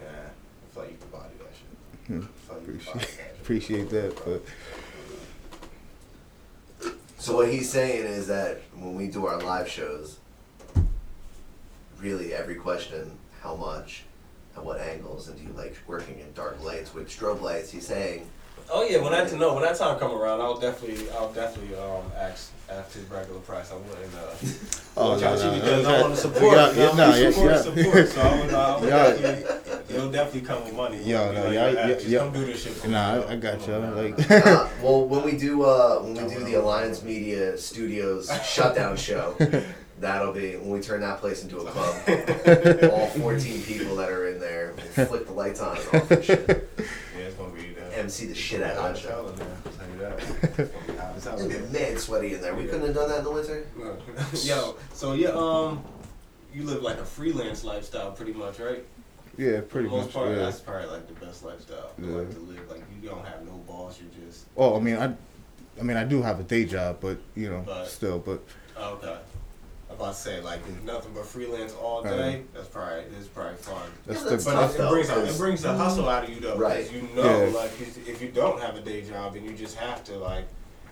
Yeah, 0.00 0.04
I 0.08 0.74
feel 0.74 0.82
like 0.84 0.92
you 0.92 0.98
could 0.98 1.12
body 1.12 1.24
that 1.24 1.37
shit. 1.37 1.37
Hmm. 2.08 2.22
I 2.22 2.54
feel 2.54 2.56
like 2.56 2.66
you 2.66 2.72
could 2.72 2.86
body 2.86 2.98
that 2.98 3.06
shit. 3.06 3.36
appreciate 3.42 3.90
that 3.90 4.16
but 4.24 4.42
So 7.18 7.36
what 7.36 7.48
he's 7.50 7.68
saying 7.70 8.04
is 8.06 8.26
that 8.28 8.62
when 8.74 8.94
we 8.94 9.08
do 9.08 9.26
our 9.26 9.40
live 9.40 9.68
shows, 9.68 10.18
really 12.00 12.32
every 12.32 12.54
question, 12.54 13.10
how 13.42 13.54
much, 13.56 14.04
at 14.56 14.64
what 14.64 14.80
angles, 14.80 15.28
and 15.28 15.36
do 15.38 15.44
you 15.44 15.52
like 15.52 15.76
working 15.86 16.18
in 16.20 16.32
dark 16.32 16.62
lights 16.64 16.94
with 16.94 17.08
strobe 17.08 17.42
lights? 17.42 17.70
He's 17.70 17.86
saying, 17.86 18.28
Oh 18.70 18.86
yeah, 18.88 18.98
when 19.00 19.12
that 19.12 19.32
no, 19.32 19.54
when 19.54 19.62
that 19.62 19.76
time 19.76 19.98
come 19.98 20.12
around, 20.12 20.40
I'll 20.42 20.58
definitely, 20.58 21.08
I'll 21.12 21.32
definitely 21.32 21.74
um 21.76 22.02
ask 22.18 22.52
after 22.70 22.98
his 22.98 23.08
regular 23.08 23.40
price. 23.40 23.72
I 23.72 23.76
wouldn't. 23.76 24.14
Uh, 24.14 24.34
Oh, 25.00 25.12
watch 25.12 25.22
out 25.22 25.38
no, 25.38 25.44
you 25.44 25.50
no, 25.50 25.64
because 25.64 25.82
no, 25.84 25.88
I 25.88 25.96
no. 25.96 26.02
want 26.02 26.14
to 26.16 26.20
support. 26.20 26.56
Yeah, 26.56 26.70
you 26.70 26.76
know, 26.76 26.84
yeah, 26.90 26.96
no, 26.96 27.14
yeah, 27.14 27.30
support, 27.30 27.50
yeah. 27.52 27.62
support. 27.62 28.08
So 28.08 28.20
I 28.20 28.40
would, 28.40 28.54
I 28.54 28.80
would 28.80 28.88
Yeah. 28.88 29.10
definitely, 29.10 29.94
it'll 29.94 30.10
definitely 30.10 30.40
come 30.48 30.64
with 30.64 30.74
money. 30.74 31.02
Yo, 31.04 31.22
I'll 31.22 31.28
be 31.30 31.34
no, 31.36 31.44
like, 31.44 31.52
yeah, 31.54 31.68
"Hey, 31.70 31.74
yeah, 31.74 31.94
just 31.94 32.06
yeah. 32.08 32.18
Come 32.18 32.32
do 32.32 32.44
this 32.44 32.62
shit. 32.64 32.72
For 32.74 32.88
nah 32.88 33.14
me, 33.16 33.22
I, 33.24 33.32
I 33.32 33.36
got 33.36 33.66
you 33.66 33.74
like 33.76 34.30
uh, 34.30 34.68
well, 34.82 35.04
when 35.06 35.22
we 35.22 35.36
do 35.38 35.62
uh, 35.62 36.00
when 36.00 36.14
we 36.14 36.34
do 36.34 36.44
the 36.44 36.54
Alliance 36.54 37.02
Media 37.02 37.56
Studios 37.56 38.28
shutdown 38.44 38.96
show, 38.96 39.34
that'll 40.00 40.32
be 40.32 40.56
when 40.56 40.70
we 40.70 40.80
turn 40.80 41.00
that 41.02 41.20
place 41.20 41.42
into 41.44 41.58
a 41.60 41.64
club. 41.70 42.90
All 42.92 43.06
fourteen 43.06 43.62
people 43.62 43.94
that 43.96 44.10
are 44.10 44.26
in 44.28 44.40
there 44.40 44.74
will 44.96 45.06
flick 45.06 45.26
the 45.26 45.32
lights 45.32 45.60
on 45.60 45.76
and 45.78 45.86
off 45.94 46.10
and 46.10 46.24
shit. 46.24 46.68
Yeah, 47.16 47.24
it's 47.24 47.36
gonna 47.36 47.52
be 47.54 47.72
that. 47.74 47.87
MC 47.98 48.26
the 48.26 48.34
shit 48.34 48.62
out 48.62 48.76
Hot 48.76 48.90
of 48.90 49.02
that 49.02 49.08
hell 49.10 49.24
show. 49.24 49.28
in 49.28 49.36
there. 49.38 49.48
I'll 49.66 49.72
tell 49.72 49.88
you 49.90 49.98
that. 49.98 50.18
It's 50.18 50.56
gonna 50.56 50.68
be 50.86 50.96
hot 50.98 51.16
as 51.16 51.24
hell 51.24 51.38
in 51.40 51.50
It's 51.50 51.70
there. 51.70 51.90
mad 51.90 52.00
sweaty 52.00 52.34
in 52.34 52.40
there. 52.40 52.54
We 52.54 52.64
couldn't 52.64 52.86
have 52.86 52.94
done 52.94 53.08
that 53.08 53.18
in 53.18 53.24
the 53.24 53.30
winter. 53.30 53.66
Yo, 54.44 54.76
so 54.92 55.12
yeah, 55.14 55.28
um, 55.30 55.82
you 56.54 56.64
live 56.64 56.82
like 56.82 56.98
a 56.98 57.04
freelance 57.04 57.64
lifestyle, 57.64 58.12
pretty 58.12 58.32
much, 58.32 58.58
right? 58.58 58.84
Yeah, 59.36 59.56
For 59.60 59.62
pretty 59.62 59.88
the 59.88 59.94
most 59.96 60.04
much. 60.06 60.14
part, 60.14 60.28
yeah. 60.30 60.34
that's 60.36 60.60
probably 60.60 60.88
like 60.88 61.06
the 61.06 61.24
best 61.24 61.44
lifestyle. 61.44 61.90
Yeah. 61.98 62.06
Like 62.08 62.30
to 62.34 62.40
live, 62.40 62.70
like 62.70 62.82
you 63.00 63.08
don't 63.08 63.24
have 63.24 63.44
no 63.44 63.52
boss. 63.68 64.00
You're 64.00 64.26
just 64.28 64.46
Oh, 64.56 64.76
I 64.76 64.80
mean, 64.80 64.96
I, 64.96 65.14
I 65.78 65.82
mean, 65.84 65.96
I 65.96 66.04
do 66.04 66.22
have 66.22 66.40
a 66.40 66.42
day 66.42 66.64
job, 66.64 66.98
but 67.00 67.18
you 67.36 67.48
know, 67.50 67.62
But- 67.64 67.86
still, 67.86 68.18
but 68.18 68.42
oh, 68.76 68.94
okay. 68.94 69.16
I'm 69.98 70.04
about 70.04 70.14
to 70.14 70.20
say 70.20 70.40
like 70.40 70.64
there's 70.64 70.80
nothing 70.84 71.12
but 71.12 71.26
freelance 71.26 71.74
all 71.74 72.04
day. 72.04 72.42
That's 72.54 72.68
probably 72.68 73.02
it's 73.18 73.26
probably 73.26 73.56
fun. 73.56 73.82
That's 74.06 74.22
Yeah, 74.22 74.30
that's 74.30 74.44
But 74.44 74.52
tough, 74.52 74.70
it, 74.70 74.74
it 74.74 74.78
though, 74.78 74.90
brings 74.90 75.10
out, 75.10 75.16
'cause- 75.24 75.34
it 75.34 75.38
brings 75.38 75.62
the 75.62 75.74
hustle 75.76 76.08
out 76.08 76.22
of 76.24 76.30
you 76.30 76.38
though, 76.40 76.56
Right. 76.56 76.84
Because 76.86 76.92
you 76.92 77.02
know, 77.16 77.46
Yeah. 77.46 77.52
like 77.56 77.72
if, 77.80 78.08
if 78.08 78.22
you 78.22 78.28
don't 78.28 78.60
have 78.62 78.76
a 78.76 78.80
day 78.80 79.02
job 79.02 79.34
and 79.34 79.44
you 79.44 79.54
just 79.56 79.74
have 79.76 80.04
to 80.04 80.16
like, 80.18 80.44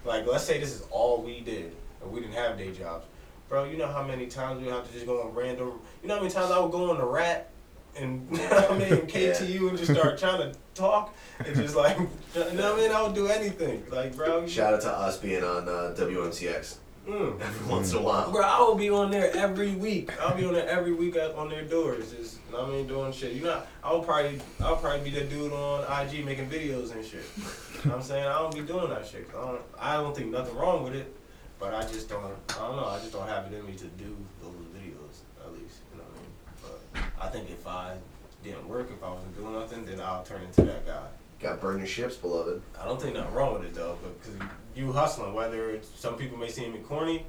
like 0.04 0.26
let's 0.26 0.42
say 0.42 0.58
this 0.58 0.72
is 0.74 0.82
all 0.90 1.22
we 1.22 1.40
did 1.40 1.72
and 2.02 2.10
we 2.10 2.18
didn't 2.18 2.34
have 2.34 2.58
day 2.58 2.72
jobs, 2.72 3.06
bro. 3.48 3.62
You 3.64 3.76
know 3.76 3.86
how 3.86 4.02
many 4.02 4.26
times 4.26 4.60
we 4.60 4.68
have 4.70 4.84
to 4.88 4.92
just 4.92 5.06
go 5.06 5.22
on 5.22 5.32
random. 5.34 5.78
You 6.02 6.08
know 6.08 6.16
how 6.16 6.20
many 6.22 6.32
times 6.32 6.50
I 6.50 6.58
would 6.58 6.72
go 6.72 6.90
on 6.90 6.98
the 6.98 7.04
rat 7.06 7.50
and 7.94 8.28
I 8.50 8.76
mean 8.76 9.06
KTU 9.06 9.68
and 9.68 9.78
just 9.78 9.92
start 9.92 10.18
trying 10.18 10.50
to 10.52 10.58
talk 10.74 11.14
and 11.38 11.54
just 11.54 11.76
like, 11.76 11.96
you 12.34 12.42
know 12.54 12.72
what 12.72 12.74
I 12.74 12.76
mean? 12.76 12.90
I 12.90 13.02
would 13.04 13.14
do 13.14 13.28
anything, 13.28 13.84
like 13.88 14.16
bro. 14.16 14.40
You, 14.40 14.48
Shout 14.48 14.74
out 14.74 14.80
to 14.82 14.90
us 14.92 15.16
being 15.18 15.44
on 15.44 15.68
uh, 15.68 15.94
WMCX 15.96 16.78
Mm. 17.06 17.40
every 17.40 17.70
once 17.70 17.92
in 17.92 17.98
a 17.98 18.02
while. 18.02 18.32
Bro, 18.32 18.42
I 18.42 18.58
will 18.60 18.74
be 18.74 18.90
on 18.90 19.12
there 19.12 19.34
every 19.36 19.76
week. 19.76 20.10
I'll 20.20 20.36
be 20.36 20.44
on 20.44 20.54
there 20.54 20.68
every 20.68 20.92
week 20.92 21.14
at, 21.14 21.34
on 21.36 21.48
their 21.48 21.62
doors. 21.62 22.12
Just, 22.12 22.38
you 22.46 22.52
know 22.52 22.64
what 22.64 22.70
I 22.70 22.72
mean, 22.72 22.86
doing 22.88 23.12
shit. 23.12 23.34
You 23.34 23.44
know, 23.44 23.62
I'll 23.84 24.00
probably, 24.00 24.40
I'll 24.60 24.76
probably 24.76 25.08
be 25.08 25.16
the 25.16 25.24
dude 25.24 25.52
on 25.52 25.82
IG 26.02 26.24
making 26.24 26.48
videos 26.50 26.92
and 26.92 27.04
shit. 27.04 27.24
you 27.36 27.42
know 27.44 27.50
what 27.90 27.94
I'm 27.94 28.02
saying? 28.02 28.26
I 28.26 28.38
don't 28.38 28.54
be 28.54 28.62
doing 28.62 28.90
that 28.90 29.06
shit. 29.06 29.28
I 29.30 29.40
don't, 29.40 29.62
I 29.78 29.94
don't 29.94 30.16
think 30.16 30.32
nothing 30.32 30.56
wrong 30.56 30.82
with 30.82 30.94
it, 30.94 31.14
but 31.60 31.74
I 31.74 31.82
just 31.82 32.08
don't, 32.08 32.24
I 32.24 32.58
don't 32.58 32.76
know. 32.76 32.86
I 32.86 32.98
just 32.98 33.12
don't 33.12 33.28
have 33.28 33.52
it 33.52 33.56
in 33.56 33.64
me 33.64 33.74
to 33.74 33.86
do 33.86 34.16
those 34.42 34.66
videos, 34.74 35.44
at 35.44 35.52
least. 35.52 35.82
You 35.92 35.98
know 35.98 36.04
what 36.04 36.16
I 36.16 36.98
mean? 36.98 37.08
But 37.18 37.24
I 37.24 37.28
think 37.28 37.50
if 37.50 37.64
I 37.68 37.96
didn't 38.42 38.68
work, 38.68 38.90
if 38.90 39.02
I 39.04 39.12
wasn't 39.12 39.36
doing 39.36 39.52
nothing, 39.52 39.84
then 39.84 40.00
I'll 40.00 40.24
turn 40.24 40.42
into 40.42 40.62
that 40.62 40.84
guy. 40.84 41.06
Got 41.40 41.60
burn 41.60 41.78
your 41.78 41.86
ships, 41.86 42.16
beloved. 42.16 42.62
I 42.80 42.84
don't 42.86 43.00
think 43.00 43.14
nothing 43.14 43.34
wrong 43.34 43.54
with 43.54 43.64
it 43.64 43.74
though, 43.74 43.98
because 44.20 44.48
you 44.74 44.92
hustling. 44.92 45.34
Whether 45.34 45.70
it's, 45.70 45.88
some 45.98 46.16
people 46.16 46.38
may 46.38 46.48
see 46.48 46.66
me 46.68 46.78
corny, 46.78 47.26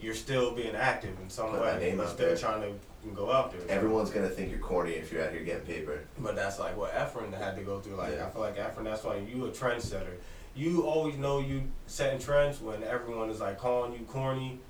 you're 0.00 0.14
still 0.14 0.52
being 0.54 0.74
active 0.76 1.18
in 1.20 1.28
some 1.28 1.50
Put 1.50 1.60
way. 1.60 1.66
that 1.72 1.80
name 1.80 1.96
You're 1.96 2.04
out 2.06 2.12
still 2.12 2.26
there. 2.28 2.36
trying 2.36 2.62
to 2.62 3.08
go 3.14 3.32
out 3.32 3.52
there. 3.52 3.60
Everyone's 3.76 4.10
gonna 4.10 4.28
think 4.28 4.50
you're 4.50 4.60
corny 4.60 4.92
if 4.92 5.12
you're 5.12 5.24
out 5.24 5.32
here 5.32 5.42
getting 5.42 5.66
paper. 5.66 6.00
But 6.18 6.36
that's 6.36 6.58
like 6.60 6.76
what 6.76 6.92
Efren 6.94 7.36
had 7.36 7.56
to 7.56 7.62
go 7.62 7.80
through. 7.80 7.96
Like 7.96 8.14
Yeah. 8.14 8.26
I 8.26 8.30
feel 8.30 8.40
like 8.42 8.56
Efren, 8.56 8.84
that's 8.84 9.02
why 9.02 9.16
you 9.16 9.46
a 9.46 9.50
trendsetter. 9.50 10.14
You 10.54 10.82
always 10.86 11.16
know 11.16 11.40
you 11.40 11.62
setting 11.88 12.20
trends 12.20 12.60
when 12.60 12.84
everyone 12.84 13.28
is 13.30 13.40
like 13.40 13.58
calling 13.58 13.92
you 13.92 14.06
corny. 14.06 14.60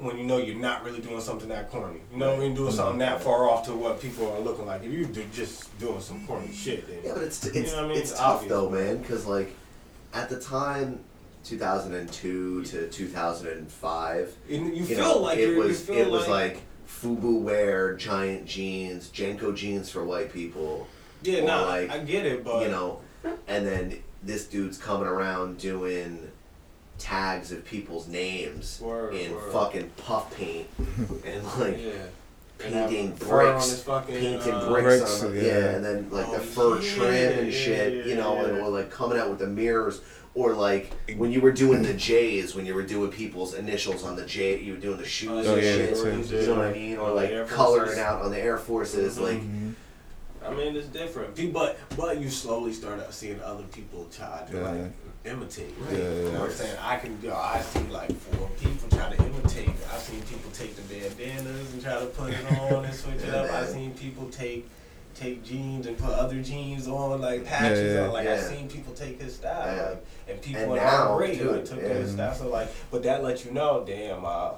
When 0.00 0.16
you 0.18 0.24
know 0.24 0.38
you're 0.38 0.56
not 0.56 0.82
really 0.84 1.00
doing 1.00 1.20
something 1.20 1.48
that 1.50 1.70
corny, 1.70 2.00
you 2.10 2.18
know, 2.18 2.30
when 2.32 2.40
you're 2.46 2.54
doing 2.54 2.68
mm-hmm. 2.68 2.76
something 2.76 2.98
that 3.00 3.22
far 3.22 3.48
off 3.48 3.66
to 3.66 3.74
what 3.74 4.00
people 4.00 4.32
are 4.32 4.40
looking 4.40 4.66
like. 4.66 4.82
If 4.82 4.90
you 4.92 5.04
do 5.04 5.24
just 5.32 5.78
doing 5.78 6.00
some 6.00 6.26
corny 6.26 6.52
shit, 6.52 6.86
then 6.88 6.98
Yeah, 7.04 7.12
but 7.14 7.24
it's 7.24 7.44
it's 7.44 7.54
you 7.54 7.62
know 7.76 7.82
what 7.82 7.84
I 7.84 7.88
mean? 7.88 7.98
it's 7.98 8.12
tough 8.12 8.36
obvious. 8.36 8.50
though, 8.50 8.70
man. 8.70 8.98
Because 8.98 9.26
like 9.26 9.54
at 10.14 10.28
the 10.30 10.40
time, 10.40 11.00
2002 11.44 12.64
to 12.64 12.88
2005, 12.88 14.36
And 14.48 14.66
you 14.66 14.72
you 14.72 14.84
feel 14.84 14.98
know, 14.98 15.18
like 15.18 15.38
it 15.38 15.48
you're, 15.50 15.58
was 15.58 15.88
it 15.88 16.10
was 16.10 16.28
like, 16.28 16.54
like 16.54 16.62
FUBU 16.88 17.40
wear, 17.42 17.94
giant 17.96 18.46
jeans, 18.46 19.08
JNCO 19.10 19.54
jeans 19.56 19.90
for 19.90 20.04
white 20.04 20.32
people. 20.32 20.86
yeah, 21.22 21.44
nah, 21.44 21.62
like, 21.66 21.90
I 21.90 21.98
get 21.98 22.26
it, 22.26 22.44
but 22.44 22.62
you 22.62 22.68
know, 22.70 23.00
and 23.46 23.66
then 23.66 24.02
this 24.22 24.46
dude's 24.46 24.76
coming 24.78 25.06
around 25.06 25.58
doing 25.58 26.29
tags 27.00 27.50
of 27.50 27.64
people's 27.64 28.06
names 28.06 28.80
Word, 28.80 29.14
in 29.14 29.32
word. 29.34 29.52
fucking 29.52 29.90
puff 29.96 30.36
paint 30.36 30.68
and 31.26 31.44
like 31.58 31.78
yeah. 31.82 31.92
painting 32.58 33.06
And 33.06 33.08
have 33.10 33.18
fur 33.18 33.46
on 33.46 33.54
bricks, 33.54 33.82
fucking, 33.82 34.14
painting 34.14 34.52
uh, 34.52 34.68
bricks, 34.68 34.86
Bricks, 35.00 35.22
on, 35.24 35.34
yeah. 35.34 35.42
yeah. 35.42 35.56
and 35.76 35.84
then 35.84 36.10
like 36.10 36.28
Oh, 36.28 36.34
the 36.34 36.40
fur 36.40 36.78
yeah, 36.80 36.94
trim 36.94 37.38
and 37.38 37.52
yeah, 37.52 37.58
shit, 37.58 37.94
yeah, 37.94 38.04
you 38.04 38.16
know, 38.16 38.44
and 38.44 38.58
or 38.58 38.68
like 38.68 38.90
coming 38.90 39.18
out 39.18 39.30
with 39.30 39.38
the 39.38 39.46
mirrors, 39.46 40.00
or 40.34 40.52
like 40.52 40.92
when 41.16 41.32
you 41.32 41.40
were 41.40 41.52
doing 41.52 41.82
the 41.82 41.94
J's, 41.94 42.54
when 42.54 42.66
you 42.66 42.74
were 42.74 42.82
doing 42.84 43.10
people's 43.10 43.54
initials 43.54 44.04
on 44.04 44.14
the 44.14 44.24
J, 44.26 44.60
you 44.60 44.74
were 44.74 44.78
doing 44.78 44.98
the 44.98 45.04
shoes 45.06 45.46
Oh, 45.48 45.54
and 45.54 45.62
yeah, 45.62 45.72
shit. 45.72 45.96
You 46.30 46.46
know 46.48 46.56
what 46.56 46.66
I 46.66 46.72
mean? 46.72 46.96
Or 46.98 47.10
Or 47.10 47.14
like 47.14 47.30
the 47.30 47.34
Air 47.36 47.44
coloring 47.46 47.98
out 47.98 48.22
on 48.22 48.30
the 48.30 48.38
Air 48.38 48.58
Forces, 48.58 49.18
Mhm. 49.18 49.22
like 49.22 49.36
Mm-hmm. 49.38 49.70
I 50.42 50.54
mean, 50.54 50.74
it's 50.74 50.86
different. 50.88 51.52
But 51.52 51.78
but 51.96 52.18
you 52.18 52.30
slowly 52.30 52.72
start 52.72 52.98
out 53.00 53.12
seeing 53.12 53.40
other 53.42 53.64
people 53.64 54.08
try 54.10 54.42
to 54.50 54.56
Yeah. 54.56 54.70
like 54.70 54.92
imitate. 55.24 55.74
Yeah, 55.90 55.98
yeah, 55.98 56.10
You 56.14 56.22
know 56.32 56.40
what 56.40 56.50
I'm 56.50 56.56
saying? 56.56 56.76
I 56.80 56.96
can 56.96 57.18
yo, 57.22 57.34
I 57.34 57.60
see 57.60 57.80
like 57.90 58.12
four 58.12 58.48
people 58.60 58.88
try 58.96 59.14
to 59.14 59.24
imitate. 59.24 59.68
I've 59.92 60.00
seen 60.00 60.20
people 60.22 60.50
take 60.52 60.74
the 60.76 60.82
bandanas 60.82 61.72
and 61.72 61.82
try 61.82 61.98
to 62.00 62.06
put 62.06 62.30
it 62.32 62.52
on 62.52 62.84
and 62.84 62.94
switch 62.94 63.16
it 63.16 63.24
Yeah, 63.26 63.34
up. 63.42 63.50
I've 63.52 63.68
seen 63.68 63.92
people 63.94 64.28
take 64.30 64.68
take 65.14 65.44
jeans 65.44 65.86
and 65.86 65.98
put 65.98 66.10
other 66.10 66.40
jeans 66.40 66.86
on 66.88 67.20
like 67.20 67.44
patches 67.44 67.94
yeah. 67.94 68.02
on. 68.06 68.12
Like 68.12 68.26
I've 68.26 68.40
seen 68.40 68.68
people 68.68 68.94
take 68.94 69.20
his 69.20 69.34
style. 69.36 69.74
Yeah. 69.76 69.88
Like, 69.90 70.04
and 70.28 70.42
people 70.42 70.62
And 70.62 70.72
are 70.72 70.76
now, 70.76 71.16
great 71.16 71.36
who 71.36 71.52
dude, 71.52 71.66
took 71.66 71.80
yeah. 71.82 71.88
his 71.88 72.12
style. 72.12 72.34
So 72.34 72.48
like, 72.48 72.68
but 72.90 73.02
that 73.02 73.22
lets 73.22 73.44
you 73.44 73.50
know, 73.52 73.84
damn, 73.86 74.24
uh, 74.24 74.52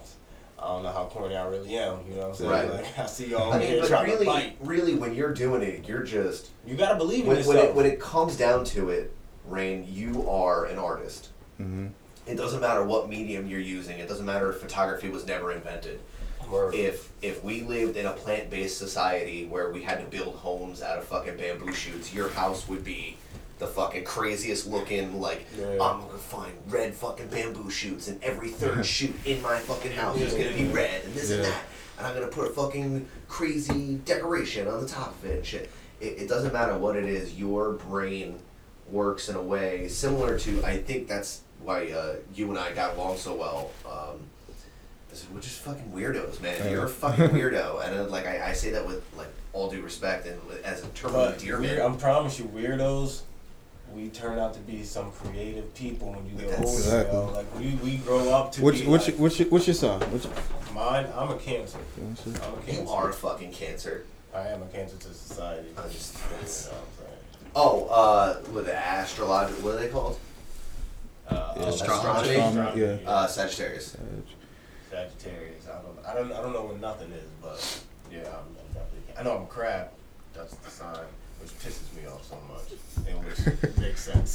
I 0.59 0.67
don't 0.69 0.85
know 0.85 0.93
how 0.93 1.07
corny 1.07 1.35
I 1.35 1.45
really 1.49 1.77
am. 1.77 1.99
You 2.09 2.15
know 2.15 2.21
what 2.21 2.29
I'm 2.29 2.35
saying? 2.37 2.51
Right. 2.51 2.71
Like 2.73 2.99
I 2.99 3.07
see 3.07 3.27
y'all 3.31 3.53
I 3.53 3.59
mean, 3.59 3.69
here 3.69 3.81
but 3.81 3.89
trying 3.89 4.07
to 4.07 4.13
really, 4.13 4.27
fight. 4.27 4.57
really, 4.61 4.95
when 4.95 5.13
you're 5.15 5.35
doing 5.35 5.63
it, 5.63 5.89
you're 5.89 6.05
just 6.05 6.51
You 6.65 6.77
gotta 6.77 6.97
believe 6.97 7.23
in 7.23 7.29
when, 7.29 7.37
yourself. 7.39 7.57
when 7.57 7.67
it 7.67 7.75
when 7.75 7.87
it 7.87 7.99
comes 7.99 8.37
down 8.37 8.65
to 8.67 8.91
it, 8.91 9.13
Rain, 9.47 9.87
you 9.89 10.29
are 10.29 10.67
an 10.67 10.79
artist. 10.79 11.29
hmm 11.59 11.89
It 12.27 12.37
doesn't 12.37 12.61
matter 12.61 12.85
what 12.85 13.09
medium 13.09 13.47
you're 13.49 13.61
using. 13.61 13.99
It 13.99 14.09
doesn't 14.09 14.27
matter 14.27 14.51
if 14.51 14.59
photography 14.61 15.09
was 15.09 15.27
never 15.27 15.53
invented. 15.53 16.01
Word. 16.51 16.75
If 16.75 17.11
if 17.23 17.43
we 17.43 17.63
lived 17.63 17.97
in 17.97 18.05
a 18.07 18.13
plant 18.13 18.51
based 18.51 18.77
society 18.79 19.47
where 19.47 19.71
we 19.71 19.83
had 19.83 19.99
to 20.01 20.05
build 20.17 20.35
homes 20.37 20.83
out 20.83 20.99
of 20.99 21.05
fucking 21.05 21.37
bamboo 21.37 21.73
shoots, 21.73 22.13
your 22.15 22.29
house 22.31 22.69
would 22.69 22.85
be 22.85 23.17
the 23.59 23.67
fucking 23.67 24.05
craziest 24.05 24.67
looking. 24.67 25.21
Like 25.21 25.47
Yeah. 25.59 25.67
I'm 25.81 26.01
gonna 26.03 26.19
find 26.19 26.53
red 26.69 26.95
fucking 26.95 27.29
bamboo 27.29 27.71
shoots, 27.71 28.09
and 28.09 28.23
every 28.23 28.51
third 28.51 28.85
shoot 28.97 29.15
in 29.25 29.41
my 29.41 29.59
fucking 29.59 29.93
house 29.93 30.19
is 30.21 30.35
gonna 30.35 30.53
be 30.55 30.67
red, 30.67 31.05
and 31.05 31.15
this 31.15 31.31
and 31.31 31.45
that. 31.45 31.63
And 31.99 32.07
I'm 32.07 32.15
gonna 32.15 32.27
put 32.27 32.49
a 32.49 32.51
fucking 32.53 33.09
crazy 33.29 33.95
decoration 34.05 34.69
on 34.69 34.81
the 34.83 34.89
top 34.89 35.11
of 35.19 35.25
it 35.25 35.37
and 35.39 35.47
shit. 35.47 35.71
It, 36.01 36.19
it 36.23 36.29
doesn't 36.29 36.53
matter 36.53 36.77
what 36.77 36.97
it 36.97 37.05
is. 37.05 37.35
Your 37.35 37.73
brain 37.73 38.39
works 38.93 39.29
in 39.29 39.35
a 39.37 39.43
way 39.43 39.89
similar 39.89 40.39
to. 40.39 40.63
I 40.65 40.77
think 40.77 41.09
that's 41.09 41.41
why 41.65 41.91
uh, 41.91 42.17
you 42.35 42.51
and 42.51 42.59
I 42.59 42.73
got 42.73 42.95
along 42.97 43.17
so 43.17 43.35
well. 43.35 43.71
Um, 43.91 44.21
is 45.13 45.27
we're 45.33 45.41
just 45.41 45.61
fucking 45.61 45.93
weirdos, 45.95 46.41
man. 46.41 46.71
You're 46.71 46.87
a 46.87 46.89
fucking 46.89 47.29
weirdo, 47.37 47.85
and 47.85 47.99
uh, 47.99 48.05
like 48.05 48.27
I, 48.27 48.51
I 48.51 48.53
say 48.53 48.71
that 48.71 48.87
with 48.87 49.03
like 49.17 49.29
all 49.53 49.71
due 49.71 49.83
respect 49.83 50.27
and 50.27 50.41
as 50.65 50.85
a 50.85 50.89
term 50.89 51.15
of 51.15 51.35
endearment. 51.41 51.71
weird, 51.71 51.81
I 51.81 51.97
promise 51.97 52.39
you, 52.39 52.47
weirdos, 52.47 53.21
we 53.95 54.09
turn 54.09 54.39
out 54.39 54.55
to 54.55 54.61
be 54.61 54.83
some 54.85 55.11
creative 55.13 55.75
people 55.75 56.13
when 56.13 56.25
you 56.27 56.33
get 56.37 56.59
older. 56.59 56.71
Exactly. 56.73 57.15
Yo. 57.19 57.27
Like 57.33 57.59
we, 57.59 57.75
we 57.83 57.97
grow 57.99 58.31
up 58.31 58.53
to 58.53 58.63
What's 58.63 58.81
be 58.81 58.87
what's 58.87 59.07
like, 59.07 59.15
your, 59.17 59.23
what's 59.23 59.39
your, 59.39 59.49
what's 59.49 59.67
your 59.67 59.75
sign? 59.75 60.01
What's 60.11 60.27
mine. 60.73 61.07
I'm 61.15 61.31
a 61.31 61.37
cancer. 61.37 61.79
what's 61.97 62.25
your- 62.27 62.35
I'm 62.37 62.59
a 62.59 62.63
cancer. 62.63 62.83
you 62.83 62.89
are 62.89 63.11
a 63.11 63.13
fucking 63.13 63.53
cancer. 63.53 64.05
I 64.35 64.49
am 64.49 64.63
a 64.63 64.67
cancer 64.67 64.97
to 64.97 65.09
society. 65.13 65.69
I 65.77 65.89
just- 65.89 66.15
you 66.15 66.21
know 66.21 66.27
what 66.31 66.41
I'm 66.43 66.47
saying? 66.49 67.12
Oh, 67.55 67.87
uh, 67.87 68.41
with 68.53 68.67
the 68.67 68.75
astrological, 68.75 69.63
what 69.65 69.75
are 69.75 69.79
they 69.81 69.89
called? 69.89 70.19
Uh, 71.29 71.55
Astrology? 71.57 72.35
Astronomy, 72.37 72.81
yeah. 72.81 72.97
Uh, 73.07 73.27
Sagittarius. 73.27 73.97
Sagittarius. 74.91 75.67
I 75.69 75.83
don't. 75.83 76.07
I 76.07 76.15
don't. 76.15 76.33
I 76.33 76.43
don't 76.43 76.53
know 76.53 76.65
what 76.65 76.81
nothing 76.81 77.13
is, 77.13 77.29
but 77.41 77.81
yeah, 78.11 78.21
I'm, 78.21 78.25
I'm 78.25 78.67
definitely. 78.75 79.15
I 79.19 79.23
know 79.23 79.37
I'm 79.37 79.43
a 79.43 79.47
crab. 79.47 79.89
That's 80.35 80.55
the 80.57 80.71
sign, 80.71 80.97
which 81.43 81.53
pisses 81.59 81.93
me 81.97 82.03
off 82.09 82.25
so 82.25 82.37
much, 82.49 82.69
and 83.09 83.17
which 83.25 83.77
makes 83.79 84.03
sense. 84.03 84.31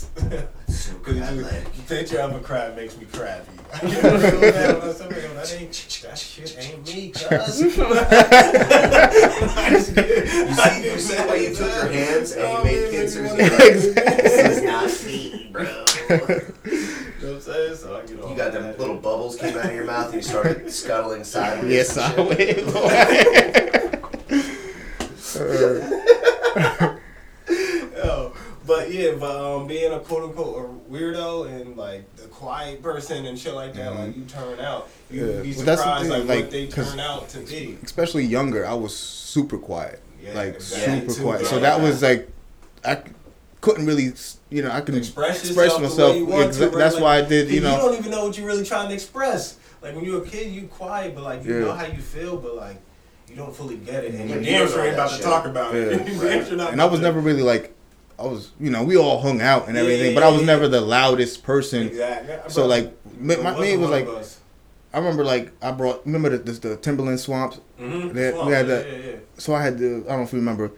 So 0.67 0.93
Cause 1.04 1.15
crab-like. 1.17 1.74
the 1.74 1.82
picture 1.96 2.20
of 2.20 2.36
a 2.36 2.39
crab 2.39 2.76
makes 2.76 2.98
me 2.98 3.06
crabby. 3.06 3.48
I 3.74 3.76
get 3.80 4.04
real 4.04 4.13
mad 4.41 4.78
when 4.80 4.89
I 4.89 4.93
say, 4.93 5.08
that 5.08 5.54
ain't 5.62 5.72
that 6.04 6.17
shit 6.17 6.58
ain't 6.60 6.86
me, 6.88 7.10
cuz. 7.12 7.24
I 7.24 7.30
just 9.70 9.96
get- 9.96 10.08
You 10.08 10.54
see, 10.54 10.63
get 10.63 10.84
you 10.84 11.00
see 11.00 11.15
the 11.15 11.28
way 11.30 11.39
you 11.48 11.56
took 11.56 11.67
your 11.74 11.88
hands 11.88 12.32
and 12.34 12.41
you 12.58 12.63
made 12.63 12.82
man, 12.82 12.91
pincers. 12.91 13.32
you 13.32 13.38
You're 13.38 13.50
like, 13.52 13.60
this 14.24 14.58
is 14.58 14.62
not 14.63 14.89
me, 15.08 15.50
bro. 15.52 15.63
You 15.63 16.17
know 17.28 17.34
what 17.34 17.36
I'm 17.36 17.41
saying? 17.41 17.76
So 17.76 17.96
I 17.98 18.06
get 18.06 18.20
all 18.22 18.30
You 18.30 18.36
got 18.38 18.52
them 18.54 18.78
little 18.78 18.96
bubbles 18.98 19.36
came 19.38 19.58
out 19.58 19.65
of 19.65 19.74
your 19.74 19.86
mouth 19.86 20.06
and 20.08 20.15
you 20.15 20.22
started 20.22 20.70
scuttling 20.72 21.24
sideways. 21.24 21.72
Yes, 21.74 21.98
and 21.98 22.06
I 22.06 22.36
shit. 22.36 22.65
will. 22.65 22.88
Yo, 27.96 28.34
but 28.66 28.91
yeah, 28.91 29.12
but 29.20 29.36
um, 29.55 29.68
being 29.68 29.87
a 29.98 30.00
quote 30.06 30.24
unquote 30.24 30.56
a 30.89 30.91
weirdo 30.91 31.48
and 31.50 31.76
like 31.78 32.16
the 32.16 32.28
quiet 32.28 32.82
person 32.82 33.26
and 33.26 33.38
shit 33.38 33.54
like 33.54 33.74
that, 33.76 33.95
like 33.95 34.16
you 34.16 34.24
turn 34.26 34.60
out, 34.60 34.89
you 35.12 35.22
Mm-hmm. 35.22 35.38
Yeah. 35.38 35.41
be 35.43 35.54
Well, 35.56 35.66
the 35.66 35.78
surprised 35.78 36.02
thing, 36.10 36.12
like, 36.12 36.28
like, 36.28 36.39
what 36.45 36.52
they 36.52 36.68
turn 36.68 37.00
out 37.00 37.30
to 37.30 37.39
be. 37.39 37.78
Especially 37.84 38.26
younger, 38.26 38.66
I 38.66 38.74
was 38.74 38.95
super 38.95 39.58
quiet, 39.58 40.02
Yeah, 40.24 40.34
like 40.34 40.56
exactly. 40.56 41.00
super 41.02 41.14
Too, 41.14 41.24
quiet. 41.24 41.39
bro. 41.41 41.50
So 41.50 41.60
that 41.60 41.82
was 41.82 42.02
like, 42.02 42.30
I 42.86 43.02
couldn't 43.62 43.86
really, 43.86 44.12
you 44.50 44.62
know, 44.62 44.72
I 44.72 44.82
couldn't 44.82 45.00
Express 45.02 45.43
express, 45.43 45.72
yourself 45.78 45.82
the 45.82 45.88
myself. 45.89 46.12
way 46.14 46.18
you 46.20 46.26
want 46.26 46.52
Exa- 46.52 46.72
to, 46.72 46.78
that's 46.78 46.95
like, 46.95 47.04
why 47.04 47.18
I 47.18 47.22
did, 47.24 47.50
you 47.50 47.62
know. 47.62 47.78
don't 47.78 47.98
even 47.98 48.12
know 48.12 48.26
what 48.28 48.38
you're 48.38 48.48
really 48.48 48.64
trying 48.66 48.88
to 48.89 48.93
express. 48.93 49.58
Like 49.82 49.95
when 49.95 50.04
you're 50.06 50.24
a 50.24 50.26
kid, 50.26 50.52
you 50.52 50.68
quiet, 50.68 51.16
but 51.16 51.24
like 51.24 51.43
you 51.45 51.54
Yeah. 51.54 51.66
know 51.66 51.74
how 51.74 51.86
you 51.86 52.02
feel, 52.02 52.38
but 52.38 52.56
like 52.56 52.78
you 53.30 53.36
don't 53.36 53.56
fully 53.56 53.78
get 53.78 54.04
it, 54.04 54.14
and 54.16 54.30
Yeah, 54.30 54.36
you 54.36 54.41
you 54.41 54.45
damn 54.45 54.68
sure 54.70 54.86
ain't 54.86 54.95
that 54.95 55.06
about 55.08 55.18
to 55.18 55.24
talk 55.24 55.45
about 55.45 55.76
it. 55.76 55.91
Yeah. 56.02 56.12
You 56.14 56.22
damn 56.30 56.45
sure 56.45 56.58
not 56.58 56.72
and 56.72 56.82
I 56.82 56.86
was 56.86 57.00
never 57.00 57.20
really 57.20 57.43
like, 57.43 57.74
I 58.20 58.24
was, 58.24 58.51
you 58.59 58.72
know, 58.72 58.84
we 58.84 58.97
all 58.97 59.20
hung 59.22 59.41
out 59.41 59.68
and 59.68 59.78
everything, 59.78 60.07
yeah, 60.09 60.13
but 60.15 60.24
I 60.24 60.30
was 60.30 60.41
yeah, 60.41 60.47
never 60.47 60.68
the 60.68 60.82
loudest 60.82 61.43
person. 61.43 61.88
Exactly. 61.88 62.36
So 62.49 62.65
like, 62.65 62.93
my, 63.20 63.36
me 63.36 63.41
wasn't 63.43 63.65
it 63.70 63.78
was 63.78 63.89
like. 63.89 64.07
I 64.93 64.99
remember 64.99 65.24
like 65.24 65.51
I 65.61 65.72
brought, 65.72 66.03
remember 66.05 66.30
the, 66.30 66.38
the, 66.51 66.70
the 66.70 66.78
Timberland 66.78 67.20
swamps? 67.20 67.59
Mhm, 67.80 68.13
They- 68.13 68.32
swamp, 68.32 68.47
we 68.47 68.53
had 68.53 68.68
yeah, 68.68 68.80
yeah, 68.82 68.97
yeah. 68.97 69.15
so 69.38 69.53
I 69.53 69.61
had 69.61 69.78
the, 69.78 69.86
I 69.86 69.89
don't 69.89 70.07
know 70.07 70.22
if 70.24 70.34
you 70.34 70.39
remember, 70.39 70.72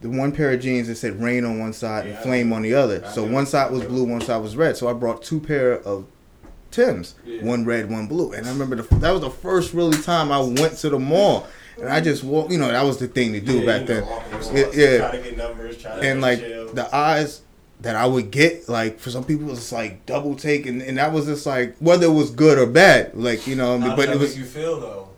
the 0.00 0.08
one 0.08 0.32
pair 0.32 0.52
of 0.52 0.60
jeans 0.60 0.88
that 0.88 0.94
said 0.96 1.20
rain 1.20 1.44
on 1.44 1.58
one 1.58 1.72
side 1.72 2.06
Yeah, 2.06 2.12
and 2.14 2.22
flame 2.22 2.52
on 2.52 2.62
the 2.62 2.74
other. 2.74 3.02
I 3.04 3.10
So 3.10 3.24
one 3.24 3.44
side 3.44 3.70
was 3.72 3.82
blue, 3.84 4.04
one 4.04 4.20
side 4.22 4.38
was 4.38 4.56
red. 4.56 4.76
So 4.76 4.88
I 4.88 4.92
brought 4.94 5.22
two 5.22 5.40
pair 5.40 5.72
of 5.80 6.06
Tims, 6.70 7.14
Yeah. 7.24 7.42
one 7.44 7.64
red, 7.64 7.90
one 7.90 8.06
blue. 8.06 8.32
And 8.32 8.46
I 8.46 8.50
remember 8.50 8.76
the, 8.76 8.94
that 8.96 9.10
was 9.10 9.20
the 9.22 9.30
first 9.30 9.72
really 9.74 9.96
time 10.02 10.30
I 10.32 10.38
went 10.40 10.76
to 10.78 10.90
the 10.90 10.98
mall. 10.98 11.46
And 11.78 11.88
I 11.88 12.00
just 12.00 12.24
walked, 12.24 12.52
you 12.52 12.58
know, 12.58 12.68
that 12.68 12.82
was 12.82 12.98
the 12.98 13.08
thing 13.08 13.32
to 13.32 13.40
do 13.40 13.60
Yeah, 13.60 13.66
back 13.66 13.86
then. 13.86 14.04
Yeah, 14.54 14.70
yeah. 14.72 14.98
Try 14.98 15.16
to 15.16 15.22
get 15.22 15.36
numbers, 15.36 15.76
try 15.78 16.00
to 16.00 16.08
and 16.08 16.20
like 16.20 16.40
chill. 16.40 16.72
the 16.72 16.94
eyes 16.94 17.42
that 17.80 17.96
I 17.96 18.06
would 18.06 18.30
get, 18.30 18.68
like 18.68 18.98
for 18.98 19.10
some 19.10 19.24
people, 19.24 19.50
it's 19.50 19.72
like 19.72 20.06
double 20.06 20.34
take, 20.36 20.66
and, 20.66 20.80
and 20.80 20.96
that 20.98 21.12
was 21.12 21.26
just 21.26 21.44
like 21.44 21.76
whether 21.78 22.06
it 22.06 22.12
was 22.12 22.30
good 22.30 22.58
or 22.58 22.66
bad, 22.66 23.14
like 23.14 23.46
you 23.46 23.56
know. 23.56 23.78
How 23.78 23.94
but 23.94 24.08
it 24.08 24.18
was 24.18 24.30
make 24.30 24.38
you 24.38 24.44
feel 24.44 24.80
though? 24.80 25.08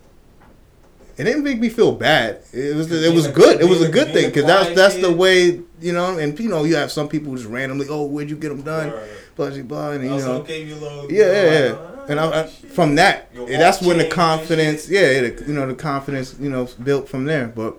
it 1.19 1.25
didn't 1.25 1.43
make 1.43 1.59
me 1.59 1.67
feel 1.67 1.91
bad. 1.91 2.41
It 2.53 2.77
was 2.77 2.89
it 2.89 3.13
was 3.13 3.27
good. 3.27 3.59
It 3.59 3.67
was 3.67 3.81
a 3.81 3.89
good 3.89 4.13
thing 4.13 4.29
because 4.29 4.45
that's 4.45 4.73
that's 4.73 4.95
the 4.95 5.11
way 5.11 5.59
you 5.81 5.91
know. 5.91 6.17
And 6.17 6.39
you 6.39 6.47
know 6.47 6.63
you 6.63 6.77
have 6.77 6.93
some 6.93 7.09
people 7.09 7.35
just 7.35 7.47
randomly, 7.47 7.87
oh, 7.89 8.05
where'd 8.05 8.29
you 8.29 8.37
get 8.37 8.49
them 8.49 8.61
done? 8.61 8.91
Right. 8.91 9.09
Blah 9.35 9.49
blah 9.49 9.61
blah. 9.63 9.91
And 9.91 10.03
you 10.05 10.09
know, 10.11 10.43
gave 10.43 10.69
you 10.69 10.75
a 10.75 10.77
little, 10.77 11.11
yeah, 11.11 11.25
yeah, 11.25 11.43
yeah. 11.43 11.75
Oh, 11.75 11.98
like, 12.09 12.17
And 12.17 12.19
I, 12.35 12.41
I, 12.41 12.43
from 12.47 12.95
that, 12.95 13.29
Your 13.33 13.47
that's 13.47 13.81
when 13.81 13.97
the 13.97 14.07
confidence, 14.07 14.89
yeah, 14.89 15.21
the, 15.21 15.43
you 15.47 15.53
know, 15.53 15.67
the 15.67 15.75
confidence, 15.75 16.35
you 16.39 16.49
know, 16.49 16.67
built 16.83 17.07
from 17.09 17.25
there. 17.25 17.47
But 17.47 17.77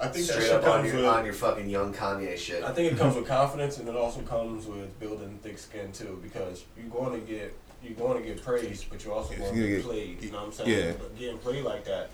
I 0.00 0.08
think 0.08 0.26
that 0.26 0.32
Straight 0.34 0.46
shit 0.46 0.52
up 0.52 0.66
on 0.66 0.84
your 0.84 0.96
with. 0.96 1.04
on 1.06 1.24
your 1.24 1.34
fucking 1.34 1.68
young 1.70 1.94
Kanye 1.94 2.36
shit. 2.36 2.62
I 2.62 2.72
think 2.72 2.92
it 2.92 2.98
comes 2.98 3.14
with 3.16 3.26
confidence, 3.26 3.78
and 3.78 3.88
it 3.88 3.96
also 3.96 4.20
comes 4.22 4.66
with 4.66 4.98
building 5.00 5.38
thick 5.42 5.58
skin 5.58 5.92
too, 5.92 6.20
because 6.22 6.64
you're 6.76 6.86
going 6.88 7.18
to 7.20 7.26
get 7.26 7.54
you're 7.82 7.92
going 7.94 8.20
to 8.20 8.26
get 8.26 8.42
praised, 8.42 8.86
but 8.90 9.04
you're 9.04 9.12
also 9.14 9.34
going 9.36 9.54
to 9.54 9.60
get 9.60 9.68
get- 9.76 9.84
played. 9.84 10.22
You 10.22 10.30
know 10.30 10.38
what 10.38 10.46
I'm 10.46 10.52
saying? 10.52 10.70
yeah. 10.70 10.92
But 10.98 11.18
getting 11.18 11.38
played 11.38 11.64
like 11.64 11.84
that 11.84 12.10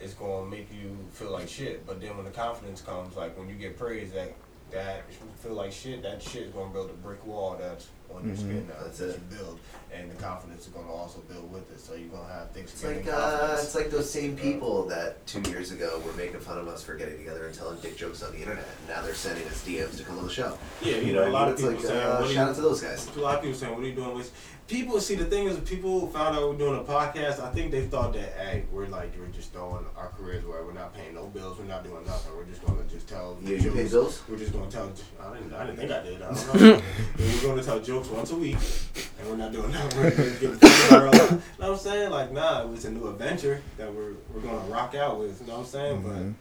is 0.00 0.14
going 0.14 0.44
to 0.44 0.50
make 0.56 0.68
you 0.72 0.96
feel 1.12 1.30
like 1.32 1.48
shit. 1.48 1.84
But 1.86 2.00
then 2.00 2.16
when 2.16 2.24
the 2.24 2.30
confidence 2.30 2.80
comes, 2.80 3.16
like 3.16 3.36
when 3.38 3.48
you 3.48 3.54
get 3.56 3.78
praised, 3.78 4.14
that 4.14 4.32
that 4.70 5.02
you 5.10 5.16
feel 5.42 5.54
like 5.54 5.72
shit. 5.72 6.02
That 6.02 6.22
shit 6.22 6.44
is 6.44 6.52
going 6.52 6.68
to 6.68 6.72
build 6.72 6.90
a 6.90 6.94
brick 6.94 7.24
wall 7.26 7.56
that's 7.58 7.88
on 8.14 8.26
your 8.26 8.34
Mhm. 8.36 8.38
skin 8.38 8.68
now. 8.68 8.84
That's 8.84 8.98
that 8.98 9.10
it. 9.10 9.20
you 9.30 9.36
build, 9.38 9.58
and 9.92 10.10
the 10.10 10.14
confidence 10.22 10.66
is 10.66 10.72
going 10.72 10.86
to 10.86 10.92
also 10.92 11.20
build 11.20 11.50
with 11.52 11.70
it. 11.72 11.80
So 11.80 11.94
you're 11.94 12.08
going 12.08 12.26
to 12.26 12.32
have 12.32 12.50
things. 12.52 12.70
It's 12.72 12.84
like 12.84 13.06
uh, 13.12 13.56
it's 13.58 13.74
like 13.74 13.90
those 13.90 14.10
same 14.10 14.36
people 14.36 14.84
that 14.88 15.26
two 15.26 15.40
years 15.50 15.72
ago 15.72 16.00
were 16.04 16.12
making 16.12 16.40
fun 16.40 16.58
of 16.58 16.68
us 16.68 16.82
for 16.84 16.94
getting 16.94 17.18
together 17.18 17.46
and 17.46 17.54
telling 17.54 17.78
dick 17.80 17.96
jokes 17.96 18.22
on 18.22 18.32
the 18.32 18.38
internet. 18.38 18.64
And 18.80 18.88
now 18.96 19.02
they're 19.02 19.14
sending 19.14 19.46
us 19.48 19.64
DMs 19.66 19.96
to 19.98 20.04
come 20.04 20.18
on 20.18 20.24
the 20.26 20.32
show. 20.32 20.58
Yeah, 20.82 20.96
you, 20.96 21.06
You 21.08 21.12
know, 21.14 21.24
know 21.24 21.30
a 21.30 21.32
lot 21.32 21.48
of 21.48 21.58
mean? 21.60 21.68
people 21.72 21.74
It's 21.84 21.84
like, 21.84 21.92
saying, 21.94 22.06
uh, 22.06 22.18
what 22.20 22.30
are 22.30 22.32
shout 22.32 22.34
you- 22.34 22.50
out 22.50 22.54
to 22.56 22.60
those 22.62 22.80
guys. 22.82 23.16
A 23.16 23.20
lot 23.20 23.34
of 23.36 23.42
people 23.42 23.56
saying, 23.58 23.74
"What 23.74 23.82
are 23.82 23.86
you 23.88 23.94
doing?" 23.94 24.14
with 24.14 24.32
people 24.68 25.00
see 25.00 25.14
the 25.14 25.24
thing 25.24 25.46
is, 25.46 25.58
people 25.60 26.08
found 26.08 26.36
out 26.36 26.46
we're 26.50 26.58
doing 26.58 26.78
a 26.78 26.84
podcast. 26.84 27.40
I 27.42 27.50
think 27.52 27.70
they 27.70 27.86
thought 27.86 28.12
that, 28.12 28.34
hey, 28.34 28.64
we're 28.70 28.86
like 28.86 29.12
we're 29.18 29.26
just 29.28 29.52
throwing 29.52 29.86
our 29.96 30.08
careers 30.08 30.44
away. 30.44 30.58
We're 30.64 30.74
not 30.74 30.92
paying 30.94 31.14
no 31.14 31.26
bills. 31.26 31.58
We're 31.58 31.64
not 31.64 31.84
doing 31.84 32.04
nothing. 32.04 32.36
We're 32.36 32.44
just 32.44 32.64
gonna 32.66 32.82
just 32.84 33.08
tell. 33.08 33.38
You- 33.42 33.56
you 33.56 33.70
pay 33.70 33.78
jokes. 33.84 33.90
bills? 33.92 34.22
We're 34.28 34.36
just 34.38 34.52
gonna 34.52 34.70
tell. 34.70 34.92
I 35.20 35.34
didn't. 35.34 35.54
I 35.54 35.64
didn't 35.66 35.78
think 35.78 35.90
I 35.90 36.02
did. 36.02 36.20
I 36.22 36.34
don't 36.34 36.54
know. 36.60 36.82
We're 37.18 37.42
gonna 37.42 37.62
tell 37.62 37.80
jokes 37.80 38.08
once 38.08 38.30
a 38.32 38.36
week, 38.36 38.56
and 39.18 39.28
we're 39.30 39.36
not 39.36 39.52
doing 39.52 39.70
that. 39.72 39.77
We're 39.96 40.10
just 40.10 40.40
getting 40.40 40.58
paid 40.58 40.92
our 40.92 41.06
own. 41.06 41.12
You 41.14 41.18
know 41.20 41.40
what 41.58 41.70
I'm 41.70 41.76
saying? 41.78 42.10
Like, 42.10 42.32
nah, 42.32 42.70
it's 42.72 42.84
a 42.84 42.90
new 42.90 43.08
adventure 43.08 43.62
that 43.76 43.92
we're 43.92 44.12
we're 44.32 44.40
gonna 44.40 44.58
rock 44.70 44.94
out 44.94 45.18
with. 45.18 45.40
You 45.40 45.46
know 45.46 45.54
what 45.54 45.60
I'm 45.60 45.66
saying? 45.66 46.02
Mhm. 46.02 46.34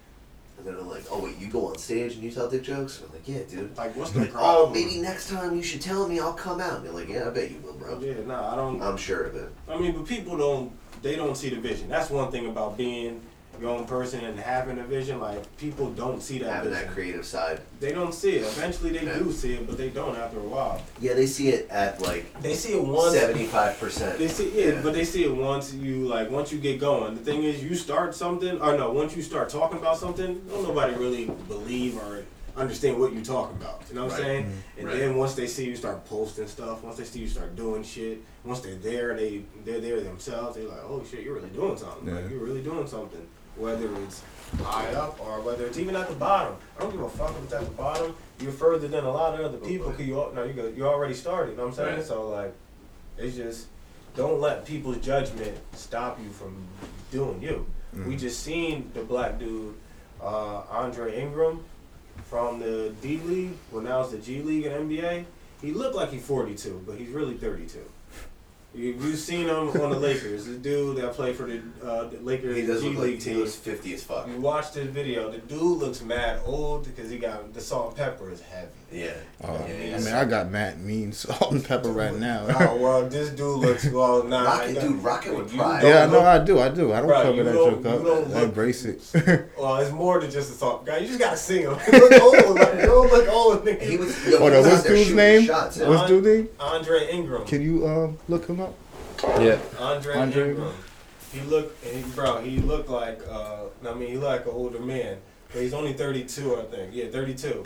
And 0.59 0.65
then 0.65 0.75
I'm 0.75 0.89
like, 0.89 1.03
oh 1.11 1.23
wait, 1.23 1.38
you 1.38 1.47
go 1.47 1.67
on 1.67 1.77
stage 1.77 2.15
and 2.15 2.23
you 2.23 2.31
tell 2.31 2.49
dick 2.49 2.63
jokes? 2.63 3.01
I'm 3.05 3.11
like, 3.13 3.27
yeah, 3.27 3.39
dude. 3.47 3.77
Like, 3.77 3.95
what's 3.95 4.09
the 4.11 4.23
Oh, 4.29 4.31
problem? 4.31 4.73
maybe 4.73 4.99
next 4.99 5.29
time 5.29 5.55
you 5.55 5.61
should 5.61 5.81
tell 5.81 6.07
me. 6.07 6.19
I'll 6.19 6.33
come 6.33 6.59
out. 6.59 6.77
And 6.77 6.85
you're 6.85 6.93
like, 6.93 7.09
yeah, 7.09 7.27
I 7.27 7.29
bet 7.29 7.51
you 7.51 7.59
will, 7.59 7.73
bro. 7.73 7.99
Yeah, 7.99 8.15
nah, 8.25 8.53
I 8.53 8.55
don't. 8.55 8.81
I'm 8.81 8.97
sure 8.97 9.25
of 9.25 9.35
it. 9.35 9.49
I 9.69 9.77
mean, 9.77 9.91
but 9.93 10.05
people 10.07 10.35
don't 10.38 10.71
they 11.03 11.15
don't 11.15 11.38
see 11.38 11.49
the 11.49 11.59
vision. 11.61 11.89
That's 11.89 12.09
one 12.09 12.31
thing 12.31 12.47
about 12.47 12.75
being 12.75 13.21
your 13.59 13.69
own 13.71 13.85
person 13.85 14.23
and 14.23 14.39
having 14.39 14.79
a 14.79 14.83
vision. 14.83 15.19
Like 15.19 15.43
people 15.57 15.89
don't 15.91 16.21
see 16.21 16.39
that 16.39 16.51
Having 16.51 16.71
vision. 16.71 16.87
that 16.87 16.93
creative 16.93 17.25
side. 17.25 17.61
They 17.79 17.91
don't 17.91 18.13
see 18.13 18.31
it. 18.37 18.41
Eventually, 18.43 18.91
they 18.91 19.05
Yeah. 19.05 19.19
do 19.19 19.31
see 19.31 19.53
it, 19.53 19.67
but 19.67 19.77
they 19.77 19.89
don't 19.89 20.15
after 20.15 20.39
a 20.39 20.43
while. 20.43 20.81
Yeah, 21.01 21.13
they 21.13 21.27
see 21.27 21.49
it 21.49 21.69
at 21.69 22.01
like 22.01 22.41
They 22.41 22.53
see 22.53 22.73
it 22.73 22.83
once. 22.83 23.13
seventy-five 23.13 23.79
percent. 23.79 24.17
They 24.19 24.27
see 24.27 24.51
yeah, 24.55 24.81
but 24.81 24.93
they 24.93 25.05
see 25.05 25.23
it 25.25 25.35
once 25.35 25.73
you 25.73 26.07
like 26.07 26.29
once 26.29 26.51
you 26.51 26.59
get 26.59 26.79
going. 26.79 27.15
The 27.15 27.21
thing 27.23 27.43
is, 27.43 27.63
you 27.63 27.75
start 27.75 28.15
something, 28.15 28.59
or 28.61 28.77
no, 28.77 28.91
once 28.91 29.15
you 29.15 29.21
start 29.21 29.49
talking 29.49 29.77
about 29.77 29.97
something, 29.97 30.41
don't 30.49 30.63
nobody 30.63 30.93
really 30.95 31.25
believe 31.47 31.97
or 31.97 32.23
understand 32.55 32.99
what 32.99 33.13
you're 33.13 33.23
talking 33.23 33.55
about. 33.57 33.83
You 33.87 33.93
know 33.95 34.05
what 34.05 34.13
I'm 34.13 34.17
Right. 34.19 34.25
saying? 34.25 34.43
Mm-hmm. 34.45 34.79
And 34.79 34.87
Right. 34.87 34.97
then 34.97 35.15
once 35.15 35.35
they 35.35 35.45
see 35.45 35.65
you 35.65 35.75
start 35.75 36.03
posting 36.05 36.47
stuff, 36.47 36.83
once 36.83 36.97
they 36.97 37.03
see 37.03 37.19
you 37.19 37.27
start 37.27 37.55
doing 37.55 37.83
shit, 37.83 38.17
once 38.43 38.61
they're 38.61 38.73
there, 38.75 39.15
they 39.15 39.43
they're 39.63 39.79
there 39.79 39.99
themselves. 40.01 40.55
They're 40.57 40.67
like, 40.67 40.83
oh 40.83 41.03
shit, 41.09 41.21
you're 41.23 41.35
really 41.35 41.49
doing 41.49 41.77
something. 41.77 42.11
Like 42.15 42.27
you're 42.31 42.39
really 42.39 42.61
doing 42.63 42.87
something. 42.87 43.27
Whether 43.57 43.89
it's 44.03 44.23
high 44.63 44.91
up 44.93 45.19
or 45.19 45.41
whether 45.41 45.65
it's 45.65 45.77
even 45.77 45.95
at 45.95 46.07
the 46.07 46.15
bottom. 46.15 46.55
I 46.77 46.81
don't 46.81 46.91
give 46.91 47.01
a 47.01 47.09
fuck 47.09 47.31
if 47.31 47.43
it's 47.43 47.53
at 47.53 47.61
the 47.65 47.71
bottom. 47.71 48.15
You're 48.39 48.51
further 48.51 48.87
than 48.87 49.03
a 49.03 49.11
lot 49.11 49.37
of 49.39 49.45
other 49.45 49.57
people. 49.57 49.91
Cause 49.91 50.05
you 50.05 50.19
al- 50.19 50.31
no, 50.33 50.43
you 50.43 50.53
go, 50.53 50.67
you 50.67 50.85
already 50.85 51.13
started. 51.13 51.51
You 51.51 51.57
know 51.57 51.63
what 51.63 51.69
I'm 51.69 51.75
saying? 51.75 51.95
Right. 51.97 52.05
So 52.05 52.29
like, 52.29 52.53
it's 53.17 53.35
just 53.35 53.67
don't 54.15 54.39
let 54.39 54.65
people's 54.65 54.97
judgment 54.97 55.57
stop 55.73 56.19
you 56.23 56.29
from 56.29 56.55
doing 57.11 57.41
you. 57.41 57.65
We 58.05 58.15
just 58.15 58.43
seen 58.43 58.91
the 58.93 59.01
black 59.01 59.39
dude, 59.39 59.73
uh, 60.21 60.61
Andre 60.69 61.19
Ingram, 61.19 61.63
from 62.25 62.59
the 62.59 62.93
D 63.01 63.19
League. 63.25 63.53
Well, 63.71 63.81
now 63.81 64.01
it's 64.01 64.11
the 64.11 64.19
G 64.19 64.43
League 64.43 64.65
and 64.65 64.87
NBA. 64.89 65.25
He 65.61 65.71
looked 65.71 65.95
like 65.95 66.11
he's 66.11 66.23
42, 66.23 66.83
but 66.85 66.95
he's 66.97 67.09
really 67.09 67.33
32. 67.37 67.79
You, 68.76 68.93
you've 68.93 69.18
seen 69.18 69.47
him 69.47 69.70
on 69.70 69.89
the 69.89 69.99
Lakers. 69.99 70.45
The 70.45 70.55
dude 70.57 70.97
that 70.97 71.13
played 71.13 71.36
for 71.36 71.43
the, 71.45 71.61
uh, 71.84 72.09
the 72.09 72.20
Lakers 72.22 72.57
He 72.57 72.65
does 72.65 72.82
G 72.82 72.89
look 72.89 72.97
League 72.99 73.13
like 73.15 73.24
he 73.24 73.32
team. 73.32 73.39
looks 73.39 73.55
fifty 73.55 73.93
as 73.93 74.03
fuck. 74.03 74.28
You 74.28 74.39
watched 74.39 74.76
his 74.76 74.88
video. 74.88 75.32
The 75.32 75.39
dude 75.39 75.80
looks 75.80 76.01
mad 76.01 76.41
old 76.45 76.86
because 76.86 77.09
he 77.09 77.18
got 77.18 77.53
the 77.53 77.61
salt 77.61 77.88
and 77.89 77.97
pepper 77.97 78.30
is 78.30 78.41
heavy. 78.41 78.68
Yeah. 78.91 79.11
Oh, 79.43 79.53
yeah, 79.67 79.97
I 79.97 79.99
mean, 79.99 80.13
I 80.13 80.23
got 80.23 80.49
Matt 80.49 80.79
mean 80.79 81.11
salt 81.11 81.51
and 81.51 81.63
pepper 81.63 81.89
right 81.91 82.15
now. 82.15 82.45
oh 82.49 82.77
well, 82.77 83.07
this 83.09 83.29
dude 83.31 83.59
looks 83.59 83.85
well. 83.89 84.23
Nah, 84.27 84.43
Rocket, 84.45 84.77
I- 84.77 84.81
dude, 84.81 85.03
rocket 85.03 85.35
with 85.38 85.53
pride. 85.55 85.83
yeah, 85.83 85.89
I 85.89 86.05
look- 86.05 86.11
know 86.13 86.21
I 86.27 86.39
do. 86.39 86.59
I 86.59 86.69
do. 86.69 86.93
I 86.93 86.97
don't 86.99 87.07
Bro, 87.07 87.21
cover 87.23 87.43
that 87.43 87.53
joke 87.53 87.83
you 87.83 87.89
up. 87.89 88.03
don't 88.03 88.05
I 88.31 88.33
look- 88.35 88.43
embrace 88.43 88.85
it. 88.85 89.01
Well, 89.59 89.75
it's 89.77 89.91
more 89.91 90.21
than 90.21 90.31
just 90.31 90.51
a 90.51 90.53
salt 90.53 90.85
guy. 90.85 90.99
You 90.99 91.07
just 91.07 91.19
gotta 91.19 91.35
see 91.38 91.63
him. 91.63 91.77
He 91.85 91.91
look 91.91 92.21
old. 92.21 92.55
Like, 92.55 92.75
you 92.75 92.81
don't 92.85 93.11
look 93.11 93.27
old. 93.27 93.65
Nigga. 93.65 93.81
He 93.81 93.97
was. 93.97 94.25
Yo, 94.27 94.38
oh, 94.39 94.45
he 94.45 94.51
no, 94.51 94.61
what's 94.61 94.83
dude's 94.83 95.13
name? 95.13 95.45
Shots, 95.45 95.77
yeah. 95.77 95.89
What's 95.89 96.07
dude's 96.07 96.25
name? 96.27 96.49
Andre 96.59 97.07
Ingram. 97.11 97.45
Can 97.45 97.61
you 97.61 97.85
um 97.88 98.17
look 98.29 98.47
him 98.47 98.61
up? 98.61 98.73
Yeah. 99.39 99.59
Andre, 99.79 100.15
Andre 100.15 100.49
Ingram. 100.51 100.73
He 101.33 101.41
looked, 101.41 101.83
he, 101.83 102.01
bro. 102.15 102.39
He 102.41 102.57
looked 102.59 102.89
like. 102.89 103.19
Uh, 103.29 103.63
I 103.85 103.93
mean, 103.93 104.09
he 104.09 104.15
looked 104.17 104.31
like 104.31 104.45
an 104.45 104.51
older 104.53 104.79
man, 104.79 105.17
but 105.51 105.61
he's 105.61 105.73
only 105.73 105.91
32, 105.93 106.55
I 106.55 106.63
think. 106.63 106.91
Yeah, 106.93 107.07
32. 107.07 107.63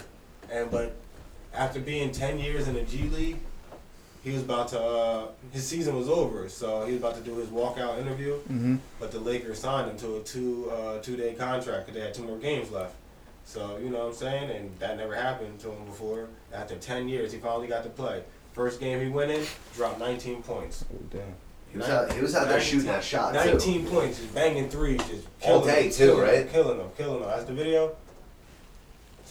And 0.52 0.70
but 0.72 0.96
after 1.54 1.80
being 1.80 2.12
10 2.12 2.40
years 2.40 2.68
in 2.68 2.76
the 2.76 2.84
G 2.84 3.04
League, 3.10 3.38
he 4.24 4.32
was 4.32 4.44
about 4.44 4.68
to. 4.70 4.80
Uh, 4.80 5.28
his 5.52 5.68
season 5.68 5.96
was 5.96 6.08
over, 6.08 6.48
so 6.48 6.86
he 6.86 6.94
was 6.94 7.02
about 7.02 7.16
to 7.16 7.22
do 7.22 7.38
his 7.38 7.50
walkout 7.50 8.00
interview. 8.00 8.36
Mm-hmm. 8.36 8.76
But 9.00 9.12
the 9.12 9.20
Lakers 9.20 9.60
signed 9.60 9.90
him 9.90 9.98
to 9.98 10.18
a 10.18 10.20
two 10.22 10.70
uh, 10.70 11.00
two 11.00 11.18
day 11.18 11.34
contract 11.34 11.88
because 11.88 12.00
they 12.00 12.06
had 12.06 12.14
two 12.14 12.24
more 12.24 12.38
games 12.38 12.70
left. 12.72 12.96
So 13.46 13.78
you 13.78 13.90
know 13.90 14.00
what 14.00 14.08
I'm 14.10 14.14
saying, 14.14 14.52
and 14.52 14.80
that 14.80 14.98
never 14.98 15.16
happened 15.16 15.60
to 15.62 15.72
him 15.72 15.86
before. 15.86 16.30
After 16.54 16.76
10 16.76 17.10
years, 17.10 17.32
he 17.32 17.40
finally 17.40 17.68
got 17.68 17.84
to 17.84 17.90
play. 17.90 18.24
First 18.54 18.80
game 18.80 19.02
he 19.02 19.10
went 19.10 19.32
in, 19.32 19.44
dropped 19.76 20.00
19 20.00 20.44
points. 20.44 20.86
Oh, 20.94 20.98
damn. 21.10 21.22
He 21.72 21.78
was 21.78 21.90
out. 21.90 22.12
He 22.12 22.22
was 22.22 22.36
out 22.36 22.48
there 22.50 22.60
shooting 22.62 22.88
that 22.88 23.04
shot 23.04 23.34
too. 23.34 23.52
19 23.52 23.88
points, 23.88 24.20
just 24.20 24.36
banging 24.36 24.70
threes, 24.70 25.02
just 25.08 25.26
All 25.44 25.64
day, 25.64 25.84
them, 25.84 25.92
too, 25.92 26.06
killing 26.06 26.22
right? 26.22 26.36
Them, 26.44 26.50
killing 26.50 26.78
them, 26.78 26.90
killing 26.98 27.22
them. 27.22 27.30
That's 27.30 27.46
the 27.46 27.54
video. 27.54 27.96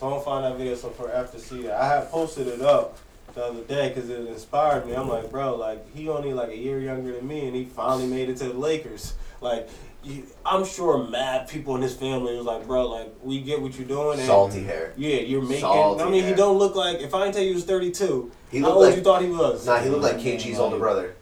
So 0.01 0.07
I'm 0.07 0.13
gonna 0.13 0.25
find 0.25 0.45
that 0.47 0.57
video 0.57 0.75
so 0.77 0.89
for 0.89 1.13
after 1.13 1.39
see 1.39 1.65
that. 1.65 1.75
I 1.79 1.87
had 1.87 2.11
posted 2.11 2.47
it 2.49 2.63
up 2.63 2.97
the 3.35 3.45
other 3.45 3.61
day 3.65 3.91
because 3.91 4.09
it 4.09 4.27
inspired 4.29 4.87
me. 4.87 4.95
I'm 4.95 5.11
like, 5.11 5.31
bro, 5.31 5.57
like 5.57 5.95
he 5.95 6.09
only 6.09 6.33
like 6.33 6.49
a 6.49 6.57
year 6.57 6.81
younger 6.81 7.13
than 7.13 7.29
me, 7.29 7.47
and 7.47 7.55
he 7.55 7.67
finally 7.67 8.07
made 8.07 8.31
it 8.31 8.39
to 8.39 8.45
the 8.45 8.55
Lakers. 8.55 9.13
Like, 9.43 9.69
you, 10.03 10.27
I'm 10.47 10.65
sure 10.65 11.07
mad 11.07 11.49
people 11.51 11.77
in 11.77 11.83
his 11.83 11.95
family 11.95 12.35
was 12.35 12.47
like, 12.47 12.67
bro, 12.67 12.89
like 12.89 13.13
we 13.23 13.43
get 13.43 13.61
what 13.61 13.77
you're 13.79 13.87
doing. 13.87 14.19
And 14.19 14.27
Salty 14.27 14.65
hair. 14.65 14.95
Yeah, 14.97 15.17
you're 15.17 15.43
making. 15.43 15.61
Salty 15.61 16.03
I 16.03 16.09
mean, 16.09 16.23
hair. 16.23 16.31
he 16.31 16.35
don't 16.35 16.57
look 16.57 16.75
like. 16.77 17.01
If 17.01 17.13
I 17.15 17.25
didn't 17.25 17.35
tell 17.35 17.43
you 17.43 17.51
he 17.51 17.55
was 17.57 17.65
32, 17.65 18.33
He 18.51 18.61
how 18.61 18.71
old 18.71 18.87
like- 18.87 18.97
you 18.97 19.03
thought 19.03 19.21
he 19.21 19.29
was? 19.29 19.67
Nah, 19.67 19.81
he 19.81 19.91
looked 19.91 20.03
like 20.03 20.17
KG's 20.17 20.59
older 20.59 20.79
brother. 20.79 21.15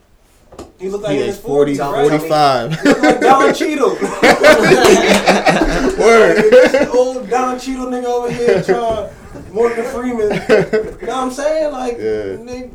He 0.79 0.89
looked 0.89 1.03
like 1.03 1.15
He 1.17 1.23
in 1.23 1.29
is 1.31 1.35
his 1.35 1.45
40, 1.45 1.75
40s, 1.75 1.93
right? 1.93 2.09
45. 2.09 2.81
He 2.81 2.89
looked 2.89 3.03
like 3.03 3.21
Don 3.21 3.55
Cheadle. 3.55 3.99
Word. 6.09 6.89
old 6.95 7.31
Don 7.31 7.59
Cheadle 7.59 7.87
nigga 7.87 8.05
over 8.05 8.31
here 8.31 8.63
trying 8.63 9.11
Morgan 9.53 9.85
Freeman. 9.85 10.31
You 10.31 11.07
know 11.07 11.07
what 11.07 11.09
I'm 11.11 11.31
saying? 11.31 11.73
Like, 11.73 11.93
Yeah. 11.99 12.37
nigga, 12.37 12.71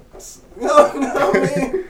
you 0.60 0.68
know, 0.68 0.94
you 0.94 1.00
know 1.02 1.32
what 1.32 1.36
I 1.38 1.62
mean? 1.72 1.86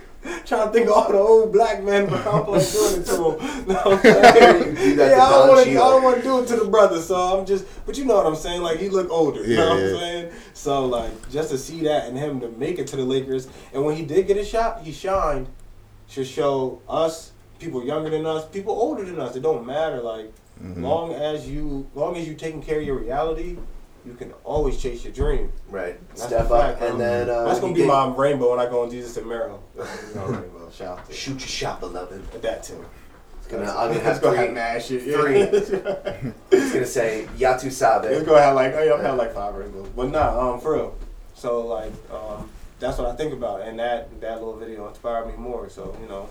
trying 0.46 0.68
to 0.68 0.72
think 0.74 0.88
of 0.88 0.94
all 0.94 1.12
the 1.12 1.18
old 1.18 1.52
black 1.52 1.84
men, 1.84 2.06
but 2.10 2.26
I'm 2.26 2.48
like 2.50 2.72
doing 2.72 3.02
it 3.02 3.06
to 3.08 3.38
them. 3.38 3.68
No, 3.68 3.82
I'm 3.86 4.00
saying? 4.02 4.76
do 4.76 4.96
that 4.96 5.10
to 5.10 5.16
yeah, 5.16 5.26
I 5.26 5.30
don't 5.32 5.48
want 5.50 5.64
to. 5.66 5.72
I 5.72 5.74
don't 5.74 6.04
want 6.04 6.16
to 6.18 6.22
do 6.24 6.39
it 6.41 6.48
to 6.48 6.56
the 6.56 6.66
brother. 6.66 7.02
So 7.02 7.16
I'm 7.16 7.46
just. 7.46 7.66
But 7.86 7.98
you 7.98 8.06
know 8.06 8.16
what 8.16 8.26
I'm 8.26 8.36
saying? 8.36 8.62
Like 8.62 8.78
he 8.80 8.88
look 8.88 9.10
older. 9.10 9.44
You 9.46 9.58
know 9.58 9.70
what 9.72 9.80
Yeah, 9.80 9.86
I'm 9.88 9.94
yeah. 9.94 10.00
saying? 10.00 10.32
So 10.54 10.86
like 10.86 11.30
just 11.30 11.50
to 11.50 11.58
see 11.58 11.82
that 11.84 12.08
and 12.08 12.18
him 12.18 12.39
to 12.39 12.48
make 12.50 12.80
it 12.80 12.88
to 12.88 12.96
the 12.96 13.04
Lakers, 13.04 13.50
and 13.74 13.84
when 13.84 13.98
he 13.98 14.06
did 14.06 14.28
get 14.28 14.38
a 14.38 14.46
shot, 14.46 14.82
he 14.82 14.91
shined. 14.94 15.48
Should 16.08 16.28
show 16.28 16.82
us 16.88 17.32
people 17.60 17.84
younger 17.84 18.10
than 18.10 18.26
us, 18.26 18.46
people 18.48 18.74
older 18.74 19.04
than 19.04 19.20
us. 19.20 19.36
It 19.36 19.41
don't 19.41 19.66
matter. 19.66 20.02
Like 20.02 20.32
Mm-hmm. 20.64 20.84
long 20.84 21.14
as 21.14 21.49
you, 21.49 21.89
long 21.93 22.16
as 22.16 22.28
you 22.28 22.36
taking 22.36 22.61
care 22.61 22.80
of 22.80 22.86
your 22.86 22.97
reality, 22.97 23.57
you 24.05 24.14
can 24.14 24.32
always 24.43 24.82
chase 24.82 25.03
your 25.03 25.14
dream. 25.14 25.51
Right. 25.70 25.97
That's 26.09 26.24
Step 26.24 26.51
up, 26.51 26.82
and 26.82 26.99
then 26.99 27.30
uh, 27.30 27.43
that's 27.45 27.59
gonna 27.59 27.74
be 27.74 27.80
get- 27.82 27.88
my 27.88 28.07
rainbow 28.16 28.51
when 28.51 28.59
I 28.59 28.70
go 28.70 28.84
on 28.84 28.89
Jesus 28.91 29.16
and 29.18 29.26
Meryl. 29.28 29.59
You 29.76 30.16
know, 30.16 30.26
rainbow. 30.28 30.70
Shout 30.72 30.99
out 30.99 31.05
to 31.07 31.14
shoot 31.24 31.34
your 31.34 31.39
shot, 31.39 31.80
beloved. 31.80 32.26
that 32.41 32.64
too. 32.64 32.84
It's 33.39 33.47
gonna, 33.47 33.64
I'm 33.64 33.88
gonna 33.89 33.93
It's 33.95 34.03
have 34.03 34.22
gonna 34.22 34.38
three. 34.38 34.45
have 34.45 34.53
mad 34.53 34.84
shit. 34.84 35.03
Yeah. 35.03 35.18
three. 35.18 35.39
It's 36.51 36.74
gonna 36.74 36.86
say 36.86 37.28
Yatu 37.38 37.66
It's 37.66 37.78
Sabe. 37.78 38.26
gonna 38.26 38.41
have 38.41 38.55
like 38.55 38.74
oh 38.74 38.84
yeah, 38.84 38.93
I've 38.93 39.01
had 39.01 39.18
like 39.18 39.34
five 39.34 39.53
rainbows, 39.55 39.89
but 39.89 40.11
nah, 40.11 40.53
um, 40.53 40.59
for 40.61 40.76
real. 40.76 40.95
So 41.36 41.66
like, 41.68 41.91
um, 42.11 42.49
that's 42.80 42.97
what 42.97 43.07
I 43.07 43.16
think 43.16 43.34
about, 43.34 43.61
and 43.61 43.78
that 43.80 44.22
that 44.22 44.36
little 44.39 44.55
video 44.55 44.88
inspired 44.88 45.28
me 45.28 45.34
more. 45.38 45.70
So 45.70 45.95
you 46.01 46.07
know, 46.07 46.30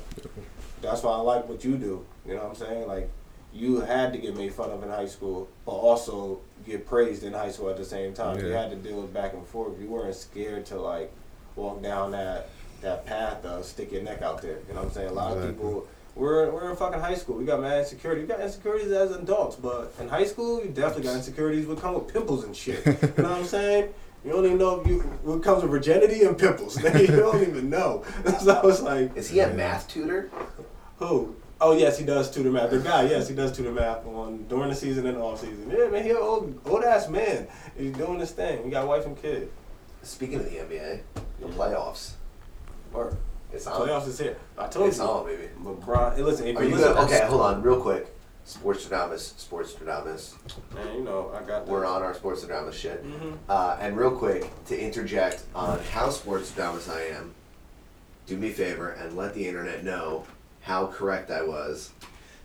that's 0.80 1.02
why 1.02 1.12
I 1.12 1.16
like 1.20 1.48
what 1.48 1.64
you 1.64 1.76
do. 1.76 2.04
You 2.26 2.34
know 2.34 2.40
what 2.44 2.48
I'm 2.50 2.54
saying? 2.54 2.86
Like, 2.88 3.10
you 3.54 3.80
had 3.80 4.12
to 4.12 4.18
get 4.18 4.36
made 4.36 4.52
fun 4.54 4.70
of 4.70 4.82
in 4.82 4.88
high 4.88 5.06
school, 5.06 5.48
but 5.66 5.72
also 5.72 6.40
get 6.66 6.86
praised 6.86 7.22
in 7.22 7.32
high 7.32 7.50
school 7.50 7.68
at 7.70 7.76
the 7.76 7.84
same 7.84 8.14
time. 8.14 8.38
You 8.38 8.46
had 8.46 8.70
to 8.70 8.76
deal 8.76 9.00
with 9.00 9.12
back 9.12 9.34
and 9.34 9.46
forth. 9.46 9.78
You 9.80 9.88
weren't 9.88 10.14
scared 10.14 10.66
to 10.66 10.80
like 10.80 11.12
walk 11.56 11.82
down 11.82 12.12
that 12.12 12.48
that 12.80 13.06
path 13.06 13.44
of 13.44 13.64
stick 13.64 13.92
your 13.92 14.02
neck 14.02 14.22
out 14.22 14.42
there. 14.42 14.58
You 14.68 14.74
know 14.74 14.80
what 14.80 14.88
I'm 14.88 14.92
saying? 14.92 15.10
A 15.10 15.12
lot 15.12 15.36
of 15.36 15.46
people. 15.46 15.86
We're, 16.14 16.50
we're 16.50 16.68
in 16.68 16.76
fucking 16.76 17.00
high 17.00 17.14
school. 17.14 17.36
We 17.36 17.46
got 17.46 17.62
mad 17.62 17.78
insecurity. 17.78 18.20
We 18.20 18.26
got 18.26 18.40
insecurities 18.40 18.92
as 18.92 19.12
adults, 19.12 19.56
but 19.56 19.94
in 19.98 20.10
high 20.10 20.26
school, 20.26 20.62
you 20.62 20.68
definitely 20.68 21.04
got 21.04 21.16
insecurities. 21.16 21.66
Would 21.66 21.80
come 21.80 21.94
with 21.94 22.12
pimples 22.12 22.44
and 22.44 22.54
shit. 22.54 22.84
you 22.84 22.92
know 22.92 23.30
what 23.30 23.38
I'm 23.38 23.44
saying? 23.46 23.94
You 24.24 24.30
don't 24.30 24.44
even 24.44 24.58
know 24.58 24.80
if 24.80 24.86
you 24.86 25.00
what 25.00 25.42
comes 25.42 25.62
with 25.62 25.70
virginity 25.70 26.22
and 26.24 26.36
pimples. 26.38 26.76
you 26.82 27.06
don't 27.06 27.42
even 27.42 27.70
know. 27.70 28.04
so 28.40 28.68
it's 28.68 28.82
like 28.82 29.16
Is 29.16 29.30
he 29.30 29.40
a 29.40 29.48
math 29.54 29.88
tutor? 29.88 30.30
who? 30.98 31.34
Oh 31.64 31.72
yes, 31.76 31.96
he 31.98 32.04
does 32.04 32.28
tutor 32.30 32.50
math. 32.50 32.70
The 32.70 32.80
guy, 32.80 33.02
yes, 33.08 33.28
he 33.28 33.34
does 33.36 33.52
tutor 33.56 33.70
math 33.70 34.04
on 34.06 34.44
during 34.48 34.68
the 34.70 34.74
season 34.74 35.06
and 35.06 35.16
off 35.16 35.40
season. 35.40 35.70
Yeah, 35.70 35.86
man, 35.88 36.02
he 36.02 36.10
an 36.10 36.16
old 36.16 36.60
old 36.66 36.82
ass 36.82 37.08
man. 37.08 37.46
He's 37.78 37.92
doing 37.92 38.18
his 38.18 38.32
thing. 38.32 38.64
He 38.64 38.70
got 38.70 38.86
wife 38.88 39.06
and 39.06 39.16
kid. 39.20 39.48
Speaking 40.02 40.40
of 40.40 40.44
the 40.50 40.56
NBA, 40.56 41.00
the 41.40 41.46
playoffs. 41.46 42.14
Work. 42.92 43.14
It's 43.52 43.66
on. 43.68 43.80
Playoffs 43.86 44.08
is 44.08 44.18
here. 44.18 44.36
I 44.58 44.66
told 44.66 44.88
It's 44.88 44.98
you. 44.98 45.04
on, 45.04 45.24
baby. 45.26 45.48
LeBron. 45.62 46.16
Hey, 46.16 46.22
listen, 46.22 46.46
if 46.48 46.56
Are 46.56 46.64
you 46.64 46.74
listen, 46.74 46.94
gonna, 46.94 47.06
okay, 47.06 47.26
hold 47.26 47.42
on, 47.42 47.62
real 47.62 47.80
quick. 47.80 48.08
Sports 48.44 48.84
Stradamus, 48.84 49.38
Sports 49.38 49.72
Stradamus. 49.72 50.32
Man, 50.74 50.94
you 50.96 51.02
know 51.04 51.30
I 51.32 51.46
got. 51.46 51.68
We're 51.68 51.84
on 51.86 52.02
our 52.02 52.12
Sports 52.12 52.42
Stradamus 52.44 52.72
shit. 52.72 53.04
Mhm. 53.06 53.36
Uh, 53.48 53.76
and 53.78 53.96
real 53.96 54.10
quick, 54.10 54.50
to 54.66 54.76
interject 54.78 55.44
on 55.54 55.78
how 55.92 56.10
Sports 56.10 56.50
Stradamus 56.50 56.90
I 56.92 57.02
am, 57.16 57.34
do 58.26 58.36
me 58.36 58.50
a 58.50 58.52
favor 58.52 58.88
and 58.90 59.16
let 59.16 59.34
the 59.34 59.46
internet 59.46 59.84
know 59.84 60.24
how 60.62 60.86
correct 60.86 61.30
I 61.30 61.42
was. 61.42 61.90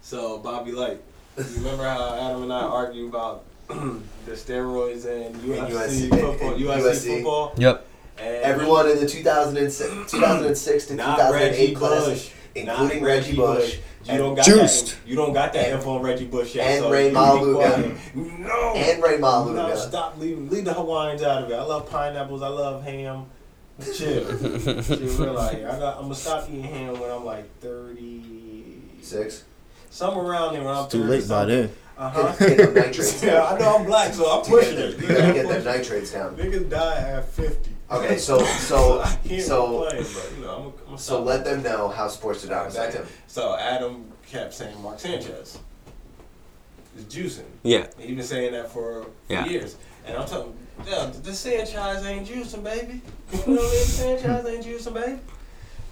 So 0.02 0.40
Bobby 0.40 0.72
Light, 0.72 1.02
you 1.38 1.44
remember 1.58 1.84
how 1.84 2.16
Adam 2.16 2.44
and 2.44 2.54
I 2.54 2.62
argue 2.62 3.08
about 3.08 3.44
the 3.68 4.32
steroids 4.32 5.06
and 5.06 5.36
UFC, 5.36 5.70
USC 5.70 6.10
football, 6.10 6.54
and 6.54 6.64
USC 6.64 6.82
USC. 6.82 7.16
football? 7.16 7.54
Yep. 7.58 7.86
And 8.20 8.36
Everyone 8.44 8.90
in 8.90 9.00
the 9.00 9.08
2006, 9.08 10.12
2006 10.12 10.86
to 10.88 10.96
not 10.96 11.18
2008 11.18 11.52
Reggie 11.60 11.76
class, 11.76 12.32
including 12.56 13.02
not 13.02 13.08
Reggie 13.08 13.36
Bush, 13.36 13.78
You 14.06 14.18
don't 14.18 14.34
got 14.36 14.46
Juiced. 14.46 14.86
that. 14.88 15.08
You 15.08 15.16
don't 15.16 15.34
got 15.34 15.54
that 15.54 15.70
info 15.74 15.98
on 15.98 16.02
Reggie 16.02 16.26
Bush 16.26 16.56
yet. 16.56 16.66
and 16.68 16.80
so 16.84 16.92
Ray 16.92 17.12
Maluga. 17.12 17.96
No. 18.16 18.74
and 18.76 19.04
Ray 19.04 19.20
No, 19.20 19.76
stop 19.76 20.18
leaving. 20.18 20.50
Leave 20.50 20.66
the 20.66 20.74
Hawaiians 20.74 21.22
out 21.22 21.44
of 21.44 21.52
it. 21.52 21.54
I 21.56 21.62
love 21.64 21.88
pineapples. 21.90 22.42
I 22.42 22.48
love 22.48 22.84
ham. 22.84 23.26
Chill. 23.84 23.94
Chill 24.84 24.98
real 25.26 25.38
out 25.38 25.54
here. 25.54 25.68
I 25.70 25.78
got. 25.80 25.96
I'm 25.98 26.04
gonna 26.04 26.16
stop 26.16 26.48
eating 26.50 26.64
ham 26.64 27.00
when 27.00 27.12
I'm 27.12 27.24
like 27.26 27.60
30. 27.60 28.82
Six. 29.02 29.44
Somewhere 29.90 30.26
around 30.26 30.54
there 30.54 30.64
when 30.64 30.74
I'm 30.76 30.84
It's 30.86 30.92
too 30.94 31.04
late 31.04 31.28
by 31.30 31.46
then. 31.46 31.72
Uh 31.98 32.10
huh. 32.10 32.36
Get 32.40 32.58
them 32.58 32.74
nitrates 32.74 33.24
yeah, 33.24 33.44
I 33.46 33.58
know 33.58 33.78
I'm 33.78 33.86
black, 33.86 34.14
so 34.14 34.30
I'm 34.30 34.46
You 34.50 34.60
gotta 34.62 34.66
pushing 34.68 34.78
it. 34.78 35.00
you 35.00 35.08
gotta 35.08 35.34
get 35.34 35.36
them 35.36 35.46
pushing 35.48 35.62
it. 35.62 35.66
nitrates 35.66 36.12
down. 36.12 36.36
Niggas 36.36 36.70
die 36.70 36.98
at 36.98 37.30
50. 37.30 37.72
Okay, 37.90 38.18
so 38.18 38.44
so 38.44 39.02
I 39.02 39.18
so 39.40 39.82
complain, 39.90 40.06
but 40.14 40.32
you 40.38 40.44
know, 40.44 40.74
I'm, 40.88 40.92
I'm 40.94 40.98
so 40.98 41.22
let 41.24 41.46
them 41.46 41.64
know 41.64 41.88
how 41.88 42.08
Sports 42.08 42.46
Stradamus 42.46 42.72
I 42.78 42.86
Back 42.86 42.92
to- 42.94 43.00
am. 43.02 43.08
So 43.28 43.56
Adam 43.58 44.12
kept 44.28 44.54
saying 44.54 44.80
Mark 44.84 45.00
Sanchez 45.00 45.58
is 46.98 47.06
juicing. 47.06 47.46
Yeah. 47.64 47.88
he's 47.98 48.16
been 48.16 48.24
saying 48.26 48.52
that 48.52 48.72
for, 48.72 49.04
for 49.04 49.10
Yeah. 49.30 49.46
years. 49.46 49.78
And 50.06 50.18
I'm 50.18 50.28
telling 50.28 50.56
yeah, 50.86 51.12
the 51.24 51.34
Sanchez 51.34 52.06
ain't 52.06 52.28
juicing, 52.28 52.64
baby. 52.64 53.02
You 53.32 53.38
know 53.40 53.44
what 53.56 53.60
I 53.60 53.76
mean? 53.76 53.86
Sanchez 53.86 54.46
ain't 54.46 54.66
juicing, 54.66 54.94
baby. 54.94 55.20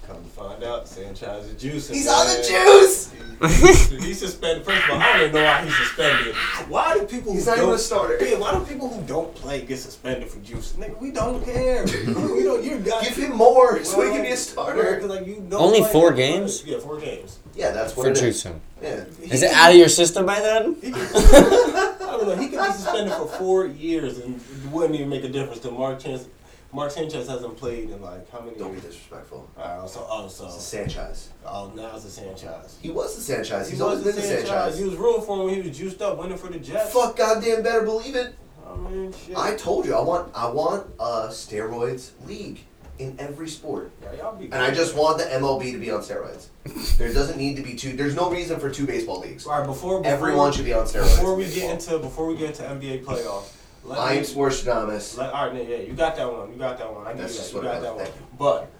Come 0.06 0.22
to 0.22 0.30
find 0.30 0.62
out, 0.62 0.86
Sanchez 0.86 1.46
is 1.46 1.54
juicing. 1.62 1.94
He's 1.94 2.06
man. 2.06 2.14
on 2.14 2.26
the 2.28 2.42
juice. 2.48 3.10
He- 3.10 3.96
He's 4.06 4.20
suspended. 4.20 4.64
First 4.64 4.84
of 4.84 4.90
all, 4.92 5.00
I 5.02 5.12
don't 5.18 5.20
even 5.28 5.34
know 5.34 5.44
why 5.44 5.64
he's 5.64 5.76
suspended. 5.76 6.34
Why 6.68 6.94
do 6.94 7.04
people 7.06 7.32
He's 7.34 7.44
who 7.44 7.50
not 7.50 7.56
even 7.58 7.66
don't 7.70 7.74
a 7.74 7.78
starter. 7.78 8.24
Yeah, 8.24 8.38
why 8.38 8.52
do 8.54 8.64
people 8.64 8.88
who 8.88 9.02
don't 9.06 9.34
play 9.34 9.62
get 9.62 9.78
suspended 9.78 10.28
for 10.30 10.38
juicing? 10.38 10.76
Nigga, 10.76 10.98
we 11.00 11.10
don't 11.10 11.44
care. 11.44 11.84
we 12.06 12.44
don't. 12.44 12.62
You 12.64 12.78
got 12.78 13.02
Give 13.04 13.16
him 13.16 13.36
more 13.36 13.82
so 13.84 14.00
he 14.02 14.10
can 14.12 14.22
be 14.22 14.28
a 14.30 14.36
starter. 14.36 15.00
Well, 15.00 15.08
like, 15.08 15.26
you 15.26 15.44
don't 15.50 15.60
Only 15.60 15.82
four 15.82 16.12
games? 16.12 16.62
play. 16.62 16.72
Yeah, 16.74 16.78
four 16.78 16.98
games. 17.00 17.40
Yeah, 17.56 17.72
that's 17.72 17.96
what 17.96 18.04
For 18.04 18.10
it 18.12 18.22
is. 18.22 18.42
juicing. 18.44 18.60
Yeah. 18.80 19.04
Is 19.22 19.42
it 19.42 19.50
out 19.52 19.70
of 19.72 19.76
your 19.76 19.88
system 19.88 20.24
by 20.24 20.40
then? 20.40 20.76
I 20.84 21.98
don't 21.98 22.28
know. 22.28 22.36
He 22.36 22.48
could 22.48 22.60
be 22.64 22.72
suspended 22.72 23.12
for 23.14 23.26
four 23.26 23.66
years 23.66 24.18
and 24.18 24.36
it 24.36 24.55
wouldn't 24.76 24.94
even 24.94 25.08
make 25.08 25.24
a 25.24 25.28
difference 25.28 25.60
to 25.60 25.70
Mark 25.70 26.00
Sanchez. 26.00 26.28
Mark 26.72 26.90
Sanchez 26.90 27.28
hasn't 27.28 27.56
played 27.56 27.90
in 27.90 28.02
like 28.02 28.30
how 28.30 28.40
many 28.40 28.58
Don't 28.58 28.68
be 28.68 28.80
years? 28.80 28.86
disrespectful. 28.86 29.48
Uh, 29.56 29.86
so, 29.86 30.06
oh, 30.10 30.28
so, 30.28 30.46
It's 30.46 30.56
the 30.56 30.60
Sanchez. 30.60 31.30
oh, 31.46 31.72
now 31.74 31.92
it's 31.94 32.04
the 32.04 32.10
Sanchez. 32.10 32.78
He 32.82 32.90
was 32.90 33.14
the 33.16 33.22
Sanchez. 33.22 33.68
He's 33.70 33.78
He 33.78 33.82
always 33.84 34.04
was 34.04 34.14
been 34.14 34.22
the 34.22 34.28
Sanchez. 34.28 34.78
He 34.78 34.84
was 34.84 34.94
rooting 34.96 35.22
for 35.24 35.38
him 35.38 35.44
when 35.46 35.54
he 35.54 35.68
was 35.68 35.78
juiced 35.78 36.02
up, 36.02 36.18
winning 36.18 36.36
for 36.36 36.48
the 36.48 36.58
Jets. 36.58 36.92
Fuck 36.92 37.16
goddamn 37.16 37.62
better 37.62 37.82
believe 37.82 38.14
it. 38.16 38.34
I 38.68 38.76
mean, 38.76 39.12
shit. 39.12 39.36
I 39.36 39.54
told 39.56 39.86
you 39.86 39.94
I 39.94 40.02
want 40.02 40.32
I 40.34 40.48
want 40.50 40.86
a 40.98 41.28
steroids 41.28 42.10
league 42.26 42.58
in 42.98 43.14
every 43.18 43.48
sport. 43.48 43.90
Yeah, 44.02 44.12
y'all 44.14 44.36
be 44.36 44.46
And 44.46 44.54
I 44.54 44.72
just 44.72 44.96
want 44.96 45.18
the 45.18 45.24
MLB 45.24 45.72
to 45.72 45.78
be 45.78 45.90
on 45.90 46.00
steroids. 46.00 46.48
there 46.98 47.12
doesn't 47.12 47.38
need 47.38 47.56
to 47.56 47.62
be 47.62 47.74
two 47.74 47.96
there's 47.96 48.16
no 48.16 48.30
reason 48.30 48.58
for 48.58 48.70
two 48.70 48.86
baseball 48.86 49.20
leagues. 49.20 49.46
All 49.46 49.58
right, 49.58 49.66
before, 49.66 50.02
before 50.02 50.12
Everyone 50.12 50.52
should 50.52 50.64
be 50.64 50.72
on 50.74 50.84
steroids. 50.84 51.16
Before 51.16 51.36
we 51.36 51.44
get 51.44 51.70
into 51.70 51.98
before 52.00 52.26
we 52.26 52.36
get 52.36 52.50
into 52.50 52.62
NBA 52.64 53.04
playoffs, 53.04 53.52
let 53.86 53.98
I 53.98 54.12
me- 54.12 54.18
am 54.18 54.24
Sports 54.24 54.62
Stradamus. 54.62 55.16
Let, 55.16 55.32
all 55.32 55.50
right, 55.50 55.68
yeah, 55.68 55.76
you 55.78 55.92
got 55.92 56.16
that 56.16 56.30
one. 56.32 56.50
You 56.52 56.58
got 56.58 56.78
that 56.78 56.92
one. 56.92 57.06
I 57.06 57.12
That's 57.14 57.32
that. 57.34 57.38
just 57.40 57.52
You 57.52 57.58
what 57.60 57.64
got 57.64 57.76
I 57.76 57.80
that 57.80 57.96
one. 57.96 58.06
But 58.38 58.70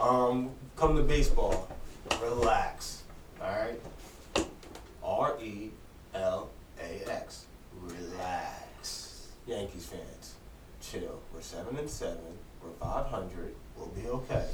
um, 0.00 0.50
come 0.76 0.96
to 0.96 1.02
baseball, 1.02 1.68
relax. 2.22 3.02
All 3.40 3.48
right. 3.50 4.46
R 5.02 5.36
E 5.42 5.70
L 6.14 6.48
A 6.80 7.10
X. 7.10 7.44
Relax. 7.82 9.28
Yankees 9.46 9.84
fans, 9.86 10.34
chill. 10.80 11.20
We're 11.34 11.42
seven 11.42 11.76
and 11.76 11.88
seven. 11.90 12.16
We're 12.62 12.70
five 12.80 13.06
hundred. 13.06 13.54
We'll 13.76 13.88
be 13.88 14.08
okay. 14.08 14.46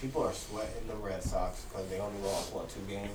People 0.00 0.22
are 0.22 0.32
sweating 0.32 0.86
the 0.88 0.94
Red 0.94 1.22
Sox 1.22 1.64
because 1.68 1.86
they 1.90 1.98
only 1.98 2.20
lost 2.22 2.54
what 2.54 2.68
two 2.70 2.80
games. 2.88 3.10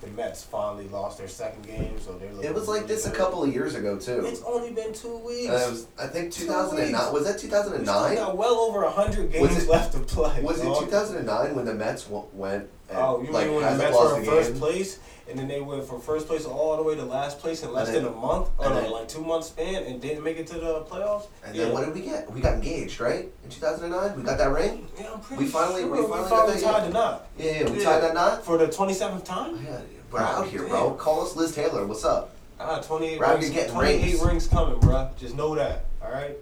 The 0.00 0.06
Mets 0.08 0.42
finally 0.44 0.88
lost 0.88 1.18
their 1.18 1.28
second 1.28 1.66
game, 1.66 1.98
so 2.00 2.12
they're. 2.18 2.30
It 2.50 2.54
was 2.54 2.68
like 2.68 2.86
this 2.86 3.06
a 3.06 3.10
couple 3.10 3.42
of 3.44 3.52
years 3.52 3.74
ago 3.74 3.98
too. 3.98 4.24
It's 4.24 4.42
only 4.42 4.72
been 4.72 4.92
two 4.94 5.18
weeks. 5.18 5.50
Uh, 5.50 5.64
it 5.66 5.70
was, 5.70 5.86
I 5.98 6.06
think 6.06 6.32
Two 6.32 6.44
2009. 6.46 7.12
Was 7.12 7.24
that 7.26 7.34
We 7.36 7.40
2009? 7.42 8.14
got 8.16 8.36
well 8.36 8.54
over 8.60 8.88
hundred 8.88 9.30
games 9.30 9.64
it- 9.64 9.68
left 9.68 9.92
to 9.92 9.98
play. 10.00 10.40
Was 10.42 10.58
it 10.60 10.64
2009 10.64 11.54
when 11.54 11.64
the 11.66 11.74
Mets 11.74 12.04
w- 12.04 12.24
went 12.32 12.68
and 12.90 12.98
Oh, 12.98 13.22
you 13.22 13.30
like 13.30 13.46
mean 13.46 13.56
when 13.56 13.64
the 13.78 13.82
Mets 13.82 13.96
were 13.96 14.16
in 14.18 14.24
game? 14.24 14.30
first 14.32 14.54
place, 14.56 14.98
and 15.28 15.38
then 15.38 15.46
they 15.48 15.60
went 15.60 15.84
from 15.84 16.00
first 16.00 16.26
place 16.26 16.44
all 16.44 16.76
the 16.76 16.82
way 16.82 16.96
to 16.96 17.04
last 17.04 17.38
place 17.38 17.62
in 17.62 17.72
less 17.72 17.86
then- 17.88 18.02
than 18.04 18.12
a 18.12 18.16
month, 18.16 18.48
or 18.58 18.68
no, 18.68 18.74
then- 18.80 18.90
like 18.90 19.08
two 19.08 19.22
months 19.22 19.46
span, 19.48 19.84
and 19.84 20.00
didn't 20.00 20.24
make 20.24 20.38
it 20.38 20.46
to 20.48 20.54
the 20.54 20.80
playoffs? 20.90 21.26
And 21.44 21.54
yeah. 21.54 21.64
then 21.64 21.72
what 21.72 21.84
did 21.84 21.94
we 21.94 22.00
get? 22.00 22.30
We 22.32 22.40
got 22.40 22.54
engaged, 22.54 23.00
right? 23.00 23.28
In 23.44 23.50
2009, 23.50 24.16
we 24.16 24.22
got 24.22 24.38
that 24.38 24.50
ring. 24.52 24.88
Yeah, 24.98 25.12
I'm 25.14 25.20
pretty 25.20 25.44
We 25.44 25.48
finally, 25.50 25.82
sure 25.82 25.90
we 25.92 25.98
finally, 26.02 26.18
got 26.18 26.30
finally 26.30 26.60
tied 26.60 26.72
yeah. 26.78 26.84
the 26.86 26.90
knot. 26.92 27.26
Yeah, 27.38 27.52
yeah, 27.64 27.70
we 27.70 27.84
tied 27.84 28.02
that 28.02 28.14
knot. 28.14 28.44
for 28.44 28.58
the 28.58 28.66
twenty 28.68 28.94
seventh 28.94 29.24
time. 29.24 29.64
Yeah, 29.64 29.78
we're 30.10 30.20
out 30.20 30.46
here, 30.48 30.64
bro. 30.66 30.92
Call 30.92 31.22
us 31.22 31.36
Liz 31.36 31.54
Taylor. 31.54 31.86
What's 31.86 32.04
up? 32.04 32.30
Ah, 32.58 32.80
twenty 32.80 33.10
eight 33.14 33.20
We're 33.20 33.32
rings. 33.34 33.48
here 33.48 33.68
Twenty 33.68 33.90
eight 33.92 34.02
rings. 34.02 34.22
rings 34.24 34.48
coming, 34.48 34.78
bro. 34.80 35.08
Just 35.18 35.34
know 35.36 35.54
that. 35.54 35.84
All 36.04 36.10
right. 36.10 36.36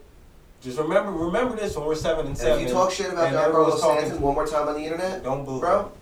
Just 0.61 0.77
remember, 0.79 1.13
remember 1.13 1.55
this 1.55 1.77
when 1.77 1.87
we're 1.87 1.95
seven 1.95 2.21
and 2.21 2.29
And 2.31 2.37
seven. 2.39 2.63
if 2.63 2.67
you 2.69 2.75
talk 2.75 2.91
shit 2.91 3.13
about 3.13 3.33
everyone's 3.33 3.81
Carlos 3.81 3.99
Stanton 4.01 4.21
one 4.21 4.35
more 4.35 4.45
time 4.47 4.67
on 4.67 4.75
the 4.75 4.81
internet, 4.81 5.23
Don't 5.23 5.45
boo, 5.45 5.61
bro, 5.61 5.93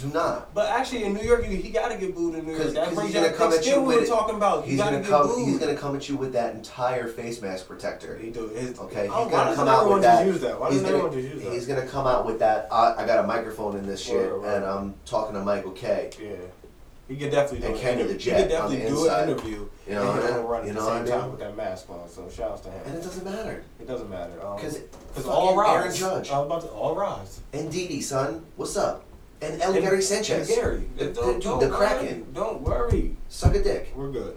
Do 0.00 0.08
not. 0.08 0.52
But 0.54 0.70
actually, 0.70 1.04
in 1.04 1.14
New 1.14 1.22
York, 1.22 1.44
he, 1.44 1.56
he 1.56 1.70
got 1.70 1.90
to 1.90 1.96
get 1.98 2.14
booed 2.14 2.34
in 2.34 2.44
New 2.46 2.52
York. 2.56 2.72
Because 2.72 3.02
he's 3.04 3.14
gonna 3.14 3.32
come 3.32 3.52
at 3.52 3.66
you 3.66 3.80
we 3.80 3.96
with 3.96 4.04
it. 4.04 4.08
talking 4.08 4.36
about. 4.36 4.64
You 4.66 4.72
He's 4.72 4.80
gonna 4.80 5.02
come. 5.02 5.26
booed. 5.28 5.48
He's 5.48 5.58
gonna 5.58 5.74
come 5.76 5.96
at 5.96 6.08
you 6.08 6.16
with 6.16 6.32
that 6.34 6.54
entire 6.54 7.06
face 7.08 7.40
mask 7.42 7.66
protector. 7.66 8.16
He 8.16 8.30
do. 8.30 8.48
His, 8.48 8.78
Okay, 8.78 9.02
he's 9.02 9.10
Oh, 9.12 9.24
why 9.24 9.30
gonna 9.30 9.54
come 9.56 9.68
out 9.68 9.90
with 9.90 10.02
that. 10.02 10.26
use 10.26 10.40
that? 10.42 10.60
Why 10.60 10.70
he's 10.70 10.82
gonna, 10.82 11.14
use 11.16 11.42
that? 11.42 11.52
He's 11.52 11.66
gonna 11.66 11.86
come 11.86 12.06
out 12.06 12.24
with 12.26 12.38
that. 12.40 12.68
Uh, 12.70 12.94
I 12.96 13.06
got 13.06 13.24
a 13.24 13.26
microphone 13.26 13.76
in 13.76 13.86
this 13.86 14.00
shit, 14.02 14.14
Word, 14.30 14.42
word. 14.42 14.54
and 14.56 14.64
I'm 14.64 14.94
talking 15.04 15.34
to 15.34 15.40
Michael 15.42 15.72
Kay 15.72 16.10
Yeah. 16.20 16.36
He 17.08 17.16
could 17.16 17.30
definitely 17.30 17.60
do 17.60 17.66
And 17.66 17.74
an 17.76 17.80
Kenny 17.80 18.00
interview. 18.02 18.32
He 18.34 18.40
could 18.42 18.48
definitely 18.48 18.88
do 18.88 19.08
an 19.08 19.28
interview. 19.28 19.68
You 19.86 19.94
know 19.94 20.00
and 20.00 20.08
what 20.10 20.22
I 20.22 20.26
he'll 20.26 20.36
mean? 20.38 20.46
run 20.46 20.60
at 20.62 20.66
You 20.66 20.72
the 20.72 20.80
same 20.80 21.02
I 21.04 21.06
time 21.16 21.30
with 21.30 21.38
that 21.40 21.56
mask 21.56 21.88
on. 21.88 22.08
So 22.08 22.28
shouts 22.28 22.62
to 22.62 22.70
him. 22.70 22.80
And 22.84 22.94
it 22.96 23.02
doesn't 23.02 23.24
matter. 23.24 23.62
It 23.80 23.86
doesn't 23.86 24.10
matter. 24.10 24.32
Um, 24.44 24.58
'Cause 24.58 24.78
Because 24.78 25.24
fucking 25.24 25.30
all 25.30 25.56
rise. 25.56 25.76
Aaron 25.84 25.94
Judge. 25.94 26.30
I 26.32 26.38
was 26.38 26.46
about 26.46 26.60
to 26.62 26.68
all 26.70 26.96
rise. 26.96 27.40
And 27.52 27.70
Didi, 27.70 28.00
son, 28.00 28.44
what's 28.56 28.76
up? 28.76 29.04
And 29.42 29.60
El 29.60 29.72
And- 29.74 29.82
Gary 29.82 30.02
Sanchez. 30.02 30.48
and 30.48 30.58
Gary. 30.58 30.88
the, 30.96 31.04
the, 31.06 31.12
Don't- 31.12 31.32
dude, 31.34 31.42
don't 31.42 31.60
the 31.60 31.68
worry. 31.68 31.76
Kraken. 31.78 32.26
Don't 32.32 32.60
worry. 32.62 33.16
Suck 33.28 33.54
a 33.54 33.62
dick. 33.62 33.92
We're 33.94 34.10
good. 34.10 34.36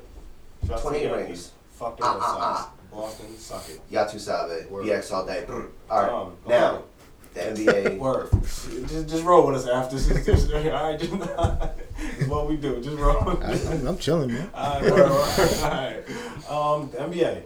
Shouts 0.67 0.81
to 0.81 0.87
28 0.89 1.03
the 1.03 1.09
rings. 1.15 1.27
Yankees. 1.27 1.51
Fuck 1.71 1.97
the 1.97 2.03
Ah, 2.05 2.13
Red 2.13 2.21
ah, 2.21 2.25
Sox. 2.25 2.39
ah. 2.41 2.71
Boston, 2.91 3.37
suck 3.37 3.69
it. 3.69 3.79
Yatu 3.91 4.19
Sabe. 4.19 4.67
Word. 4.69 4.85
BX 4.85 5.11
all 5.13 5.25
day. 5.25 5.43
Brr. 5.47 5.67
All 5.89 6.01
right. 6.01 6.11
Um, 6.11 6.33
now, 6.47 6.65
alright. 6.67 6.83
the 7.33 7.39
NBA. 7.71 7.97
Word. 7.99 8.29
Just, 8.41 9.07
just 9.07 9.23
roll 9.23 9.45
with 9.47 9.55
us 9.55 9.67
after. 9.67 9.95
Just, 9.97 10.25
just, 10.25 10.51
all 10.51 10.63
right, 10.71 10.99
just, 10.99 11.11
this 12.17 12.27
what 12.27 12.49
we 12.49 12.57
do. 12.57 12.81
Just 12.81 12.97
roll. 12.97 13.17
I, 13.43 13.53
I'm, 13.71 13.87
I'm 13.87 13.97
chilling, 13.97 14.33
man. 14.33 14.49
All 14.53 14.81
right, 14.81 14.91
word, 14.91 15.09
word. 15.09 15.09
all 15.63 15.69
right. 15.69 16.03
Um, 16.49 16.89
the 16.91 16.97
NBA. 16.97 17.43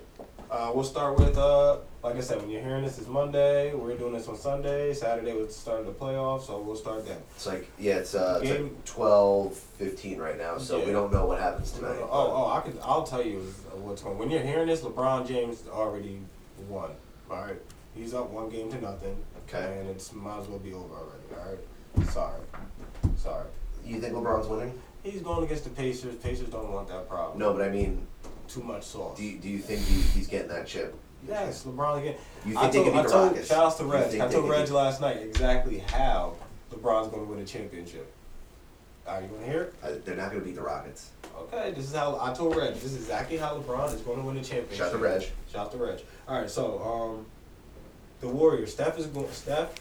Uh, 0.50 0.72
we'll 0.74 0.84
start 0.86 1.20
with 1.20 1.38
uh, 1.38 1.78
like 2.04 2.18
I 2.18 2.20
said, 2.22 2.42
when 2.42 2.50
you're 2.50 2.62
hearing 2.62 2.84
this, 2.84 2.98
it's 2.98 3.08
Monday. 3.08 3.74
We're 3.74 3.96
doing 3.96 4.14
this 4.14 4.28
on 4.28 4.36
Sunday. 4.36 4.94
Saturday 4.94 5.34
was 5.34 5.48
the 5.48 5.54
start 5.54 5.86
the 5.86 5.92
playoffs, 5.94 6.48
so 6.48 6.60
we'll 6.60 6.76
start 6.76 7.08
then. 7.08 7.18
It's 7.36 7.46
like 7.48 7.70
yeah, 7.80 7.96
it's 7.96 8.14
uh, 8.14 8.42
it's 8.44 8.52
like 8.52 8.86
12, 8.86 9.54
15 9.56 10.18
right 10.18 10.38
now, 10.38 10.58
so 10.58 10.80
Yeah. 10.80 10.86
we 10.86 10.92
don't 10.92 11.14
know 11.14 11.26
what 11.26 11.40
happens 11.40 11.72
tonight. 11.72 11.98
Oh, 12.02 12.10
oh, 12.12 12.52
I 12.52 12.60
could. 12.60 12.78
I'll 12.84 13.04
tell 13.04 13.24
you 13.26 13.40
what's 13.82 14.02
going. 14.02 14.18
When 14.18 14.30
you're 14.30 14.42
hearing 14.42 14.68
this, 14.68 14.82
LeBron 14.82 15.26
James 15.28 15.64
already 15.72 16.20
won. 16.68 16.92
All 17.32 17.38
right, 17.38 17.60
he's 17.96 18.14
up 18.14 18.30
one 18.32 18.50
game 18.50 18.70
to 18.72 18.82
nothing. 18.82 19.16
Okay. 19.48 19.80
and 19.80 19.90
it's 19.90 20.12
might 20.14 20.40
as 20.40 20.48
well 20.48 20.60
be 20.60 20.74
over 20.74 20.94
already. 20.96 21.24
All 21.38 21.52
right, 21.98 22.10
sorry, 22.10 22.42
sorry. 23.18 23.46
You 23.86 24.00
think 24.02 24.14
LeBron's 24.14 24.48
winning? 24.48 24.78
He's 25.04 25.22
going 25.22 25.44
against 25.44 25.64
the 25.66 25.70
Pacers. 25.70 26.16
Pacers 26.16 26.50
don't 26.50 26.72
want 26.72 26.88
that 26.90 27.08
problem. 27.10 27.38
No, 27.40 27.54
but 27.54 27.62
I 27.62 27.70
mean, 27.70 28.08
too 28.48 28.62
much 28.64 28.84
sauce. 28.84 29.18
do 29.18 29.24
you, 29.24 29.38
do 29.38 29.50
you 29.50 29.60
think 29.60 29.82
he, 29.82 29.96
he's 30.18 30.28
getting 30.28 30.48
that 30.50 30.66
chip? 30.66 30.96
Yes, 31.28 31.64
LeBron 31.64 32.00
again. 32.00 32.16
You 32.46 32.58
I 32.58 32.70
think 32.70 32.74
they 32.74 32.80
told, 32.80 32.94
beat 32.94 33.00
I 33.00 33.04
the 33.04 33.10
told, 33.10 33.28
Rockets? 33.32 33.48
Shout 33.48 33.66
out 33.66 33.78
to 33.78 33.86
Reg. 33.86 34.20
I 34.20 34.28
told 34.28 34.50
Reg 34.50 34.70
last 34.70 35.02
night 35.02 35.18
exactly 35.22 35.80
how 35.80 36.36
LeBron's 36.72 37.10
going 37.10 37.26
to 37.26 37.32
win 37.32 37.40
a 37.40 37.46
championship. 37.46 38.12
Are 39.08 39.22
you 39.22 39.28
going 39.28 39.42
to 39.42 39.48
hear 39.48 39.62
it? 39.64 39.74
Uh, 39.84 39.92
they're 40.06 40.16
not 40.16 40.30
going 40.30 40.42
to 40.42 40.46
beat 40.46 40.56
the 40.56 40.62
Rockets. 40.62 41.10
Okay, 41.38 41.72
this 41.72 41.86
is 41.86 41.96
how 41.96 42.20
I 42.22 42.34
told 42.34 42.56
Reg. 42.56 42.74
This 42.74 42.86
is 42.86 42.96
exactly 42.96 43.38
how 43.38 43.58
LeBron 43.58 43.94
is 43.94 44.02
going 44.02 44.20
to 44.20 44.26
win 44.26 44.36
the 44.36 44.42
championship. 44.44 44.78
Shout 44.78 44.88
out 44.88 44.92
to 44.94 44.98
Reg. 44.98 45.22
Shout 45.52 45.66
out 45.66 45.72
to 45.72 45.78
Reg. 45.78 46.00
All 46.28 46.40
right, 46.40 46.50
so 46.50 46.82
um, 46.82 47.26
the 48.22 48.28
Warriors. 48.28 48.72
Steph 48.72 48.98
is 48.98 49.08
going. 49.08 49.30
Steph 49.32 49.74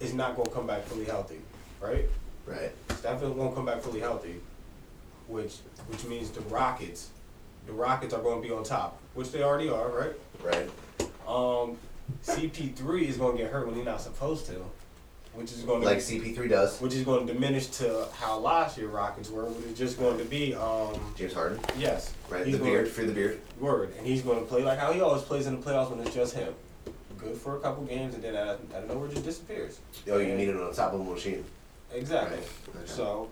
is 0.00 0.14
not 0.14 0.34
going 0.34 0.46
to 0.46 0.54
come 0.54 0.66
back 0.66 0.82
fully 0.84 1.04
healthy, 1.04 1.38
right? 1.80 2.06
Right. 2.46 2.72
Steph 2.96 3.22
is 3.22 3.30
going 3.30 3.50
to 3.50 3.54
come 3.54 3.66
back 3.66 3.80
fully 3.80 4.00
healthy, 4.00 4.40
which 5.28 5.56
which 5.88 6.04
means 6.04 6.30
the 6.30 6.40
Rockets, 6.42 7.10
the 7.66 7.72
Rockets 7.72 8.12
are 8.14 8.22
going 8.22 8.42
to 8.42 8.48
be 8.48 8.52
on 8.52 8.64
top, 8.64 8.98
which 9.14 9.30
they 9.32 9.42
already 9.42 9.68
are, 9.68 9.88
right? 9.88 10.12
Right. 10.42 10.68
Um, 11.26 11.76
CP3 12.24 13.02
is 13.08 13.16
going 13.16 13.36
to 13.36 13.42
get 13.42 13.52
hurt 13.52 13.66
when 13.66 13.74
he's 13.76 13.84
not 13.84 14.00
supposed 14.00 14.46
to, 14.46 14.54
which 15.34 15.52
is 15.52 15.62
going 15.62 15.80
to 15.80 15.86
Like 15.86 15.98
CP3 15.98 16.48
does. 16.48 16.80
which 16.80 16.94
is 16.94 17.04
going 17.04 17.26
to 17.26 17.32
diminish 17.32 17.66
to 17.68 18.06
how 18.14 18.38
last 18.38 18.76
year 18.76 18.88
Rockets 18.88 19.30
were, 19.30 19.44
which 19.44 19.66
is 19.66 19.78
just 19.78 19.98
going 19.98 20.18
to 20.18 20.24
be 20.24 20.54
um 20.54 20.98
James 21.16 21.32
Harden. 21.32 21.58
yes 21.78 22.12
Right. 22.28 22.44
the 22.44 22.58
beard. 22.58 22.88
Free 22.88 23.06
the 23.06 23.12
beard. 23.12 23.40
word 23.60 23.94
and 23.98 24.06
he's 24.06 24.22
going 24.22 24.40
to 24.40 24.44
play 24.46 24.62
like 24.62 24.78
how 24.78 24.92
he 24.92 25.00
always 25.00 25.22
plays 25.22 25.46
in 25.46 25.58
the 25.60 25.62
playoffs 25.66 25.90
when 25.90 26.00
it's 26.06 26.14
just 26.14 26.34
him. 26.34 26.52
Good 27.18 27.36
for 27.36 27.56
a 27.56 27.60
couple 27.60 27.84
games 27.84 28.14
and 28.14 28.22
then 28.22 28.34
out 28.36 28.48
of, 28.48 28.74
out 28.74 28.82
of 28.82 28.88
nowhere 28.88 29.08
just 29.08 29.24
disappears. 29.24 29.78
Oh, 30.10 30.18
you 30.18 30.28
And- 30.30 30.36
need 30.38 30.48
it 30.48 30.56
on 30.56 30.72
top 30.74 30.92
of 30.92 31.00
a 31.00 31.04
machine. 31.04 31.44
Exactly. 31.94 32.38
Right. 32.38 32.76
Okay. 32.82 32.86
So 32.86 33.28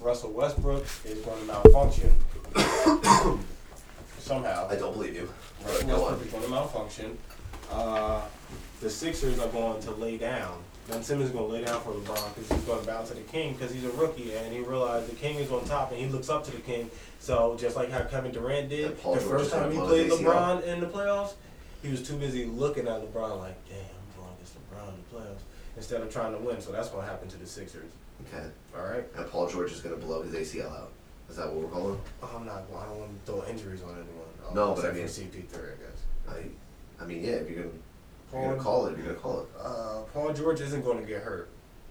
Russell 0.00 0.30
Westbrook 0.32 0.84
is 1.04 1.18
going 1.24 1.40
to 1.40 1.46
malfunction 1.46 2.14
somehow. 4.30 4.68
I 4.68 4.76
don't 4.76 4.92
believe 4.92 5.16
you. 5.16 5.28
Russell 5.64 5.88
Go 5.88 6.04
on. 6.04 6.18
going 6.30 6.44
to 6.44 6.50
malfunction. 6.50 7.18
Uh, 7.68 8.22
the 8.80 8.88
Sixers 8.88 9.40
are 9.40 9.48
going 9.48 9.82
to 9.82 9.90
lay 9.90 10.16
down. 10.18 10.62
Ben 10.88 11.02
Simmons 11.02 11.30
is 11.30 11.34
going 11.34 11.48
to 11.48 11.52
lay 11.52 11.64
down 11.64 11.80
for 11.82 11.90
LeBron 11.90 12.34
because 12.34 12.50
he's 12.50 12.62
going 12.62 12.80
to 12.80 12.86
bounce 12.86 13.08
to 13.08 13.14
the 13.14 13.22
King 13.22 13.54
because 13.54 13.72
he's 13.72 13.84
a 13.84 13.90
rookie 13.90 14.32
and 14.34 14.52
he 14.52 14.60
realized 14.60 15.10
the 15.10 15.16
King 15.16 15.36
is 15.36 15.50
on 15.50 15.64
top 15.64 15.90
and 15.90 16.00
he 16.00 16.06
looks 16.06 16.28
up 16.28 16.44
to 16.44 16.52
the 16.52 16.60
King. 16.60 16.88
So 17.18 17.56
just 17.58 17.74
like 17.74 17.90
how 17.90 18.04
Kevin 18.04 18.30
Durant 18.30 18.68
did 18.68 18.96
the 18.96 19.02
George 19.02 19.22
first 19.22 19.52
time 19.52 19.72
he 19.72 19.78
played. 19.78 20.10
LeBron 20.10 20.62
in 20.64 20.80
the 20.80 20.86
playoffs, 20.86 21.34
he 21.82 21.90
was 21.90 22.06
too 22.06 22.16
busy 22.16 22.44
looking 22.44 22.86
at 22.86 23.02
LeBron 23.02 23.38
like, 23.38 23.56
damn, 23.68 23.78
I'm 23.78 24.22
going 24.22 24.32
against 24.34 24.54
LeBron 24.54 24.88
in 24.88 24.94
the 25.10 25.16
playoffs 25.16 25.42
instead 25.76 26.02
of 26.02 26.12
trying 26.12 26.32
to 26.32 26.38
win. 26.38 26.60
So 26.60 26.70
that's 26.70 26.92
what 26.92 27.04
happened 27.04 27.30
to 27.30 27.36
happen 27.36 27.38
to 27.38 27.38
the 27.38 27.46
Sixers. 27.46 27.90
Okay. 28.28 28.46
All 28.76 28.84
right. 28.84 29.04
And 29.16 29.28
Paul 29.28 29.48
George 29.48 29.72
is 29.72 29.80
going 29.80 29.98
to 29.98 30.06
blow 30.06 30.22
his 30.22 30.34
ACL 30.34 30.70
out. 30.70 30.92
Is 31.30 31.36
that 31.36 31.46
what 31.46 31.62
we're 31.62 31.70
calling? 31.70 32.00
I'm 32.22 32.44
not. 32.44 32.64
I 32.76 32.86
don't 32.86 32.98
want 32.98 33.24
to 33.24 33.32
throw 33.32 33.44
injuries 33.46 33.82
on 33.82 33.90
anyone. 33.90 34.19
No, 34.54 34.74
but 34.74 34.84
I 34.84 34.88
except 34.88 35.18
mean- 35.18 35.30
for 35.32 35.38
CP3, 35.38 35.58
I 35.58 35.76
guess. 35.76 36.38
I, 36.98 37.02
I 37.02 37.06
mean, 37.06 37.24
yeah. 37.24 37.30
If 37.32 37.50
you're 37.50 37.62
going 37.64 37.70
to 37.72 37.78
Paul- 38.30 38.40
you're 38.42 38.50
gonna 38.52 38.62
call 38.62 38.86
it, 38.86 38.96
you're 38.96 39.04
going 39.04 39.16
to 39.16 39.22
call 39.22 39.40
it. 39.40 39.46
Uh, 39.60 39.98
Paul 40.12 40.32
George 40.32 40.60
isn't 40.60 40.84
going 40.84 41.00
to 41.00 41.06
get 41.06 41.22
hurt. 41.22 41.48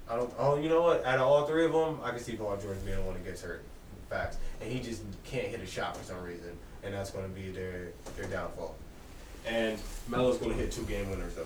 I 0.10 0.16
don't. 0.16 0.34
Oh, 0.40 0.58
you 0.58 0.70
know 0.70 0.82
what? 0.82 1.06
Out 1.06 1.16
of 1.16 1.22
all 1.28 1.46
three 1.46 1.66
of 1.66 1.72
them, 1.74 2.00
I 2.04 2.12
can 2.12 2.20
see 2.20 2.36
Paul 2.36 2.58
George 2.58 2.84
being 2.86 2.98
the 2.98 3.04
one 3.04 3.14
that 3.16 3.24
gets 3.26 3.42
hurt. 3.42 3.64
Facts. 4.10 4.38
And 4.62 4.72
he 4.72 4.80
just 4.80 5.04
can't 5.24 5.48
hit 5.48 5.60
a 5.60 5.68
shot 5.68 5.96
for 5.96 6.04
some 6.04 6.24
reason, 6.24 6.58
and 6.84 6.94
that's 6.94 7.12
going 7.12 7.26
to 7.26 7.30
be 7.32 7.52
their 7.52 7.90
their 8.18 8.26
downfall. 8.26 8.76
And 9.46 9.78
Melo's 10.08 10.38
going 10.38 10.52
to 10.52 10.58
hit 10.58 10.72
two 10.72 10.82
game 10.84 11.10
winners 11.12 11.36
though. 11.36 11.46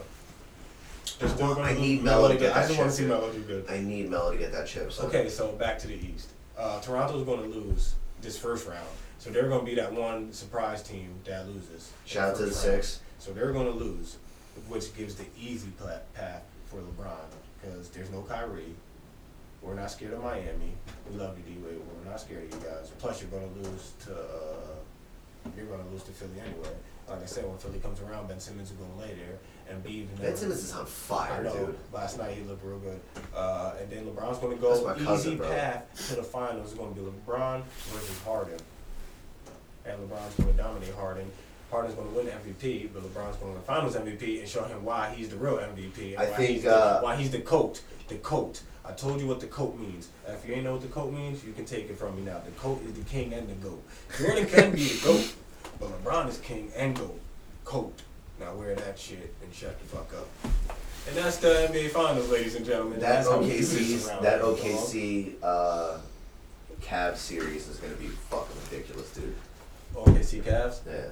They're 1.20 1.30
still 1.30 1.52
I 1.52 1.56
gonna 1.74 1.80
need 1.80 1.98
lose. 1.98 2.06
Melo 2.06 2.28
to 2.30 2.34
to 2.36 2.40
get 2.40 2.56
I 2.56 2.62
that 2.62 2.68
just 2.68 2.80
want 2.80 2.92
to 2.92 2.98
chip, 2.98 3.06
see. 3.06 3.10
Melo 3.10 3.32
do 3.34 3.40
good. 3.42 3.66
I 3.70 3.80
need 3.82 4.10
Melo 4.10 4.32
to 4.32 4.38
get 4.38 4.52
that 4.54 4.66
chip. 4.68 4.92
So. 4.94 5.04
Okay, 5.08 5.28
so 5.30 5.52
back 5.54 5.78
to 5.80 5.88
the 5.88 5.96
East. 5.96 6.30
Uh, 6.58 6.80
Toronto's 6.80 7.26
going 7.26 7.42
to 7.52 7.58
lose 7.60 7.96
this 8.22 8.38
first 8.38 8.66
round, 8.68 8.88
so 9.24 9.30
they're 9.30 9.48
going 9.48 9.62
to 9.62 9.66
be 9.66 9.76
that 9.76 9.94
one 9.94 10.34
surprise 10.34 10.84
team 10.84 11.16
that 11.24 11.48
loses. 11.48 11.94
Shout 12.06 12.32
out 12.32 12.36
to 12.36 12.42
the 12.42 12.48
round. 12.48 12.56
Six. 12.56 13.00
So 13.20 13.32
they're 13.32 13.54
going 13.54 13.68
to 13.68 13.72
lose, 13.72 14.18
which 14.68 14.94
gives 14.98 15.16
the 15.16 15.24
easy 15.40 15.72
path 16.14 16.44
for 16.66 16.82
LeBron 16.82 17.16
because 17.62 17.90
there's 17.92 18.10
no 18.12 18.22
Kyrie. 18.24 18.76
We're 19.62 19.76
not 19.76 19.92
scared 19.92 20.12
of 20.12 20.22
Miami. 20.22 20.74
We 21.10 21.18
love 21.18 21.38
you, 21.38 21.44
D 21.56 21.58
Wade. 21.62 21.80
We're 22.04 22.10
not 22.12 22.20
scared 22.20 22.44
of 22.44 22.52
you 22.52 22.68
guys. 22.70 22.92
Plus, 23.00 23.22
you're 23.22 23.30
going 23.32 23.50
to 23.50 23.70
lose 23.70 23.94
to 24.08 24.12
uh, 24.14 25.50
you're 25.56 25.68
going 25.68 25.82
to 25.82 25.90
lose 25.90 26.04
to 26.04 26.12
Philly 26.12 26.42
anyway. 26.46 26.76
Like 27.08 27.24
I 27.24 27.26
said, 27.26 27.46
when 27.46 27.58
Philly 27.58 27.80
comes 27.80 28.02
around, 28.02 28.28
Ben 28.28 28.42
Simmons 28.42 28.72
is 28.72 28.78
going 28.78 28.92
to 28.92 28.98
lay 28.98 29.14
there 29.14 29.38
and 29.70 29.82
be 29.84 29.92
even. 30.00 30.16
Ben 30.18 30.36
Simmons 30.36 30.64
is 30.64 30.74
on 30.74 30.86
fire, 30.86 31.40
I 31.40 31.44
know. 31.44 31.66
dude. 31.68 31.78
Last 31.94 32.18
night 32.18 32.36
he 32.36 32.44
looked 32.44 32.66
real 32.66 32.80
good. 32.80 33.00
Uh, 33.34 33.74
and 33.80 33.90
then 33.90 34.06
LeBron's 34.06 34.40
going 34.40 34.56
to 34.56 34.62
go 34.62 34.74
easy 34.96 35.06
cousin, 35.06 35.40
path 35.40 35.86
to 36.10 36.16
the 36.16 36.24
finals. 36.24 36.72
It's 36.72 36.80
going 36.80 36.94
to 36.94 37.00
be 37.00 37.08
LeBron 37.08 37.64
versus 37.64 38.20
Harden, 38.24 38.58
and 39.86 40.00
LeBron's 40.00 40.36
going 40.36 40.52
to 40.52 40.58
dominate 40.62 40.94
Harden. 40.96 41.32
Harden's 41.72 41.96
going 41.96 42.10
to 42.10 42.16
win 42.16 42.28
MVP, 42.28 42.90
but 42.94 43.04
LeBron's 43.04 43.38
going 43.38 43.54
to 43.54 43.58
win 43.58 43.62
Finals 43.64 43.96
MVP 43.96 44.40
and 44.40 44.48
show 44.48 44.64
him 44.64 44.84
why 44.84 45.14
he's 45.16 45.30
the 45.30 45.36
real 45.36 45.58
MVP. 45.58 46.14
And 46.14 46.20
I 46.20 46.26
why 46.30 46.38
think, 46.38 46.50
he's 46.52 46.64
the, 46.64 46.76
uh, 46.76 47.00
why 47.02 47.16
he's 47.16 47.32
the 47.32 47.40
coat. 47.40 47.82
The 48.08 48.16
coat. 48.16 48.62
I 48.86 48.92
told 48.92 49.20
you 49.22 49.28
what 49.28 49.40
the 49.40 49.48
coat 49.48 49.80
means. 49.80 50.10
If 50.28 50.48
you 50.48 50.56
ain't 50.56 50.66
know 50.66 50.74
what 50.74 50.82
the 50.82 50.90
coat 50.90 51.14
means, 51.14 51.44
you 51.44 51.54
can 51.54 51.66
take 51.66 51.90
it 51.90 51.98
from 51.98 52.16
me 52.16 52.24
now. 52.24 52.42
The 52.46 52.52
coat 52.52 52.84
is 52.86 52.94
the 52.94 53.04
king 53.06 53.34
and 53.34 53.48
the 53.48 53.54
goat. 53.56 53.84
Jordan 54.18 54.46
can 54.46 54.72
be 54.72 54.84
the 54.84 55.06
goat, 55.06 55.34
but 55.80 56.04
LeBron 56.04 56.30
is 56.30 56.38
king 56.40 56.72
and 56.76 56.96
goat. 56.96 57.20
Coat. 57.64 58.02
Now 58.40 58.54
wear 58.56 58.76
that 58.76 59.00
shit 59.00 59.34
and 59.42 59.54
shut 59.54 59.80
the 59.80 59.86
fuck 59.86 60.14
up. 60.14 60.28
And 61.08 61.16
that's 61.16 61.38
the 61.38 61.70
NBA 61.72 61.90
Finals, 61.92 62.30
ladies 62.30 62.56
and 62.56 62.66
gentlemen. 62.66 63.00
That 63.00 63.24
that's 63.24 63.30
how 63.30 63.40
we 63.40 63.48
do 63.48 63.58
this 63.58 64.10
OKC, 64.10 64.22
that. 64.22 64.42
OKC 64.42 65.34
uh, 65.42 65.98
Cavs 66.82 67.18
series 67.18 67.68
is 67.68 67.78
gonna 67.78 67.94
be 67.96 68.08
fucking 68.08 68.56
ridiculous, 68.70 69.12
dude. 69.14 69.34
OKC 69.96 70.42
Cavs. 70.44 70.80
Yeah. 70.86 71.10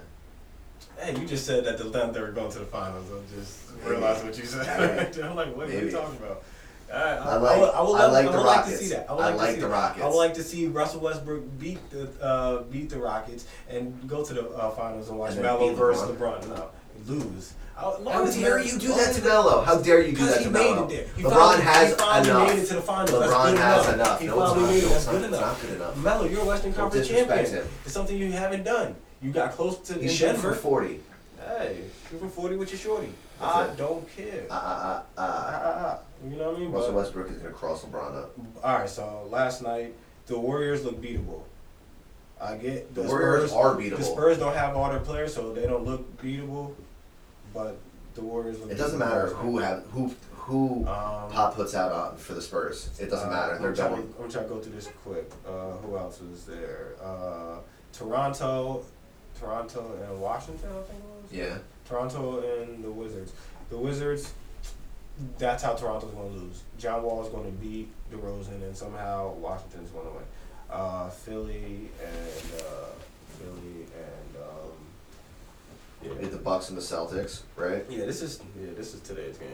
Hey, 1.03 1.19
you 1.19 1.25
just 1.27 1.45
said 1.45 1.63
that 1.65 1.77
the 1.77 1.85
Thunder 1.85 2.27
are 2.27 2.31
going 2.31 2.51
to 2.51 2.59
the 2.59 2.65
finals. 2.65 3.07
I 3.11 3.35
just 3.39 3.75
Maybe. 3.77 3.89
realized 3.91 4.23
what 4.25 4.37
you 4.37 4.45
said. 4.45 5.13
Maybe. 5.13 5.23
I'm 5.27 5.35
like, 5.35 5.55
what 5.55 5.69
are 5.69 5.71
you 5.73 5.89
talking 5.91 6.17
about? 6.17 6.43
Right, 6.91 6.99
I 6.99 7.35
like- 7.37 7.59
would- 7.61 7.69
I 7.69 7.81
would, 7.81 8.01
I 8.01 8.05
love- 8.05 8.11
like 8.13 8.25
I 8.27 8.31
the 8.31 8.37
would 8.37 8.45
like 8.45 8.65
to 8.65 8.71
see 8.77 8.89
that. 8.89 9.09
I, 9.09 9.13
would 9.13 9.21
I 9.23 9.29
like, 9.29 9.37
like 9.37 9.47
to 9.47 9.53
see 9.55 9.61
the 9.61 9.67
that. 9.67 9.73
Rockets. 9.73 10.03
I 10.03 10.07
would 10.09 10.15
like 10.17 10.33
to 10.35 10.43
see 10.43 10.67
Russell 10.67 10.99
Westbrook 10.99 11.43
beat 11.59 11.89
the 11.89 12.09
uh, 12.21 12.61
beat 12.63 12.89
the 12.89 12.97
Rockets 12.99 13.45
and 13.69 14.07
go 14.09 14.23
to 14.25 14.33
the 14.33 14.49
uh, 14.49 14.71
finals 14.71 15.09
and 15.09 15.17
watch 15.17 15.35
Melo 15.37 15.73
versus 15.73 16.09
LeBron. 16.09 16.43
LeBron. 16.43 16.49
No, 16.57 16.69
lose. 17.07 17.53
How 17.81 17.99
How 18.11 18.25
dare 18.31 18.59
you 18.59 18.77
do 18.77 18.89
that 18.89 19.15
to 19.15 19.21
Melo? 19.23 19.63
How 19.63 19.81
dare 19.81 20.01
you 20.03 20.15
do 20.15 20.25
that 20.27 20.43
to 20.43 20.51
Melo? 20.51 20.87
LeBron 20.87 21.59
has 21.61 21.89
he 21.89 22.29
enough. 22.29 22.47
made 22.47 22.59
it 22.59 22.67
to 22.67 22.73
the 22.75 22.81
finals. 22.81 23.09
LeBron 23.11 23.57
has 23.57 23.93
enough. 23.93 24.19
He 24.19 24.27
No, 24.27 24.43
it's 24.43 24.51
finally 24.51 24.61
not. 24.61 24.69
made 24.69 24.77
it. 24.77 24.89
That's 24.89 24.95
it's 24.95 25.05
not. 25.07 25.11
good 25.13 25.23
enough. 25.33 25.61
good 25.61 25.75
enough. 25.75 25.97
Melo, 25.97 26.25
you're 26.25 26.41
a 26.41 26.45
Western 26.45 26.73
Conference 26.73 27.07
champion. 27.07 27.67
It's 27.83 27.93
something 27.93 28.15
you 28.15 28.31
haven't 28.31 28.63
done. 28.63 28.95
You 29.21 29.31
got 29.31 29.53
close 29.53 29.79
to 29.79 29.93
He's 29.95 30.03
in 30.03 30.09
shooting 30.09 30.33
Denver. 30.35 30.53
for 30.53 30.59
forty. 30.61 30.99
Hey, 31.39 31.81
shoot 32.09 32.19
for 32.19 32.27
40 32.29 32.55
with 32.57 32.69
your 32.71 32.77
shorty. 32.77 33.09
I 33.41 33.67
don't 33.75 34.07
care. 34.15 34.45
Uh, 34.51 35.01
uh, 35.17 35.21
uh. 35.21 35.97
You 36.29 36.35
know 36.37 36.51
what 36.51 36.57
I 36.57 36.59
mean? 36.59 36.71
Russell 36.71 36.93
Westbrook 36.93 37.31
is 37.31 37.37
gonna 37.37 37.51
cross 37.51 37.83
LeBron 37.83 38.15
up. 38.15 38.31
All 38.63 38.77
right, 38.77 38.89
so 38.89 39.27
last 39.31 39.63
night 39.63 39.95
the 40.27 40.37
Warriors 40.37 40.85
look 40.85 41.01
beatable. 41.01 41.41
I 42.39 42.57
get 42.57 42.93
The 42.93 43.03
Warriors 43.03 43.51
are 43.51 43.75
beatable. 43.75 43.97
The 43.97 44.03
Spurs 44.03 44.37
don't 44.37 44.55
have 44.55 44.77
all 44.77 44.89
their 44.91 44.99
players, 44.99 45.33
so 45.33 45.51
they 45.51 45.65
don't 45.65 45.83
look 45.83 46.21
beatable. 46.21 46.73
But 47.53 47.77
the 48.15 48.21
Warriors. 48.21 48.59
It 48.61 48.75
doesn't 48.77 48.99
matter 48.99 49.27
who 49.27 49.57
have 49.59 49.83
who 49.91 50.13
who 50.31 50.83
Pop 50.85 51.55
puts 51.55 51.75
out 51.75 51.91
on 51.91 52.17
for 52.17 52.33
the 52.33 52.41
Spurs. 52.41 52.89
It 52.99 53.09
doesn't 53.09 53.29
Uh, 53.29 53.31
matter. 53.31 53.55
I'm 53.55 53.61
They're 53.61 53.73
to, 53.73 53.83
I'm 53.85 54.29
trying 54.29 54.45
to 54.45 54.49
go 54.49 54.59
through 54.59 54.73
this 54.73 54.89
quick. 55.03 55.29
Uh, 55.47 55.71
who 55.83 55.97
else 55.97 56.19
was 56.21 56.45
there? 56.45 56.93
Uh, 57.01 57.57
Toronto, 57.93 58.83
Toronto 59.39 59.97
and 60.09 60.19
Washington. 60.21 60.69
I 60.69 60.81
think 60.83 60.99
it 60.99 61.21
was. 61.23 61.31
Yeah. 61.31 61.57
Toronto 61.87 62.39
and 62.61 62.83
the 62.83 62.91
Wizards. 62.91 63.33
The 63.69 63.77
Wizards. 63.77 64.33
That's 65.37 65.61
how 65.61 65.73
Toronto's 65.73 66.11
going 66.11 66.33
to 66.33 66.39
lose. 66.39 66.63
John 66.79 67.03
Wall 67.03 67.21
is 67.23 67.29
going 67.29 67.45
to 67.45 67.51
beat 67.57 67.89
DeRozan, 68.11 68.63
and 68.63 68.75
somehow 68.75 69.33
Washington's 69.33 69.91
going 69.91 70.07
to 70.07 70.13
win. 70.13 70.23
Uh, 70.69 71.09
Philly 71.09 71.89
and 72.01 72.61
uh, 72.61 72.85
Philly 73.37 73.83
um, 73.85 73.90
yeah. 76.03 76.13
Beat 76.19 76.31
the 76.31 76.37
Bucks 76.37 76.69
and 76.69 76.77
the 76.77 76.81
Celtics, 76.81 77.41
right? 77.55 77.85
Yeah, 77.89 78.05
this 78.05 78.21
is 78.21 78.41
yeah, 78.59 78.71
this 78.75 78.93
is 78.93 79.01
today's 79.01 79.37
game. 79.37 79.49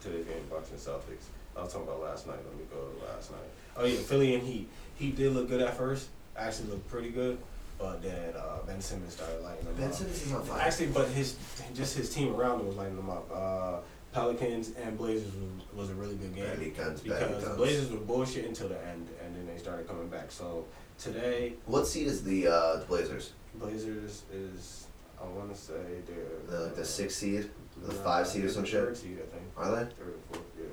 Today's 0.00 0.24
game, 0.26 0.44
Bucks 0.50 0.70
and 0.70 0.78
Celtics. 0.78 1.26
I 1.56 1.62
was 1.62 1.72
talking 1.72 1.88
about 1.88 2.02
last 2.02 2.26
night. 2.26 2.38
Let 2.46 2.56
me 2.56 2.64
go 2.70 2.76
to 2.76 3.12
last 3.12 3.30
night. 3.30 3.40
Oh 3.76 3.84
yeah, 3.84 3.98
Philly 3.98 4.34
and 4.34 4.46
Heat. 4.46 4.68
Heat 4.96 5.16
did 5.16 5.32
look 5.32 5.48
good 5.48 5.60
at 5.60 5.76
first. 5.76 6.08
Actually 6.36 6.68
looked 6.68 6.88
pretty 6.88 7.08
good, 7.10 7.38
but 7.78 8.02
then 8.02 8.34
uh, 8.36 8.58
Ben 8.66 8.80
Simmons 8.80 9.14
started 9.14 9.42
lighting 9.42 9.64
them 9.64 9.74
Ben 9.74 9.84
up. 9.84 9.90
Ben 9.90 9.98
Simmons 9.98 10.22
is 10.26 10.32
on 10.32 10.44
fire. 10.44 10.60
Actually, 10.62 10.86
but 10.88 11.08
his 11.08 11.36
just 11.74 11.96
his 11.96 12.12
team 12.12 12.34
around 12.34 12.60
him 12.60 12.66
was 12.66 12.76
lighting 12.76 12.96
them 12.96 13.10
up. 13.10 13.28
Uh, 13.32 13.78
Pelicans 14.12 14.70
and 14.82 14.96
Blazers 14.96 15.32
was, 15.34 15.74
was 15.74 15.90
a 15.90 15.94
really 15.94 16.14
good 16.14 16.34
game 16.34 16.46
baggy 16.46 16.70
because 16.70 17.02
the. 17.02 17.54
Blazers 17.56 17.90
were 17.90 17.98
bullshit 17.98 18.46
until 18.46 18.68
the 18.68 18.82
end, 18.86 19.08
and 19.24 19.34
then 19.36 19.46
they 19.46 19.58
started 19.58 19.86
coming 19.86 20.08
back. 20.08 20.30
So 20.30 20.64
today, 20.98 21.54
What 21.66 21.86
seed 21.86 22.06
is 22.06 22.22
the 22.22 22.48
uh, 22.48 22.76
the 22.76 22.84
Blazers? 22.86 23.32
Blazers 23.54 24.22
is 24.32 24.85
I 25.22 25.26
want 25.26 25.54
to 25.54 25.60
say 25.60 25.74
they're 26.06 26.16
They're 26.48 26.66
like 26.66 26.76
the 26.76 26.84
sixth 26.84 27.18
seed, 27.18 27.50
the 27.82 27.92
Nah, 27.94 28.00
five 28.02 28.26
seed 28.26 28.42
or 28.42 28.46
they're 28.46 28.54
some 28.54 28.62
the 28.62 28.68
shit. 28.68 28.84
Third 28.84 28.96
seed, 28.96 29.18
I 29.22 29.36
think. 29.36 29.44
Are 29.56 29.70
they? 29.70 29.84
Third 29.92 30.08
or 30.08 30.14
fourth, 30.32 30.42
yeah. 30.58 30.64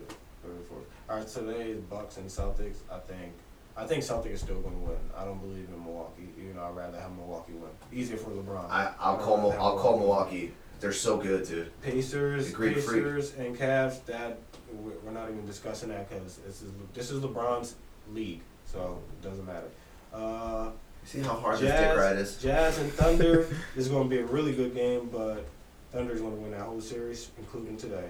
Third 0.44 0.52
or 0.60 0.64
fourth. 0.64 0.84
All 1.10 1.18
right, 1.18 1.28
today 1.28 1.74
Bucks 1.90 2.18
and 2.18 2.28
Celtics. 2.28 2.78
I 2.92 3.00
think. 3.00 3.34
I 3.76 3.86
think 3.86 4.04
Celtics 4.04 4.34
is 4.34 4.42
still 4.42 4.60
going 4.62 4.76
to 4.76 4.82
win. 4.82 4.98
I 5.18 5.26
don't 5.26 5.40
believe 5.40 5.68
in 5.68 5.84
Milwaukee. 5.84 6.30
You 6.38 6.54
know, 6.54 6.64
I'd 6.64 6.76
rather 6.76 7.00
have 7.00 7.12
Milwaukee 7.16 7.54
win. 7.54 7.72
Easier 7.92 8.18
for 8.18 8.30
LeBron. 8.30 8.70
I 8.70 8.94
I'll 9.00 9.16
I'd 9.16 9.22
call 9.22 9.38
rather 9.38 9.42
Mil- 9.42 9.52
have 9.52 9.62
I'll 9.62 9.78
call 9.80 10.00
Milwaukee. 10.00 10.54
They're 10.80 10.92
so 10.94 11.18
good, 11.18 11.48
dude. 11.48 11.72
Pacers, 11.82 12.48
The 12.48 12.54
Greek 12.54 12.78
freak. 12.80 13.04
Pacers, 13.04 13.34
and 13.36 13.58
Cavs. 13.58 14.04
That 14.06 14.38
we're 14.74 14.92
we're 15.04 15.12
not 15.12 15.30
even 15.30 15.46
discussing 15.46 15.90
that 15.90 16.10
because 16.10 16.38
this 16.46 16.62
is 16.62 16.72
this 16.94 17.10
is 17.10 17.22
LeBron's 17.24 17.76
league, 18.12 18.42
so 18.66 19.00
it 19.12 19.28
doesn't 19.28 19.46
matter. 19.46 19.68
Uh, 20.14 20.70
See 21.14 21.22
how 21.22 21.36
hard 21.36 21.60
this 21.60 21.72
dick 21.80 21.96
ride 21.96 22.18
is? 22.18 22.38
Jazz 22.38 22.80
and 22.80 22.92
Thunder 22.92 23.48
is 23.76 23.88
going 23.88 24.10
to 24.10 24.16
be 24.16 24.20
a 24.20 24.26
really 24.26 24.52
good 24.52 24.74
game, 24.74 25.10
but 25.12 25.46
Thunder's 25.92 26.20
going 26.20 26.34
to 26.36 26.42
win 26.42 26.50
that 26.54 26.62
whole 26.62 26.82
series, 26.82 27.30
including 27.38 27.78
today. 27.78 28.10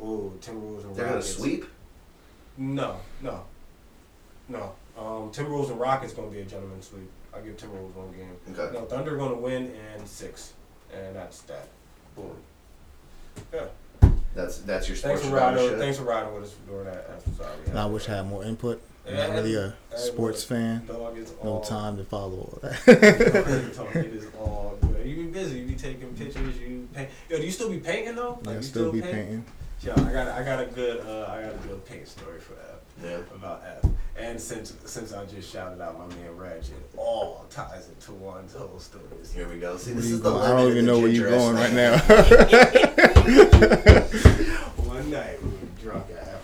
Oh, 0.00 0.32
Timberwolves 0.40 0.84
and 0.84 0.94
They're 0.94 1.04
gonna 1.06 1.16
Rockets. 1.16 1.34
sweep. 1.34 1.64
No, 2.56 3.00
no, 3.22 3.42
no. 4.48 4.72
Um, 4.96 5.32
Timberwolves 5.32 5.70
and 5.72 5.80
Rockets 5.80 6.12
going 6.12 6.30
to 6.30 6.34
be 6.36 6.42
a 6.42 6.44
gentleman's 6.44 6.86
sweep. 6.86 7.10
I 7.34 7.40
give 7.40 7.56
Timberwolves 7.56 7.94
one 7.94 8.12
game. 8.12 8.36
Okay. 8.56 8.72
No, 8.72 8.84
Thunder 8.84 9.16
going 9.16 9.32
to 9.32 9.38
win 9.38 9.74
in 9.96 10.06
six, 10.06 10.52
and 10.94 11.16
that's 11.16 11.40
that. 11.42 11.66
Boom. 12.14 12.36
Yeah. 13.52 13.64
That's 14.36 14.58
that's 14.58 14.88
your 14.88 14.96
Thanks 14.96 15.22
sports 15.22 15.28
for 15.28 15.34
riding. 15.54 15.76
Thanks 15.78 15.98
for 15.98 16.04
riding 16.04 16.32
with 16.34 16.44
us 16.44 16.54
during 16.68 16.84
that 16.84 17.10
episode. 17.10 17.66
And 17.66 17.78
I 17.78 17.86
wish 17.86 18.08
I 18.08 18.16
had 18.16 18.26
more 18.26 18.44
input. 18.44 18.80
I'm 19.06 19.14
not 19.16 19.30
really 19.30 19.54
a 19.56 19.74
hey, 19.90 19.96
sports 19.96 20.48
look, 20.48 20.58
fan. 20.58 20.86
dog, 20.86 21.18
it's 21.18 21.32
No 21.42 21.50
all- 21.54 21.60
time 21.60 21.96
to 21.96 22.04
follow 22.04 22.36
all 22.38 22.58
that. 22.62 22.80
it 23.96 24.06
is 24.14 24.26
all 24.38 24.78
good. 24.80 25.04
You 25.06 25.16
be 25.16 25.24
busy. 25.24 25.58
You 25.60 25.66
be 25.66 25.74
taking 25.74 26.14
pictures. 26.14 26.56
You 26.58 26.88
paint. 26.92 27.10
Yo, 27.28 27.38
do 27.38 27.44
you 27.44 27.50
still 27.50 27.68
be 27.70 27.78
painting 27.78 28.14
though? 28.14 28.38
Yeah, 28.44 28.52
you 28.54 28.62
still 28.62 28.92
be 28.92 29.00
paint? 29.00 29.12
painting. 29.14 29.44
Yo, 29.82 29.92
I 29.94 30.12
got 30.12 30.28
I 30.28 30.42
got 30.44 30.60
a 30.60 30.66
good 30.66 31.00
uh, 31.00 31.26
I 31.32 31.42
got 31.42 31.54
a 31.54 31.58
good 31.66 31.84
paint 31.84 32.06
story 32.06 32.38
for 32.38 32.52
F. 32.54 32.78
Yeah. 33.02 33.18
About 33.34 33.62
F. 33.82 33.90
And 34.16 34.40
since 34.40 34.74
since 34.84 35.12
I 35.12 35.24
just 35.24 35.50
shouted 35.52 35.80
out 35.80 35.98
my 35.98 36.06
man 36.14 36.36
Reg, 36.36 36.58
it 36.62 36.94
all 36.96 37.44
ties 37.50 37.88
into 37.88 38.12
one 38.12 38.46
whole 38.56 38.78
story. 38.78 39.04
Here 39.34 39.48
we 39.48 39.58
go. 39.58 39.76
See, 39.78 39.92
this 39.94 40.06
you 40.08 40.14
is 40.16 40.22
the? 40.22 40.30
I 40.32 40.50
don't 40.50 40.70
even 40.70 40.86
know 40.86 41.00
where 41.00 41.08
you're 41.08 41.28
going 41.30 41.56
right 41.56 41.72
now. 41.72 41.96
One 44.86 45.10
night 45.10 45.42
we 45.42 45.48
were 45.48 45.56
drunk 45.80 46.06
at 46.10 46.24
Efren's 46.26 46.26
house. 46.26 46.41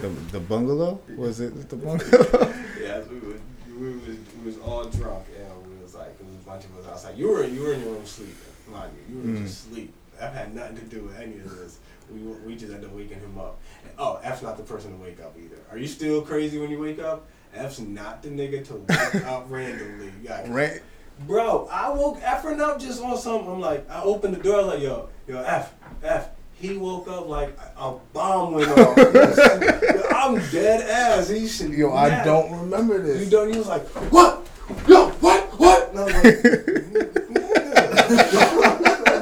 The, 0.00 0.08
the 0.32 0.40
bungalow? 0.40 1.00
Was 1.16 1.40
it 1.40 1.68
the 1.68 1.76
bungalow? 1.76 2.54
yeah, 2.82 3.00
we 3.10 3.18
were 3.20 3.38
we 3.78 3.92
was 3.98 4.16
we 4.40 4.46
was 4.46 4.58
all 4.58 4.84
drunk 4.84 5.24
and 5.38 5.70
we 5.70 5.82
was 5.82 5.94
like 5.94 6.08
it 6.20 6.24
was 6.26 6.34
a 6.34 6.48
bunch 6.48 6.64
of 6.64 6.76
us 6.78 6.86
outside. 6.88 7.16
You 7.16 7.28
were 7.30 7.44
you 7.44 7.62
were 7.62 7.72
in 7.74 7.80
your 7.82 7.92
room 7.92 8.06
sleeping, 8.06 8.34
mind 8.70 8.92
you. 9.08 9.14
You 9.16 9.22
were 9.22 9.38
Mm. 9.38 9.42
just 9.42 9.66
asleep. 9.68 9.92
F 10.20 10.34
had 10.34 10.52
nothing 10.54 10.76
to 10.76 10.84
do 10.84 11.02
with 11.04 11.16
any 11.20 11.36
of 11.38 11.56
this. 11.56 11.78
We 12.12 12.20
wa- 12.22 12.36
we 12.44 12.56
just 12.56 12.72
ended 12.72 12.90
up 12.90 12.96
waking 12.96 13.20
him 13.20 13.38
up. 13.38 13.58
And, 13.84 13.92
oh, 13.98 14.18
F's 14.24 14.42
not 14.42 14.56
the 14.56 14.62
person 14.64 14.96
to 14.96 15.02
wake 15.02 15.20
up 15.20 15.36
either. 15.38 15.58
Are 15.70 15.78
you 15.78 15.86
still 15.86 16.22
crazy 16.22 16.58
when 16.58 16.70
you 16.70 16.78
wake 16.80 16.98
up? 16.98 17.26
F's 17.54 17.78
not 17.80 18.22
the 18.22 18.30
nigga 18.30 18.66
to 18.66 18.74
wake 18.74 19.24
up 19.26 19.46
randomly. 19.48 20.06
You 20.22 20.28
got 20.28 20.48
Ran- 20.48 20.80
Bro, 21.26 21.68
I 21.70 21.90
woke 21.90 22.20
Efren 22.20 22.60
up 22.60 22.80
just 22.80 23.02
on 23.02 23.16
something. 23.18 23.50
I'm 23.50 23.60
like, 23.60 23.88
I 23.90 24.02
opened 24.02 24.34
the 24.36 24.42
door, 24.42 24.60
I 24.60 24.64
was 24.64 24.74
like, 24.74 24.82
yo, 24.82 25.08
yo, 25.26 25.38
F, 25.42 25.72
F. 26.02 26.28
He 26.60 26.76
woke 26.76 27.06
up 27.06 27.28
like 27.28 27.56
a 27.76 27.92
bomb 28.12 28.54
went 28.54 28.70
off. 28.70 28.98
I'm 30.12 30.40
dead 30.50 30.90
ass. 30.90 31.28
He 31.28 31.46
should. 31.46 31.70
Yo, 31.70 31.90
I 31.90 32.08
yeah. 32.08 32.24
don't 32.24 32.50
remember 32.60 33.00
this. 33.00 33.24
You 33.24 33.30
don't. 33.30 33.52
He 33.52 33.58
was 33.58 33.68
like, 33.68 33.86
what? 34.10 34.44
Yo, 34.88 35.08
what? 35.10 35.44
What? 35.58 35.90
And 35.90 35.98
I 36.00 36.04
was 36.04 36.14
like, 36.14 36.24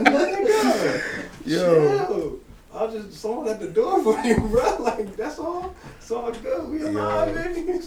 nigga, 0.05 1.03
Yo. 1.47 2.07
chill. 2.07 2.41
I'll 2.73 2.91
just 2.91 3.13
someone 3.21 3.49
at 3.49 3.61
the 3.61 3.69
door 3.69 4.03
for 4.03 4.19
you, 4.21 4.37
bro. 4.41 4.77
Like 4.81 5.15
that's 5.17 5.39
all. 5.39 5.75
It's 5.99 6.11
all 6.11 6.33
good. 6.33 6.69
We 6.69 6.83
alive, 6.83 7.35
baby. 7.35 7.81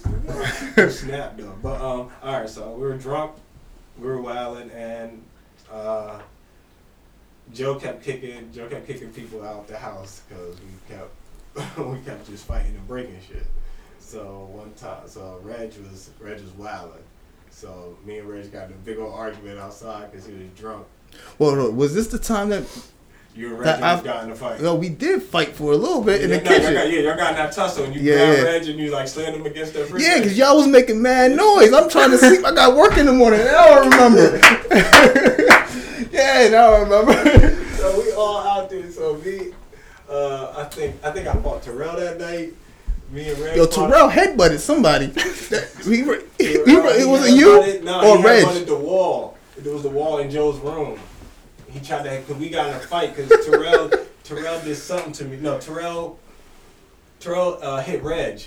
Snap 0.89 1.37
though. 1.37 1.55
But 1.63 1.81
um, 1.81 2.11
all 2.21 2.39
right. 2.39 2.49
So 2.49 2.71
we 2.71 2.81
were 2.81 2.97
drunk, 2.97 3.31
we 3.97 4.05
were 4.07 4.21
wilding, 4.21 4.69
and 4.71 5.23
uh, 5.71 6.19
Joe 7.53 7.75
kept 7.75 8.03
kicking. 8.03 8.51
Joe 8.53 8.67
kept 8.67 8.87
kicking 8.87 9.09
people 9.11 9.43
out 9.43 9.67
the 9.67 9.77
house 9.77 10.21
because 10.27 10.55
we 10.59 10.95
kept 10.95 11.77
we 11.79 11.99
kept 11.99 12.27
just 12.29 12.45
fighting 12.45 12.75
and 12.75 12.87
breaking 12.87 13.19
shit. 13.27 13.45
So 13.99 14.49
one 14.51 14.71
time, 14.73 15.07
so 15.07 15.39
Reg 15.43 15.73
was 15.89 16.09
Reg 16.19 16.41
was 16.41 16.51
wilding. 16.51 17.03
So 17.51 17.97
me 18.05 18.19
and 18.19 18.29
Reg 18.29 18.51
got 18.51 18.67
in 18.67 18.73
a 18.73 18.77
big 18.77 18.97
old 18.99 19.13
argument 19.13 19.59
outside 19.59 20.11
because 20.11 20.25
he 20.25 20.33
was 20.33 20.47
drunk. 20.57 20.85
Well, 21.39 21.55
no, 21.55 21.69
was 21.71 21.93
this 21.95 22.07
the 22.07 22.19
time 22.19 22.49
that 22.49 22.63
You 23.35 23.49
and 23.49 23.59
Reg 23.59 24.03
got 24.03 24.23
in 24.23 24.31
a 24.31 24.35
fight. 24.35 24.61
No, 24.61 24.75
we 24.75 24.89
did 24.89 25.23
fight 25.23 25.49
for 25.49 25.71
a 25.73 25.75
little 25.75 26.01
bit 26.03 26.21
in 26.21 26.29
yeah, 26.29 26.37
the 26.37 26.43
no, 26.43 26.49
y'all 26.51 26.59
kitchen. 26.59 26.73
got, 26.75 26.91
yeah, 26.91 26.99
y'all 26.99 27.17
got 27.17 27.29
in 27.31 27.35
that 27.37 27.51
tussle 27.51 27.85
and 27.85 27.95
you 27.95 28.01
Yeah, 28.01 28.15
grabbed 28.15 28.37
yeah. 28.37 28.43
Reg 28.43 28.67
and 28.67 28.79
you 28.79 28.91
like 28.91 29.07
slammed 29.07 29.35
him 29.37 29.45
against 29.45 29.73
the 29.73 29.79
refrigerator. 29.81 30.11
Yeah, 30.15 30.17
because 30.21 30.37
y'all 30.37 30.55
was 30.55 30.67
making 30.67 31.01
mad 31.01 31.31
noise. 31.35 31.73
I'm 31.73 31.89
trying 31.89 32.11
to 32.11 32.17
sleep. 32.19 32.45
I 32.45 32.53
got 32.53 32.77
work 32.77 32.97
in 32.97 33.05
the 33.07 33.13
morning. 33.13 33.41
I 33.41 33.51
don't 33.51 33.89
remember. 33.89 35.65
yeah, 36.11 36.49
now 36.49 36.73
I 36.73 36.79
remember. 36.81 37.13
so 37.75 37.99
we 38.01 38.11
all 38.13 38.37
out 38.37 38.69
there. 38.69 38.89
So 38.91 39.15
me, 39.17 39.53
uh, 40.09 40.53
I 40.57 40.63
think 40.65 40.95
I 41.03 41.11
think 41.11 41.27
I 41.27 41.33
fought 41.41 41.63
Terrell 41.63 41.95
that 41.97 42.19
night. 42.19 42.53
Me 43.11 43.29
and 43.29 43.39
Reg. 43.39 43.57
Yo, 43.57 43.65
fought- 43.65 43.89
Terrell 43.89 44.09
headbutted 44.09 44.59
somebody. 44.59 45.07
he, 45.83 46.03
re- 46.03 46.23
he, 46.37 46.53
Terrell, 46.63 46.87
it 46.87 47.07
was 47.07 47.27
it 47.27 47.35
you 47.35 47.83
No, 47.83 48.01
or 48.13 48.17
he 48.17 48.23
Reg? 48.23 48.45
headbutted 48.45 48.65
the 48.67 48.75
wall. 48.75 49.37
It 49.57 49.65
was 49.65 49.83
the 49.83 49.89
wall 49.89 50.19
in 50.19 50.29
Joe's 50.29 50.59
room. 50.59 50.99
He 51.69 51.79
tried 51.79 52.03
to, 52.03 52.21
cause 52.23 52.37
we 52.37 52.49
got 52.49 52.69
in 52.69 52.75
a 52.75 52.79
fight 52.79 53.15
because 53.15 53.45
Terrell, 53.45 53.91
Terrell 54.23 54.59
did 54.61 54.75
something 54.75 55.11
to 55.13 55.25
me. 55.25 55.37
No, 55.37 55.59
Terrell, 55.59 56.17
Terrell 57.19 57.59
uh, 57.61 57.81
hit 57.81 58.01
Reg. 58.01 58.41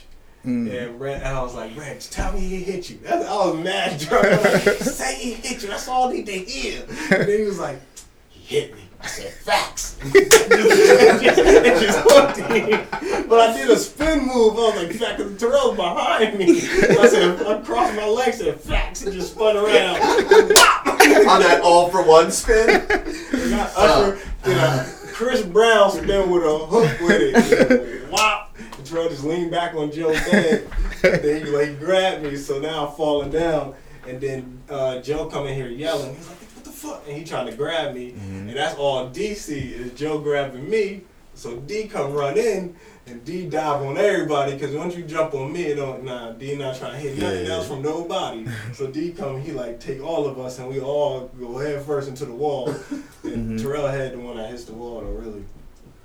Mm. 0.45 0.87
And, 0.87 1.01
Reg, 1.01 1.23
and 1.23 1.29
I 1.29 1.43
was 1.43 1.55
like, 1.55 1.77
Reg, 1.77 2.01
tell 2.01 2.33
me 2.33 2.41
he 2.41 2.63
hit 2.65 2.91
you. 2.91 2.99
That's, 3.03 3.27
I 3.27 3.47
was 3.47 3.57
mad 3.63 4.01
drunk. 4.01 4.27
I 4.27 4.37
was 4.37 4.67
like, 4.67 4.77
Say 4.79 5.15
he 5.15 5.33
hit 5.35 5.63
you. 5.63 5.69
That's 5.69 5.87
all 5.87 6.09
I 6.09 6.13
need 6.13 6.27
to 6.27 6.33
hear. 6.33 6.83
And 6.83 7.29
then 7.29 7.39
he 7.39 7.45
was 7.45 7.61
like, 7.61 7.81
he 8.29 8.57
hit 8.57 8.75
me. 8.75 8.83
I 9.01 9.07
said, 9.07 9.33
facts. 9.33 9.99
it 10.05 10.31
just, 10.31 11.39
it 11.39 11.81
just 11.81 11.99
hooked 12.03 12.51
me. 12.51 13.27
But 13.29 13.51
I 13.51 13.57
did 13.57 13.71
a 13.71 13.77
spin 13.77 14.27
move. 14.27 14.55
I 14.55 14.57
was 14.57 14.85
like, 14.85 14.93
fact, 14.93 15.19
because 15.19 15.39
Terrell's 15.39 15.77
behind 15.77 16.39
me. 16.39 16.61
I 16.61 17.09
said, 17.09 17.45
I 17.47 17.61
crossed 17.61 17.97
my 17.97 18.07
legs 18.07 18.41
and 18.41 18.61
facts 18.61 19.03
and 19.03 19.13
just 19.13 19.33
spun 19.35 19.57
around. 19.57 19.97
On 20.03 21.41
that 21.41 21.61
all 21.63 21.89
for 21.89 22.03
one 22.05 22.31
spin. 22.31 22.69
And 22.69 23.51
got 23.51 23.73
Usher 23.77 24.19
did 24.45 24.57
a 24.57 24.93
Chris 25.13 25.43
Brown 25.43 25.91
spin 25.91 26.31
with 26.31 26.43
a 26.43 26.59
hook 26.59 27.01
with 27.01 27.33
it. 27.35 28.11
Wow. 28.11 28.42
Terrell 28.85 29.09
just 29.09 29.25
leaned 29.25 29.51
back 29.51 29.75
on 29.75 29.91
Joe's 29.91 30.17
head. 30.19 30.69
And 31.05 31.15
then 31.23 31.47
he 31.47 31.51
like 31.53 31.79
grabbed 31.79 32.23
me, 32.25 32.37
so 32.37 32.59
now 32.59 32.87
I'm 32.89 32.95
falling 32.97 33.31
down. 33.31 33.75
And 34.07 34.21
then 34.21 34.63
uh, 34.69 35.01
Joe 35.01 35.27
come 35.27 35.47
in 35.47 35.55
here 35.55 35.69
yelling. 35.69 36.15
He's 36.17 36.29
like, 36.29 36.37
what 36.39 36.65
the 36.65 36.71
fuck? 36.71 37.03
And 37.09 37.17
he 37.17 37.25
trying 37.25 37.47
to 37.47 37.55
grab 37.57 37.95
me. 37.95 38.11
And 38.11 38.51
that's 38.51 38.75
all 38.77 39.09
DC 39.11 39.51
is 39.51 39.93
Joe 39.93 40.19
grabbing 40.19 40.69
me. 40.69 41.03
So 41.35 41.57
D 41.57 41.87
come 41.89 42.13
run 42.13 42.37
in 42.37 42.77
and 43.07 43.25
D 43.25 43.47
dive 43.49 43.81
on 43.83 43.97
everybody 43.97 44.53
because 44.53 44.75
once 44.77 44.95
you 44.95 45.03
jump 45.03 45.33
on 45.35 45.51
me, 45.53 45.63
it 45.65 45.77
don't 45.77 46.05
nah 46.05 46.33
D 46.33 46.55
not 46.57 46.77
trying 46.77 46.93
to 46.93 46.99
hit 46.99 47.17
nothing 47.19 47.47
Yeah. 47.47 47.53
else 47.55 47.67
from 47.69 47.81
nobody. 47.83 48.47
so 48.75 48.87
D 48.87 49.13
come, 49.13 49.41
he 49.41 49.51
like 49.53 49.81
take 49.81 50.03
all 50.03 50.27
of 50.27 50.39
us 50.39 50.59
and 50.59 50.69
we 50.69 50.81
all 50.81 51.29
go 51.41 51.57
head 51.59 51.83
first 51.87 52.09
into 52.09 52.27
the 52.27 52.35
wall. 52.35 52.75
And 53.25 53.59
Mhm. 53.59 53.63
Terrell 53.63 53.87
had 53.87 54.13
the 54.13 54.19
one 54.19 54.37
that 54.37 54.51
hits 54.51 54.65
the 54.65 54.75
wall 54.75 55.01
though, 55.01 55.07
really. 55.13 55.45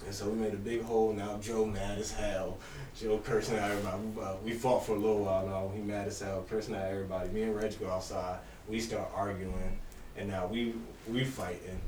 And 0.08 0.16
so 0.16 0.30
we 0.30 0.38
made 0.38 0.54
a 0.54 0.58
big 0.58 0.84
hole. 0.84 1.12
Now 1.12 1.38
Joe 1.42 1.66
mad 1.66 2.00
as 2.00 2.14
hell. 2.14 2.58
Joe 2.98 3.20
cursing 3.26 3.58
at 3.58 3.72
everybody. 3.72 4.02
Uh, 4.22 4.36
we 4.42 4.54
fought 4.54 4.86
for 4.86 4.94
a 4.94 4.98
little 4.98 5.26
while 5.26 5.46
now. 5.46 5.70
He 5.76 5.82
mad 5.82 6.08
as 6.08 6.22
hell, 6.22 6.46
cursing 6.50 6.76
at 6.76 6.90
everybody. 6.90 7.28
Me 7.30 7.44
and 7.44 7.54
Reg 7.54 7.78
go 7.78 7.90
outside. 7.90 8.40
We 8.70 8.80
start 8.80 9.12
arguing, 9.14 9.78
and 10.16 10.30
now 10.30 10.48
we 10.48 10.76
we 11.12 11.26
fighting. 11.26 11.82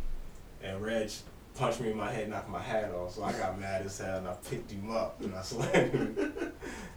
And 0.62 0.82
Reg 0.82 1.10
punched 1.56 1.80
me 1.80 1.92
in 1.92 1.98
my 1.98 2.12
head, 2.12 2.30
knocked 2.30 2.50
my 2.50 2.62
hat 2.62 2.92
off. 2.92 3.16
So 3.16 3.24
I 3.24 3.32
got 3.32 3.58
mad 3.58 3.86
as 3.86 3.98
hell, 3.98 4.18
and 4.18 4.28
I 4.28 4.34
picked 4.50 4.70
him 4.70 4.92
up 4.92 5.22
and 5.22 5.34
I 5.34 5.42
slammed 5.44 5.94
him. 5.94 6.34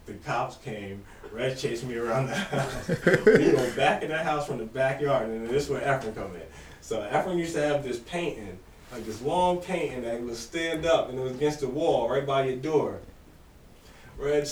the 0.06 0.14
cops 0.24 0.56
came. 0.56 1.04
Reg 1.30 1.56
chased 1.56 1.84
me 1.84 1.94
around 1.94 2.26
the 2.26 2.34
house. 2.34 2.88
we 2.88 3.52
go 3.52 3.72
back 3.76 4.02
in 4.02 4.10
the 4.10 4.18
house 4.18 4.48
from 4.48 4.58
the 4.58 4.64
backyard, 4.64 5.28
and 5.28 5.48
this 5.48 5.66
is 5.66 5.70
where 5.70 5.82
Efren 5.82 6.16
come 6.16 6.34
in. 6.34 6.42
So 6.80 7.00
Efren 7.00 7.38
used 7.38 7.54
to 7.54 7.62
have 7.62 7.84
this 7.84 8.00
painting, 8.00 8.58
like 8.92 9.06
this 9.06 9.22
long 9.22 9.58
painting 9.58 10.02
that 10.02 10.20
would 10.20 10.36
stand 10.36 10.84
up, 10.86 11.08
and 11.08 11.18
it 11.18 11.22
was 11.22 11.32
against 11.32 11.60
the 11.60 11.68
wall 11.68 12.10
right 12.10 12.26
by 12.26 12.44
your 12.46 12.56
door. 12.56 13.00
Reg, 14.18 14.46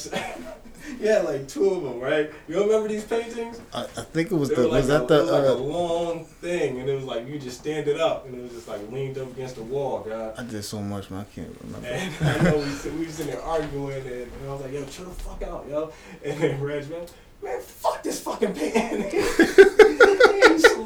yeah, 1.00 1.18
like 1.18 1.46
two 1.46 1.68
of 1.70 1.82
them, 1.82 2.00
right? 2.00 2.30
You 2.48 2.62
remember 2.62 2.88
these 2.88 3.04
paintings? 3.04 3.60
I, 3.72 3.82
I 3.82 3.86
think 3.86 4.32
it 4.32 4.34
was 4.34 4.48
They 4.48 4.54
the 4.56 4.62
were 4.62 4.68
was 4.68 4.88
like 4.88 4.98
that 4.98 5.04
a, 5.04 5.06
the 5.06 5.18
it 5.18 5.22
was 5.22 5.30
like 5.30 5.44
a 5.44 5.52
uh, 5.52 5.54
long 5.56 6.24
thing, 6.24 6.80
and 6.80 6.88
it 6.88 6.94
was 6.94 7.04
like 7.04 7.28
you 7.28 7.38
just 7.38 7.60
stand 7.60 7.86
it 7.86 8.00
up, 8.00 8.26
and 8.26 8.34
it 8.34 8.42
was 8.42 8.52
just 8.52 8.66
like 8.66 8.90
leaned 8.90 9.18
up 9.18 9.30
against 9.30 9.56
the 9.56 9.62
wall, 9.62 10.00
God. 10.00 10.34
I 10.38 10.42
did 10.42 10.64
so 10.64 10.80
much, 10.80 11.10
man. 11.10 11.20
I 11.20 11.34
can't 11.34 11.56
remember. 11.62 11.86
And 11.86 12.14
I 12.26 12.42
know 12.42 12.56
we, 12.56 12.90
we 12.90 13.06
was 13.06 13.14
sitting 13.14 13.32
there 13.32 13.42
arguing, 13.42 13.98
and, 13.98 14.06
and 14.06 14.48
I 14.48 14.52
was 14.52 14.62
like, 14.62 14.72
yo, 14.72 14.84
chill 14.86 15.04
the 15.04 15.10
fuck 15.10 15.42
out, 15.42 15.66
yo. 15.68 15.92
And 16.24 16.40
then 16.40 16.60
Reg, 16.60 16.90
man, 16.90 17.06
man, 17.42 17.60
fuck 17.60 18.02
this 18.02 18.20
fucking 18.20 18.54
painting. 18.54 19.02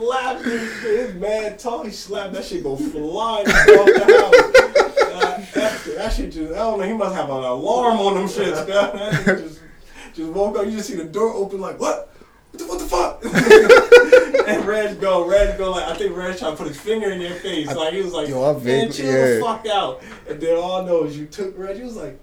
he 0.04 0.10
slapped 0.10 0.46
me. 0.46 0.52
His 0.52 1.14
mad 1.14 1.58
tall. 1.58 1.84
He 1.84 1.90
slapped 1.90 2.34
that 2.34 2.44
shit 2.44 2.62
go 2.62 2.76
flying 2.76 3.46
off 3.48 3.66
the 3.66 4.04
house. 4.20 4.94
God, 4.98 5.46
that, 5.54 5.80
shit- 5.82 5.96
that 5.96 6.12
shit 6.12 6.32
just, 6.32 6.52
I 6.52 6.56
don't 6.56 6.80
know, 6.80 6.86
he 6.86 6.92
must 6.92 7.14
have 7.14 7.30
an 7.30 7.36
alarm 7.36 7.98
on 7.98 8.14
them 8.14 8.26
shits, 8.26 8.66
God. 8.66 8.98
That 8.98 9.24
shit 9.24 9.38
just, 9.38 9.60
just 10.14 10.32
woke 10.32 10.58
up, 10.58 10.66
you 10.66 10.72
just 10.72 10.88
see 10.88 10.96
the 10.96 11.04
door 11.04 11.32
open 11.32 11.60
like, 11.60 11.78
what? 11.78 12.10
What 12.50 12.58
the, 12.58 12.66
what 12.66 12.78
the 12.78 12.84
fuck? 12.84 13.24
and 14.48 14.64
Reg 14.64 15.00
go, 15.00 15.26
Reg 15.26 15.58
go 15.58 15.72
like 15.72 15.84
I 15.84 15.94
think 15.96 16.16
Reg 16.16 16.38
trying 16.38 16.52
to 16.52 16.56
put 16.56 16.68
his 16.68 16.80
finger 16.80 17.10
in 17.10 17.20
your 17.20 17.34
face. 17.34 17.66
Like 17.74 17.94
he 17.94 18.00
was 18.00 18.12
like, 18.12 18.28
Yo, 18.28 18.44
I 18.44 18.56
man, 18.62 18.92
chill 18.92 19.06
yeah. 19.06 19.34
the 19.34 19.40
fuck 19.40 19.66
out. 19.66 20.02
And 20.28 20.40
then 20.40 20.56
all 20.56 20.84
knows 20.84 21.18
you 21.18 21.26
took 21.26 21.58
Reg. 21.58 21.78
You 21.78 21.84
was 21.84 21.96
like, 21.96 22.20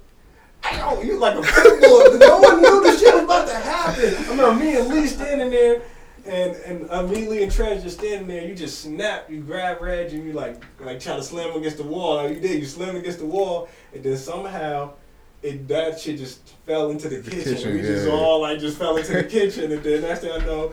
ow, 0.64 1.02
you 1.02 1.18
like 1.18 1.36
a 1.36 1.42
pit 1.42 1.82
bull. 1.82 2.18
no 2.18 2.40
one 2.40 2.62
knew 2.62 2.82
this 2.82 3.02
shit 3.02 3.14
was 3.14 3.24
about 3.24 3.48
to 3.48 3.56
happen. 3.56 4.16
I 4.16 4.30
remember 4.30 4.64
me 4.64 4.78
and 4.78 4.88
Lee 4.88 5.08
standing 5.08 5.50
there. 5.50 5.82
And 6.26 6.56
and 6.56 6.90
and 6.90 7.52
Trez 7.52 7.82
just 7.82 8.00
standing 8.00 8.28
there. 8.28 8.48
You 8.48 8.56
just 8.56 8.82
snap. 8.82 9.30
You 9.30 9.42
grab 9.42 9.82
Reg 9.82 10.14
and 10.14 10.26
you 10.26 10.34
like 10.34 10.62
like 10.80 11.00
try 11.00 11.16
to 11.16 11.24
slam 11.24 11.52
him 11.52 11.58
against 11.58 11.78
the 11.78 11.84
wall. 11.84 12.18
Like 12.18 12.36
you 12.36 12.42
did. 12.42 12.60
You 12.60 12.66
slammed 12.66 12.98
against 12.98 13.20
the 13.20 13.26
wall, 13.26 13.70
and 13.94 14.04
then 14.04 14.18
somehow 14.18 14.94
it 15.42 15.68
that 15.68 16.00
shit 16.00 16.18
just 16.18 16.48
fell 16.66 16.92
into 16.92 17.10
the, 17.10 17.22
kitchen. 17.22 17.56
kitchen, 17.56 17.74
We 17.74 17.82
just 17.82 18.08
all 18.08 18.42
like 18.42 18.60
just 18.60 18.78
fell 18.78 18.98
into 18.98 19.14
the 19.14 19.24
kitchen, 19.24 19.72
and 19.72 19.84
then 19.84 20.02
next 20.02 20.20
thing 20.22 20.32
I 20.32 20.38
know, 20.46 20.72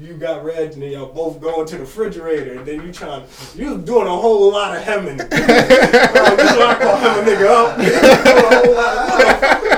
you 0.00 0.14
got 0.14 0.44
Reg 0.44 0.72
and 0.74 0.82
then 0.82 0.92
y'all 0.92 1.12
both 1.12 1.40
going 1.40 1.66
to 1.66 1.74
the 1.74 1.80
refrigerator, 1.80 2.54
and 2.58 2.66
then 2.66 2.86
you 2.86 2.92
trying, 2.92 3.24
you 3.54 3.78
doing 3.78 4.06
a 4.06 4.16
whole 4.16 4.52
lot 4.52 4.76
of 4.76 4.82
hemming. 4.82 5.20
uh, 5.20 5.24
this 5.26 6.50
is 6.50 6.56
what 6.56 6.68
I 6.68 6.78
call 6.78 6.96
hem 6.96 7.26
a 7.26 7.30
nigga 7.30 7.46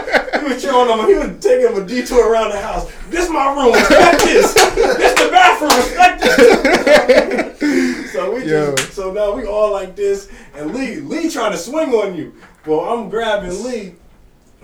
up. 0.04 0.14
You 0.42 0.54
was 0.54 0.62
doing 0.62 0.74
a 0.74 0.78
whole 0.78 0.86
lot 0.86 1.00
of- 1.00 1.06
He 1.08 1.14
was 1.14 1.22
showing 1.22 1.24
him, 1.24 1.26
he 1.28 1.32
was 1.34 1.44
taking 1.44 1.66
him 1.66 1.82
a 1.82 1.86
detour 1.86 2.30
around 2.32 2.50
the 2.50 2.60
house. 2.60 2.90
This 3.10 3.28
my 3.30 3.54
room, 3.54 3.72
respect 3.72 4.22
this. 4.22 4.54
This 4.54 5.14
the 5.14 5.28
bathroom, 5.30 5.70
respect 5.70 6.20
this. 7.58 8.12
so 8.12 8.34
we 8.34 8.44
Yo. 8.44 8.74
just, 8.76 8.92
so 8.92 9.12
now 9.12 9.32
we 9.34 9.44
all 9.44 9.72
like 9.72 9.96
this, 9.96 10.28
and 10.54 10.74
Lee, 10.74 10.96
Lee 10.96 11.30
trying 11.30 11.52
to 11.52 11.58
swing 11.58 11.90
on 11.90 12.14
you. 12.14 12.34
Well, 12.66 12.80
I'm 12.80 13.08
grabbing 13.08 13.64
Lee, 13.64 13.94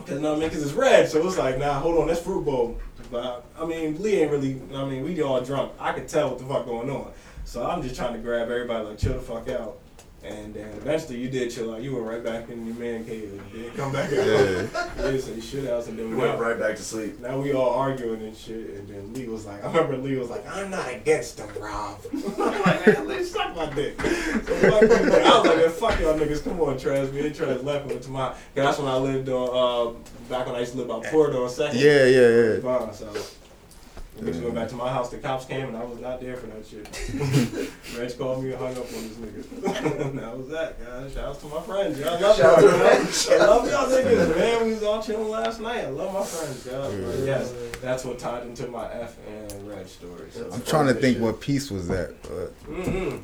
Cause 0.06 0.20
no, 0.20 0.34
I 0.34 0.38
mean, 0.38 0.50
cause 0.50 0.62
it's 0.62 0.72
red, 0.72 1.08
so 1.08 1.26
it's 1.26 1.38
like, 1.38 1.58
nah, 1.58 1.80
hold 1.80 1.98
on, 1.98 2.08
that's 2.08 2.20
fruit 2.20 2.44
bowl. 2.44 2.78
But 3.10 3.46
I 3.58 3.64
mean, 3.64 4.02
Lee 4.02 4.20
ain't 4.20 4.30
really. 4.32 4.60
I 4.74 4.84
mean, 4.84 5.02
we 5.02 5.22
all 5.22 5.40
drunk. 5.40 5.72
I 5.78 5.92
could 5.92 6.08
tell 6.08 6.30
what 6.30 6.38
the 6.38 6.44
fuck 6.44 6.66
going 6.66 6.90
on. 6.90 7.10
So 7.44 7.64
I'm 7.66 7.80
just 7.82 7.94
trying 7.96 8.12
to 8.12 8.18
grab 8.18 8.50
everybody, 8.50 8.84
like 8.86 8.98
chill 8.98 9.14
the 9.14 9.20
fuck 9.20 9.48
out. 9.48 9.78
And 10.24 10.54
then 10.54 10.68
eventually 10.76 11.18
you 11.18 11.28
did 11.28 11.50
chill 11.50 11.74
out. 11.74 11.82
You 11.82 11.94
went 11.94 12.06
right 12.06 12.24
back 12.24 12.48
in 12.48 12.66
your 12.66 12.74
man 12.76 13.04
cave 13.04 13.30
and 13.32 13.52
did 13.52 13.74
come 13.76 13.92
back 13.92 14.06
out. 14.10 14.12
Yeah. 14.26 14.62
yeah, 15.10 15.18
so 15.20 15.32
you 15.32 15.40
shit 15.42 15.68
out 15.68 15.86
and 15.86 15.98
then 15.98 16.08
We 16.08 16.16
we 16.16 16.22
went 16.22 16.38
right 16.40 16.58
back 16.58 16.76
to 16.76 16.82
sleep. 16.82 17.20
Now 17.20 17.38
we 17.38 17.52
all 17.52 17.70
arguing 17.74 18.22
and 18.22 18.34
shit. 18.34 18.70
And 18.70 18.88
then 18.88 19.12
Lee 19.12 19.28
was 19.28 19.44
like, 19.44 19.62
I 19.64 19.66
remember 19.66 19.98
Lee 19.98 20.16
was 20.16 20.30
like, 20.30 20.46
I'm 20.48 20.70
not 20.70 20.90
against 20.90 21.36
them, 21.36 21.48
Rob. 21.60 22.00
I'm 22.12 22.38
like, 22.62 22.86
man, 22.86 23.06
Lee, 23.06 23.22
suck 23.22 23.54
my 23.54 23.66
dick. 23.74 24.00
So 24.00 24.08
fuck. 24.08 24.54
I 24.54 24.80
was 24.80 25.46
like, 25.46 25.56
man, 25.58 25.70
fuck 25.70 26.00
y'all 26.00 26.18
niggas. 26.18 26.42
Come 26.44 26.60
on, 26.62 26.76
Trez. 26.78 27.12
Me 27.12 27.26
and 27.26 27.34
Trez 27.34 27.62
left 27.62 28.02
to 28.04 28.10
my. 28.10 28.28
'cause 28.30 28.36
That's 28.54 28.78
when 28.78 28.88
I 28.88 28.96
lived 28.96 29.28
on. 29.28 29.94
Uh, 29.94 29.98
back 30.30 30.46
when 30.46 30.54
I 30.54 30.60
used 30.60 30.72
to 30.72 30.78
live 30.78 30.90
on 30.90 31.02
Florida 31.04 31.38
on 31.38 31.50
Second. 31.50 31.78
Yeah, 31.78 32.06
yeah, 32.06 32.28
yeah. 32.28 32.60
Fine, 32.60 32.94
so. 32.94 33.12
We 34.20 34.30
just 34.30 34.42
went 34.42 34.54
back 34.54 34.68
to 34.68 34.74
my 34.76 34.88
house. 34.90 35.10
The 35.10 35.18
cops 35.18 35.44
came 35.44 35.68
and 35.68 35.76
I 35.76 35.84
was 35.84 35.98
not 36.00 36.20
there 36.20 36.36
for 36.36 36.46
that 36.46 36.64
shit. 36.64 36.88
Reg 37.98 38.16
called 38.16 38.44
me 38.44 38.52
and 38.52 38.58
hung 38.58 38.72
up 38.72 38.78
on 38.78 38.84
this 38.84 39.16
nigga. 39.16 40.08
and 40.08 40.18
that 40.20 40.38
was 40.38 40.48
that, 40.48 40.82
guys. 40.82 41.12
Shout 41.12 41.24
out 41.24 41.40
to 41.40 41.46
my 41.46 41.60
friends. 41.62 41.98
Y'all 41.98 42.20
love 42.20 42.36
Shout 42.36 42.58
out 42.58 42.62
y'all. 42.62 42.80
Reg. 42.80 43.06
I 43.40 43.46
love 43.46 43.68
y'all 43.68 43.88
niggas, 43.88 44.36
man. 44.36 44.64
We 44.66 44.74
was 44.74 44.82
all 44.84 45.02
chilling 45.02 45.28
last 45.28 45.60
night. 45.60 45.84
I 45.84 45.88
love 45.88 46.14
my 46.14 46.24
friends, 46.24 46.64
guys. 46.64 47.18
But 47.18 47.26
yes, 47.26 47.52
that's 47.82 48.04
what 48.04 48.18
tied 48.20 48.46
into 48.46 48.68
my 48.68 48.90
F 48.92 49.16
and 49.26 49.68
Reg 49.68 49.86
story. 49.88 50.30
So 50.30 50.48
I'm 50.52 50.62
trying 50.62 50.86
to 50.86 50.94
think 50.94 51.18
what 51.18 51.40
piece 51.40 51.70
was 51.70 51.88
that, 51.88 52.14
but 52.22 52.52
hmm 52.72 53.16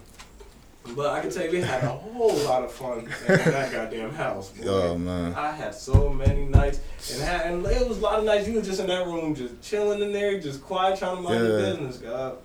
But 0.96 1.06
I 1.14 1.20
can 1.20 1.30
tell 1.30 1.44
you, 1.44 1.50
we 1.52 1.60
had 1.60 1.84
a 1.84 1.88
whole 1.88 2.34
lot 2.44 2.62
of 2.64 2.72
fun 2.72 3.00
in 3.00 3.06
that 3.06 3.72
goddamn 3.72 4.10
house. 4.12 4.50
Boy. 4.50 4.64
Oh, 4.66 4.98
man. 4.98 5.34
I 5.34 5.52
had 5.52 5.74
so 5.74 6.08
many 6.10 6.44
nights, 6.46 6.80
and, 7.12 7.22
had, 7.22 7.46
and 7.52 7.64
it 7.66 7.88
was 7.88 7.98
a 7.98 8.00
lot 8.00 8.18
of 8.18 8.24
nights 8.24 8.48
you 8.48 8.54
were 8.54 8.62
just 8.62 8.80
in 8.80 8.86
that 8.88 9.06
room, 9.06 9.34
just 9.34 9.60
chilling 9.62 10.00
in 10.02 10.12
there, 10.12 10.38
just 10.40 10.62
quiet, 10.62 10.98
trying 10.98 11.16
to 11.16 11.22
mind 11.22 11.44
your 11.46 11.58
business, 11.58 11.98
God. 11.98 12.36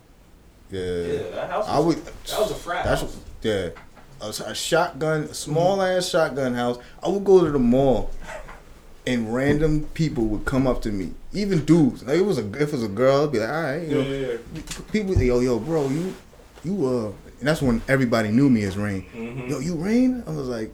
yeah, 0.71 0.81
Yeah, 0.81 1.17
that 1.35 1.49
house 1.49 1.65
I 1.67 1.79
was- 1.79 1.95
would. 1.95 2.05
that 2.05 2.39
was 2.39 2.51
a 2.51 2.55
frat 2.55 2.85
That's 2.85 3.01
house. 3.01 3.17
yeah. 3.41 3.69
A, 4.21 4.27
a 4.29 4.55
shotgun, 4.55 5.23
a 5.23 5.33
small 5.33 5.81
ass 5.81 6.07
shotgun 6.09 6.53
house. 6.53 6.77
I 7.03 7.09
would 7.09 7.25
go 7.25 7.43
to 7.43 7.51
the 7.51 7.59
mall, 7.59 8.11
and 9.05 9.33
random 9.35 9.87
people 9.93 10.23
would 10.27 10.45
come 10.45 10.65
up 10.67 10.81
to 10.83 10.89
me, 10.91 11.11
even 11.33 11.65
dudes. 11.65 12.01
Like 12.03 12.17
it 12.17 12.25
was 12.25 12.37
a 12.37 12.47
if 12.53 12.69
it 12.69 12.71
was 12.71 12.83
a 12.83 12.87
girl, 12.87 13.25
I'd 13.25 13.31
be 13.33 13.39
like, 13.39 13.49
all 13.49 13.61
right, 13.63 13.81
you 13.87 13.97
Yeah, 13.99 14.03
know. 14.03 14.09
yeah, 14.09 14.27
yeah. 14.53 14.61
People, 14.91 15.21
yo, 15.21 15.39
yo, 15.41 15.59
bro, 15.59 15.89
you, 15.89 16.15
you, 16.63 16.87
uh, 16.87 17.11
and 17.45 17.51
that's 17.51 17.61
when 17.61 17.79
everybody 17.87 18.29
knew 18.29 18.49
me 18.49 18.63
as 18.63 18.75
Rain. 18.75 19.05
Mhm. 19.15 19.47
Yo, 19.47 19.59
you 19.59 19.75
Rain? 19.75 20.23
I 20.25 20.31
was 20.31 20.47
like, 20.47 20.73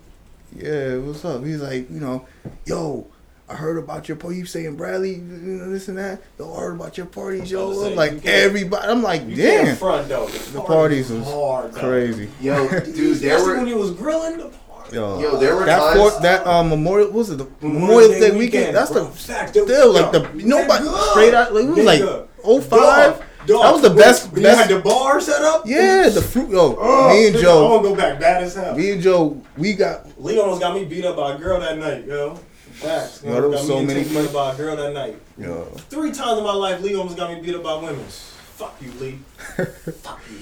yeah, 0.56 0.96
what's 1.00 1.26
up? 1.26 1.44
He's 1.44 1.62
like, 1.62 1.92
you 1.92 2.00
know, 2.00 2.26
yo, 2.66 3.08
I 3.50 3.56
heard 3.56 3.78
about 3.78 4.08
your 4.08 4.16
party. 4.16 4.38
You 4.38 4.46
saying 4.46 4.78
Bradley, 4.78 5.16
you 5.16 5.20
know, 5.20 5.70
this 5.70 5.90
and 5.90 5.98
that. 5.98 6.22
Yo, 6.40 6.54
I 6.54 6.62
heard 6.62 6.76
about 6.78 6.96
your 6.96 7.08
parties, 7.08 7.54
I 7.54 7.58
was 7.58 7.76
yo. 7.76 7.84
saying, 7.84 7.98
like 7.98 8.26
everybody, 8.26 8.88
I'm 8.88 9.04
like, 9.04 9.28
You 9.28 9.36
damn. 9.36 9.66
can't 9.66 9.80
front 9.80 10.08
though. 10.08 10.28
The 10.28 10.62
parties 10.62 11.10
was 11.12 11.26
hard, 11.26 11.74
though. 11.74 11.80
crazy. 11.82 12.30
Yo, 12.40 12.70
dude, 12.70 13.18
there 13.18 13.36
Especially 13.36 13.48
were 13.50 13.58
when 13.58 13.68
you 13.68 13.78
was 13.78 13.92
grilling 13.92 14.38
the 14.38 14.50
Yo, 14.94 15.20
Yo, 15.22 15.38
there 15.40 15.56
were 15.58 15.66
that 15.66 15.78
times- 15.80 15.98
fourth, 16.00 16.22
that 16.22 16.48
um 16.48 16.70
Memorial 16.70 17.08
what 17.08 17.16
was 17.16 17.30
it 17.32 17.38
the 17.38 17.48
Memorial 17.62 17.82
Memorial 17.82 18.10
Day 18.12 18.20
Day 18.20 18.32
weekend, 18.32 18.40
weekend? 18.40 18.76
That's 18.78 18.92
bro. 18.92 19.04
the 19.06 19.12
Facts, 19.12 19.52
dude. 19.52 19.68
still 19.68 19.92
like 19.92 20.12
the 20.14 20.20
nobody 20.36 20.86
straight 21.12 21.34
out 21.34 21.54
like 21.54 21.64
we 21.66 21.72
was 21.74 21.86
like 21.86 22.02
Nigga. 22.02 22.28
oh 22.46 22.62
five. 22.62 23.22
Dog, 23.48 23.64
That 23.64 23.74
was 23.74 23.82
the 23.82 23.88
when- 23.90 23.98
best. 23.98 24.32
When 24.32 24.42
you 24.44 24.48
had 24.50 24.70
the 24.70 24.80
bar 24.80 25.20
set 25.20 25.42
up. 25.42 25.64
yeah, 25.66 26.10
the 26.10 26.22
fruit. 26.22 26.50
Yo, 26.50 26.78
Oh, 26.80 27.10
me 27.10 27.28
and 27.28 27.38
Joe. 27.38 27.68
I 27.68 27.70
want 27.72 27.84
to 27.84 27.90
go 27.90 27.96
back 27.96 28.20
bad 28.20 28.44
as 28.44 28.56
hell. 28.56 28.76
me 28.76 28.92
and 28.92 29.02
Joe, 29.02 29.42
we 29.58 29.74
got 29.74 30.06
Lee 30.24 30.40
almost 30.40 30.62
got 30.62 30.76
me 30.76 30.86
beat 30.86 31.06
up 31.06 31.16
by 31.16 31.34
a 31.34 31.38
girl 31.38 31.60
that 31.60 31.78
night, 31.78 32.06
yo. 32.06 32.36
Facts. 32.74 33.22
Yo, 33.24 33.32
there 33.34 33.48
was 33.50 33.66
so 33.68 33.82
many 33.84 34.04
beat 34.04 34.18
up 34.18 34.34
by 34.34 34.54
a 34.54 34.56
girl 34.56 34.76
that 34.76 34.94
night. 34.94 35.16
yo. 35.38 35.64
Three 35.90 36.12
times 36.12 36.38
in 36.38 36.44
my 36.44 36.54
life, 36.54 36.82
Lee 36.82 36.96
almost 36.96 37.18
got 37.18 37.32
me 37.34 37.42
beat 37.42 37.56
up 37.56 37.64
by 37.64 37.76
women. 37.76 38.06
Fuck 38.08 38.76
you, 38.82 38.92
Lee. 39.00 39.20
Fuck 40.02 40.22
you. 40.32 40.38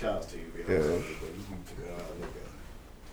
Shout 0.00 0.16
out 0.16 0.28
to 0.28 0.36
you, 0.36 0.44
man. 0.68 0.82
Yeah. 0.82 0.98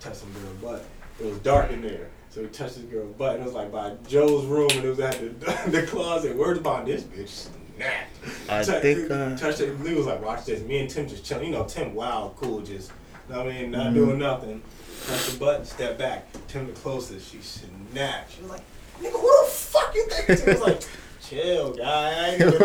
Touch 0.00 0.14
some 0.14 0.32
girl 0.32 0.52
butt. 0.72 0.84
It 1.20 1.26
was 1.26 1.38
dark 1.38 1.70
in 1.70 1.80
there. 1.82 2.08
So 2.30 2.40
he 2.42 2.48
touched 2.48 2.74
this 2.76 2.84
girl 2.84 3.06
butt, 3.06 3.34
and 3.36 3.42
it 3.42 3.44
was 3.46 3.54
like 3.54 3.70
by 3.70 3.92
Joe's 4.08 4.46
room, 4.46 4.68
and 4.72 4.84
it 4.84 4.88
was 4.88 4.98
at 5.00 5.18
the, 5.20 5.70
the 5.70 5.86
closet. 5.86 6.34
Words 6.36 6.58
about 6.58 6.86
this 6.86 7.02
bitch. 7.04 7.48
Snapped. 7.82 8.50
I 8.50 8.62
Touch- 8.62 8.82
think, 8.82 9.10
uh, 9.10 9.36
touched 9.36 9.60
it. 9.60 9.80
Lee 9.82 9.94
was 9.94 10.06
like, 10.06 10.24
"Watch 10.24 10.44
this." 10.44 10.60
Me 10.62 10.78
and 10.78 10.88
Tim 10.90 11.08
just 11.08 11.24
chilling. 11.24 11.46
You 11.46 11.52
know, 11.52 11.64
Tim 11.64 11.94
wild, 11.94 12.36
cool, 12.36 12.60
just. 12.60 12.90
you 13.28 13.34
know 13.34 13.44
what 13.44 13.52
I 13.52 13.60
mean, 13.62 13.70
not 13.70 13.86
Mhm. 13.88 13.94
doing 13.94 14.18
nothing. 14.18 14.62
Touch 15.06 15.26
the 15.32 15.38
button, 15.38 15.64
step 15.64 15.98
back. 15.98 16.28
Tim 16.48 16.66
the 16.66 16.72
closest. 16.72 17.30
She 17.32 17.38
snapped. 17.40 18.34
She 18.34 18.42
was 18.42 18.50
like, 18.52 18.60
"Nigga, 19.02 19.20
who 19.20 19.44
the 19.44 19.50
fuck 19.50 19.92
you 19.94 20.06
think?" 20.06 20.38
Tim 20.40 20.54
was 20.54 20.62
like, 20.62 20.80
"Chill, 21.28 21.72
guy. 21.72 21.84
I 21.84 22.28
ain't 22.30 22.40
even, 22.54 22.58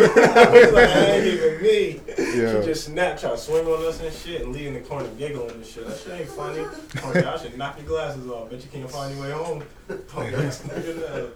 like, 0.73 0.89
I 0.89 1.11
ain't 1.11 1.25
even 1.25 1.61
me." 1.63 2.01
Yeah. 2.17 2.59
She 2.61 2.65
just 2.67 2.91
Snapchat, 2.93 3.37
swing 3.37 3.65
on 3.65 3.85
us 3.85 3.99
and 4.01 4.13
shit, 4.13 4.41
and 4.41 4.53
leave 4.53 4.67
in 4.67 4.73
the 4.75 4.81
corner 4.81 5.07
giggling 5.17 5.49
and 5.51 5.65
shit. 5.65 5.87
That 5.87 5.97
shit 5.97 6.13
ain't 6.21 6.29
funny. 6.29 6.63
Oh, 7.03 7.13
y'all 7.15 7.37
should 7.39 7.57
knock 7.57 7.77
your 7.79 7.87
glasses 7.87 8.27
off. 8.29 8.49
Bet 8.51 8.61
you 8.61 8.69
can't 8.71 8.91
find 8.91 9.15
your 9.15 9.23
way 9.25 9.31
home. 9.31 9.63
Punk 10.07 10.33
ass 10.33 10.61
nigga, 10.67 10.95
no. 10.99 11.29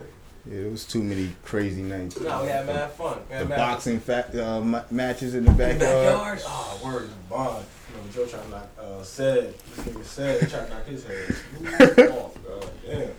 Yeah, 0.49 0.61
it 0.61 0.71
was 0.71 0.85
too 0.85 1.03
many 1.03 1.29
crazy 1.43 1.83
nights. 1.83 2.19
No, 2.19 2.41
we 2.41 2.47
had 2.49 2.65
mad 2.65 2.91
fun. 2.93 3.19
Had 3.29 3.43
The 3.43 3.49
mad 3.49 3.57
boxing 3.57 3.99
fa- 3.99 4.43
uh, 4.43 4.59
ma- 4.61 4.83
matches 4.89 5.35
in 5.35 5.45
the 5.45 5.51
backyard. 5.51 5.79
backyard? 5.79 6.41
Oh, 6.45 6.81
word, 6.83 7.09
bond. 7.29 7.63
You 7.91 7.97
know, 7.97 8.03
Joe 8.11 8.25
trying 8.31 8.43
to 8.45 8.49
knock, 8.49 8.69
uh, 8.79 9.03
said, 9.03 9.53
this 9.75 9.85
nigga 9.85 10.03
said, 10.03 10.49
trying 10.49 10.65
to 10.65 10.69
knock 10.73 10.85
his 10.87 11.03
head 11.05 12.09
off, 12.11 12.33
dog. 12.43 12.65
Damn. 12.85 13.09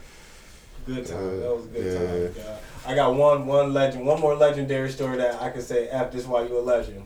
Good 0.84 1.06
time. 1.06 1.40
That 1.40 1.54
was 1.56 1.64
a 1.64 1.68
good 1.68 1.84
Yeah. 1.84 1.98
time. 2.40 2.44
God. 2.44 2.58
I 2.86 2.94
got 2.96 3.14
one, 3.14 3.46
one 3.46 3.72
legend, 3.72 4.04
one 4.04 4.20
more 4.20 4.34
legendary 4.34 4.90
story 4.90 5.16
that 5.18 5.40
I 5.40 5.50
can 5.50 5.62
say, 5.62 5.86
F, 5.88 6.10
this 6.10 6.26
why 6.26 6.42
you 6.42 6.58
a 6.58 6.60
legend. 6.60 7.04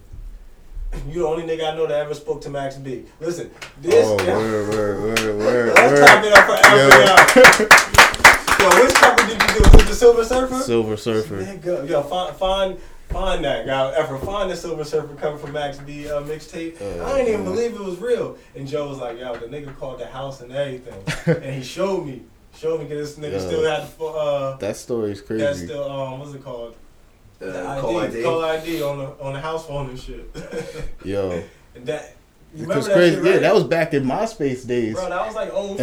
You 1.11 1.21
the 1.23 1.27
only 1.27 1.43
nigga 1.43 1.71
I 1.75 1.77
know 1.77 1.87
that 1.87 1.99
ever 2.01 2.15
spoke 2.15 2.41
to 2.43 2.49
Max 2.51 2.77
B. 2.77 3.05
Listen, 3.21 3.51
this. 3.83 4.07
Oh, 4.07 4.17
word, 4.17 4.69
word, 4.71 5.01
word, 5.19 5.39
word, 5.39 5.67
Let's 5.75 5.91
word. 5.93 5.99
clap 5.99 6.25
it 6.25 6.33
up 6.33 6.47
for 6.47 6.57
F. 6.57 7.61
Yo, 8.59 8.67
which 8.83 8.95
cover 8.95 9.27
did 9.27 9.43
you 9.43 9.71
do? 9.71 9.76
Was 10.01 10.03
it 10.03 10.15
the 10.17 10.25
Silver 10.25 10.57
Surfer? 10.57 10.63
Silver 10.63 10.97
Surfer. 10.97 11.37
Nigga, 11.43 11.89
yo, 11.89 12.03
find, 12.03 12.37
find, 12.37 12.79
find 13.09 13.45
that 13.45 13.67
guy. 13.67 13.95
Ever 13.97 14.19
find 14.19 14.51
the 14.51 14.57
Silver 14.57 14.85
Surfer 14.85 15.15
cover 15.15 15.39
from 15.39 15.53
Max 15.53 15.79
B 15.79 16.09
uh, 16.09 16.23
mixtape? 16.23 16.81
I 17.03 17.19
didn't 17.19 17.33
even 17.33 17.45
believe 17.45 17.75
it 17.75 17.81
was 17.81 17.99
real. 17.99 18.37
And 18.55 18.67
Joe 18.69 18.89
was 18.89 18.99
like, 18.99 19.19
yo, 19.19 19.37
the 19.37 19.47
nigga 19.47 19.77
called 19.79 20.01
the 20.01 20.07
house 20.07 20.41
and 20.41 20.53
everything. 20.53 21.03
and 21.43 21.55
he 21.55 21.63
showed 21.63 22.07
me, 22.07 22.23
showed 22.57 22.81
me 22.81 22.87
because 22.87 23.17
this 23.17 23.25
nigga 23.25 23.35
Yo. 23.41 23.47
still 23.47 23.65
had 23.65 23.89
the 23.99 24.05
uh, 24.05 24.57
That 24.59 24.77
story 24.77 25.13
is 25.13 25.21
that 25.23 25.27
crazy. 25.27 25.67
still 25.67 25.91
um, 25.91 26.21
what's 26.21 26.35
it 26.35 26.45
called? 26.45 26.75
Uh, 27.41 27.47
The 27.47 27.81
call 27.81 27.99
ID. 28.01 28.23
call 28.23 28.45
ID 28.45 28.83
on 28.83 28.99
the 28.99 29.05
on 29.21 29.33
the 29.35 29.41
house 29.41 29.67
phone 29.67 29.91
and 29.91 29.99
shit. 30.01 30.25
Yo. 31.05 31.43
and 31.75 31.87
that. 31.87 32.16
You 32.57 32.63
It 32.63 32.69
remember 32.69 32.77
was 32.77 32.87
that 32.87 32.95
crazy. 32.95 33.17
shit, 33.17 33.25
Yeah, 33.35 33.39
that 33.41 33.55
was 33.55 33.65
back 33.65 33.93
in 33.95 34.05
MySpace 34.05 34.67
days. 34.67 34.95
Bro, 34.95 35.09
that 35.11 35.27
was 35.27 35.35
like 35.35 35.53
05, 35.53 35.81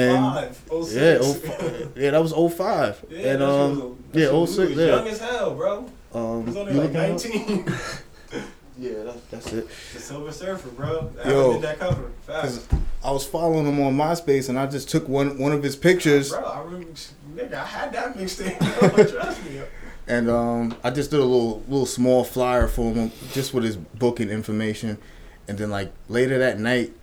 And- 0.71 0.86
06. 0.86 0.95
Yeah, 0.95 1.19
05. 1.21 1.91
yeah, 1.95 2.11
that 2.11 2.21
was 2.21 2.34
05. 2.34 3.05
Yeah, 3.09 3.17
and 3.17 3.26
that 3.26 3.32
shit 3.32 3.41
um, 3.41 3.80
was 3.80 3.95
that 4.11 4.19
yeah, 4.19 4.26
shit 4.26 4.34
was- 4.34 4.55
06. 4.55 4.57
we 4.57 4.76
was 4.76 4.78
yeah. 4.78 4.95
young 4.95 5.07
as 5.07 5.19
hell, 5.19 5.55
bro. 5.55 5.86
Um, 6.13 6.41
He 6.41 6.47
was 6.47 6.57
only 6.57 6.74
like 6.74 6.93
looking 6.93 6.95
it 6.95 7.59
up? 7.61 7.69
19. 7.69 7.78
Yeah, 8.76 9.03
that's, 9.03 9.21
that's 9.30 9.53
it. 9.53 9.67
The 9.93 9.99
Silver 9.99 10.32
Surfer, 10.32 10.69
bro. 10.69 11.11
I 11.24 11.30
Yo, 11.30 11.53
did 11.53 11.61
that 11.61 11.78
cover. 11.80 12.09
Cause 12.26 12.57
Fast. 12.57 12.71
I 13.03 13.11
was 13.11 13.24
following 13.24 13.67
him 13.67 13.80
on 13.80 13.95
MySpace, 13.95 14.49
and 14.49 14.57
I 14.57 14.65
just 14.65 14.89
took 14.89 15.07
one 15.07 15.38
one 15.38 15.51
of 15.51 15.61
his 15.61 15.76
pictures, 15.76 16.32
Bro, 16.32 16.43
I 16.43 16.61
remember, 16.63 16.88
nigga, 17.36 17.53
I 17.53 17.65
had 17.65 17.93
that 17.93 18.17
mixtape. 18.17 18.57
bro. 18.80 19.05
Trust 19.05 19.45
me. 19.45 19.61
and 20.07 20.28
um, 20.28 20.76
I 20.84 20.89
just 20.89 21.11
did 21.11 21.19
a 21.19 21.24
little 21.24 21.61
little 21.67 21.86
small 21.86 22.24
flyer 22.24 22.67
for 22.67 22.91
him, 22.91 23.11
just 23.32 23.53
with 23.53 23.63
his 23.63 23.78
booking 23.78 24.30
information, 24.32 24.97
and 25.48 25.58
then 25.58 25.70
like 25.70 25.91
later 26.10 26.38
that 26.39 26.60
night, 26.60 26.94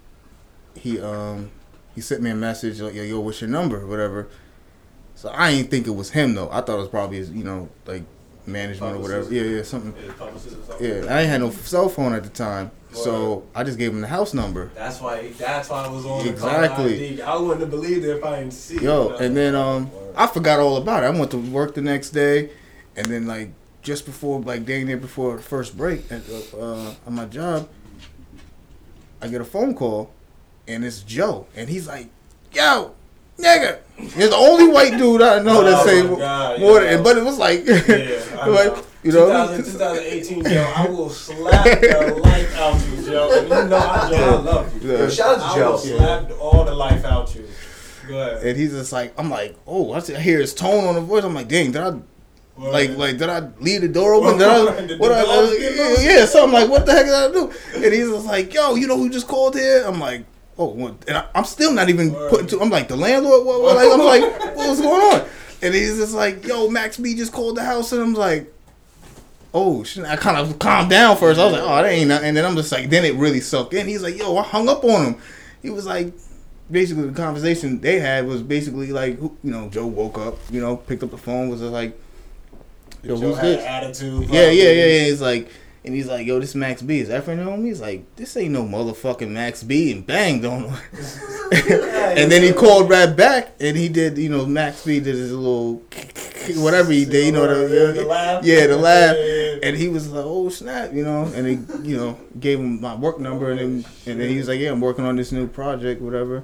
he 0.74 1.00
um 1.00 1.50
he 1.94 2.00
sent 2.00 2.22
me 2.22 2.30
a 2.30 2.34
message 2.34 2.80
like 2.80 2.94
yo 2.94 3.02
yo 3.02 3.20
what's 3.20 3.40
your 3.40 3.50
number 3.50 3.86
whatever. 3.86 4.28
So 5.14 5.30
I 5.34 5.52
didn't 5.52 5.70
think 5.70 5.86
it 5.86 5.90
was 5.90 6.10
him 6.10 6.34
though. 6.34 6.48
I 6.50 6.60
thought 6.60 6.76
it 6.76 6.80
was 6.80 6.88
probably 6.88 7.18
his 7.18 7.30
you 7.30 7.44
know 7.44 7.68
like 7.86 8.04
management 8.46 8.96
or 8.96 9.00
whatever. 9.00 9.32
Yeah 9.32 9.42
yeah 9.42 9.62
something. 9.62 9.94
Yeah, 10.04 10.12
publicist 10.14 10.56
or 10.56 10.64
something. 10.64 10.86
Yeah, 10.86 11.14
I 11.14 11.20
ain't 11.20 11.28
had 11.30 11.40
no 11.40 11.50
cell 11.50 11.88
phone 11.88 12.14
at 12.14 12.22
the 12.22 12.30
time, 12.30 12.70
so 12.92 13.44
I 13.54 13.64
just 13.64 13.78
gave 13.78 13.92
him 13.92 14.00
the 14.00 14.06
house 14.06 14.32
number. 14.34 14.70
That's 14.74 15.00
why. 15.00 15.28
That's 15.32 15.68
why 15.68 15.84
I 15.84 15.88
was 15.88 16.06
on 16.06 16.26
Exactly. 16.26 17.22
I 17.22 17.36
wouldn't 17.36 17.60
have 17.60 17.70
believed 17.70 18.04
it 18.04 18.16
if 18.16 18.24
I 18.24 18.40
didn't 18.40 18.52
see 18.54 18.78
Yo, 18.78 19.10
and 19.16 19.36
then 19.36 19.54
um, 19.54 19.90
I 20.16 20.26
forgot 20.26 20.58
all 20.60 20.76
about 20.76 21.02
it. 21.02 21.06
I 21.06 21.10
went 21.10 21.30
to 21.32 21.38
work 21.38 21.74
the 21.74 21.82
next 21.82 22.10
day, 22.10 22.50
and 22.96 23.06
then 23.06 23.26
like 23.26 23.50
just 23.82 24.06
before, 24.06 24.40
like 24.40 24.64
dang 24.64 24.86
near 24.86 24.96
before 24.96 25.36
the 25.36 25.42
first 25.42 25.76
break 25.76 26.10
at 26.10 26.22
uh, 26.54 26.94
on 27.06 27.14
my 27.14 27.26
job, 27.26 27.68
I 29.22 29.28
get 29.28 29.40
a 29.40 29.44
phone 29.44 29.74
call, 29.74 30.10
and 30.68 30.84
it's 30.84 31.02
Joe, 31.02 31.46
and 31.56 31.68
he's 31.68 31.86
like, 31.86 32.08
"Yo, 32.52 32.92
nigga," 33.38 33.78
he's 33.98 34.30
the 34.30 34.34
only 34.36 34.68
white 34.68 34.96
dude 34.96 35.20
I 35.22 35.40
know 35.42 35.62
that 35.64 35.82
Oh 35.82 35.86
say 35.86 36.02
my 36.02 36.08
more 36.08 36.18
God, 36.18 36.60
more 36.60 36.80
than, 36.80 37.02
but 37.02 37.16
it 37.18 37.24
was 37.24 37.38
like, 37.38 37.66
Yeah, 37.66 37.76
like 38.46 38.74
know. 38.76 38.84
you 39.02 39.12
know, 39.12 39.26
2000, 39.26 39.64
2018, 39.64 40.44
yo, 40.44 40.62
I 40.76 40.86
will 40.88 41.10
slap 41.10 41.64
the 41.64 42.20
life 42.22 42.54
out 42.56 42.74
you, 42.88 43.02
Joe. 43.04 43.30
And 43.38 43.48
you 43.48 43.68
know, 43.70 43.76
I, 43.76 44.10
Joe, 44.10 44.16
I 44.16 44.40
love 44.40 44.82
you. 44.84 44.90
Yeah. 44.92 44.98
Yo, 44.98 45.08
shout 45.10 45.38
out 45.38 45.40
to 45.40 45.44
I 45.44 45.54
Joe. 45.56 45.70
will 45.72 45.78
slap 45.78 46.30
all 46.40 46.64
the 46.64 46.74
life 46.74 47.04
out 47.04 47.34
you. 47.34 47.46
Go 48.08 48.18
ahead. 48.18 48.42
and 48.46 48.56
he's 48.58 48.72
just 48.72 48.92
like, 48.92 49.12
I'm 49.18 49.30
like, 49.30 49.56
oh, 49.66 49.92
I 49.92 50.00
see- 50.00 50.16
I 50.16 50.20
hear 50.20 50.40
his 50.40 50.52
tone 50.54 50.84
on 50.84 50.94
the 50.96 51.00
voice. 51.00 51.22
I'm 51.24 51.34
like, 51.34 51.46
dang, 51.48 51.70
did 51.72 51.82
I? 51.82 51.92
Like, 52.60 52.96
like, 52.96 53.16
did 53.16 53.30
I 53.30 53.48
leave 53.58 53.80
the 53.80 53.88
door 53.88 54.14
open? 54.14 54.38
Did 54.38 54.48
I, 54.48 54.80
Did 54.86 55.00
what 55.00 55.12
I, 55.12 55.22
yeah, 56.02 56.26
so 56.26 56.44
I'm 56.44 56.52
like, 56.52 56.68
what 56.68 56.84
the 56.84 56.92
heck 56.92 57.06
did 57.06 57.14
I 57.14 57.32
do? 57.32 57.50
And 57.74 57.94
he's 57.94 58.08
just 58.08 58.26
like, 58.26 58.52
yo, 58.52 58.74
you 58.74 58.86
know 58.86 58.98
who 58.98 59.08
just 59.08 59.26
called 59.26 59.54
here? 59.54 59.84
I'm 59.86 59.98
like, 59.98 60.26
oh, 60.58 60.66
what? 60.66 60.96
and 61.08 61.16
I, 61.16 61.26
I'm 61.34 61.44
still 61.44 61.72
not 61.72 61.88
even 61.88 62.14
putting 62.14 62.46
to. 62.48 62.60
I'm 62.60 62.68
like, 62.68 62.88
the 62.88 62.96
landlord. 62.96 63.46
What, 63.46 63.62
what, 63.62 63.76
like, 63.76 63.90
I'm 63.90 64.04
like, 64.04 64.40
what 64.56 64.68
was 64.68 64.80
going 64.80 65.00
on? 65.00 65.28
And 65.62 65.74
he's 65.74 65.96
just 65.96 66.12
like, 66.12 66.46
yo, 66.46 66.68
Max 66.68 66.98
B 66.98 67.14
just 67.14 67.32
called 67.32 67.56
the 67.56 67.64
house, 67.64 67.92
and 67.92 68.02
I'm 68.02 68.14
like, 68.14 68.52
oh, 69.54 69.82
shit. 69.82 70.04
I 70.04 70.16
kind 70.16 70.36
of 70.36 70.58
calmed 70.58 70.90
down 70.90 71.16
first. 71.16 71.40
I 71.40 71.44
was 71.44 71.54
like, 71.54 71.62
oh, 71.62 71.82
that 71.82 71.86
ain't 71.86 72.08
nothing. 72.08 72.28
And 72.28 72.36
then 72.36 72.44
I'm 72.44 72.56
just 72.56 72.72
like, 72.72 72.90
then 72.90 73.06
it 73.06 73.14
really 73.14 73.40
sunk 73.40 73.72
in. 73.72 73.88
He's 73.88 74.02
like, 74.02 74.18
yo, 74.18 74.36
I 74.36 74.42
hung 74.42 74.68
up 74.68 74.84
on 74.84 75.14
him. 75.14 75.22
He 75.62 75.70
was 75.70 75.86
like, 75.86 76.12
basically 76.70 77.06
the 77.06 77.12
conversation 77.12 77.80
they 77.80 78.00
had 78.00 78.26
was 78.26 78.42
basically 78.42 78.92
like, 78.92 79.18
you 79.20 79.38
know, 79.42 79.68
Joe 79.70 79.86
woke 79.86 80.18
up, 80.18 80.36
you 80.50 80.60
know, 80.60 80.76
picked 80.76 81.02
up 81.02 81.10
the 81.10 81.18
phone, 81.18 81.48
was 81.48 81.62
like, 81.62 81.98
yo, 83.02 83.16
who's 83.16 83.38
this? 83.40 83.64
attitude. 83.64 84.28
Yeah, 84.28 84.50
yeah, 84.50 84.70
yeah, 84.70 84.84
yeah. 84.84 85.04
He's 85.06 85.20
like, 85.20 85.50
and 85.84 85.94
he's 85.94 86.06
like, 86.08 86.26
yo, 86.26 86.38
this 86.38 86.54
Max 86.54 86.82
B. 86.82 87.00
Is 87.00 87.08
Efren 87.08 87.46
on 87.50 87.62
me? 87.62 87.70
He's 87.70 87.80
like, 87.80 88.16
this 88.16 88.36
ain't 88.36 88.52
no 88.52 88.64
motherfucking 88.64 89.30
Max 89.30 89.62
B. 89.62 89.90
And 89.92 90.06
bang, 90.06 90.40
don't. 90.42 90.64
and 91.52 92.30
then 92.30 92.42
he 92.42 92.52
called 92.52 92.90
right 92.90 93.14
back, 93.14 93.54
and 93.60 93.76
he 93.76 93.88
did, 93.88 94.18
you 94.18 94.28
know, 94.28 94.44
Max 94.46 94.84
B. 94.84 95.00
did 95.00 95.14
his 95.14 95.32
little 95.32 95.76
whatever 96.56 96.92
he 96.92 97.04
did, 97.04 97.26
you 97.26 97.32
know, 97.32 97.46
the, 97.46 97.92
The 97.92 98.04
laugh. 98.04 98.44
yeah, 98.44 98.66
the 98.66 98.76
laugh. 98.76 99.16
And 99.62 99.76
he 99.76 99.88
was 99.88 100.10
like, 100.10 100.24
"Oh 100.24 100.48
snap!" 100.48 100.92
You 100.92 101.04
know, 101.04 101.24
and 101.34 101.46
he, 101.46 101.88
you 101.88 101.96
know, 101.96 102.18
gave 102.38 102.58
him 102.58 102.80
my 102.80 102.94
work 102.94 103.18
number, 103.18 103.50
and 103.50 103.58
then, 103.58 103.84
and 104.06 104.20
then 104.20 104.28
he 104.28 104.38
was 104.38 104.48
like, 104.48 104.58
"Yeah, 104.60 104.72
I'm 104.72 104.80
working 104.80 105.04
on 105.04 105.16
this 105.16 105.32
new 105.32 105.46
project, 105.46 106.00
whatever. 106.00 106.42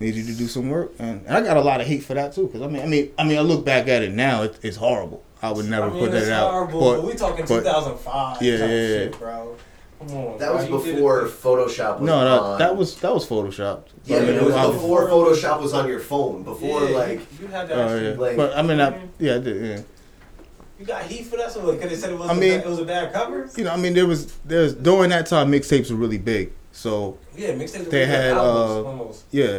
Need 0.00 0.14
you 0.14 0.24
to 0.24 0.34
do 0.34 0.48
some 0.48 0.70
work." 0.70 0.92
And, 0.98 1.24
and 1.26 1.36
I 1.36 1.40
got 1.40 1.56
a 1.56 1.60
lot 1.60 1.80
of 1.80 1.86
hate 1.86 2.02
for 2.02 2.14
that 2.14 2.32
too, 2.32 2.46
because 2.46 2.62
I 2.62 2.66
mean, 2.66 2.82
I 2.82 2.86
mean, 2.86 3.12
I 3.18 3.24
mean, 3.24 3.38
I 3.38 3.42
look 3.42 3.64
back 3.64 3.86
at 3.86 4.02
it 4.02 4.12
now, 4.12 4.42
it, 4.42 4.58
it's 4.62 4.76
horrible. 4.78 5.22
I 5.42 5.50
would 5.52 5.68
never 5.68 5.86
I 5.86 5.90
mean, 5.90 5.98
put 6.04 6.14
it's 6.14 6.26
that 6.26 6.42
out. 6.42 6.50
horrible, 6.50 6.80
but, 6.80 6.96
but 6.96 7.04
we 7.04 7.14
talking 7.14 7.44
but- 7.46 7.58
2005 7.62 8.42
Yeah, 8.42 8.52
yeah, 8.52 8.58
yeah. 8.58 8.66
shit, 8.66 9.18
bro. 9.18 9.56
Come 9.98 10.16
on. 10.16 10.38
That 10.38 10.46
bro. 10.52 10.56
was 10.56 10.86
You 10.86 10.92
before 10.94 11.24
Photoshop 11.26 12.00
was 12.00 12.06
No, 12.06 12.24
no, 12.24 12.40
on. 12.42 12.58
that 12.58 12.76
was 12.76 12.96
that 13.00 13.12
was 13.12 13.26
photoshopped. 13.28 13.86
Yeah, 14.04 14.16
I 14.16 14.20
but 14.20 14.26
mean, 14.28 14.36
it 14.36 14.42
was 14.44 14.54
I 14.54 14.66
before 14.72 15.08
Photoshop 15.08 15.60
was 15.62 15.72
on 15.74 15.88
your 15.88 16.00
phone. 16.00 16.42
Before 16.42 16.84
Yeah, 16.88 16.96
like 16.96 17.18
you, 17.18 17.26
you 17.42 17.46
had 17.48 17.68
that 17.68 17.78
Oh 17.78 17.98
shit. 17.98 18.14
yeah, 18.14 18.20
like- 18.20 18.36
but 18.36 18.56
I 18.56 18.62
mean, 18.62 18.80
I, 18.80 18.98
yeah, 19.18 19.34
I 19.34 19.38
did. 19.38 19.62
Yeah. 19.66 19.82
You 20.78 20.86
got 20.86 21.02
heat 21.02 21.24
for 21.26 21.36
that? 21.36 21.52
So 21.52 21.70
because 21.72 21.90
they 21.90 21.96
said 21.96 22.10
it 22.12 22.18
was, 22.18 22.30
I 22.30 22.32
a 22.32 22.36
mean- 22.36 22.58
bad, 22.58 22.66
it 22.66 22.70
was 22.70 22.78
a 22.78 22.84
bad 22.86 23.12
cover? 23.12 23.50
You 23.56 23.64
know, 23.64 23.72
I 23.72 23.76
mean, 23.76 23.92
there 23.92 24.06
was 24.06 24.32
there's 24.44 24.74
during 24.74 25.10
that 25.10 25.26
time 25.26 25.52
mixtapes 25.52 25.90
were 25.90 25.96
really 25.98 26.16
big, 26.18 26.52
so 26.72 27.18
Yeah, 27.36 27.50
mixtapes 27.52 27.90
they 27.90 28.00
were 28.00 28.06
had 28.06 28.30
albums, 28.32 28.86
uh 28.86 28.88
almost. 28.88 29.24
yeah 29.30 29.58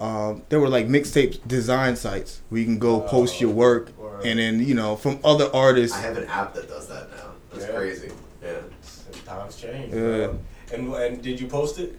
um 0.00 0.42
there 0.48 0.60
were 0.60 0.68
like 0.68 0.86
mixtape 0.86 1.46
design 1.46 1.96
sites 1.96 2.40
where 2.48 2.60
you 2.60 2.64
can 2.64 2.78
go 2.78 3.00
post 3.00 3.40
your 3.40 3.50
work 3.50 3.90
and 4.24 4.38
then 4.38 4.64
you 4.64 4.74
know 4.74 4.96
from 4.96 5.18
other 5.24 5.50
artists 5.54 5.96
I 5.96 6.00
have 6.00 6.16
an 6.18 6.26
app 6.28 6.54
that 6.54 6.68
does 6.68 6.88
that 6.88 7.10
now. 7.10 7.32
That's 7.52 7.66
Yeah. 7.66 7.72
crazy. 7.76 8.10
Yeah. 8.42 8.60
Times 9.24 9.56
change. 9.56 9.92
Yeah. 9.94 10.32
And 10.72 10.92
and 10.94 11.22
did 11.22 11.40
you 11.40 11.46
post 11.46 11.78
it? 11.78 11.98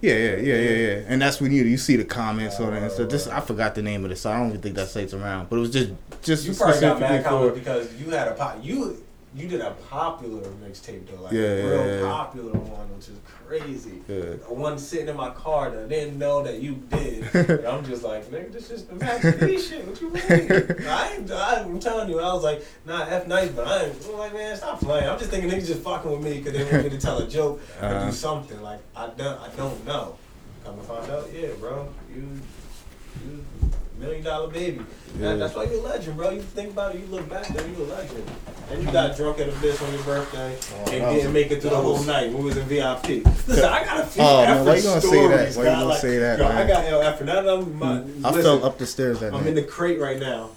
yeah 0.00 0.14
yeah 0.14 0.36
yeah 0.36 0.54
yeah 0.56 0.70
yeah 0.70 1.02
and 1.06 1.22
that's 1.22 1.40
when 1.40 1.50
you 1.50 1.62
you 1.64 1.78
see 1.78 1.96
the 1.96 2.04
comments 2.04 2.60
on 2.60 2.74
it 2.74 2.82
and 2.82 2.92
stuff 2.92 3.08
this 3.08 3.26
oh. 3.26 3.30
I 3.32 3.40
forgot 3.40 3.74
the 3.74 3.80
name 3.80 4.04
of 4.04 4.10
the 4.10 4.16
so 4.16 4.30
I 4.30 4.36
don't 4.38 4.48
even 4.50 4.60
think 4.60 4.74
that 4.74 4.88
site's 4.88 5.14
around 5.14 5.48
but 5.48 5.56
it 5.56 5.60
was 5.60 5.70
just 5.70 5.92
just 6.22 6.44
You 6.46 6.52
probably 6.52 6.80
got 6.80 6.96
specifically 6.98 7.16
mad 7.16 7.24
comments 7.24 7.58
because 7.58 7.94
you 7.94 8.10
had 8.10 8.28
a 8.28 8.32
pot. 8.32 8.62
You 8.62 9.02
you 9.34 9.48
did 9.48 9.60
a 9.60 9.72
popular 9.90 10.42
mixtape 10.64 11.06
though, 11.08 11.22
like 11.22 11.32
Yeah, 11.32 11.40
a 11.40 11.66
real 11.68 11.86
yeah. 12.00 12.06
popular 12.08 12.52
one, 12.52 12.94
which 12.94 13.08
is 13.08 13.18
crazy. 13.46 14.00
Yeah. 14.08 14.34
One 14.48 14.78
sitting 14.78 15.08
in 15.08 15.16
my 15.16 15.30
car 15.30 15.70
that 15.70 15.84
I 15.84 15.88
didn't 15.88 16.18
know 16.18 16.42
that 16.44 16.60
you 16.60 16.74
did. 16.90 17.34
and 17.34 17.66
I'm 17.66 17.84
just 17.84 18.04
like, 18.04 18.24
nigga, 18.30 18.52
this 18.52 18.70
is 18.70 18.84
the 18.84 19.58
shit. 19.58 19.86
What 19.86 20.00
you 20.00 20.10
mean? 20.10 20.22
I 20.88 21.14
ain't, 21.18 21.30
I'm 21.32 21.80
telling 21.80 22.08
you, 22.10 22.20
I 22.20 22.32
was 22.32 22.44
like, 22.44 22.64
nah, 22.86 23.02
F 23.02 23.26
nice, 23.26 23.50
but 23.50 23.66
I 23.66 23.84
ain't. 23.86 24.06
I'm 24.08 24.18
like, 24.18 24.32
man, 24.34 24.56
stop 24.56 24.78
playing. 24.80 25.08
I'm 25.08 25.18
just 25.18 25.30
thinking 25.30 25.50
niggas 25.50 25.66
just 25.66 25.82
fucking 25.82 26.10
with 26.10 26.22
me 26.22 26.38
because 26.38 26.52
they 26.52 26.64
want 26.70 26.84
me 26.84 26.90
to 26.90 26.98
tell 27.00 27.18
a 27.18 27.26
joke 27.28 27.60
or 27.80 27.86
Uh-huh. 27.88 28.06
do 28.06 28.12
something. 28.12 28.62
Like 28.62 28.80
I 28.94 29.08
don't, 29.08 29.40
I 29.40 29.48
don't 29.56 29.84
know. 29.86 30.16
Come 30.64 30.76
to 30.76 30.82
find 30.84 31.10
out, 31.10 31.28
yeah, 31.34 31.48
bro, 31.60 31.88
you, 32.14 32.22
you 33.26 33.44
million 33.98 34.22
dollar 34.24 34.48
baby. 34.48 34.80
Yeah. 35.18 35.30
That, 35.30 35.38
that's 35.38 35.54
why 35.54 35.64
you're 35.64 35.74
a 35.80 35.82
legend, 35.82 36.16
bro. 36.16 36.30
You 36.30 36.42
think 36.42 36.70
about 36.72 36.94
it, 36.94 37.00
you 37.00 37.06
look 37.06 37.28
back, 37.28 37.46
then 37.48 37.72
you're 37.74 37.86
a 37.86 37.90
legend. 37.90 38.24
And 38.70 38.82
you 38.82 38.90
got 38.90 39.16
drunk 39.16 39.38
at 39.40 39.48
a 39.48 39.52
bitch 39.52 39.86
on 39.86 39.92
your 39.94 40.02
birthday 40.04 40.56
and 40.78 40.86
didn't 40.90 41.14
was- 41.26 41.28
make 41.34 41.50
it 41.50 41.60
through 41.60 41.70
the 41.70 41.76
whole 41.76 41.92
was- 41.94 42.06
night. 42.06 42.32
We 42.32 42.42
was 42.42 42.56
in 42.56 42.64
VIP. 42.66 43.08
Listen, 43.46 43.64
I 43.64 43.84
got 43.84 44.00
a 44.00 44.06
few 44.06 44.22
Oh, 44.22 44.42
man, 44.44 44.64
why 44.64 44.76
you 44.76 44.82
gonna 44.82 45.00
say 45.00 45.06
stories. 45.08 45.54
that? 45.54 45.58
Why 45.58 45.64
you 45.64 45.70
gonna 45.76 45.84
like, 45.86 45.98
say 46.00 46.18
that, 46.18 46.38
Yo, 46.38 46.48
man? 46.48 46.56
I 46.56 46.66
got 46.66 46.88
yo 46.90 47.00
effort. 47.00 47.24
Now 47.24 47.42
that 47.42 47.48
I'm, 47.54 47.78
my, 47.78 47.92
I 47.92 47.98
listen, 48.00 48.42
fell 48.42 48.64
up 48.64 48.78
the 48.78 48.86
stairs 48.86 49.20
that 49.20 49.32
I'm 49.34 49.40
night 49.40 49.48
in 49.48 49.54
the 49.54 49.62
crate 49.62 50.00
right 50.00 50.18
now. 50.18 50.50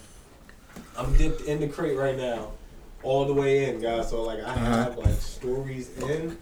I'm 0.96 1.14
dipped 1.16 1.42
in 1.42 1.60
the 1.60 1.68
crate 1.68 1.96
right 1.96 2.16
now. 2.16 2.52
all 3.04 3.24
the 3.26 3.34
way 3.34 3.68
in, 3.70 3.80
guys. 3.80 4.10
So 4.10 4.22
like 4.22 4.38
I 4.40 4.42
Uh-huh. 4.50 4.64
have 4.84 4.98
like 4.98 5.14
stories 5.14 5.90
in, 5.98 6.36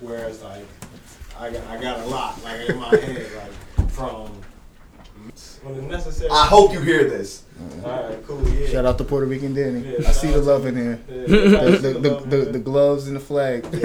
whereas 0.00 0.42
like 0.42 0.64
I 1.38 1.50
got 1.50 1.66
I 1.66 1.80
got 1.80 2.00
a 2.00 2.06
lot 2.06 2.42
like 2.44 2.68
in 2.68 2.76
my 2.78 2.88
head 2.96 3.26
like 3.36 3.90
from 3.90 4.30
when 5.62 5.74
it's 5.76 5.86
necessary. 5.86 6.30
I 6.30 6.46
hope 6.46 6.72
you 6.72 6.80
hear 6.80 7.04
this. 7.08 7.42
All 7.84 7.90
right, 8.08 8.26
cool. 8.26 8.48
Yeah. 8.48 8.68
Shout 8.68 8.86
out 8.86 8.96
to 8.98 9.04
Puerto 9.04 9.26
Rican 9.26 9.52
Danny. 9.54 9.80
Yeah, 9.80 10.08
I 10.08 10.12
see 10.12 10.28
the 10.30 10.38
love 10.38 10.64
in 10.66 10.76
here. 10.76 10.98
yeah, 11.08 11.26
the, 11.26 11.50
shout 11.50 11.82
the, 11.82 11.92
the, 11.92 12.00
the 12.26 12.46
in 12.46 12.52
the, 12.52 12.58
gloves 12.58 13.06
and 13.06 13.16
the 13.16 13.20
flag. 13.20 13.66
Yeah, 13.72 13.80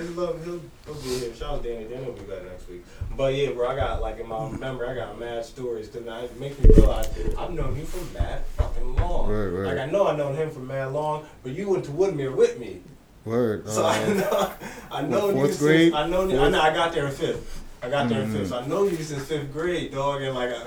his 0.00 0.16
love, 0.16 0.44
he'll, 0.44 0.60
he'll 0.86 0.94
be 1.02 1.08
here. 1.20 1.34
Shout 1.34 1.54
out 1.54 1.62
to 1.62 1.68
Danny. 1.72 1.84
Danny 1.88 2.04
will 2.06 2.12
be 2.12 2.22
back 2.22 2.42
next 2.44 2.68
week. 2.68 2.84
But 3.16 3.34
yeah, 3.34 3.50
bro, 3.52 3.68
I 3.68 3.76
got 3.76 4.00
like 4.02 4.18
in 4.18 4.26
my 4.28 4.50
memory, 4.50 4.88
I 4.88 4.94
got 4.94 5.18
mad 5.20 5.44
stories 5.44 5.88
because 5.88 6.24
it 6.30 6.40
makes 6.40 6.58
me 6.58 6.70
realize 6.76 7.08
I've 7.38 7.52
known 7.52 7.76
you 7.76 7.84
for 7.84 8.18
mad 8.18 8.44
fucking 8.56 8.96
long. 8.96 9.28
Right, 9.30 9.46
right. 9.46 9.66
Like 9.76 9.88
I 9.88 9.90
know 9.90 10.06
I've 10.08 10.18
known 10.18 10.34
him 10.34 10.50
for 10.50 10.60
mad 10.60 10.92
long, 10.92 11.24
but 11.44 11.52
you 11.52 11.68
went 11.70 11.84
to 11.84 11.90
Woodmere 11.92 12.34
with 12.34 12.58
me, 12.58 12.80
Word. 13.24 13.68
so 13.68 13.84
I 13.84 13.96
Uh, 14.02 14.14
know 14.14 14.52
I 14.90 15.02
know 15.02 15.18
What, 15.26 15.26
you 15.28 15.32
fourth 15.34 15.46
since 15.50 15.58
grade? 15.60 15.92
I 15.92 16.08
know 16.08 16.22
I 16.22 16.48
know 16.50 16.60
I 16.60 16.72
got 16.74 16.92
there 16.92 17.06
in 17.06 17.12
fifth. 17.12 17.62
I 17.82 17.88
got 17.88 18.08
there 18.08 18.22
in 18.22 18.28
Mhm. 18.30 18.32
fifth, 18.38 18.48
so 18.48 18.58
I 18.58 18.66
know 18.66 18.84
you 18.84 18.96
since 18.96 19.24
fifth 19.24 19.52
grade, 19.52 19.92
dog, 19.92 20.20
and 20.22 20.34
like 20.34 20.50
I, 20.50 20.64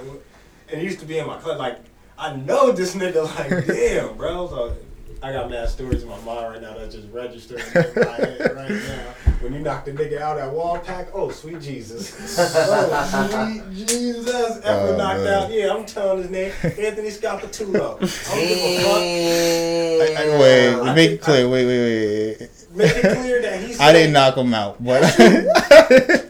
and 0.74 0.82
he 0.82 0.88
used 0.88 1.00
to 1.00 1.06
be 1.06 1.18
in 1.20 1.28
my 1.28 1.38
class. 1.38 1.58
Like 1.60 1.80
I 2.18 2.36
know 2.36 2.72
this 2.72 2.96
nigga, 2.96 3.24
like 3.36 3.68
damn, 3.68 4.18
bro. 4.18 4.48
So 4.50 4.76
I 5.22 5.32
got 5.32 5.50
mad 5.50 5.70
stories 5.70 6.04
in 6.04 6.10
my 6.10 6.20
mind 6.22 6.48
right 6.54 6.62
now 6.62 6.74
that's 6.78 6.94
just 6.96 7.08
registering 7.12 7.64
in 7.74 7.94
my 7.96 8.12
head 8.12 8.56
right 8.56 8.70
now. 8.70 9.14
When 9.40 9.54
you 9.54 9.60
knock 9.60 9.86
the 9.86 9.92
nigga 9.92 10.20
out 10.20 10.38
at 10.38 10.50
Walpack, 10.52 11.08
oh 11.14 11.30
sweet 11.32 11.62
Jesus, 11.62 12.14
oh 12.56 13.30
sweet 13.70 13.88
Jesus, 13.88 14.60
ever 14.64 14.94
Oh, 14.94 14.98
knocked 14.98 15.20
man. 15.20 15.44
out? 15.44 15.52
Yeah, 15.52 15.74
I'm 15.74 15.86
telling 15.86 16.24
his 16.24 16.30
name, 16.32 16.52
Anthony 16.64 17.10
Scapatulo. 17.10 17.96
I 17.96 18.36
don't 18.36 18.48
give 18.48 18.58
a 18.58 18.78
fuck. 18.80 20.18
I- 20.18 20.24
I- 20.24 20.40
wait, 20.40 20.74
I 20.90 20.94
make 20.96 21.12
it 21.12 21.22
clear. 21.22 21.48
Wait, 21.50 21.66
wait, 21.66 22.38
wait. 22.40 22.50
Make 22.74 22.92
it 22.98 23.18
clear 23.18 23.42
that 23.44 23.62
he. 23.62 23.76
I 23.80 23.94
didn't 23.94 24.14
knock 24.14 24.36
him 24.36 24.54
out, 24.54 24.84
but 24.84 25.04
All 25.04 26.23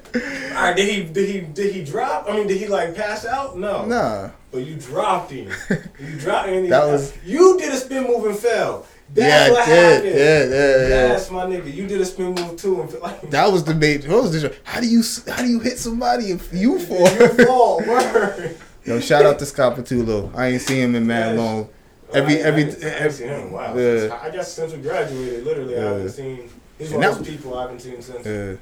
right, 0.64 0.76
did 0.76 0.90
he 0.90 1.04
did 1.04 1.30
he 1.30 1.42
did 1.42 1.74
he 1.74 1.84
drop? 1.84 2.26
I 2.30 2.36
mean, 2.36 2.48
did 2.48 2.58
he 2.58 2.68
like 2.68 2.96
pass 2.96 3.26
out? 3.26 3.58
No. 3.58 3.86
nah. 3.86 4.30
But 4.52 4.66
you 4.66 4.76
dropped 4.76 5.32
him. 5.32 5.52
You 6.00 6.20
dropped 6.20 6.50
him. 6.50 6.70
That 6.70 6.86
was- 6.86 7.14
you 7.26 7.58
did 7.60 7.72
a 7.74 7.78
spin 7.78 8.04
move 8.04 8.26
and 8.26 8.38
fell. 8.38 8.86
That's 9.14 9.28
Yeah, 9.30 9.46
I 9.48 9.52
what 9.52 9.66
did. 9.66 9.76
happened. 9.94 10.16
Yeah, 10.16 10.44
yeah, 10.44 10.88
yeah. 10.88 11.08
That's 11.10 11.30
my 11.32 11.46
nigga. 11.46 11.74
You 11.74 11.88
did 11.88 12.02
a 12.02 12.06
spin 12.06 12.34
move 12.34 12.56
too 12.58 12.82
and 12.82 12.94
like 13.02 13.22
That 13.32 13.52
was 13.52 13.64
the 13.64 13.76
major. 13.76 14.10
What 14.10 14.24
was 14.24 14.42
the? 14.42 14.56
How 14.64 14.80
do 14.80 14.88
you 14.88 15.04
how 15.28 15.42
do 15.42 15.48
you 15.48 15.60
hit 15.60 15.78
somebody 15.78 16.32
if 16.32 16.52
you 16.54 16.80
fall? 16.80 17.08
you 17.10 17.46
fall. 17.46 17.78
Word. 17.80 18.58
Yo, 18.86 19.00
shout 19.00 19.26
out 19.26 19.40
to 19.40 19.46
Scott 19.46 19.76
Scapatulo. 19.78 20.36
I 20.36 20.48
ain't 20.50 20.62
seen 20.62 20.82
him 20.84 20.96
in 20.96 21.08
mad 21.08 21.36
Yes. 21.36 21.38
long. 21.38 21.70
Every 22.14 22.36
I, 22.44 22.48
every, 22.48 22.64
I, 22.66 22.68
I, 22.68 22.90
haven't 23.00 23.12
seen 23.14 23.28
him 23.30 23.40
in 23.42 23.48
a 23.48 23.52
while. 23.52 23.80
Yeah. 23.80 24.20
I 24.22 24.30
guess 24.30 24.52
since 24.54 24.74
we 24.74 24.80
graduated, 24.82 25.44
literally, 25.46 25.78
I 25.78 25.82
haven't 25.84 26.10
seen. 26.10 26.50
He's 26.78 26.92
one 26.92 27.04
of 27.04 27.18
those 27.18 27.28
people 27.28 27.58
I 27.58 27.62
haven't 27.64 27.80
seen 27.80 28.02
since. 28.02 28.26
Yeah. 28.26 28.56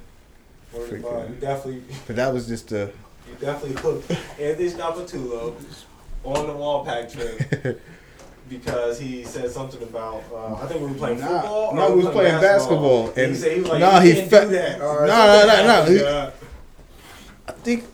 Word 0.74 0.93
of 0.93 1.01
God. 1.03 1.30
You 1.30 1.36
definitely, 1.36 1.84
But 2.07 2.15
that 2.17 2.34
was 2.34 2.47
just 2.47 2.72
a. 2.72 2.91
you 3.30 3.36
definitely 3.39 3.82
hooked 3.82 4.11
Anthony 4.39 4.69
Scapatulo 4.69 5.53
on 6.24 6.47
the 6.47 6.53
Walpack 6.53 7.11
trip. 7.11 7.82
Because 8.49 8.99
he 8.99 9.24
said 9.24 9.49
something 9.49 9.82
about, 9.82 10.24
uh, 10.34 10.55
I 10.55 10.65
think 10.67 10.82
we 10.82 10.88
were 10.88 10.93
playing 10.95 11.22
Nah, 11.22 11.39
football. 11.39 11.74
no, 11.74 11.88
or 11.88 11.95
we 11.95 12.03
was 12.03 12.13
playing 12.13 12.41
basketball, 12.41 13.07
And, 13.11 13.17
and- 13.17 13.32
he 13.32 13.38
said 13.38 13.51
he 13.53 13.61
was 13.61 13.69
like, 13.69 13.80
nah, 13.80 14.01
you 14.01 14.09
he 14.11 14.17
can't 14.17 14.30
fe- 14.30 14.45
that. 14.47 14.82
Or 14.82 15.07
Nah, 15.07 15.15
something 15.15 15.47
nah, 15.47 15.55
nah, 15.55 15.63
nah, 15.63 15.74
happened, 15.74 15.97
he- 15.97 16.03
uh, 16.03 16.32
I 17.47 17.51
think 17.53 17.86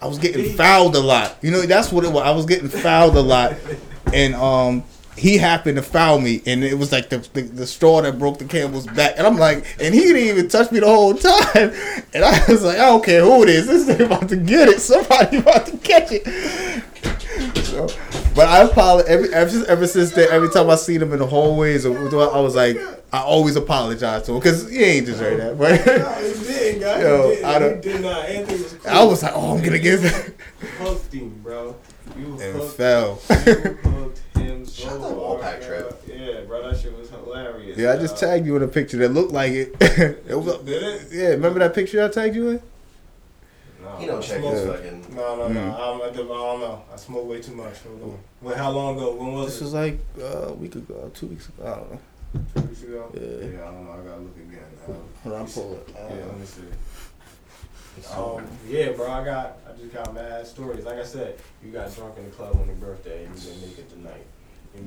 I 0.00 0.06
was 0.06 0.18
getting 0.18 0.56
fouled 0.56 0.96
a 0.96 1.00
lot. 1.00 1.36
You 1.42 1.50
know, 1.50 1.60
that's 1.66 1.92
what 1.92 2.04
it 2.06 2.12
was. 2.12 2.22
I 2.22 2.30
was 2.30 2.46
getting 2.46 2.68
fouled 2.70 3.14
a 3.14 3.20
lot, 3.20 3.56
and 4.14 4.34
um, 4.36 4.84
he 5.16 5.38
happened 5.38 5.76
to 5.76 5.82
foul 5.82 6.20
me, 6.20 6.42
and 6.46 6.62
it 6.62 6.78
was 6.78 6.92
like 6.92 7.08
the, 7.08 7.18
the 7.32 7.42
the 7.42 7.66
straw 7.66 8.02
that 8.02 8.18
broke 8.18 8.38
the 8.38 8.44
camel's 8.44 8.86
back. 8.86 9.14
And 9.16 9.26
I'm 9.26 9.36
like, 9.36 9.64
and 9.80 9.94
he 9.94 10.00
didn't 10.00 10.22
even 10.28 10.48
touch 10.48 10.70
me 10.72 10.80
the 10.80 10.86
whole 10.86 11.14
time. 11.14 11.72
And 12.14 12.24
I 12.24 12.42
was 12.48 12.62
like, 12.64 12.76
I 12.78 12.86
don't 12.86 13.04
care 13.04 13.22
who 13.22 13.42
it 13.42 13.48
is. 13.50 13.66
This 13.66 13.86
nigga 13.86 14.06
about 14.06 14.28
to 14.30 14.36
get 14.36 14.68
it. 14.68 14.80
Somebody 14.80 15.36
about 15.38 15.66
to 15.66 15.76
catch 15.78 16.08
it. 16.12 16.24
So, 17.64 17.88
but 18.34 18.48
I 18.48 18.62
apologize 18.62 19.08
every 19.10 19.34
ever, 19.34 19.66
ever 19.66 19.86
since 19.86 20.12
then. 20.12 20.28
Every 20.30 20.48
time 20.50 20.70
I 20.70 20.76
seen 20.76 21.02
him 21.02 21.12
in 21.12 21.18
the 21.18 21.26
hallways, 21.26 21.84
or 21.84 21.94
I 22.34 22.40
was 22.40 22.54
like, 22.54 22.78
I 23.12 23.20
always 23.20 23.56
apologize 23.56 24.22
to 24.24 24.32
him 24.32 24.38
because 24.38 24.70
he 24.70 24.82
ain't 24.82 25.06
deserve 25.06 25.38
that. 25.38 25.58
But 25.58 25.84
No, 25.86 26.08
he 26.14 26.44
didn't, 26.46 26.80
guys. 26.80 27.02
Yo, 27.02 27.28
he 27.30 27.34
didn't. 27.36 27.44
I 27.44 27.58
don't- 27.58 27.84
he 27.84 27.92
did 27.92 28.00
not. 28.02 28.24
Anthony 28.26 28.62
was 28.62 28.72
cool. 28.72 28.90
I 28.90 29.04
was 29.04 29.22
like, 29.22 29.32
oh, 29.34 29.56
I'm 29.56 29.62
gonna 29.64 29.78
give 29.78 30.04
it. 30.04 30.34
Hooked 30.78 31.12
him, 31.12 31.30
bro. 31.42 31.76
You 32.16 32.24
And 32.40 32.56
hooked, 32.56 32.76
fell. 32.76 33.18
you 33.30 33.34
hooked 33.44 34.36
him 34.38 34.55
so 34.76 34.82
Shout 34.84 34.92
out 34.94 35.00
the 35.00 35.14
Walpack 35.14 35.60
bro. 35.60 35.68
trip. 35.68 36.02
Yeah, 36.06 36.40
bro, 36.42 36.70
that 36.70 36.78
shit 36.80 36.96
was 36.98 37.08
hilarious. 37.10 37.78
Yeah, 37.78 37.92
I 37.92 37.96
just 37.96 38.18
tagged 38.18 38.44
you 38.46 38.56
in 38.56 38.62
a 38.62 38.68
picture 38.68 38.98
that 38.98 39.08
looked 39.10 39.32
like 39.32 39.52
it. 39.52 39.74
it 39.80 40.38
was, 40.38 40.58
Did 40.58 40.82
it? 40.82 41.08
yeah, 41.12 41.28
remember 41.30 41.60
that 41.60 41.74
picture 41.74 42.04
I 42.04 42.08
tagged 42.08 42.34
you 42.36 42.48
in? 42.50 42.62
No, 43.82 43.96
He 43.96 44.06
don't 44.06 44.22
check 44.22 44.40
smoked- 44.40 44.56
his 44.56 44.66
fucking. 44.66 45.16
No, 45.16 45.36
no, 45.36 45.48
no. 45.48 45.60
Mm. 45.60 45.72
I'm, 45.74 46.02
I, 46.02 46.06
don't- 46.10 46.12
I 46.12 46.16
don't 46.16 46.60
know. 46.60 46.82
I 46.92 46.96
smoked 46.96 47.26
way 47.26 47.40
too 47.40 47.54
much. 47.54 47.78
Hold 47.80 48.02
on. 48.02 48.18
Well, 48.42 48.56
how 48.56 48.70
long 48.70 48.96
ago? 48.96 49.14
When 49.14 49.32
was 49.32 49.46
This 49.46 49.60
it? 49.60 49.64
was 49.64 49.74
like 49.74 49.98
uh, 50.20 50.48
a 50.48 50.52
week 50.52 50.74
ago, 50.74 51.10
two 51.14 51.26
weeks 51.28 51.48
ago. 51.48 51.62
I 51.64 51.76
don't 51.76 51.92
know. 51.92 52.00
Two 52.54 52.68
weeks 52.68 52.82
ago. 52.82 53.10
Yeah. 53.14 53.20
yeah. 53.22 53.62
I 53.62 53.70
don't 53.72 53.84
know. 53.86 53.92
I 53.92 53.96
gotta 54.08 54.20
look 54.20 54.36
again. 54.36 54.60
Hold 54.84 55.34
on, 55.36 55.40
I'll 55.40 55.46
pull 55.46 55.72
it. 55.74 55.88
Yeah, 55.94 56.02
let 56.26 56.38
me 56.38 56.44
see. 56.46 56.62
Um, 58.14 58.46
yeah, 58.68 58.90
bro, 58.92 59.10
I 59.10 59.24
got, 59.24 59.56
I 59.66 59.80
just 59.80 59.94
got 59.94 60.12
mad 60.12 60.46
stories. 60.46 60.84
Like 60.84 60.98
I 60.98 61.04
said, 61.04 61.38
you 61.64 61.70
got 61.72 61.94
drunk 61.94 62.18
in 62.18 62.24
the 62.26 62.30
club 62.30 62.54
on 62.60 62.66
your 62.66 62.76
birthday 62.76 63.24
and 63.24 63.34
you 63.38 63.40
didn't 63.40 63.62
make 63.68 63.78
it 63.78 63.88
tonight. 63.88 64.26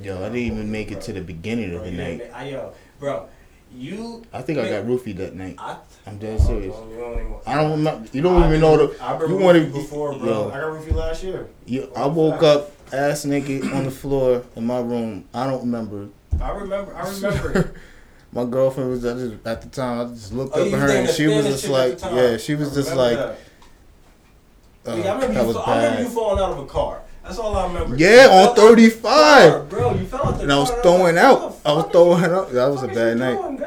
Yo, 0.02 0.18
I 0.20 0.24
didn't 0.30 0.36
even 0.38 0.72
make 0.72 0.92
it 0.92 1.02
to 1.02 1.14
the 1.14 1.22
beginning 1.22 1.76
of 1.76 1.84
the 1.84 1.92
night. 1.92 2.30
I, 2.34 2.50
yo, 2.50 2.74
bro, 3.00 3.28
you. 3.76 4.24
I 4.32 4.42
think 4.42 4.60
I 4.60 4.70
got 4.70 4.86
roofied 4.86 5.18
that 5.18 5.36
night. 5.36 5.56
I, 5.58 5.78
I'm 6.08 6.18
dead 6.18 6.38
Oh, 6.42 6.48
serious. 6.48 6.76
you 6.76 7.36
I 7.46 7.56
don't 7.56 7.72
remember. 7.72 8.08
You 8.14 8.22
don't 8.22 8.44
even 8.46 8.62
know 8.62 8.78
the. 8.88 9.04
I've 9.04 9.20
You 9.22 9.28
roofie 9.28 9.42
want 9.44 9.58
to 9.58 9.66
before, 9.72 10.14
bro. 10.18 10.50
I 10.52 10.60
got 10.60 10.64
roofie 10.74 10.94
last 10.94 11.24
year. 11.24 11.48
you, 11.66 11.92
I 11.96 12.06
woke 12.08 12.44
up 12.44 12.72
ass 12.94 13.26
naked 13.26 13.72
on 13.72 13.84
the 13.86 13.92
floor 13.92 14.44
in 14.56 14.66
my 14.66 14.80
room. 14.80 15.26
I 15.34 15.46
don't 15.48 15.62
remember. 15.62 16.10
I 16.42 16.52
remember. 16.52 16.96
I 16.96 17.10
remember. 17.14 17.74
My 18.32 18.46
girlfriend 18.46 18.92
was 18.92 19.04
I 19.06 19.14
just, 19.14 19.46
at 19.46 19.62
the 19.64 19.70
time. 19.70 20.00
I 20.08 20.14
just 20.14 20.32
looked 20.34 20.56
Oh, 20.56 20.62
up 20.66 20.72
at 20.74 20.80
her 20.80 20.90
and 20.92 21.10
she 21.10 21.28
was 21.28 21.46
just 21.46 21.68
like, 21.68 22.00
yeah, 22.02 22.38
she 22.38 22.54
was 22.56 22.74
just 22.76 22.96
like, 22.96 23.18
uh, 23.18 23.34
Yeah, 24.86 24.94
I 24.94 25.20
remember, 25.20 25.52
you, 25.52 25.58
I 25.60 25.76
remember 25.78 26.02
you 26.04 26.10
falling 26.10 26.40
out 26.44 26.52
of 26.52 26.60
a 26.60 26.66
car. 26.68 27.02
That's 27.30 27.40
all 27.40 27.56
I 27.56 27.68
remember. 27.68 27.96
Yeah, 27.96 28.26
on 28.26 28.28
fell 28.28 28.50
out 28.50 28.56
the 28.56 28.62
35. 28.62 29.02
car, 29.52 29.64
Bro, 29.66 29.94
you 29.96 30.06
fell 30.08 30.26
out 30.28 30.42
And 30.42 30.52
I 30.52 30.58
was 30.58 30.72
throwing 30.82 31.16
like, 31.16 31.24
out. 31.24 31.56
I 31.64 31.74
was 31.74 31.86
throwing 31.92 32.24
out. 32.26 32.52
That 32.52 32.68
was 32.68 32.82
a 32.84 32.88
bad 32.88 33.18
night. 33.18 33.36
doing? 33.40 33.64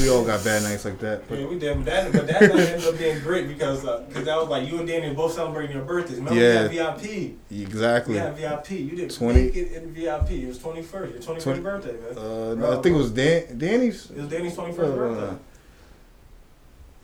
We 0.00 0.08
all 0.08 0.24
got 0.24 0.42
bad 0.42 0.62
nights 0.62 0.86
like 0.86 0.98
that. 1.00 1.28
But 1.28 1.38
Yeah, 1.38 1.46
we 1.46 1.58
did, 1.58 1.76
but 1.76 1.84
that, 1.84 2.10
but 2.12 2.26
that 2.26 2.40
night 2.40 2.50
ended 2.68 2.86
up 2.88 2.96
being 2.98 3.20
great 3.20 3.46
because 3.48 3.84
uh, 3.84 4.04
cause 4.14 4.24
that 4.24 4.36
was 4.38 4.48
like 4.48 4.66
you 4.66 4.78
and 4.78 4.88
Danny 4.88 5.14
both 5.14 5.34
celebrating 5.34 5.76
your 5.76 5.84
birthdays. 5.84 6.16
Remember 6.16 6.40
Yeah. 6.40 6.68
we 6.68 6.76
had 6.76 6.96
VIP. 6.98 7.34
exactly. 7.50 8.14
We 8.14 8.18
had 8.20 8.34
VIP. 8.36 8.70
You 8.70 8.96
didn't 8.96 9.14
20 9.14 9.42
make 9.42 9.54
it 9.56 9.72
in 9.72 9.92
VIP. 9.92 10.30
It 10.30 10.48
was 10.48 10.58
21st. 10.58 10.92
Your 10.92 11.36
21st 11.36 11.42
20 11.42 11.60
birthday, 11.60 11.92
man. 11.92 12.16
Uh, 12.18 12.54
no, 12.54 12.78
I 12.78 12.82
think 12.82 12.94
it 12.94 12.98
was 12.98 13.10
Dan, 13.10 13.58
Danny's. 13.58 14.10
It 14.10 14.16
was 14.16 14.28
Danny's 14.28 14.56
21st 14.56 14.78
Uh, 14.78 14.96
birthday. 14.96 15.36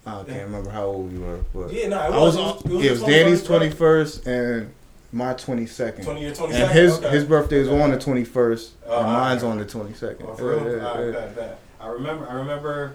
I 0.06 0.10
can't 0.24 0.44
remember 0.46 0.70
how 0.70 0.84
old 0.86 1.12
you 1.12 1.20
were, 1.20 1.40
but 1.54 1.72
Yeah, 1.72 1.88
no, 1.88 1.98
it 1.98 2.00
I 2.00 2.18
was. 2.18 2.36
was. 2.36 2.64
It 2.64 2.64
was, 2.64 2.64
it 2.64 2.72
was 2.72 2.84
it 2.86 2.90
was 2.90 3.02
Danny's 3.02 3.42
twenty 3.44 3.70
first 3.70 4.26
and 4.26 4.72
my 5.12 5.34
twenty 5.34 5.66
second. 5.66 6.04
20 6.04 6.20
your 6.22 6.32
22nd? 6.32 6.54
And 6.54 6.70
his 6.72 6.98
Okay. 6.98 7.10
his 7.10 7.24
birthday 7.24 7.60
was 7.60 7.68
on 7.68 7.90
the 7.90 7.98
twenty 7.98 8.24
first, 8.24 8.72
Oh, 8.86 8.98
and 9.00 9.06
mine's 9.12 9.42
on 9.42 9.58
the 9.58 9.64
twenty 9.64 9.94
second. 9.94 10.26
Oh, 10.28 10.34
for 10.34 10.56
real? 10.56 10.84
Alright, 10.84 11.12
bet, 11.12 11.36
bet. 11.36 11.58
I 11.80 11.86
remember. 11.88 12.26
I 12.28 12.34
remember 12.34 12.94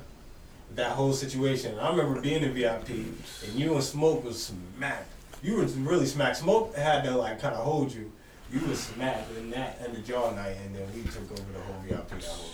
that 0.75 0.91
whole 0.91 1.13
situation. 1.13 1.77
I 1.79 1.89
remember 1.89 2.19
being 2.21 2.43
in 2.43 2.51
VIP, 2.53 2.89
and 2.89 3.53
you 3.59 3.73
and 3.75 3.83
Smoke 3.83 4.23
was 4.23 4.51
smacked. 4.75 5.09
You 5.43 5.57
were 5.57 5.63
really 5.65 6.05
smacked. 6.07 6.37
Smoke 6.37 6.75
had 6.75 7.03
to 7.03 7.11
like 7.15 7.39
kind 7.39 7.55
of 7.55 7.63
hold 7.63 7.93
you. 7.93 8.11
You 8.51 8.61
was 8.67 8.79
smacked 8.79 9.29
in 9.37 9.51
that 9.51 9.79
and 9.83 9.93
the 9.95 9.99
jaw 10.01 10.31
night, 10.31 10.55
and 10.65 10.75
then 10.75 10.87
we 10.95 11.03
took 11.03 11.29
over 11.31 11.51
the 11.53 11.59
whole 11.59 11.81
VIP 11.87 12.09
that 12.09 12.23
whole 12.23 12.45
night. 12.45 12.53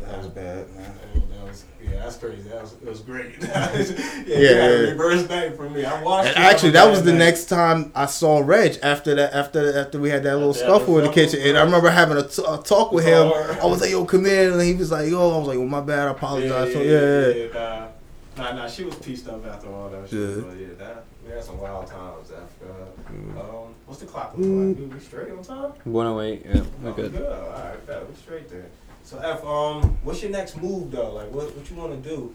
That 0.00 0.18
was 0.18 0.28
bad, 0.28 0.70
man. 0.74 0.92
That 1.14 1.46
was, 1.46 1.64
yeah, 1.82 1.90
that's 2.02 2.16
crazy. 2.16 2.48
That 2.48 2.62
was, 2.62 2.72
it 2.74 2.88
was 2.88 3.00
great. 3.00 3.34
yeah, 3.40 3.72
yeah, 3.76 3.84
Yeah, 4.26 4.38
you 4.38 4.46
had 4.46 4.70
a 4.70 4.84
yeah. 4.84 4.90
reverse 4.90 5.22
back 5.24 5.54
from 5.56 5.72
me. 5.74 5.84
I 5.84 6.02
watched. 6.02 6.28
And 6.28 6.38
actually, 6.38 6.70
that 6.70 6.84
bad 6.84 6.90
was 6.90 7.02
the 7.04 7.12
night. 7.12 7.18
next 7.18 7.44
time 7.46 7.92
I 7.94 8.06
saw 8.06 8.38
Reg 8.40 8.78
after 8.82 9.14
that. 9.14 9.32
After 9.34 9.78
after 9.78 9.98
we 10.00 10.08
had 10.10 10.22
that 10.24 10.34
little 10.36 10.50
After 10.50 10.62
that 10.64 10.68
scuffle 10.78 10.98
in 10.98 11.04
the 11.04 11.12
scuffle, 11.12 11.24
kitchen, 11.32 11.48
and 11.48 11.58
I 11.58 11.62
remember 11.62 11.90
having 11.90 12.16
a, 12.16 12.22
t- 12.26 12.42
a 12.46 12.58
talk 12.58 12.92
with 12.92 13.04
him. 13.04 13.28
Talk. 13.30 13.62
I 13.62 13.66
was 13.66 13.80
like, 13.80 13.90
"Yo, 13.90 14.04
come 14.04 14.26
in," 14.26 14.52
and 14.52 14.62
he 14.62 14.74
was 14.74 14.90
like, 14.90 15.08
"Yo," 15.10 15.34
I 15.34 15.38
was 15.38 15.48
like, 15.48 15.58
"Well, 15.58 15.66
my 15.66 15.80
bad. 15.80 16.08
I 16.08 16.10
apologize." 16.12 16.72
so 16.72 16.80
yeah, 16.80 17.28
yeah. 17.28 17.88
Nah, 18.36 18.50
nah, 18.52 18.56
nah, 18.56 18.68
she 18.68 18.84
was 18.84 18.94
pieced 18.96 19.28
up 19.28 19.44
after 19.46 19.68
all 19.72 19.88
that 19.90 20.08
shit. 20.08 20.18
Yeah. 20.18 20.42
But 20.42 20.56
yeah, 20.58 20.66
that 20.78 21.04
we 21.26 21.30
had 21.32 21.44
some 21.44 21.58
wild 21.60 21.86
times 21.86 22.30
after. 22.30 22.64
Mm. 23.12 23.36
Um, 23.38 23.74
what's 23.86 24.00
the 24.00 24.06
clock 24.06 24.32
looking 24.36 24.68
like? 24.68 24.76
Dude, 24.76 24.94
we 24.94 25.00
straight 25.00 25.30
on 25.32 25.42
time? 25.42 25.72
108, 25.84 26.42
yeah, 26.46 26.62
we're 26.82 26.90
Oh, 26.90 26.92
good. 26.94 27.12
Good. 27.12 27.32
All 27.32 27.48
right, 27.50 27.86
bet. 27.86 28.08
We 28.08 28.14
straight 28.16 28.48
there. 28.48 28.66
So 29.10 29.18
F, 29.18 29.44
um, 29.44 29.98
what's 30.04 30.22
your 30.22 30.30
next 30.30 30.56
move 30.56 30.92
though? 30.92 31.12
Like, 31.14 31.32
what 31.32 31.52
what 31.56 31.68
you 31.68 31.74
want 31.74 32.00
to 32.00 32.08
do? 32.08 32.32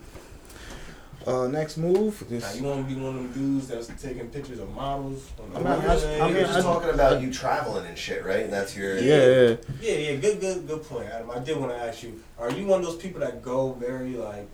Uh, 1.25 1.47
next 1.47 1.77
move. 1.77 2.29
Now, 2.29 2.51
you 2.51 2.63
want 2.63 2.85
to 2.87 2.93
be 2.93 2.99
one 2.99 3.15
of 3.15 3.23
them 3.23 3.31
dudes 3.31 3.69
that's 3.69 3.87
taking 3.99 4.27
pictures 4.27 4.59
of 4.59 4.69
models? 4.75 5.29
I'm 5.55 5.63
not- 5.63 5.83
runway? 5.85 6.19
I- 6.19 6.25
I 6.25 6.27
You're 6.27 6.35
mean, 6.35 6.45
just 6.45 6.59
I- 6.59 6.61
talking 6.61 6.89
about 6.89 7.21
you 7.21 7.31
traveling 7.31 7.85
and 7.87 7.97
shit, 7.97 8.25
right? 8.25 8.41
And 8.41 8.51
that's 8.51 8.75
your 8.75 8.97
yeah, 8.97 9.25
yeah. 9.25 9.55
Yeah, 9.81 9.91
yeah, 9.93 10.15
good, 10.17 10.41
good, 10.41 10.67
good 10.67 10.83
point, 10.83 11.07
Adam. 11.09 11.31
I 11.31 11.39
did 11.39 11.57
want 11.57 11.71
to 11.71 11.77
ask 11.77 12.03
you: 12.03 12.21
Are 12.37 12.51
you 12.51 12.65
one 12.65 12.81
of 12.81 12.85
those 12.85 12.97
people 12.97 13.21
that 13.21 13.41
go 13.41 13.71
very 13.71 14.15
like 14.17 14.49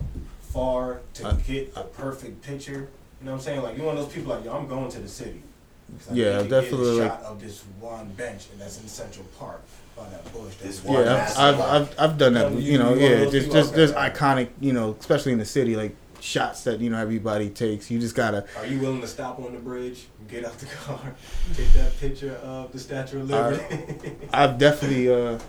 far 0.53 1.01
to 1.15 1.27
I- 1.29 1.33
get 1.33 1.73
a 1.75 1.85
perfect 1.85 2.43
picture? 2.43 2.87
You 3.19 3.25
know 3.25 3.31
what 3.31 3.37
I'm 3.39 3.43
saying? 3.43 3.63
Like 3.63 3.77
you're 3.77 3.87
one 3.87 3.97
of 3.97 4.03
those 4.05 4.13
people 4.13 4.35
like, 4.35 4.45
yo, 4.45 4.53
I'm 4.55 4.67
going 4.67 4.91
to 4.91 4.99
the 4.99 5.09
city. 5.09 5.41
I 6.09 6.13
Yeah, 6.13 6.37
need 6.37 6.43
to 6.43 6.49
get 6.49 6.61
definitely, 6.61 6.89
a 6.99 7.01
like- 7.01 7.09
shot 7.11 7.23
of 7.23 7.41
this 7.41 7.63
one 7.79 8.09
bench, 8.09 8.45
and 8.51 8.61
that's 8.61 8.79
in 8.79 8.87
Central 8.87 9.25
Park 9.39 9.61
by 10.03 10.09
that 10.09 10.33
bush. 10.33 10.55
This 10.55 10.79
That's 10.79 10.83
one 10.83 11.03
Yeah, 11.05 11.33
I've. 11.37 11.59
I've, 11.59 11.61
I've, 11.81 11.99
I've 11.99 12.17
done 12.17 12.33
that. 12.33 12.51
You 12.53 12.59
you- 12.73 12.77
know, 12.77 12.93
you 12.93 13.01
yeah, 13.01 13.09
those 13.19 13.31
just, 13.31 13.47
people? 13.47 13.61
just, 13.61 13.73
there's 13.75 13.91
iconic, 13.93 14.49
you 14.59 14.73
know, 14.73 14.95
especially 14.99 15.31
in 15.33 15.37
the 15.39 15.45
city, 15.45 15.75
like 15.75 15.95
shots 16.19 16.63
that 16.65 16.79
you 16.79 16.89
know 16.89 16.97
everybody 16.99 17.49
takes. 17.49 17.89
You 17.89 17.99
just 17.99 18.15
gotta. 18.15 18.45
Are 18.57 18.65
you 18.65 18.79
willing 18.79 19.01
to 19.01 19.07
stop 19.07 19.39
on 19.39 19.53
the 19.53 19.59
bridge, 19.59 20.05
get 20.27 20.45
out 20.45 20.57
the 20.59 20.65
car, 20.85 20.99
take 21.55 21.71
that 21.73 21.99
picture 21.99 22.35
of 22.43 22.71
the 22.71 22.79
Statue 22.79 23.21
of 23.21 23.29
Liberty? 23.29 24.13
I've 24.33 24.57
definitely. 24.57 25.11
uh 25.13 25.39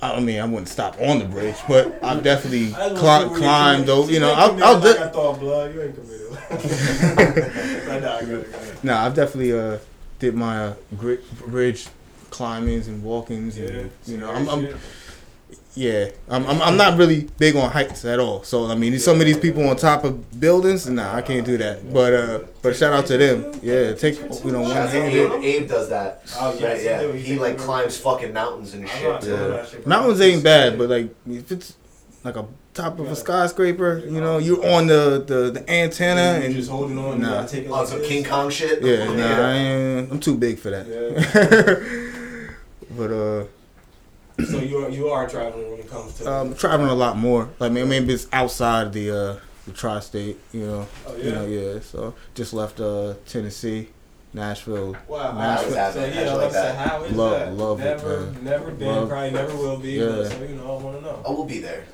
I 0.00 0.20
mean, 0.20 0.38
I 0.38 0.44
wouldn't 0.44 0.68
stop 0.68 0.96
on 1.00 1.18
the 1.18 1.24
bridge, 1.24 1.56
but 1.66 1.98
I've 2.04 2.22
definitely 2.22 2.72
I 2.72 2.90
just 2.90 3.02
wanna 3.02 3.24
see 3.24 3.28
cli- 3.28 3.28
where 3.30 3.30
you 3.32 3.36
climbed. 3.36 3.86
committed. 3.86 4.06
Though, 4.08 4.12
you 4.12 4.20
know, 4.20 4.32
I'll, 4.32 4.48
committed 4.50 4.68
I'll 4.68 4.74
like 4.78 4.96
de- 4.96 5.04
I 5.04 5.08
thought, 5.08 5.40
blood. 5.40 5.74
You 5.74 5.82
ain't 5.82 5.94
committed. 5.96 6.38
But 7.86 8.00
nah, 8.02 8.20
good, 8.20 8.28
good. 8.52 8.84
Nah, 8.84 9.04
I've 9.04 9.14
definitely 9.14 9.52
uh, 9.58 9.78
did 10.20 10.34
my 10.36 10.66
uh, 10.66 10.74
bridge 11.46 11.88
climbings 12.30 12.88
and 12.88 13.02
walkings. 13.02 13.58
Yeah, 13.58 13.68
and, 13.68 13.90
you 14.06 14.18
know, 14.18 14.30
I'm, 14.30 14.48
I'm 14.48 14.68
yeah, 15.78 16.10
I'm, 16.28 16.44
I'm 16.46 16.60
I'm 16.60 16.76
not 16.76 16.98
really 16.98 17.28
big 17.38 17.54
on 17.54 17.70
heights 17.70 18.04
at 18.04 18.18
all. 18.18 18.42
So 18.42 18.66
I 18.66 18.74
mean, 18.74 18.98
some 18.98 19.20
of 19.20 19.26
these 19.26 19.38
people 19.38 19.68
on 19.68 19.76
top 19.76 20.02
of 20.02 20.40
buildings, 20.40 20.88
nah, 20.88 21.14
I 21.14 21.22
can't 21.22 21.46
do 21.46 21.56
that. 21.58 21.92
But 21.92 22.12
uh, 22.12 22.40
but 22.62 22.74
shout 22.74 22.92
out 22.92 23.06
to 23.06 23.16
them. 23.16 23.52
Yeah, 23.62 23.92
take 23.94 24.18
you 24.18 24.50
know 24.50 24.62
one 24.62 24.72
Shout 24.72 24.88
out 24.88 24.92
to 24.92 25.00
handed. 25.00 25.32
Abe. 25.32 25.44
Abe 25.44 25.68
does 25.68 25.88
that. 25.90 26.22
Oh, 26.36 26.52
yes, 26.58 26.62
Right, 26.62 26.82
yeah. 26.82 27.12
He 27.12 27.20
He 27.20 27.38
like 27.38 27.58
climbs 27.58 27.96
fucking 27.96 28.32
mountains 28.32 28.74
and 28.74 28.88
shit. 28.88 29.02
Yeah. 29.02 29.18
that 29.18 29.68
shit, 29.68 29.84
bro. 29.84 29.88
Mountains 29.88 30.20
ain't 30.20 30.42
bad, 30.42 30.78
but 30.78 30.88
like 30.88 31.14
if 31.28 31.52
it's 31.52 31.76
like 32.24 32.34
a 32.34 32.46
top 32.74 32.98
of 32.98 33.08
a 33.08 33.14
skyscraper, 33.14 34.02
you 34.04 34.20
know, 34.20 34.38
you're 34.38 34.66
on 34.66 34.88
the 34.88 35.22
the, 35.24 35.50
the 35.52 35.70
antenna 35.70 36.40
You 36.40 36.46
and 36.46 36.54
just 36.56 36.70
holding 36.70 36.98
on. 36.98 37.20
Nah. 37.20 37.42
gotta 37.42 37.48
take 37.48 37.66
it 37.66 37.70
On 37.70 37.78
like 37.78 37.86
some 37.86 37.98
this. 38.00 38.08
King 38.08 38.24
Kong 38.24 38.50
shit. 38.50 38.82
Yeah, 38.82 39.04
nah, 39.14 39.48
I 39.48 39.52
ain't, 39.52 40.10
I'm 40.10 40.18
too 40.18 40.36
big 40.36 40.58
for 40.58 40.70
that. 40.70 42.04
but 42.98 43.10
uh, 43.12 43.44
So 44.44 44.58
you 44.60 44.76
are 44.84 44.90
you 44.90 45.08
are 45.08 45.28
traveling 45.28 45.70
when 45.70 45.80
it 45.80 45.88
comes 45.90 46.14
to. 46.18 46.30
um, 46.32 46.54
traveling 46.54 46.90
a 46.90 46.94
lot 46.94 47.16
more. 47.16 47.48
Like, 47.58 47.70
I 47.70 47.74
mean, 47.74 47.88
maybe 47.88 48.12
it's 48.12 48.26
outside 48.32 48.92
the 48.92 49.06
uh 49.10 49.36
the 49.66 49.72
tri-state. 49.72 50.36
You 50.52 50.66
know, 50.66 50.86
Oh, 51.06 51.16
you 51.16 51.24
yeah? 51.24 51.34
know, 51.34 51.46
yeah. 51.46 51.80
So 51.80 52.14
just 52.34 52.52
left 52.52 52.80
uh 52.80 53.14
Tennessee, 53.26 53.88
Nashville. 54.34 54.96
Wow, 55.08 55.32
Nashville. 55.32 55.70
that, 55.74 55.94
so 55.94 56.00
man? 56.00 56.08
yeah, 56.10 56.14
How'd 56.14 56.26
you 56.26 56.32
like 56.32 56.40
like 56.42 56.50
I 56.50 56.52
said, 56.52 56.76
that? 56.76 56.88
how 56.88 57.02
is 57.04 57.12
Love- 57.12 57.38
that? 57.38 57.52
love 57.64 57.80
it, 57.80 57.84
never, 57.84 58.20
man. 58.20 58.44
never 58.44 58.70
been, 58.70 58.88
Love- 58.88 59.08
probably 59.08 59.30
never 59.32 59.56
will 59.56 59.78
be. 59.78 59.92
Yeah. 59.92 60.06
But, 60.06 60.26
so 60.32 60.42
you 60.44 60.54
know, 60.56 60.76
I 60.78 60.82
want 60.82 60.96
to 60.98 61.02
know. 61.02 61.22
I 61.26 61.30
will 61.30 61.44
be 61.44 61.58
there. 61.60 61.84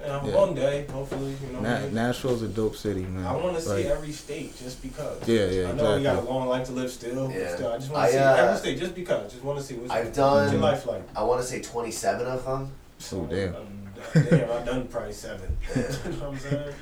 Yeah, 0.00 0.24
Yeah. 0.24 0.34
one 0.36 0.54
day, 0.54 0.86
hopefully, 0.92 1.34
you 1.46 1.52
know. 1.52 1.60
Na- 1.60 1.80
maybe. 1.80 1.94
Nashville's 1.94 2.42
a 2.42 2.48
dope 2.48 2.74
city, 2.76 3.02
man. 3.02 3.26
I 3.26 3.36
want 3.36 3.56
to 3.56 3.62
see 3.62 3.70
Like, 3.70 3.84
every 3.86 4.12
state 4.12 4.56
just 4.58 4.80
because. 4.82 5.28
Yeah, 5.28 5.44
yeah, 5.46 5.68
I 5.68 5.72
know 5.72 5.96
we 5.96 6.02
got 6.02 6.16
a 6.16 6.20
long 6.22 6.48
life 6.48 6.66
to 6.66 6.72
live 6.72 6.90
still. 6.90 7.26
but 7.28 7.36
Yeah. 7.36 7.54
still 7.54 7.72
I 7.72 7.76
just 7.78 7.90
want 7.90 8.06
to 8.06 8.12
see 8.12 8.18
uh, 8.18 8.34
every 8.36 8.58
state 8.58 8.78
just 8.78 8.94
because. 8.94 9.32
Just 9.32 9.44
want 9.44 9.58
to 9.58 9.64
see 9.64 9.74
what's, 9.74 9.90
I've 9.92 10.06
what's 10.06 10.16
done. 10.16 10.52
your 10.52 10.60
life 10.62 10.86
like. 10.86 11.02
I 11.14 11.22
want 11.22 11.40
to 11.42 11.46
say 11.46 11.60
27 11.60 12.26
of 12.26 12.44
them. 12.44 12.70
Oh 13.12 13.26
damn. 13.26 13.54
Um, 13.56 13.66
damn, 14.14 14.50
I've 14.50 14.64
done 14.64 14.88
probably 14.88 15.12
seven. 15.12 15.54
you 15.76 15.82
know 15.82 15.88
what 15.88 16.22
I'm 16.32 16.38
saying? 16.38 16.74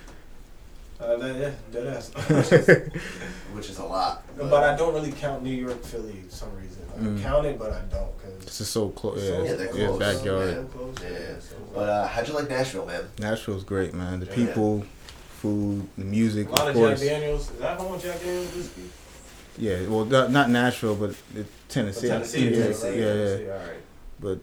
Uh, 1.01 1.17
that, 1.17 1.37
yeah, 1.37 1.51
dead 1.71 1.87
ass. 1.87 2.11
which 3.53 3.71
is 3.71 3.79
a 3.79 3.85
lot. 3.85 4.25
but 4.37 4.65
I 4.65 4.77
don't 4.77 4.93
really 4.95 5.13
count 5.13 5.43
New 5.45 5.51
York, 5.55 5.83
Philly 5.85 6.23
for 6.29 6.35
some 6.35 6.57
reason. 6.57 6.83
I 6.95 7.01
Mm. 7.01 7.23
count 7.23 7.47
it, 7.47 7.57
but 7.59 7.71
I 7.73 7.81
don't 7.83 8.17
because 8.19 8.35
It's 8.43 8.59
just 8.59 8.73
so 8.73 8.89
close. 8.89 9.21
So- 9.21 9.43
Yeah, 9.45 9.51
Yeah, 9.51 9.55
they're 9.57 9.77
yeah, 9.77 9.97
backyard. 9.99 10.49
Yeah. 10.51 10.63
close. 10.77 10.95
Yeah. 11.01 11.39
So, 11.39 11.55
But 11.73 11.89
uh, 11.89 12.07
how'd 12.09 12.27
you 12.27 12.35
like 12.35 12.49
Nashville, 12.51 12.87
man? 12.87 13.05
Nashville's 13.21 13.63
great, 13.63 13.95
man. 13.95 14.19
The 14.19 14.27
Yeah. 14.27 14.35
people, 14.35 14.85
food, 15.41 15.87
the 15.97 16.05
music, 16.05 16.49
a 16.49 16.51
lot 16.51 16.63
of 16.63 16.69
of 16.71 16.75
course. 16.75 17.01
Jack 17.01 17.09
Daniels. 17.21 17.51
Is 17.53 17.59
that 17.61 17.79
home 17.79 17.93
with 17.93 18.03
Jack 18.03 18.21
Daniels 18.21 18.53
whiskey? 18.57 18.83
Yeah, 19.57 19.87
well, 19.87 20.05
not, 20.05 20.33
not 20.33 20.51
Nashville, 20.51 20.97
but 20.97 21.15
Tennessee. 21.69 22.09
Oh, 22.09 22.15
Tennessee, 22.15 22.49
yeah, 22.51 22.63
Tennessee, 22.63 22.89
yeah, 22.89 22.95
yeah. 22.95 23.13
Tennessee, 23.13 23.51
All 23.51 23.59
right. 23.59 23.77
But 24.21 24.39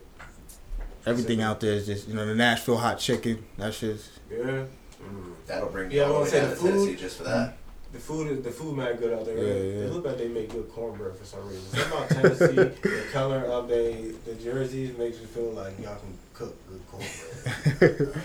everything 1.06 1.42
out 1.42 1.60
there 1.60 1.74
is 1.74 1.86
just 1.86 2.08
you 2.08 2.14
know 2.14 2.26
the 2.26 2.36
Nashville 2.36 2.78
hot 2.78 3.00
chicken. 3.00 3.44
That 3.58 3.74
shit's 3.74 4.08
Yeah. 4.32 4.64
Mm. 5.02 5.34
That'll 5.48 5.70
bring 5.70 5.90
me 5.90 5.96
Yeah, 5.96 6.04
I 6.04 6.06
all 6.06 6.10
the 6.10 6.14
wanna 6.20 6.26
way 6.26 6.30
say 6.32 6.40
down 6.42 6.50
the 6.50 6.56
to 6.56 6.62
Tennessee 6.62 6.86
food- 6.88 7.00
just 7.00 7.18
for 7.18 7.24
that. 7.26 7.58
The 7.94 8.00
food 8.02 8.32
is 8.32 8.44
the 8.44 8.52
food 8.52 8.76
mad 8.76 9.00
good 9.00 9.14
out 9.14 9.26
there. 9.26 9.38
Yeah, 9.38 9.44
right? 9.44 9.62
yeah. 9.62 9.86
It 9.86 9.94
look 9.94 10.06
like 10.06 10.18
they 10.18 10.28
make 10.28 10.50
good 10.52 10.70
cornbread 10.74 11.16
for 11.16 11.24
some 11.26 11.48
reason. 11.48 11.64
Something 11.70 11.92
about 11.94 12.10
Tennessee, 12.10 12.56
the 12.56 13.06
color 13.14 13.38
of 13.46 13.68
they 13.70 14.12
the 14.26 14.34
jerseys 14.36 14.98
makes 14.98 15.18
me 15.20 15.26
feel 15.28 15.52
like 15.52 15.80
y'all 15.80 15.96
can 15.96 16.18
cook 16.34 16.56
good 16.68 16.82
cornbread. 16.92 17.46
I 17.66 17.86
don't 17.88 18.00
know. 18.16 18.22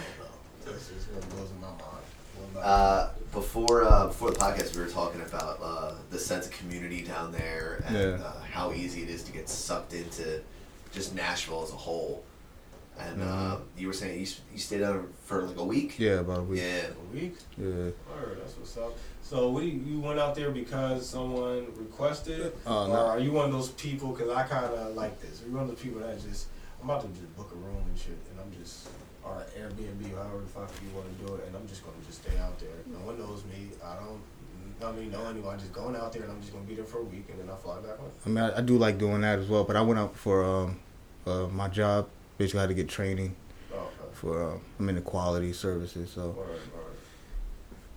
That's 0.67 0.89
just 0.89 1.11
what 1.13 1.29
blows 1.31 1.51
in 1.51 1.61
my 1.61 1.69
mind. 1.69 1.77
Uh, 2.59 3.11
before 3.33 3.85
uh, 3.85 4.09
before 4.09 4.31
the 4.33 4.39
podcast, 4.39 4.75
we 4.77 4.83
were 4.83 4.89
talking 4.89 5.21
about 5.21 5.61
uh, 5.63 5.93
the 6.11 6.19
sense 6.19 6.47
of 6.47 6.53
community 6.53 7.03
down 7.03 7.31
there 7.31 7.83
and 7.87 7.97
Yeah. 7.97 8.27
uh, 8.27 8.41
how 8.51 8.73
easy 8.73 9.03
it 9.05 9.09
is 9.09 9.23
to 9.25 9.33
get 9.33 9.49
sucked 9.49 9.93
into 9.95 10.41
just 10.93 11.15
Nashville 11.15 11.63
as 11.63 11.71
a 11.71 11.77
whole. 11.77 12.25
And 13.09 13.20
Mhm. 13.22 13.52
uh, 13.52 13.56
you 13.77 13.86
were 13.86 13.93
saying 13.93 14.16
you, 14.18 14.27
s- 14.27 14.40
you 14.52 14.59
stayed 14.59 14.81
down 14.81 15.09
for 15.24 15.43
like 15.43 15.56
a 15.56 15.64
week. 15.64 15.98
yeah, 15.98 16.20
about 16.20 16.40
a 16.40 16.43
week. 16.43 16.60
Yeah. 16.62 16.86
a 16.89 17.14
week? 17.14 17.36
Yeah. 17.59 17.66
Word, 17.66 18.39
that's 18.40 18.56
what's 18.59 18.77
up. 18.77 18.93
So, 19.22 19.51
what 19.51 19.62
you, 19.64 19.72
you 19.86 20.01
went 20.01 20.18
out 20.18 20.35
there 20.35 20.51
because 20.51 21.09
someone 21.09 21.66
requested, 21.77 22.52
Oh, 22.66 22.85
or 22.85 22.89
no. 22.89 22.94
are 23.06 23.18
you 23.20 23.32
one 23.32 23.47
of 23.47 23.52
those 23.52 23.70
people? 23.70 24.12
Because 24.12 24.28
I 24.31 24.43
kind 24.43 24.64
of 24.66 24.94
like 24.97 25.20
this. 25.20 25.43
Are 25.43 25.47
you 25.47 25.52
one 25.55 25.64
of 25.64 25.68
those 25.70 25.81
people 25.81 26.01
that 26.01 26.20
just 26.20 26.47
I'm 26.82 26.89
about 26.89 27.02
to 27.02 27.09
just 27.09 27.36
book 27.36 27.51
a 27.52 27.56
room 27.56 27.77
and 27.86 27.97
shit, 27.98 28.16
and 28.31 28.40
I'm 28.40 28.51
just 28.59 28.89
or 29.22 29.36
Airbnb, 29.56 30.12
or 30.14 30.16
however 30.16 30.40
the 30.40 30.47
fuck 30.48 30.70
you 30.82 30.89
want 30.97 31.06
to 31.18 31.27
do 31.27 31.35
it, 31.36 31.44
and 31.47 31.55
I'm 31.56 31.68
just 31.68 31.85
gonna 31.85 31.97
just 32.06 32.22
stay 32.22 32.39
out 32.39 32.59
there. 32.59 32.70
No 32.90 32.98
one 33.06 33.18
knows 33.18 33.44
me. 33.44 33.68
I 33.85 33.94
don't. 33.97 34.20
I 34.82 34.90
mean, 34.93 35.10
know 35.12 35.22
anyone. 35.28 35.59
Just 35.59 35.74
going 35.74 35.94
out 35.94 36.10
there, 36.12 36.22
and 36.22 36.32
I'm 36.32 36.40
just 36.40 36.52
gonna 36.55 36.64
be 36.64 36.74
there 36.74 36.86
for 36.86 36.98
a 37.01 37.05
week, 37.05 37.27
and 37.31 37.39
then 37.39 37.51
I 37.51 37.56
fly 37.56 37.78
back 37.81 37.98
home. 37.98 38.10
I 38.24 38.28
mean, 38.31 38.39
I, 38.43 38.59
I 38.59 38.60
do 38.62 38.78
like 38.78 38.97
doing 38.98 39.20
that 39.20 39.39
as 39.39 39.47
well. 39.47 39.64
But 39.64 39.77
I 39.77 39.82
went 39.82 40.01
out 40.01 40.16
for 40.16 40.43
um, 40.43 40.81
uh, 41.27 41.47
my 41.52 41.68
job. 41.68 42.09
Basically, 42.41 42.61
I 42.61 42.62
had 42.62 42.69
to 42.69 42.75
get 42.75 42.89
training 42.89 43.37
Oh, 43.71 43.77
okay. 43.77 43.89
for. 44.15 44.53
Uh, 44.55 44.59
I'm 44.79 44.89
in 44.89 44.95
the 44.95 45.03
quality 45.03 45.53
services, 45.53 46.11
so. 46.11 46.29
Word, 46.29 46.47
word. 46.49 46.57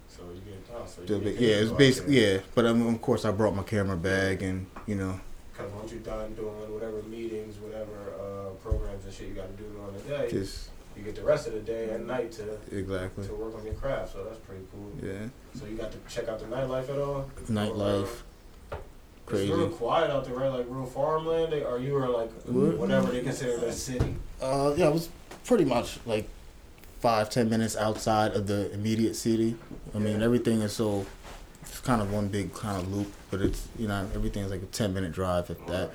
So 0.09 0.23
you 0.35 0.41
get 0.41 0.59
oh, 0.75 0.83
so 0.85 0.99
you 0.99 1.07
Still 1.07 1.19
get 1.19 1.25
big- 1.25 1.39
yeah, 1.39 1.55
it's 1.55 1.71
basically 1.71 2.19
yeah. 2.21 2.39
But 2.53 2.65
um, 2.65 2.85
of 2.93 3.01
course, 3.01 3.23
I 3.23 3.31
brought 3.31 3.55
my 3.55 3.63
camera 3.63 3.95
bag 3.95 4.43
and 4.43 4.65
you 4.85 4.95
know 4.95 5.17
Because 5.53 5.71
once 5.71 5.93
you're 5.93 6.01
done 6.01 6.33
doing 6.33 6.73
whatever 6.73 7.01
meetings, 7.03 7.55
whatever 7.59 7.95
uh, 8.19 8.49
programs 8.61 9.05
and 9.05 9.13
shit 9.13 9.29
you 9.29 9.33
got 9.33 9.47
to 9.47 9.63
do 9.63 9.69
during 9.69 9.93
the 9.95 10.01
day, 10.09 10.29
just 10.29 10.71
you 10.97 11.03
get 11.03 11.15
the 11.15 11.23
rest 11.23 11.47
of 11.47 11.53
the 11.53 11.61
day 11.61 11.91
and 11.91 12.05
night 12.05 12.33
to 12.33 12.57
exactly 12.69 13.25
to 13.25 13.33
work 13.35 13.55
on 13.55 13.63
your 13.63 13.75
craft. 13.75 14.11
So 14.11 14.25
that's 14.25 14.39
pretty 14.39 14.63
cool. 14.73 14.91
yeah. 15.01 15.27
So 15.57 15.67
you 15.67 15.77
got 15.77 15.93
to 15.93 15.97
check 16.13 16.27
out 16.27 16.39
the 16.41 16.47
nightlife 16.47 16.89
at 16.89 16.99
all? 16.99 17.31
Nightlife, 17.47 18.23
crazy. 19.25 19.49
It's 19.49 19.57
real 19.57 19.69
quiet 19.69 20.11
out 20.11 20.25
there, 20.25 20.35
right? 20.35 20.49
Like 20.51 20.65
real 20.69 20.85
farmland. 20.85 21.53
They, 21.53 21.63
or 21.63 21.79
you 21.79 21.93
were 21.93 22.07
like 22.07 22.29
We're- 22.45 22.75
whatever 22.75 23.11
they 23.11 23.21
consider 23.21 23.57
that 23.57 23.73
city. 23.73 24.15
Uh, 24.41 24.73
yeah, 24.77 24.87
it 24.87 24.93
was 24.93 25.09
pretty 25.45 25.65
much 25.65 25.99
like 26.05 26.27
five, 26.99 27.29
ten 27.29 27.49
minutes 27.49 27.75
outside 27.75 28.33
of 28.33 28.47
the 28.47 28.71
immediate 28.73 29.15
city. 29.15 29.55
I 29.95 29.99
mean, 29.99 30.21
everything 30.21 30.61
is 30.61 30.73
so 30.73 31.05
it's 31.61 31.79
kind 31.79 32.01
of 32.01 32.11
one 32.11 32.27
big 32.27 32.53
kind 32.53 32.77
of 32.81 32.93
loop, 32.93 33.11
but 33.31 33.41
it's 33.41 33.67
you 33.77 33.87
know 33.87 34.07
everything's 34.13 34.51
like 34.51 34.61
a 34.61 34.65
ten 34.67 34.93
minute 34.93 35.11
drive 35.11 35.49
if 35.49 35.65
that. 35.67 35.91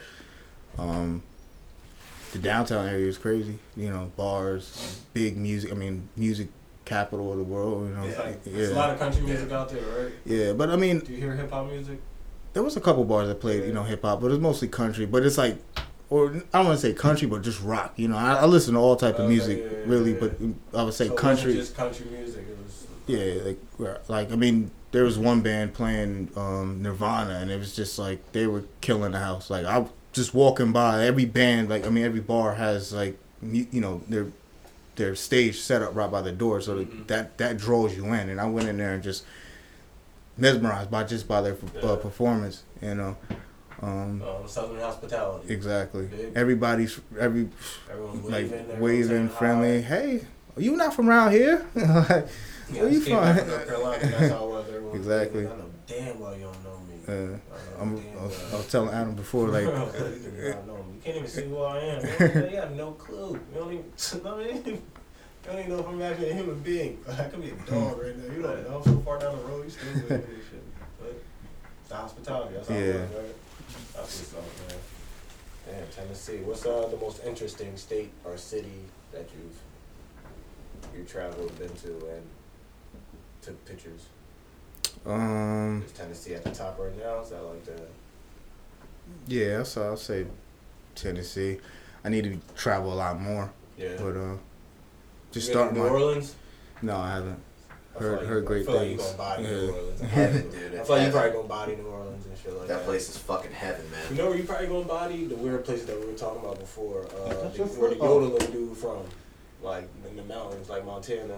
Um, 0.79 1.23
the 2.33 2.39
downtown 2.39 2.87
area 2.87 3.07
is 3.07 3.17
crazy. 3.19 3.59
You 3.77 3.91
know, 3.91 4.13
bars, 4.17 5.01
big 5.15 5.37
music. 5.37 5.73
I 5.73 5.75
mean, 5.75 6.09
music 6.17 6.49
capital 6.85 7.33
of 7.33 7.39
the 7.39 7.45
world. 7.45 7.89
You 7.89 7.95
know, 7.95 8.03
It's 8.05 8.19
like 8.19 8.41
yeah, 8.45 8.53
there's 8.53 8.71
a 8.71 8.75
lot 8.75 8.91
of 8.91 8.99
country 8.99 9.23
music 9.23 9.51
out 9.51 9.69
there, 9.71 9.83
right? 9.83 10.13
yeah. 10.25 10.53
But 10.53 10.71
I 10.71 10.77
mean, 10.77 11.01
Do 11.01 11.13
you 11.13 11.19
hear 11.19 11.35
hip 11.35 11.51
hop 11.51 11.71
music? 11.71 11.99
There 12.59 12.65
was 12.65 12.77
a 12.77 12.81
couple 12.81 13.05
bars 13.05 13.29
that 13.29 13.41
played, 13.41 13.63
you 13.67 13.73
know, 13.73 13.85
hip 13.85 14.03
hop, 14.03 14.21
but 14.21 14.33
it's 14.33 14.41
mostly 14.41 14.67
country. 14.67 15.07
But 15.07 15.25
it's 15.25 15.39
like, 15.39 15.59
or 16.11 16.31
I 16.53 16.59
don't 16.59 16.67
want 16.67 16.81
to 16.81 16.87
say 16.89 16.93
country, 16.93 17.29
but 17.29 17.43
just 17.43 17.63
rock. 17.63 17.93
You 17.95 18.09
know, 18.09 18.17
I, 18.17 18.33
I 18.35 18.45
listen 18.47 18.75
to 18.75 18.81
all 18.81 18.97
type 18.97 19.21
of 19.21 19.29
music, 19.29 19.59
yeah, 19.59 19.65
yeah, 19.79 19.85
really. 19.87 20.11
yeah. 20.15 20.19
But 20.19 20.81
I 20.81 20.83
would 20.83 20.93
say 20.93 21.07
so 21.07 21.15
country. 21.15 21.53
just 21.55 21.77
country 21.77 22.07
music. 22.11 22.45
It 22.49 22.59
was 22.65 22.87
Yeah, 23.07 23.55
like 23.87 24.09
like 24.09 24.33
I 24.33 24.35
mean, 24.35 24.73
there 24.91 25.05
was 25.05 25.17
one 25.21 25.41
band 25.41 25.73
playing 25.73 26.31
um, 26.35 26.83
Nirvana, 26.83 27.35
and 27.35 27.49
it 27.49 27.61
was 27.61 27.77
just 27.77 27.97
like 27.97 28.33
they 28.33 28.49
were 28.49 28.65
killing 28.81 29.13
the 29.13 29.21
house. 29.21 29.51
Like 29.51 29.65
I 29.65 29.79
was 29.79 29.91
just 30.13 30.35
walking 30.35 30.73
by 30.73 31.05
every 31.07 31.27
band, 31.27 31.69
like 31.69 31.87
I 31.87 31.91
mean, 31.91 32.03
every 32.03 32.19
bar 32.19 32.57
has 32.57 32.93
like 32.93 33.17
you 33.41 33.69
know 33.81 34.01
their 34.09 34.27
their 34.97 35.15
stage 35.15 35.61
set 35.61 35.81
up 35.81 35.95
right 35.95 36.11
by 36.11 36.23
the 36.23 36.33
door, 36.33 36.61
so 36.61 36.75
Mhm. 36.79 37.07
that 37.07 37.39
that 37.39 37.57
draws 37.57 37.97
you 37.97 38.07
in. 38.07 38.29
And 38.29 38.41
I 38.41 38.47
went 38.47 38.67
in 38.69 38.79
there 38.79 38.95
and 38.95 39.03
just 39.03 39.23
mesmerized 40.39 40.91
by 40.91 41.05
just 41.05 41.29
by 41.29 41.41
their 41.43 41.57
uh, 41.83 41.97
performance, 41.97 42.63
you 42.81 42.95
know. 42.95 43.17
Um, 43.81 44.23
um, 44.23 44.47
Southern 44.49 44.81
hospitality. 44.81 45.53
exactly. 45.55 46.07
Big. 46.07 46.33
Everybody's 46.35 47.01
every 47.19 47.49
Everyone's 47.91 48.25
like 48.25 48.51
waving, 48.51 48.81
waving, 48.81 49.29
friendly. 49.29 49.83
hi. 49.83 49.89
Hey, 49.97 50.21
are 50.57 50.63
you 50.63 50.77
not 50.77 50.95
from 50.95 51.09
around 51.09 51.31
here? 51.33 51.65
like, 51.77 52.27
Yeah, 52.73 52.83
where 52.83 52.89
you 52.89 52.95
just 52.99 53.07
came 53.07 53.17
back 53.21 53.39
from? 53.41 53.49
Carolina. 53.67 54.07
That's 54.07 54.33
how 54.33 54.45
it 54.47 54.51
was 54.51 54.67
doing 54.67 54.97
Exactly. 54.97 55.47
I 55.47 55.51
know 55.51 55.71
damn 55.87 56.19
well 56.21 56.35
you 56.37 56.43
don't 56.43 56.65
know 56.65 56.81
me. 56.89 56.95
Uh, 57.07 57.13
I 57.13 57.15
know 57.25 57.39
I'm, 57.81 57.97
I, 58.19 58.23
was, 58.25 58.37
well. 58.39 58.53
I 58.53 58.57
was 58.57 58.67
telling 58.73 58.89
Adam 58.91 59.15
before, 59.15 59.49
like, 59.57 59.63
you 59.65 59.71
know. 59.71 60.85
You 60.95 61.01
can't 61.05 61.17
even 61.19 61.29
see 61.29 61.45
who 61.45 61.63
I 61.63 61.79
am. 61.79 62.03
You, 62.05 62.19
don't- 62.29 62.51
you 62.51 62.57
have 62.57 62.73
no 62.75 62.91
clue. 62.93 63.35
You 63.55 63.61
don't 63.61 63.73
even. 63.75 64.27
I 64.27 64.37
mean, 64.65 64.83
you 65.49 65.57
don't 65.57 65.65
even 65.65 65.71
know 65.77 65.81
if 65.81 65.89
I'm 65.89 66.03
actually 66.03 66.31
a 66.31 66.35
human 66.35 66.59
being. 66.61 66.99
I 67.09 67.25
could 67.25 67.41
be 67.43 67.49
a 67.51 67.55
dog 67.71 67.99
right 68.03 68.17
now. 68.17 68.35
You 68.35 68.43
don't 68.43 68.69
know. 68.71 68.77
I'm 68.79 68.85
so 68.85 68.99
far 69.01 69.19
down 69.19 69.37
the 69.37 69.43
road. 69.45 69.65
You 69.65 69.71
still 69.71 69.93
with 69.95 70.11
me 70.11 70.17
and 70.17 70.25
shit. 70.51 70.63
But 71.01 71.11
it's 71.81 71.89
the 71.89 71.95
hospitality. 71.97 72.55
That's 72.55 72.69
how 72.69 72.75
it 72.75 72.87
Yeah. 72.87 72.95
works, 73.01 73.15
right? 73.15 73.37
That's 73.95 74.33
what's 74.33 74.35
up, 74.35 74.69
man. 74.69 74.79
Damn, 75.67 75.89
Tennessee. 75.89 76.39
What's 76.39 76.67
uh, 76.67 76.89
the 76.91 76.97
most 76.99 77.25
interesting 77.25 77.77
state 77.77 78.11
or 78.25 78.37
city 78.37 78.81
that 79.13 79.27
you've 79.35 80.99
you 80.99 81.05
traveled, 81.05 81.59
been 81.59 81.75
to, 81.77 81.89
and 81.89 82.23
took 83.43 83.65
pictures? 83.65 84.07
um, 85.07 85.83
Is 85.87 85.93
Tennessee 85.93 86.35
at 86.35 86.45
the 86.45 86.51
top 86.51 86.79
right 86.79 86.97
now? 86.99 87.21
Is 87.21 87.31
that 87.31 87.43
like 87.43 87.65
the 87.65 87.81
yeah, 89.27 89.63
so 89.63 89.83
I'll 89.85 89.97
say 89.97 90.27
Tennessee. 90.95 91.59
I 92.05 92.11
need 92.11 92.25
to 92.25 92.39
travel 92.57 92.93
a 92.93 92.95
lot 92.95 93.19
more, 93.21 93.51
yeah? 93.79 93.97
but 93.99 94.17
uh, 94.17 94.37
just 95.33 95.49
You 95.49 95.55
been 95.55 95.61
start 95.63 95.75
to 95.75 95.81
my. 95.81 95.89
New 95.89 95.95
Orleans. 95.95 96.35
No, 96.83 96.97
I 96.97 97.11
haven't. 97.15 97.41
I 97.97 97.99
Heard, 98.01 98.19
like 98.19 98.27
heard 98.27 98.43
you- 98.43 98.47
great 98.47 98.63
I 98.63 98.71
feel 98.71 98.79
things. 98.81 99.01
Like 99.01 99.09
you 99.09 99.17
gonna 99.17 99.19
body 99.19 99.43
yeah. 99.43 99.51
New 99.51 99.73
Orleans. 99.73 100.01
Heaven, 100.13 100.51
dude. 100.51 100.55
I 100.55 100.59
It's 100.59 100.71
feel 100.71 100.77
like 100.79 100.89
you 100.89 100.95
heaven. 100.97 101.13
probably 101.13 101.31
gonna 101.33 101.49
body 101.49 101.77
New 101.77 101.87
Orleans 101.89 102.27
and 102.27 102.39
shit 102.39 102.53
like 102.53 102.69
that. 102.69 102.77
That 102.79 102.85
place 102.85 103.09
is 103.09 103.19
fucking 103.19 103.53
heaven, 103.53 103.91
man. 103.91 104.01
You 104.11 104.17
know 104.17 104.27
where 104.29 104.37
you 104.37 104.45
probably 104.45 104.67
gonna 104.69 104.85
body 104.85 105.25
the 105.27 105.35
weird 105.37 105.65
places 105.65 105.87
that 105.87 105.99
we 106.01 106.07
were 106.07 106.13
talking 106.13 106.41
about 106.41 106.61
before. 106.61 107.07
Uh, 107.07 107.29
the, 107.51 107.65
where 107.65 107.91
the 107.91 107.97
yodeling 107.97 108.51
dude 108.53 108.77
from, 108.77 108.99
like 109.63 109.89
in 110.09 110.17
the 110.17 110.23
mountains, 110.25 110.69
like 110.69 110.85
Montana. 110.85 111.35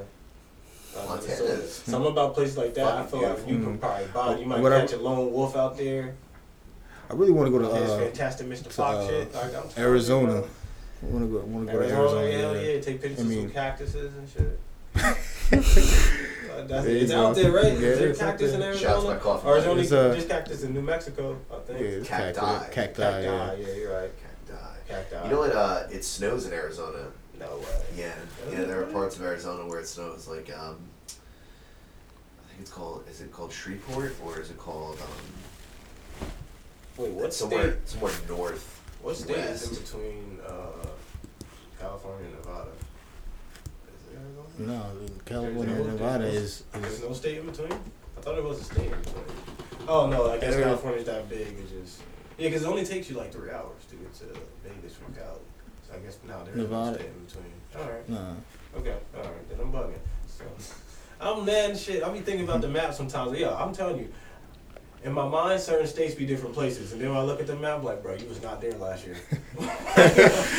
Uh, 0.94 1.06
Montana's 1.06 1.38
Minnesota. 1.40 1.66
Something 1.68 2.12
about 2.12 2.34
places 2.34 2.56
like 2.58 2.74
that. 2.74 2.84
I 2.84 3.02
fucking 3.04 3.20
feel 3.20 3.28
like 3.30 3.38
you 3.38 3.44
beautiful. 3.46 3.72
could 3.72 3.80
probably 3.80 4.06
body. 4.08 4.40
You 4.42 4.46
might 4.46 4.60
Whatever. 4.60 4.86
catch 4.86 4.92
a 4.94 4.98
lone 5.00 5.32
wolf 5.32 5.56
out 5.56 5.78
there. 5.78 6.14
I 7.08 7.14
really 7.14 7.32
want 7.32 7.46
to 7.46 7.50
go 7.52 7.58
to 7.64 7.72
There's 7.72 7.90
uh, 7.90 7.98
fantastic 7.98 8.46
Mr. 8.48 8.64
to, 8.64 8.70
Fox 8.70 8.96
uh, 8.98 9.08
shit. 9.08 9.34
Like, 9.34 9.44
I'm 9.44 9.50
telling 9.52 9.70
you, 9.76 9.82
Arizona. 9.82 10.32
bro. 10.40 10.48
I 11.02 11.06
want 11.06 11.24
to 11.24 11.30
go. 11.32 11.38
want 11.46 11.66
to 11.66 11.72
go 11.72 11.78
Arizona, 11.78 11.96
to 11.98 12.16
Arizona. 12.18 12.38
hell 12.38 12.56
yeah. 12.62 12.72
yeah. 12.74 12.80
Take 12.80 13.00
pictures 13.02 13.18
I 13.20 13.22
of 13.22 13.28
mean- 13.28 13.42
some 13.42 13.50
cactuses 13.52 14.14
and 14.16 14.28
shit. 14.28 14.60
That's, 16.68 16.84
There 16.84 16.96
it's 16.96 17.12
out 17.12 17.34
there, 17.36 17.50
right? 17.52 17.64
Yeah, 17.64 17.70
is 17.72 17.98
there 17.98 18.08
it's 18.08 18.20
out 18.20 18.26
cactus 18.30 18.52
in 18.52 18.60
there. 18.60 18.68
Arizona? 18.70 18.92
Shouts 18.94 19.06
my 19.06 19.16
coffee. 19.16 19.48
Or 19.48 19.56
is 19.56 19.62
there 19.64 19.70
only 19.70 19.82
It's, 19.84 19.92
uh, 19.92 20.14
just 20.14 20.28
cactus 20.28 20.62
in 20.62 20.74
New 20.74 20.82
Mexico? 20.82 21.38
I 21.50 21.54
Yeah, 21.54 21.60
think. 21.62 21.80
it's 21.80 22.08
Cacti. 22.08 22.40
cacti. 22.40 22.74
Cacti. 22.74 23.02
Cacti, 23.02 23.22
Yeah. 23.24 23.54
yeah, 23.54 23.74
you're 23.74 24.00
right. 24.00 24.10
Cacti. 24.48 24.92
Cacti. 25.10 25.24
You 25.28 25.30
know 25.34 25.38
what? 25.40 25.52
Uh, 25.54 25.84
it 25.90 26.04
snows 26.04 26.46
in 26.46 26.52
Arizona. 26.52 27.06
No 27.38 27.56
way. 27.56 27.64
Yeah, 27.96 28.12
yeah. 28.50 28.64
There 28.64 28.82
are 28.82 28.86
parts 28.86 29.16
of 29.16 29.22
Arizona 29.22 29.66
where 29.66 29.80
it 29.80 29.86
snows. 29.88 30.28
Like, 30.28 30.50
um, 30.54 30.76
I 31.08 32.48
think 32.50 32.60
it's 32.60 32.70
called. 32.70 33.04
Is 33.10 33.20
it 33.22 33.32
called 33.32 33.52
Shreveport 33.52 34.16
or 34.26 34.38
is 34.40 34.50
it 34.50 34.58
called? 34.58 34.98
Um, 35.00 36.26
Wait, 36.98 37.10
what 37.12 37.32
somewhere 37.32 37.70
state? 37.72 37.88
somewhere 37.88 38.12
north. 38.28 38.79
What 39.02 39.16
state 39.16 39.36
is 39.38 39.68
in 39.68 39.82
between 39.82 40.38
uh, 40.46 40.86
California 41.80 42.26
and 42.26 42.34
Nevada? 42.36 42.70
Is 43.88 44.12
it 44.12 44.18
Arizona? 44.18 44.78
No, 44.78 45.06
California 45.24 45.74
and 45.76 45.86
Nevada 45.86 46.24
there's 46.24 46.34
no- 46.34 46.40
is, 46.40 46.64
There's 46.82 46.92
is 46.94 47.02
no 47.02 47.12
state 47.14 47.38
in 47.38 47.46
between. 47.46 47.72
I 47.72 48.20
thought 48.20 48.36
it 48.36 48.44
was 48.44 48.60
a 48.60 48.64
state 48.64 48.92
in 48.92 48.98
between. 49.00 49.24
Oh 49.88 50.06
no, 50.06 50.30
I 50.30 50.38
guess 50.38 50.54
There- 50.54 50.64
California's 50.64 51.06
that 51.06 51.28
big. 51.30 51.40
It 51.40 51.68
just 51.70 52.02
yeah, 52.36 52.48
because 52.48 52.62
it 52.62 52.68
only 52.68 52.84
takes 52.84 53.08
you 53.10 53.16
like 53.16 53.32
three 53.32 53.50
hours 53.50 53.84
to 53.90 53.96
get 53.96 54.14
to 54.14 54.24
Vegas 54.64 54.94
from 54.94 55.14
Cali. 55.14 55.40
So 55.88 55.94
I 55.94 55.98
guess 55.98 56.18
no, 56.26 56.44
there's 56.44 56.56
no 56.56 56.62
Nevada. 56.64 56.94
state 56.98 57.06
in 57.08 57.24
between. 57.24 57.52
All 57.78 57.90
right. 57.90 58.08
nah. 58.08 58.34
Okay, 58.78 58.96
all 59.16 59.22
right, 59.22 59.48
then 59.48 59.60
I'm 59.60 59.72
bugging. 59.72 59.94
So, 60.28 60.44
I'm 61.20 61.44
mad 61.44 61.70
and 61.70 61.78
shit. 61.78 62.02
I 62.02 62.10
be 62.10 62.20
thinking 62.20 62.44
about 62.44 62.60
the 62.60 62.68
map 62.68 62.92
sometimes. 62.94 63.38
Yeah, 63.38 63.54
I'm 63.54 63.72
telling 63.74 63.98
you, 63.98 64.12
in 65.02 65.12
my 65.12 65.26
mind, 65.26 65.60
certain 65.60 65.86
states 65.86 66.14
be 66.14 66.26
different 66.26 66.54
places, 66.54 66.92
and 66.92 67.00
then 67.00 67.08
when 67.10 67.18
I 67.18 67.22
look 67.22 67.40
at 67.40 67.46
the 67.46 67.56
map, 67.56 67.82
like, 67.82 68.02
bro, 68.02 68.14
you 68.14 68.26
was 68.26 68.42
not 68.42 68.60
there 68.60 68.72
last 68.74 69.06
year. 69.06 69.16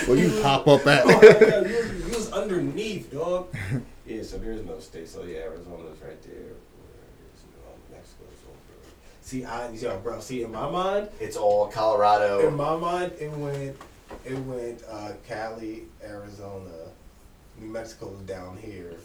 Well, 0.07 0.17
you 0.17 0.39
pop 0.43 0.67
up 0.67 0.85
at. 0.87 1.03
Oh 1.05 1.09
you, 1.21 1.75
was, 1.75 2.05
you 2.05 2.15
was 2.17 2.31
underneath, 2.31 3.11
dog. 3.11 3.53
Yeah, 4.05 4.23
so 4.23 4.37
there's 4.39 4.65
no 4.65 4.77
state. 4.79 5.07
So 5.07 5.23
yeah, 5.23 5.39
Arizona's 5.39 6.01
right 6.01 6.21
there. 6.23 6.33
Where 6.33 7.07
is 7.33 7.43
um, 7.65 7.79
Mexico's 7.91 8.43
over. 8.49 8.89
See, 9.21 9.45
I 9.45 9.69
yo, 9.71 9.97
bro. 9.99 10.19
See, 10.19 10.43
in 10.43 10.51
my 10.51 10.69
mind, 10.69 11.07
It's 11.19 11.37
all 11.37 11.67
Colorado. 11.67 12.45
in 12.47 12.55
my 12.55 12.75
mind, 12.75 13.13
it 13.19 13.31
went, 13.31 13.77
it 14.25 14.37
went 14.39 14.81
uh, 14.89 15.11
Cali, 15.27 15.83
Arizona, 16.03 16.69
New 17.59 17.67
Mexico's 17.71 18.17
down 18.25 18.57
here. 18.57 18.95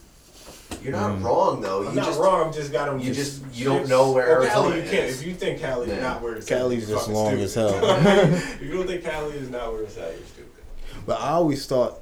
You're 0.82 0.92
not 0.92 1.18
Mm. 1.18 1.24
wrong 1.24 1.60
though. 1.60 1.80
I'm 1.82 1.90
you 1.90 1.96
not 2.00 2.06
just 2.06 2.20
wrong. 2.20 2.46
I'm 2.46 2.52
just 2.52 2.70
got 2.72 2.86
them. 2.86 3.00
you 3.00 3.12
just- 3.12 3.40
you 3.52 3.64
don't 3.64 3.88
know 3.88 4.12
where 4.12 4.38
well, 4.40 4.48
Cali, 4.48 4.66
Arizona 4.72 4.76
you 4.84 4.90
can't. 4.90 5.10
is. 5.10 5.20
If 5.20 5.26
you 5.26 5.34
think 5.34 5.60
Cali 5.60 5.86
is 5.90 5.96
Yeah. 5.96 6.00
not 6.02 6.22
where 6.22 6.34
it's 6.34 6.46
Cali's 6.46 6.82
at, 6.84 6.88
you're 6.88 6.96
just 6.98 7.08
fucking 7.08 7.22
long 7.22 7.40
as 7.40 7.54
hell. 7.54 7.68
if 7.84 8.62
you 8.62 8.72
don't 8.76 8.86
think 8.86 9.02
Cali 9.04 9.34
is 9.36 9.50
not 9.50 9.72
where 9.72 9.82
it's 9.82 9.96
at, 9.96 10.04
you're 10.16 10.26
stupid. 10.26 10.62
But 11.06 11.20
I 11.20 11.30
always 11.30 11.66
thought, 11.66 11.98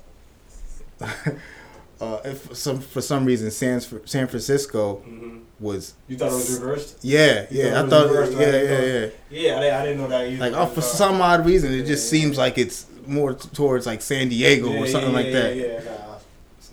uh, 1.00 2.18
if 2.24 2.40
for 2.42 2.54
some 2.54 2.80
for 2.80 3.00
some 3.00 3.24
reason 3.24 3.50
San 3.50 3.80
San 4.04 4.26
Francisco 4.26 4.96
hmm 4.96 5.38
was 5.60 5.94
You 6.08 6.16
thought 6.16 6.30
it 6.32 6.34
was 6.34 6.58
reversed? 6.60 6.98
yeah 7.02 7.46
You 7.50 7.62
yeah 7.64 7.82
I 7.82 7.88
thought 7.88 8.08
reversed, 8.10 8.32
yeah 8.32 8.44
right? 8.46 8.54
yeah 8.64 8.80
yeah 8.80 9.06
Yeah, 9.30 9.56
I, 9.56 9.60
didn't- 9.60 9.74
I 9.74 9.82
didn't 9.84 10.00
know 10.00 10.08
that 10.08 10.28
either. 10.28 10.50
like 10.50 10.52
oh, 10.52 10.66
for 10.66 10.80
Uh, 10.80 10.82
some 10.82 11.20
odd 11.22 11.46
reason 11.46 11.72
it 11.72 11.84
just 11.86 12.12
Yeah. 12.12 12.20
seems 12.20 12.36
like 12.38 12.58
it's 12.58 12.86
more 13.06 13.34
t- 13.34 13.48
towards 13.52 13.86
like 13.86 14.02
San 14.02 14.28
Diego 14.28 14.70
yeah, 14.72 14.80
or 14.80 14.86
something 14.88 15.10
yeah, 15.10 15.16
like 15.16 15.26
yeah, 15.26 15.32
that. 15.32 15.56
Yeah, 15.56 15.62
yeah, 15.64 15.72
nah, 15.84 16.13
it's 16.13 16.13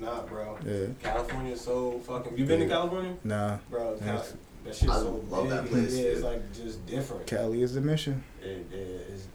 not, 0.01 0.27
bro. 0.27 0.57
Yeah. 0.65 0.87
California 1.01 1.53
is 1.53 1.61
so 1.61 1.99
fucking. 1.99 2.37
You 2.37 2.45
been 2.45 2.59
to 2.61 2.67
California, 2.67 3.15
Nah, 3.23 3.57
bro? 3.69 3.95
Yeah. 3.99 4.05
Cal- 4.05 4.25
that 4.63 4.75
shit's 4.75 4.91
I 4.91 4.95
so 4.99 5.23
love 5.29 5.43
big. 5.43 5.51
that 5.51 5.65
place, 5.67 5.95
Yeah, 5.97 6.03
it's 6.05 6.21
like 6.21 6.53
just 6.53 6.85
different. 6.85 7.25
Cali 7.27 7.61
is 7.63 7.73
the 7.73 7.81
mission. 7.81 8.23
It, 8.41 8.65
it 8.71 8.75
is 8.75 9.27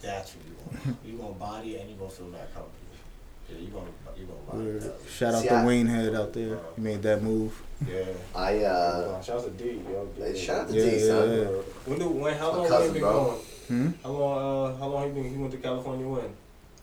that's 0.00 0.34
what 0.34 0.44
you 0.46 0.54
want. 0.90 0.98
you 1.04 1.18
gonna 1.18 1.34
body 1.34 1.76
it 1.76 1.80
and 1.82 1.90
you 1.90 1.96
gonna 1.96 2.10
feel 2.10 2.30
that 2.30 2.52
company. 2.54 2.74
Yeah, 3.50 3.58
you 3.58 3.66
gonna 3.68 3.86
you 4.16 4.26
gonna 4.26 4.40
body 4.62 4.64
Word. 4.72 4.82
it. 4.84 5.00
Shout 5.10 5.34
out 5.34 5.42
See, 5.42 5.48
to 5.48 5.54
I- 5.54 5.66
Wayne 5.66 5.86
Head 5.86 6.14
out 6.14 6.32
there. 6.32 6.58
He 6.76 6.82
made 6.82 7.02
that 7.02 7.22
move. 7.22 7.60
Yeah. 7.88 8.04
I 8.34 8.58
uh, 8.64 9.20
Shout 9.22 9.38
out 9.38 9.44
to 9.44 9.50
D, 9.64 9.82
yo. 9.90 10.08
Hey, 10.16 10.38
shout 10.38 10.60
out 10.60 10.68
to 10.68 10.74
Yeah, 10.74 10.90
D, 10.90 10.96
yeah, 10.98 11.06
son. 11.06 11.30
yeah. 11.32 11.44
When 11.86 11.98
do 11.98 12.08
when 12.08 12.34
how 12.36 12.52
My 12.52 12.58
long 12.58 12.68
cousin, 12.68 12.86
he 12.88 12.92
been 12.92 13.00
bro. 13.02 13.24
going? 13.24 13.38
Hmm? 13.68 13.88
How 14.04 14.10
long 14.10 14.38
uh 14.72 14.76
how 14.78 14.86
long 14.88 15.06
he 15.08 15.10
been 15.20 15.30
he 15.30 15.36
went 15.36 15.52
to 15.52 15.58
California 15.58 16.06
when? 16.06 16.30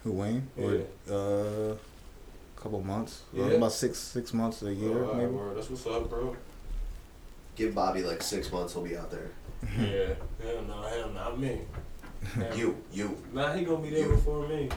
Who 0.03 0.11
Wayne? 0.11 0.47
Yeah. 0.57 0.65
Or, 1.09 1.71
uh, 1.71 1.75
couple 2.67 2.83
months. 2.83 3.21
Yeah. 3.33 3.45
About 3.45 3.71
six 3.71 3.97
six 3.97 4.33
months 4.33 4.61
a 4.61 4.73
year 4.73 5.03
Alright, 5.03 5.17
maybe. 5.17 5.31
word. 5.31 5.55
That's 5.57 5.69
what's 5.69 5.87
up, 5.87 6.09
bro. 6.09 6.35
Give 7.55 7.73
Bobby 7.73 8.03
like 8.03 8.21
six 8.21 8.51
months. 8.51 8.73
He'll 8.73 8.83
be 8.83 8.97
out 8.97 9.09
there. 9.09 9.29
yeah. 9.79 10.13
Hell 10.43 10.61
no, 10.67 10.81
hell 10.81 11.09
not 11.09 11.39
me. 11.39 11.61
Hell 12.33 12.57
You, 12.57 12.83
you. 12.91 13.17
Nah, 13.33 13.53
he 13.53 13.63
gonna 13.63 13.77
be 13.81 13.89
there 13.91 14.07
You. 14.07 14.15
before 14.15 14.47
me. 14.47 14.69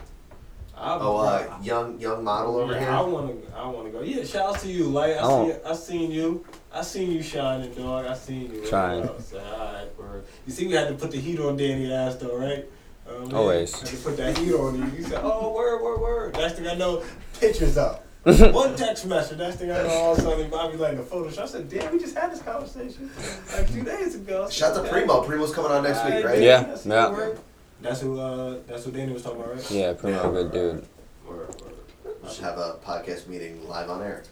I, 0.77 0.99
Oh, 1.01 1.17
uh, 1.19 1.59
young 1.63 1.99
young 1.99 2.23
model 2.23 2.57
over 2.59 2.73
yeah, 2.75 2.79
here. 2.81 2.89
I 2.91 3.01
wanna, 3.03 3.33
I 3.57 3.67
wanna 3.69 3.91
go. 3.91 4.03
Yeah, 4.03 4.25
shout 4.25 4.55
out 4.55 4.61
to 4.61 4.69
you. 4.69 4.85
Like 4.85 5.17
I 5.17 5.21
Oh. 5.23 5.49
see, 5.51 5.57
I 5.67 5.75
seen 5.75 6.11
you. 6.13 6.45
I 6.73 6.83
seen 6.83 7.11
you 7.11 7.23
shining, 7.23 7.75
dog. 7.75 8.07
I 8.07 8.15
seen 8.15 8.55
you. 8.55 8.65
Shine. 8.67 9.03
Alright, 9.09 9.99
word. 9.99 10.25
You 10.47 10.53
see, 10.53 10.69
we 10.69 10.75
had 10.75 10.89
to 10.89 10.95
put 10.95 11.11
the 11.11 11.19
heat 11.19 11.41
on 11.41 11.57
Danny 11.57 11.93
ass 11.93 12.17
though, 12.17 12.37
right? 12.37 12.65
Um, 13.09 13.25
man, 13.29 13.35
Always. 13.35 13.75
Had 13.79 13.89
to 13.89 13.97
put 13.97 14.17
that 14.19 14.39
heat 14.39 14.55
on 14.55 14.77
you. 14.79 14.99
You 14.99 15.03
said, 15.03 15.21
"Oh, 15.25 15.53
word, 15.53 15.83
word, 15.83 16.01
word." 16.01 16.35
Next 16.37 16.55
thing 16.55 16.69
I 16.69 16.75
know, 16.75 17.03
pictures 17.41 17.77
up. 17.77 18.05
One 18.23 18.77
text 18.77 19.07
message. 19.07 19.39
Next 19.39 19.57
thing 19.57 19.71
I 19.71 19.83
know, 19.83 19.89
all 19.89 20.13
of 20.13 20.19
a 20.19 20.21
sudden, 20.21 20.51
Bobby 20.51 20.77
like 20.77 20.99
a 20.99 21.03
Photoshop. 21.03 21.39
I 21.39 21.47
said, 21.47 21.71
"Damn, 21.71 21.91
we 21.93 21.99
just 21.99 22.15
had 22.15 22.31
this 22.31 22.43
conversation 22.43 23.11
like 23.57 23.73
two 23.73 23.83
days 23.83 24.15
ago." 24.15 24.45
Said, 24.45 24.53
Shout 24.53 24.71
out 24.73 24.75
to 24.75 24.81
"Okay." 24.83 24.91
Primo. 24.91 25.23
Primo's 25.25 25.55
coming 25.55 25.71
on 25.73 25.83
next 25.83 26.05
week, 26.05 26.23
right? 26.23 26.39
Yeah, 26.39 26.63
That's 26.65 26.85
yeah. 26.85 27.11
good. 27.15 27.39
That's 27.81 28.01
who. 28.03 28.21
Uh, 28.21 28.59
that's 28.67 28.85
who 28.85 28.91
Danny 28.91 29.15
was 29.15 29.23
talking 29.23 29.41
about, 29.41 29.55
right? 29.55 29.71
Yeah, 29.71 29.95
Primo, 29.95 30.23
Yeah. 30.25 30.31
good 30.33 30.53
dude. 30.53 30.87
Word, 31.27 31.63
word. 31.63 32.17
We 32.23 32.29
should 32.29 32.45
have 32.45 32.59
a 32.59 32.77
podcast 32.85 33.27
meeting 33.27 33.67
live 33.67 33.89
on 33.89 34.03
air. 34.03 34.23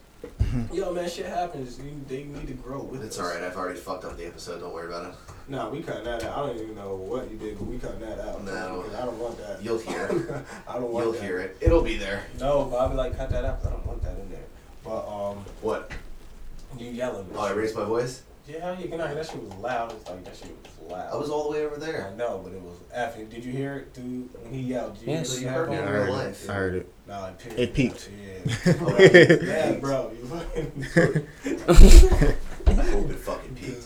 Yo, 0.70 0.93
man, 0.93 1.09
shit 1.09 1.24
happens. 1.24 1.78
You, 1.78 1.85
they 2.09 2.24
need 2.24 2.47
to 2.48 2.52
grow 2.55 2.82
with 2.82 3.02
It's 3.02 3.18
us. 3.18 3.24
alright. 3.26 3.43
I've 3.43 3.56
already 3.56 3.78
fucked 3.80 4.05
up 4.05 4.18
the 4.18 4.26
episode. 4.26 4.60
Don't 4.60 4.74
worry 4.74 4.86
about 4.89 5.06
it. 5.06 5.14
Nah, 5.48 5.70
we 5.70 5.82
cut 5.82 6.04
that 6.04 6.22
out. 6.24 6.38
I 6.38 6.46
don't 6.46 6.56
even 6.62 6.74
know 6.74 6.94
what 6.94 7.30
you 7.30 7.38
did, 7.38 7.56
but 7.58 7.66
we 7.66 7.78
cut 7.78 7.98
that 8.00 8.20
out. 8.20 8.44
No. 8.44 8.82
Because 8.82 8.94
I 9.00 9.04
don't 9.06 9.18
want 9.18 9.38
that. 9.38 9.62
You'll 9.62 9.78
hear 9.78 10.04
it. 10.04 10.44
I 10.68 10.74
don't 10.74 10.92
want 10.92 10.92
that. 10.92 11.02
You'll 11.04 11.12
that. 11.12 11.22
hear 11.22 11.38
it. 11.38 11.56
It'll 11.60 11.82
be 11.82 11.96
there. 11.96 12.24
No, 12.38 12.66
but 12.66 12.76
i 12.76 12.80
Bobby, 12.86 12.96
like 12.96 13.16
cut 13.16 13.30
that 13.30 13.44
out. 13.46 13.60
I 13.64 13.70
don't 13.70 13.86
want 13.86 14.02
that 14.02 14.18
in 14.18 14.30
there. 14.30 14.44
But 14.84 15.06
um, 15.08 15.44
What? 15.62 15.90
you 16.78 16.90
yelling. 16.90 17.26
Oh, 17.34 17.40
I 17.40 17.52
raised 17.52 17.74
my 17.74 17.84
voice. 17.84 18.22
Yeah, 18.46 18.72
you 18.78 18.84
yeah, 18.84 18.90
good 18.90 18.98
night. 18.98 19.14
That 19.14 19.26
shit 19.26 19.42
was 19.42 19.54
loud. 19.54 19.92
It's 19.92 20.08
like 20.08 20.24
that 20.24 20.36
shit 20.36 20.48
was 20.80 20.90
loud. 20.92 21.12
I 21.12 21.16
was 21.16 21.30
all 21.30 21.44
the 21.44 21.50
way 21.58 21.64
over 21.66 21.76
I 21.76 21.78
there. 21.78 22.12
know, 22.16 22.40
but 22.44 22.52
it 22.52 22.60
was 22.60 22.76
effing. 22.96 23.30
Did 23.30 23.42
you 23.44 23.52
hear 23.52 23.76
it, 23.76 23.94
dude? 23.94 24.28
When 24.42 24.52
he 24.52 24.60
yelled, 24.60 24.98
did 24.98 25.06
you 25.08 25.12
Yes. 25.14 25.30
hear 25.36 25.40
You 25.40 25.46
the 25.46 25.52
heard 25.52 25.68
me 25.70 25.76
Yeah, 25.76 25.82
in 25.82 25.88
I 25.88 25.90
real 25.92 26.00
heard 26.02 26.10
life. 26.10 26.44
it. 26.44 26.50
I 26.50 26.54
heard 26.54 26.74
it. 26.74 26.92
No, 27.06 27.24
it 27.26 27.38
peaked. 27.38 27.58
It 27.58 27.74
peaked. 27.74 28.10
Yeah. 28.66 28.74
Oh, 28.80 28.96
yeah. 28.98 29.36
yeah, 29.42 29.72
bro. 29.78 30.12
You 30.14 30.26
fucking. 30.26 31.26
I'm 32.66 32.76
gonna 32.76 33.14
fucking 33.16 33.54
peak. 33.54 33.76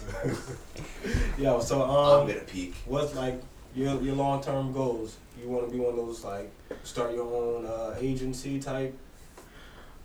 Yo, 1.39 1.61
so 1.61 1.83
I'm 1.83 2.21
um, 2.21 2.27
gonna 2.27 2.41
peak. 2.41 2.75
what's 2.87 3.15
like 3.15 3.41
your 3.75 4.01
your 4.03 4.15
long 4.15 4.43
term 4.43 4.73
goals? 4.73 5.17
You 5.41 5.49
want 5.49 5.67
to 5.67 5.73
be 5.73 5.79
one 5.79 5.91
of 5.91 5.97
those 5.97 6.25
like 6.25 6.53
start 6.85 7.15
your 7.15 7.25
own 7.25 7.67
uh, 7.67 7.97
agency 7.99 8.61
type? 8.61 8.97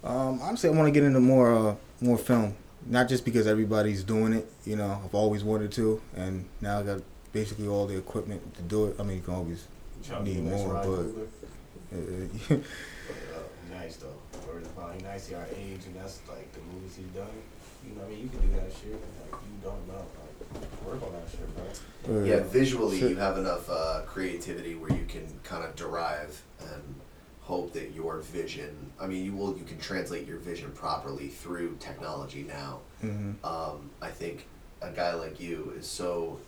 Um, 0.04 0.40
honestly, 0.42 0.70
I 0.70 0.74
want 0.74 0.88
to 0.88 0.92
get 0.92 1.04
into 1.04 1.20
more 1.20 1.54
uh, 1.54 1.76
more 2.00 2.18
film, 2.18 2.56
not 2.86 3.10
just 3.10 3.26
because 3.26 3.46
everybody's 3.46 4.04
doing 4.04 4.34
it. 4.34 4.50
You 4.66 4.78
know, 4.78 5.02
I've 5.04 5.14
always 5.14 5.44
wanted 5.44 5.72
to, 5.74 6.02
and 6.16 6.46
now 6.62 6.80
I 6.80 6.84
got 6.84 7.02
basically 7.34 7.68
all 7.68 7.88
the 7.88 7.98
equipment 7.98 8.56
to 8.56 8.62
do 8.62 8.88
it. 8.88 8.96
I 9.00 9.04
mean, 9.04 9.18
you 9.18 9.24
can 9.24 9.34
always 9.34 9.68
Trying 10.08 10.24
need 10.24 10.44
more, 10.44 10.74
Ryan 10.76 11.28
but 11.92 11.98
uh, 11.98 12.58
Uh, 13.38 13.40
nice 13.72 13.98
though. 13.98 14.16
Or 14.48 14.60
probably 14.76 15.02
nice 15.04 15.28
to 15.28 15.36
our 15.36 15.48
age, 15.56 15.82
and 15.86 15.96
that's 15.96 16.22
like 16.30 16.52
the 16.54 16.60
movies 16.72 16.96
he's 16.98 17.08
done. 17.08 17.28
You 17.86 17.96
know, 17.96 18.02
what 18.02 18.08
I 18.08 18.12
mean, 18.12 18.24
you 18.24 18.30
can 18.30 18.42
do 18.42 18.56
that 18.56 18.72
shit. 18.72 18.94
Like 18.94 19.42
you 19.44 19.58
don't 19.64 19.88
know. 19.88 20.06
Like 20.54 20.86
work 20.86 21.04
on 21.04 21.14
that 21.14 21.30
shit, 21.30 22.06
bro. 22.06 22.24
Yeah, 22.24 22.40
visually 22.44 23.00
Shit. 23.00 23.10
you 23.12 23.16
have 23.18 23.38
enough 23.38 23.70
uh, 23.70 24.02
creativity 24.06 24.76
where 24.76 24.92
you 24.92 25.06
can 25.08 25.28
kind 25.44 25.66
of 25.66 25.76
derive 25.76 26.42
and 26.62 26.96
hope 27.42 27.74
that 27.74 27.92
your 27.92 28.20
vision. 28.20 28.92
I 29.00 29.08
mean, 29.08 29.26
you 29.26 29.34
will 29.34 29.58
you 29.58 29.66
can 29.66 29.78
translate 29.80 30.26
your 30.28 30.38
vision 30.38 30.72
properly 30.72 31.28
through 31.28 31.78
technology 31.80 32.44
now. 32.44 32.80
Mhm. 33.04 33.36
Um, 33.44 33.90
I 34.02 34.10
think 34.10 34.46
a 34.82 34.92
guy 34.92 35.14
like 35.14 35.40
you 35.40 35.74
is 35.78 35.88
so. 35.88 36.40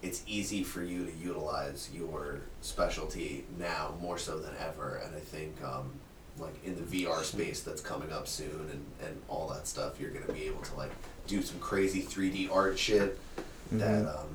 It's 0.00 0.22
easy 0.28 0.62
for 0.62 0.80
you 0.84 1.04
to 1.06 1.12
utilize 1.12 1.90
your 1.92 2.42
specialty 2.60 3.44
now 3.58 3.94
more 4.00 4.16
so 4.16 4.38
than 4.38 4.54
ever, 4.60 5.02
and 5.04 5.16
I 5.16 5.18
think 5.18 5.56
um, 5.64 5.90
like 6.38 6.54
in 6.64 6.76
the 6.76 6.82
VR 6.82 7.24
space 7.24 7.60
that's 7.62 7.80
coming 7.80 8.12
up 8.12 8.28
soon 8.28 8.68
and, 8.70 8.86
and 9.04 9.20
all 9.26 9.48
that 9.48 9.66
stuff, 9.66 9.98
you're 10.00 10.10
gonna 10.10 10.32
be 10.32 10.44
able 10.44 10.62
to 10.62 10.74
like 10.76 10.92
do 11.28 11.42
some 11.42 11.60
crazy 11.60 12.02
3D 12.02 12.48
art 12.52 12.78
shit 12.78 13.18
that 13.70 14.04
Mhm. 14.04 14.08
um, 14.08 14.26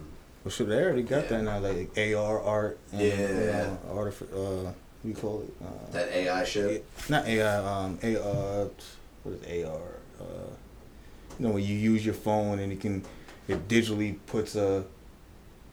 well, 0.45 0.51
shit, 0.51 0.67
they 0.69 0.83
already 0.83 1.03
got 1.03 1.27
that 1.29 1.41
now, 1.43 1.59
like 1.59 1.97
AR 1.97 2.39
art. 2.41 2.77
And, 2.91 3.01
Yeah. 3.01 3.63
Know, 3.63 3.77
artif- 3.95 4.31
uh, 4.33 4.63
what 4.65 4.73
do 5.03 5.09
you 5.09 5.15
call 5.15 5.41
it? 5.41 5.53
Uh, 5.65 5.91
that 5.93 6.09
AI 6.09 6.43
shit. 6.43 6.85
not 7.09 7.25
AI. 7.27 7.57
Um, 7.57 7.97
A 8.03 8.21
uh, 8.21 8.67
what 9.23 9.35
is 9.41 9.65
AR? 9.65 9.75
Uh, 10.19 10.23
you 11.39 11.47
know 11.47 11.53
when 11.53 11.63
you 11.63 11.75
use 11.75 12.05
your 12.05 12.13
phone 12.13 12.59
and 12.59 12.71
it 12.71 12.79
can, 12.79 13.03
it 13.47 13.67
digitally 13.67 14.17
puts 14.27 14.55
a. 14.55 14.83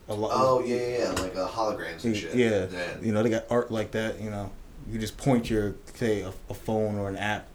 A 0.09 0.15
lot. 0.15 0.31
Oh 0.35 0.61
yeah, 0.65 0.75
yeah, 0.77 0.99
yeah, 0.99 1.11
like 1.23 1.37
uh, 1.37 1.47
holograms 1.47 2.03
and 2.05 2.17
shit. 2.17 2.35
Yeah. 2.35 2.67
yeah. 2.73 2.97
You 3.01 3.13
know 3.13 3.23
they 3.23 3.31
got 3.31 3.45
art 3.51 3.71
like 3.71 3.91
that. 3.93 4.21
You 4.21 4.31
know, 4.31 4.51
you 4.91 4.99
just 4.99 5.17
point 5.17 5.49
your 5.51 5.75
say 5.95 6.23
a, 6.23 6.33
a 6.49 6.55
phone 6.55 6.97
or 6.97 7.09
an 7.09 7.17
app 7.17 7.47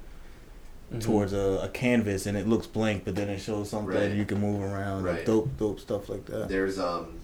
Mm-hmm. 0.91 0.99
towards 0.99 1.33
a, 1.33 1.61
a 1.63 1.69
canvas 1.69 2.27
and 2.27 2.37
it 2.37 2.47
looks 2.47 2.67
blank, 2.67 3.05
but 3.05 3.15
then 3.15 3.27
it 3.27 3.39
shows 3.39 3.71
something 3.71 3.95
Right. 3.95 4.11
you 4.11 4.23
can 4.23 4.39
move 4.39 4.61
around. 4.61 5.03
like 5.03 5.25
Dope, 5.25 5.57
dope 5.57 5.79
stuff 5.79 6.09
like 6.09 6.25
that. 6.27 6.47
There's 6.47 6.77
um, 6.77 7.19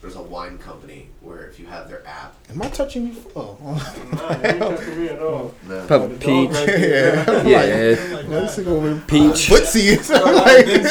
there's 0.00 0.16
a 0.16 0.22
wine 0.22 0.56
company 0.56 1.08
where 1.20 1.44
if 1.46 1.60
you 1.60 1.66
have 1.66 1.88
their 1.90 2.04
app, 2.06 2.34
Am 2.50 2.62
I 2.62 2.68
touching 2.70 3.08
you? 3.08 3.16
Oh, 3.36 3.56
Nah, 4.12 4.30
you 4.40 4.46
ain't 4.46 4.58
touching 4.60 4.98
me 4.98 5.08
at 5.10 5.18
all. 5.20 5.54
no, 5.68 5.86
Pub- 5.86 6.18
Peach. 6.20 6.50
right 6.50 6.66
there. 6.66 7.46
yeah. 7.46 7.64
Yeah. 7.64 8.14
Like 8.16 8.28
Let's 8.28 8.56
that. 8.56 8.64
go 8.64 8.78
with 8.80 9.06
Peach. 9.06 9.48
Footsie. 9.50 9.96
Like, 10.10 10.66
you 10.66 10.82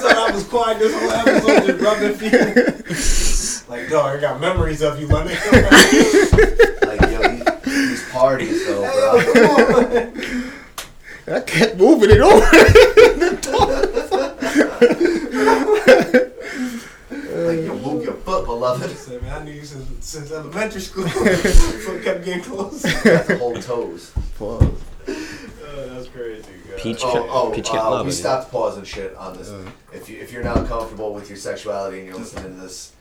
thought 0.00 0.16
I 0.16 0.34
was 0.34 0.44
quiet 0.44 0.78
this 0.78 0.94
whole 0.98 1.10
episode, 1.10 1.66
just 1.66 1.80
rubbing 1.84 2.14
feet. 3.60 3.68
Like, 3.70 3.88
dog, 3.90 4.16
I 4.16 4.20
got 4.20 4.40
memories 4.40 4.80
of 4.82 4.98
you, 4.98 5.06
London. 5.08 5.36
like 6.82 7.00
yo, 7.02 7.28
these, 7.28 7.64
these 7.64 8.10
parties 8.10 8.66
though, 8.66 8.82
Hey, 8.82 10.10
bro. 10.10 10.49
Yo, 11.26 11.32
come 11.32 11.34
on. 11.34 11.36
I 11.36 11.40
kept 11.40 11.76
moving 11.76 12.10
it 12.10 12.20
over. 12.20 12.46
Like 17.10 17.64
yo, 17.64 17.74
move 17.78 18.04
your 18.04 18.12
foot, 18.14 18.44
beloved. 18.44 18.90
Say, 18.96 19.18
man, 19.20 19.40
I 19.42 19.44
knew 19.44 19.52
you 19.52 19.64
since, 19.64 20.04
since 20.06 20.30
elementary 20.30 20.80
school. 20.80 21.04
Before 21.04 21.96
it 21.96 22.04
kept 22.04 22.24
getting 22.24 22.42
close. 22.44 22.82
Got 23.02 23.26
the 23.26 23.38
whole 23.38 23.54
toes. 23.60 24.12
Pause. 24.38 24.62
Oh, 25.08 25.88
that's 25.88 26.08
crazy. 26.08 26.42
God. 26.68 26.78
Peach. 26.78 27.00
Oh, 27.02 27.26
oh, 27.30 27.50
Peach 27.54 27.70
uh, 27.70 27.74
love 27.90 28.06
we 28.06 28.12
stopped 28.12 28.50
pausing 28.52 28.84
shit 28.84 29.14
on 29.16 29.36
this. 29.36 29.48
Uh. 29.50 29.64
If 29.92 30.08
you 30.08 30.18
if 30.20 30.32
you're 30.32 30.44
not 30.44 30.66
comfortable 30.68 31.14
with 31.14 31.28
your 31.28 31.38
sexuality 31.38 31.98
and 32.00 32.06
you're 32.08 32.16
listening 32.18 32.54
to 32.54 32.60
this 32.60 32.92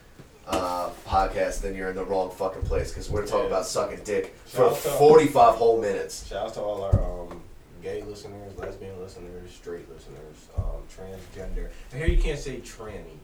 uh, 0.47 0.89
podcast, 1.05 1.61
then 1.61 1.75
you're 1.75 1.89
in 1.89 1.95
the 1.95 2.05
wrong 2.05 2.31
fucking 2.31 2.63
place 2.63 2.89
because 2.91 3.09
we're 3.09 3.25
talking 3.27 3.41
Yeah. 3.41 3.47
about 3.47 3.65
sucking 3.67 4.01
dick 4.03 4.35
Shout 4.47 4.51
for 4.77 4.89
out 4.89 4.93
to- 4.93 4.97
45 4.97 5.55
whole 5.55 5.81
minutes. 5.81 6.27
Shout 6.27 6.47
out 6.47 6.53
to 6.55 6.61
all 6.61 6.83
our 6.83 7.03
um, 7.03 7.41
gay 7.81 8.03
listeners, 8.03 8.57
lesbian 8.57 8.99
listeners, 9.01 9.51
straight 9.51 9.87
listeners, 9.89 10.35
um, 10.57 10.81
transgender. 10.93 11.69
And 11.91 12.01
here 12.01 12.07
you 12.07 12.21
can't 12.21 12.39
say 12.39 12.57
tranny, 12.57 13.17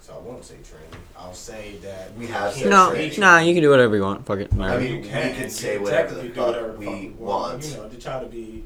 so 0.00 0.14
I 0.14 0.18
won't 0.18 0.44
say 0.44 0.54
tranny. 0.56 0.98
I'll 1.16 1.34
say 1.34 1.76
that 1.82 2.14
We 2.16 2.26
have 2.28 2.52
said 2.52 2.70
No, 2.70 2.90
tranny. 2.90 3.18
nah, 3.18 3.38
you 3.40 3.54
can 3.54 3.62
do 3.62 3.70
whatever 3.70 3.96
you 3.96 4.02
want. 4.02 4.24
Fuck 4.26 4.38
it. 4.40 4.52
I 4.54 4.78
mean, 4.78 4.90
you 4.92 5.00
we 5.02 5.08
can, 5.08 5.34
can 5.34 5.50
say 5.50 5.78
whatever 5.78 6.14
the 6.14 6.22
technically 6.22 6.28
do 6.28 6.34
fuck 6.34 6.46
whatever 6.46 6.72
the 6.72 6.78
we 6.78 6.86
fuck 6.86 7.02
you 7.02 7.14
want. 7.18 7.64
You 7.64 7.76
know, 7.76 7.88
to 7.88 7.98
try 8.00 8.20
to 8.20 8.26
be 8.26 8.64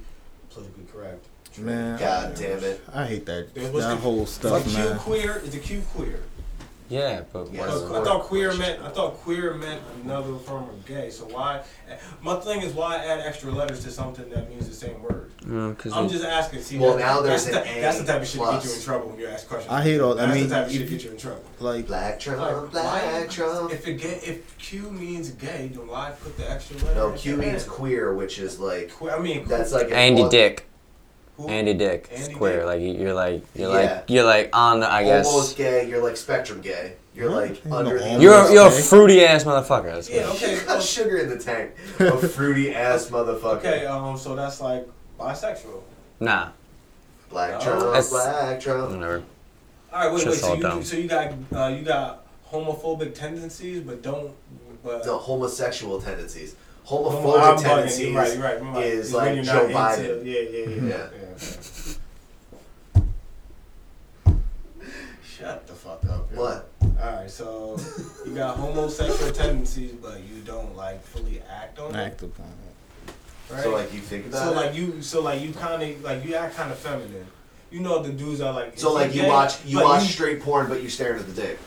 politically 0.50 0.84
correct. 0.92 1.26
Man, 1.58 1.98
God 1.98 2.34
damn 2.34 2.64
it. 2.64 2.80
I 2.94 3.04
hate 3.06 3.26
that 3.26 3.52
There 3.54 3.70
was 3.70 3.84
that 3.84 3.96
the- 3.96 4.00
whole 4.00 4.24
stuff, 4.24 4.64
Q 4.64 4.72
man. 4.72 4.98
queer 4.98 5.36
is 5.44 5.50
the 5.50 5.58
Q 5.58 5.82
queer. 5.94 6.20
Yeah, 6.92 7.22
but 7.32 7.52
Yeah. 7.52 7.60
whatever. 7.60 7.96
I 8.00 8.04
thought 8.04 8.22
queer 8.24 8.52
meant 8.54 8.82
I 8.82 8.88
thought 8.90 9.14
queer 9.22 9.54
meant 9.54 9.80
another 10.04 10.34
form 10.38 10.68
of 10.68 10.84
gay. 10.86 11.08
So 11.10 11.24
why? 11.24 11.62
My 12.22 12.36
thing 12.36 12.62
is 12.62 12.72
why 12.74 12.96
add 12.96 13.20
extra 13.20 13.50
letters 13.50 13.82
to 13.84 13.90
something 13.90 14.28
that 14.30 14.48
means 14.50 14.68
the 14.68 14.74
same 14.74 15.02
word? 15.02 15.30
No, 15.44 15.74
'cause 15.74 15.92
I'm 15.92 16.08
just 16.08 16.24
asking. 16.24 16.62
See, 16.62 16.78
Well, 16.78 16.92
that- 16.92 17.00
now 17.00 17.20
there's 17.20 17.46
that's, 17.46 17.66
an 17.68 17.74
the, 17.74 17.80
that's 17.80 17.98
the 17.98 18.04
type 18.04 18.22
of 18.22 18.28
shit 18.28 18.40
that 18.40 18.52
get 18.62 18.64
you 18.64 18.74
in 18.74 18.80
trouble 18.82 19.08
when 19.08 19.18
you 19.18 19.26
ask 19.26 19.48
questions. 19.48 19.72
I 19.72 19.82
hate 19.82 20.00
all- 20.00 20.12
I 20.12 20.26
That's 20.26 20.34
mean, 20.34 20.48
the 20.48 20.54
type 20.54 20.66
of 20.66 20.72
shit 20.72 20.82
if 20.82 20.88
that 20.88 20.94
get 20.96 21.04
you 21.04 21.10
in 21.10 21.16
trouble. 21.16 21.42
Like, 21.58 21.86
Black 21.86 22.20
Trump, 22.20 22.40
Like, 22.40 22.70
Black 22.70 23.12
why- 23.22 23.26
Trump. 23.28 23.72
If 23.72 23.88
it 23.88 23.94
gay, 23.94 24.20
if 24.24 24.58
Q 24.58 24.90
means 24.90 25.30
gay, 25.30 25.70
then 25.74 25.88
why 25.88 26.12
put 26.22 26.36
the 26.36 26.48
extra 26.50 26.76
letter? 26.78 26.94
No, 26.94 27.10
Q 27.12 27.36
means 27.38 27.64
queer, 27.64 28.14
which 28.14 28.38
is 28.38 28.60
like 28.60 28.92
Queer- 28.94 29.12
I 29.16 29.18
mean, 29.18 29.44
that's 29.48 29.72
like 29.72 29.90
Andy 29.90 30.22
au- 30.22 30.28
Dick. 30.30 30.68
Who- 31.36 31.48
Andy 31.48 31.74
Dick. 31.74 32.08
It's 32.10 32.22
Andy 32.24 32.34
queer. 32.34 32.56
Dick. 32.58 32.66
Like 32.66 32.80
you're 32.82 33.14
like 33.14 33.44
you're 33.54 33.70
Yeah. 33.70 33.76
like 33.94 34.04
you're 34.10 34.24
like 34.24 34.50
on 34.52 34.80
the 34.80 34.90
I 34.90 35.04
guess. 35.04 35.26
almost 35.26 35.56
gay. 35.56 35.88
You're 35.88 36.02
like 36.02 36.16
spectrum 36.16 36.60
gay. 36.60 36.94
You're 37.14 37.30
Huh? 37.30 37.36
like 37.36 37.60
under 37.70 37.98
the 37.98 38.04
almost. 38.04 38.22
You're 38.22 38.50
you're 38.52 38.66
a 38.68 38.70
fruity 38.70 39.24
ass 39.24 39.44
motherfucker. 39.44 39.92
That's 39.94 40.08
Yeah, 40.10 40.28
okay. 40.30 40.54
You 40.54 40.60
got 40.62 40.82
sugar 40.96 41.18
in 41.18 41.28
the 41.28 41.38
tank. 41.38 41.72
A 42.00 42.16
fruity 42.28 42.74
ass 42.74 43.06
motherfucker. 43.10 43.56
Okay, 43.58 43.86
um, 43.86 44.16
so 44.16 44.34
that's 44.34 44.60
like 44.60 44.86
bisexual. 45.20 45.82
Nah, 46.20 46.48
Black 47.30 47.52
No. 47.52 47.60
Trump, 47.60 47.80
That's- 47.80 48.10
Black 48.10 48.60
Trump. 48.60 48.90
whatever. 48.92 49.22
All 49.92 49.98
right, 50.00 50.06
wait, 50.08 50.14
wait. 50.14 50.22
Shit's 50.24 50.40
So 50.40 50.54
you, 50.54 50.62
dumb. 50.62 50.82
so 50.82 50.96
you 50.96 51.08
got 51.08 51.32
uh, 51.54 51.68
you 51.68 51.82
got 51.84 52.24
homophobic 52.50 53.14
tendencies, 53.14 53.80
but 53.80 54.02
don't. 54.02 54.32
But 54.84 55.04
No, 55.06 55.18
homosexual 55.18 56.00
tendencies. 56.00 56.56
Homophobic 56.88 57.42
I'm 57.56 57.62
tendencies 57.62 58.14
right, 58.14 58.36
right. 58.38 58.62
Right. 58.62 58.84
is 58.84 59.12
like 59.14 59.34
you're 59.36 59.44
Joe 59.44 59.68
Biden. 59.68 59.98
into- 60.18 60.28
Yeah, 60.30 60.40
yeah, 60.40 60.66
yeah. 60.66 60.68
Yeah. 60.68 60.96
yeah, 60.96 61.21
okay. 61.32 61.58
Shut 65.24 65.66
the 65.66 65.72
fuck 65.74 66.04
up. 66.08 66.30
yo. 66.32 66.40
What? 66.40 66.68
All 67.02 67.12
right, 67.16 67.30
so 67.30 67.76
you 68.26 68.34
got 68.34 68.56
homosexual 68.56 69.32
tendencies, 69.32 69.92
but 69.92 70.20
you 70.22 70.40
don't 70.44 70.76
like 70.76 71.02
fully 71.02 71.40
act 71.50 71.78
on 71.78 71.94
it. 71.94 71.98
act 71.98 72.22
upon 72.22 72.46
it. 72.46 73.12
Right? 73.52 73.62
So 73.62 73.70
like 73.72 73.92
you 73.92 74.00
think 74.00 74.26
about 74.26 74.44
so 74.44 74.52
it. 74.52 74.56
like 74.56 74.74
you, 74.74 75.02
so 75.02 75.20
like 75.22 75.40
you 75.40 75.52
kind 75.52 75.82
of 75.82 76.02
like 76.04 76.24
you 76.24 76.34
act 76.34 76.54
kind 76.56 76.70
of 76.70 76.78
feminine. 76.78 77.26
You 77.70 77.80
know 77.80 78.02
the 78.02 78.12
dudes 78.12 78.40
are 78.40 78.52
like. 78.52 78.78
so 78.78 78.88
is 78.90 78.94
like 78.94 79.14
you 79.14 79.22
gay? 79.22 79.28
watch 79.28 79.64
you 79.64 79.78
But 79.78 79.84
watch 79.86 80.04
straight 80.12 80.40
porn, 80.42 80.68
but 80.68 80.80
you're 80.80 80.90
staring 80.90 81.20
at 81.20 81.26
the 81.26 81.32
dick. 81.32 81.58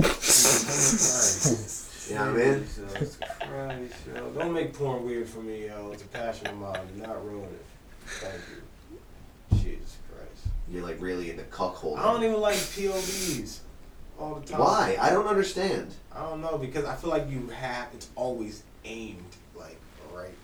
Christ. 0.00 1.78
You 2.10 2.16
know 2.18 2.32
what 2.32 2.42
I 2.42 2.44
mean? 2.44 2.60
Jesus 2.64 3.18
Christ, 3.40 3.94
yo. 4.14 4.30
Don't 4.30 4.52
make 4.52 4.74
porn 4.74 5.04
weird 5.06 5.28
for 5.28 5.38
me, 5.38 5.66
yo. 5.66 5.92
It's 5.92 6.02
a 6.02 6.06
passion 6.08 6.48
of 6.48 6.56
mine. 6.58 6.78
Do 6.94 7.00
not 7.06 7.24
ruin 7.24 7.44
it. 7.44 7.64
Thank 8.06 8.34
you. 8.50 8.61
Jesus 9.60 9.96
Christ. 10.10 10.46
You're 10.70 10.82
like 10.82 11.00
really 11.00 11.30
into 11.30 11.42
cuckolding. 11.44 11.98
I 11.98 12.04
don't 12.12 12.22
even 12.24 12.40
like 12.40 12.56
POVs 12.56 13.58
all 14.18 14.34
the 14.36 14.46
time. 14.46 14.60
Why? 14.60 14.96
I 15.00 15.10
don't 15.10 15.26
understand. 15.26 15.94
I 16.14 16.22
don't 16.22 16.40
know 16.40 16.58
because 16.58 16.84
I 16.84 16.94
feel 16.94 17.10
like 17.10 17.28
you 17.30 17.48
have 17.48 17.88
it's 17.94 18.08
always 18.14 18.62
aimed 18.84 19.18
like 19.54 19.76
right 20.12 20.34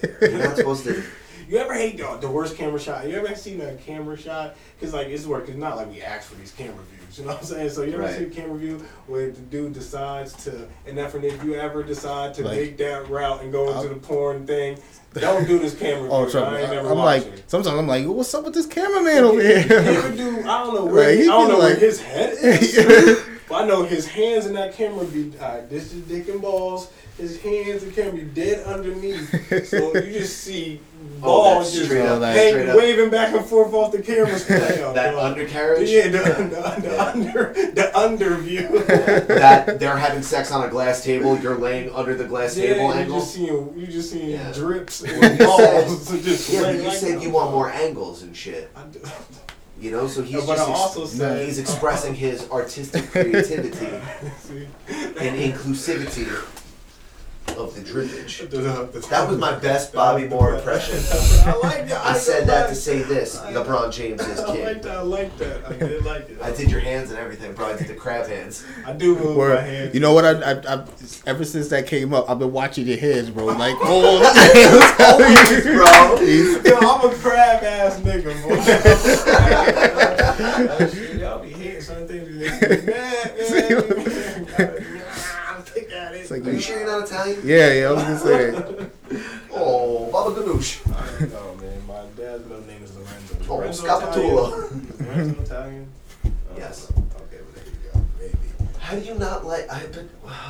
there. 0.00 0.30
You're 0.30 0.44
not 0.44 0.56
supposed 0.56 0.84
to. 0.84 1.02
You 1.48 1.58
ever 1.58 1.74
hate 1.74 1.98
the, 1.98 2.16
the 2.22 2.30
worst 2.30 2.56
camera 2.56 2.80
shot? 2.80 3.06
You 3.06 3.16
ever 3.16 3.34
seen 3.34 3.60
a 3.60 3.74
camera 3.74 4.16
shot? 4.16 4.56
Because 4.78 4.94
like 4.94 5.08
it's 5.08 5.26
work. 5.26 5.46
It's 5.48 5.58
not 5.58 5.76
like 5.76 5.90
we 5.90 6.00
asked 6.00 6.28
for 6.28 6.36
these 6.36 6.52
camera 6.52 6.82
views. 6.90 7.18
You 7.18 7.24
know 7.24 7.32
what 7.32 7.40
I'm 7.40 7.44
saying? 7.44 7.70
So 7.70 7.82
you 7.82 7.92
ever 7.94 8.02
Right. 8.04 8.16
see 8.16 8.24
a 8.24 8.30
camera 8.30 8.56
view 8.56 8.78
where 9.08 9.30
the 9.30 9.40
dude 9.40 9.74
decides 9.74 10.32
to, 10.44 10.66
and 10.86 10.98
if 10.98 11.44
you 11.44 11.54
ever 11.56 11.82
decide 11.82 12.32
to 12.34 12.44
Like- 12.44 12.56
make 12.56 12.76
that 12.78 13.10
route 13.10 13.42
and 13.42 13.52
go 13.52 13.76
into 13.76 13.88
the 13.92 13.96
porn 14.00 14.46
thing, 14.46 14.78
don't 15.20 15.46
do 15.46 15.58
this 15.58 15.78
camera 15.78 16.08
Oh, 16.10 16.28
trust 16.28 16.36
I 16.48 16.52
me. 16.52 16.58
ain't 16.62 16.70
never 16.72 16.88
I'm 16.90 16.98
watching. 16.98 17.30
like, 17.32 17.42
sometimes 17.46 17.78
I'm 17.78 17.86
like, 17.86 18.06
what's 18.06 18.34
up 18.34 18.44
with 18.44 18.54
this 18.54 18.66
cameraman 18.66 19.24
over 19.24 19.40
here? 19.40 19.62
do? 20.12 20.40
I 20.40 20.64
don't 20.64 20.74
know 20.74 20.84
where. 20.86 21.08
Right, 21.08 21.18
he 21.18 21.24
I 21.24 21.26
don't 21.26 21.48
know 21.48 21.58
where 21.58 21.70
like- 21.70 21.78
his 21.78 22.00
head 22.00 22.34
is. 22.40 23.20
but 23.48 23.64
I 23.64 23.66
know 23.66 23.82
his 23.84 24.06
hands 24.06 24.46
in 24.46 24.54
that 24.54 24.74
camera 24.74 25.04
be. 25.04 25.32
Uh, 25.38 25.60
this 25.68 25.92
is 25.92 26.02
dick 26.08 26.28
and 26.28 26.40
balls. 26.40 26.90
his 27.18 27.40
hands 27.40 27.84
can 27.94 28.16
be 28.16 28.22
dead 28.22 28.64
underneath. 28.66 29.68
so 29.68 29.94
you 29.94 30.12
just 30.12 30.38
see 30.38 30.80
Oh, 31.26 31.26
oh, 31.26 31.54
balls 31.54 31.64
that's 31.64 31.74
just 31.76 31.86
straight 31.86 32.06
up, 32.06 32.18
straight 32.34 32.68
up. 32.68 32.76
waving 32.76 33.10
back 33.10 33.34
and 33.34 33.44
forth 33.46 33.72
off 33.72 33.92
the 33.92 34.02
camera. 34.02 34.38
screen. 34.38 34.58
that 34.60 35.14
undercarriage. 35.14 35.88
Yeah, 35.90 36.08
the, 36.08 36.18
the, 36.82 36.82
the 36.82 37.00
under 37.02 37.52
the 37.54 37.90
underview. 37.94 38.86
that 39.28 39.80
they're 39.80 39.96
having 39.96 40.22
sex 40.22 40.52
on 40.52 40.64
a 40.66 40.68
glass 40.70 41.02
table. 41.02 41.38
You're 41.38 41.56
laying 41.56 41.90
under 41.94 42.14
the 42.14 42.24
glass 42.24 42.56
yeah, 42.56 42.74
table 42.74 42.88
you 42.88 42.92
angle. 43.00 43.18
just 43.20 43.34
seeing 43.34 43.72
you 43.78 43.86
just 43.86 44.10
seeing 44.10 44.30
Yeah. 44.30 44.52
drips 44.52 45.02
and 45.02 45.38
balls. 45.40 46.06
said, 46.08 46.22
just 46.22 46.50
yeah, 46.52 46.60
but 46.62 46.74
you 46.76 46.82
like 46.82 46.96
said 46.96 47.22
you 47.22 47.30
want 47.30 47.50
more 47.52 47.70
angles 47.70 48.22
and 48.22 48.36
shit. 48.36 48.70
You 49.80 49.90
know, 49.90 50.06
so 50.06 50.22
he's 50.22 50.44
But 50.46 50.56
just 50.56 50.96
ex- 50.98 51.10
said- 51.12 51.46
he's 51.46 51.58
expressing 51.58 52.14
his 52.14 52.48
artistic 52.50 53.10
creativity 53.10 53.86
and 54.86 55.36
inclusivity 55.52 56.26
of 57.56 57.74
the 57.74 57.80
drippage. 57.82 58.48
The- 58.54 58.58
the- 59.00 59.06
That 59.10 59.28
was 59.28 59.38
my 59.38 59.54
best 59.56 59.92
Bobby 59.92 60.26
Moore 60.26 60.54
impression. 60.56 60.96
I 61.48 61.56
like 61.58 61.88
that. 61.88 62.04
I 62.04 62.14
said 62.16 62.46
that 62.48 62.68
to 62.68 62.74
say 62.74 63.02
this: 63.02 63.36
LeBron 63.38 63.92
James 63.92 64.20
is 64.22 64.40
I 64.44 64.46
like 64.46 64.56
king. 64.56 64.82
that. 64.82 64.96
I 64.96 65.02
like 65.02 65.38
that. 65.38 65.64
I 65.66 65.72
did 65.76 66.04
like 66.04 66.28
it. 66.30 66.38
I 66.42 66.52
did 66.52 66.70
your 66.70 66.80
hands 66.80 67.10
and 67.10 67.18
everything, 67.18 67.52
bro. 67.54 67.66
I 67.66 67.76
did 67.76 67.88
the 67.88 67.94
crab 67.94 68.26
hands. 68.26 68.64
I 68.86 68.92
do 68.92 69.14
move 69.16 69.36
Word. 69.36 69.54
my 69.56 69.60
hands. 69.62 69.94
You 69.94 70.00
know 70.00 70.12
what? 70.12 70.24
I, 70.24 70.32
I, 70.52 70.74
I 70.74 70.84
ever 71.26 71.44
since 71.44 71.68
that 71.68 71.86
came 71.86 72.12
up, 72.14 72.28
I've 72.28 72.38
been 72.38 72.52
watching 72.52 72.86
your 72.86 72.98
hands, 72.98 73.30
bro. 73.30 73.46
Like 73.46 73.76
all 73.84 74.18
the 74.18 75.60
bro. 75.64 76.20
Yo, 76.64 76.76
I'm 76.78 77.10
a 77.10 77.14
crab 77.16 77.62
ass 77.62 77.98
nigga, 78.00 78.32
boy. 78.42 78.56
That 80.34 81.18
Y'all 81.18 81.38
be 81.42 81.50
hitting 81.50 81.80
some 81.80 82.06
things. 82.06 82.28
you 82.28 82.48
think, 82.50 82.84
Man, 82.86 83.36
man, 84.58 84.82
I'm 85.48 85.62
thick 85.62 85.92
at 85.92 86.14
it. 86.14 86.18
It's 86.18 86.30
like 86.30 86.33
Are 86.44 86.50
you 86.52 86.60
sure 86.60 86.78
you're 86.78 86.86
not 86.86 87.04
Italian? 87.08 87.40
Yeah, 87.44 87.72
yeah. 87.72 87.88
I 87.88 87.92
was 87.92 88.02
gonna 88.02 88.18
say 88.18 88.50
that. 88.50 88.90
Oh, 89.56 90.10
Baba 90.10 90.34
Ganoush. 90.40 90.80
I 90.92 91.20
don't 91.20 91.30
know, 91.32 91.54
man. 91.64 91.86
My 91.86 92.00
dad's 92.20 92.44
middle 92.44 92.64
name 92.66 92.82
is 92.82 92.96
Lorenzo. 92.96 93.36
Oh, 93.48 93.54
Lorenzo 93.56 93.84
Scapatula. 93.86 94.48
Italian? 94.48 94.92
Lorenzo 94.98 95.42
Italian? 95.42 95.88
Yes. 96.56 96.90
Okay, 96.92 97.04
well, 97.40 97.52
there 97.54 97.64
you 97.64 97.92
go. 97.92 98.04
Maybe. 98.18 98.36
How 98.80 98.94
do 98.96 99.00
you 99.04 99.14
not 99.14 99.44
like? 99.46 99.70
I 99.70 99.86
but 99.86 100.06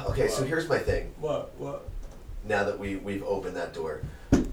okay. 0.10 0.28
So 0.28 0.44
here's 0.44 0.68
my 0.68 0.78
thing. 0.78 1.12
What? 1.20 1.52
What? 1.58 1.88
Now 2.46 2.64
that 2.64 2.78
we 2.78 2.96
we've 2.96 3.22
opened 3.24 3.56
that 3.56 3.74
door, 3.74 4.00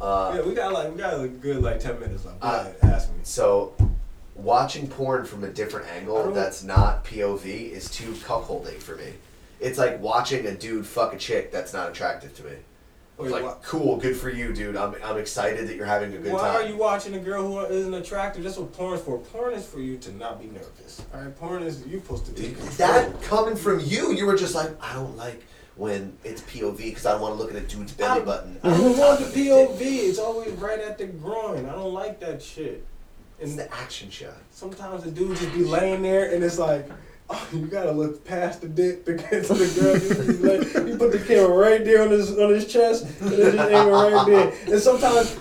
uh, 0.02 0.34
Yeah, 0.36 0.42
we 0.42 0.54
got 0.54 0.74
like 0.74 0.92
we 0.92 0.98
got 0.98 1.22
a 1.24 1.28
good 1.28 1.62
like 1.62 1.80
ten 1.80 1.98
minutes 2.00 2.26
left. 2.26 2.40
Go 2.42 2.48
Uh, 2.48 2.52
ahead, 2.62 2.76
ask 2.94 3.10
me. 3.10 3.20
so 3.24 3.74
watching 4.36 4.88
porn 4.88 5.26
from 5.26 5.44
a 5.44 5.50
different 5.50 5.88
angle 5.88 6.32
that's 6.32 6.64
not 6.64 7.06
POV 7.06 7.46
is 7.72 7.90
too 7.90 8.12
cuckolding 8.14 8.80
for 8.80 8.96
me. 8.96 9.14
It's 9.62 9.78
like 9.78 10.02
watching 10.02 10.46
a 10.48 10.56
dude 10.56 10.86
fuck 10.86 11.14
a 11.14 11.18
chick 11.18 11.52
that's 11.52 11.74
not 11.74 11.90
attractive 11.90 12.36
to 12.38 12.44
me. 12.44 12.56
Wait, 13.18 13.32
like, 13.32 13.62
cool, 13.62 13.98
good 13.98 14.18
for 14.18 14.32
you, 14.32 14.52
dude. 14.52 14.76
I'm, 14.76 14.96
I'm 15.04 15.18
excited 15.18 15.68
that 15.68 15.76
you're 15.76 15.86
having 15.86 16.12
a 16.14 16.18
good 16.18 16.32
time. 16.32 16.34
Why 16.34 16.54
time. 16.54 16.56
are 16.56 16.68
you 16.68 16.76
watching 16.76 17.14
a 17.14 17.20
girl 17.20 17.46
who 17.46 17.60
isn't 17.72 17.94
attractive? 17.94 18.44
That's 18.44 18.58
what 18.58 18.74
porn 18.74 18.96
is 18.96 19.02
for. 19.02 19.20
Porn 19.20 19.54
is 19.54 19.64
for 19.64 19.80
you 19.80 19.98
to 20.00 20.12
not 20.14 20.42
be 20.42 20.48
nervous. 20.48 21.06
All 21.14 21.22
right, 21.22 21.36
porn 21.38 21.62
is 21.62 21.86
you're 21.86 22.02
supposed 22.02 22.26
to 22.26 22.32
be 22.32 22.48
that 22.78 23.22
coming 23.22 23.56
from 23.56 23.80
you, 23.82 24.14
you 24.14 24.26
were 24.26 24.36
just 24.36 24.56
like, 24.56 24.72
I 24.82 24.96
don't 24.96 25.16
like 25.18 25.44
when 25.76 26.18
it's 26.24 26.42
POV 26.42 26.78
because 26.78 27.06
I 27.06 27.12
don't 27.12 27.22
want 27.22 27.36
to 27.36 27.42
look 27.42 27.52
at 27.52 27.58
a 27.58 27.66
dude's 27.66 27.92
belly 27.94 28.22
button. 28.26 28.58
I 28.64 28.70
don't 28.70 28.98
want 28.98 29.20
the 29.20 29.26
POV. 29.26 29.80
It's 29.82 30.20
always 30.20 30.52
right 30.54 30.80
at 30.80 30.98
the 30.98 31.06
groin. 31.06 31.68
I 31.68 31.74
don't 31.74 31.94
like 31.94 32.20
that 32.22 32.42
shit. 32.42 32.84
It's 33.40 33.52
And 33.52 33.60
the 33.60 33.74
action 33.74 34.10
shot. 34.10 34.34
sometimes 34.52 35.04
the 35.04 35.12
dude 35.12 35.38
just 35.38 35.54
be 35.54 35.64
laying 35.64 36.02
there 36.02 36.34
and 36.34 36.44
it's 36.44 36.60
like, 36.60 36.88
oh, 37.32 37.48
you 37.54 37.66
gotta 37.66 37.92
look 37.92 38.24
past 38.26 38.62
the 38.62 38.68
dick 38.68 39.06
to 39.06 39.14
get 39.14 39.46
to 39.46 39.54
the 39.54 40.72
girl. 40.72 40.88
You, 40.88 40.98
put 40.98 41.12
the 41.12 41.20
camera 41.20 41.56
right 41.56 41.84
there 41.84 42.04
on 42.04 42.10
his 42.10 42.38
on 42.38 42.50
his 42.50 42.72
chest 42.72 43.06
and 43.22 43.32
then 43.32 43.56
just 43.56 43.72
aim 43.72 43.88
it 43.88 43.92
right 43.92 44.26
there. 44.28 44.54
And 44.74 44.82
sometimes. 44.82 45.40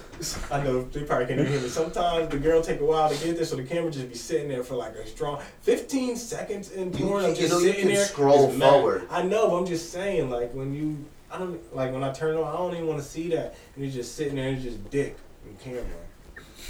I 0.51 0.63
know 0.63 0.83
they 0.83 1.05
probably 1.05 1.27
can't 1.27 1.41
even 1.41 1.53
hear 1.53 1.63
me. 1.63 1.69
Sometimes 1.69 2.29
the 2.29 2.39
girl 2.39 2.61
take 2.61 2.81
a 2.81 2.85
while 2.85 3.09
to 3.09 3.25
get 3.25 3.37
there, 3.37 3.45
so 3.47 3.57
the 3.57 3.65
camera 3.65 3.91
just 3.91 4.07
be 4.07 4.15
sitting 4.15 4.49
there 4.49 4.63
for 4.63 4.75
like 4.75 4.95
a 4.95 5.07
strong 5.07 5.41
15 5.63 6.15
seconds 6.17 6.73
in 6.73 6.91
porn. 6.91 7.25
I'm 7.25 7.35
just 7.35 7.59
sitting 7.59 7.89
there. 7.89 8.05
scroll 8.05 8.51
it's 8.51 8.59
forward. 8.59 9.07
I 9.11 9.23
know, 9.23 9.49
but 9.49 9.57
I'm 9.57 9.67
just 9.67 9.91
saying, 9.91 10.29
like 10.29 10.53
when 10.53 10.75
you, 10.75 11.03
I 11.33 11.39
don't 11.39 11.75
like 11.75 11.93
when 11.95 12.05
I 12.05 12.13
turn 12.13 12.37
on. 12.37 12.45
I 12.45 12.57
don't 12.59 12.75
even 12.75 12.87
want 12.87 13.01
to 13.01 13.07
see 13.07 13.29
that. 13.31 13.55
And 13.75 13.85
you're 13.85 13.95
just 13.95 14.15
sitting 14.15 14.35
there, 14.35 14.49
and 14.49 14.57
it's 14.57 14.65
just 14.65 14.91
dick 14.91 15.17
and 15.47 15.59
camera. 15.59 15.85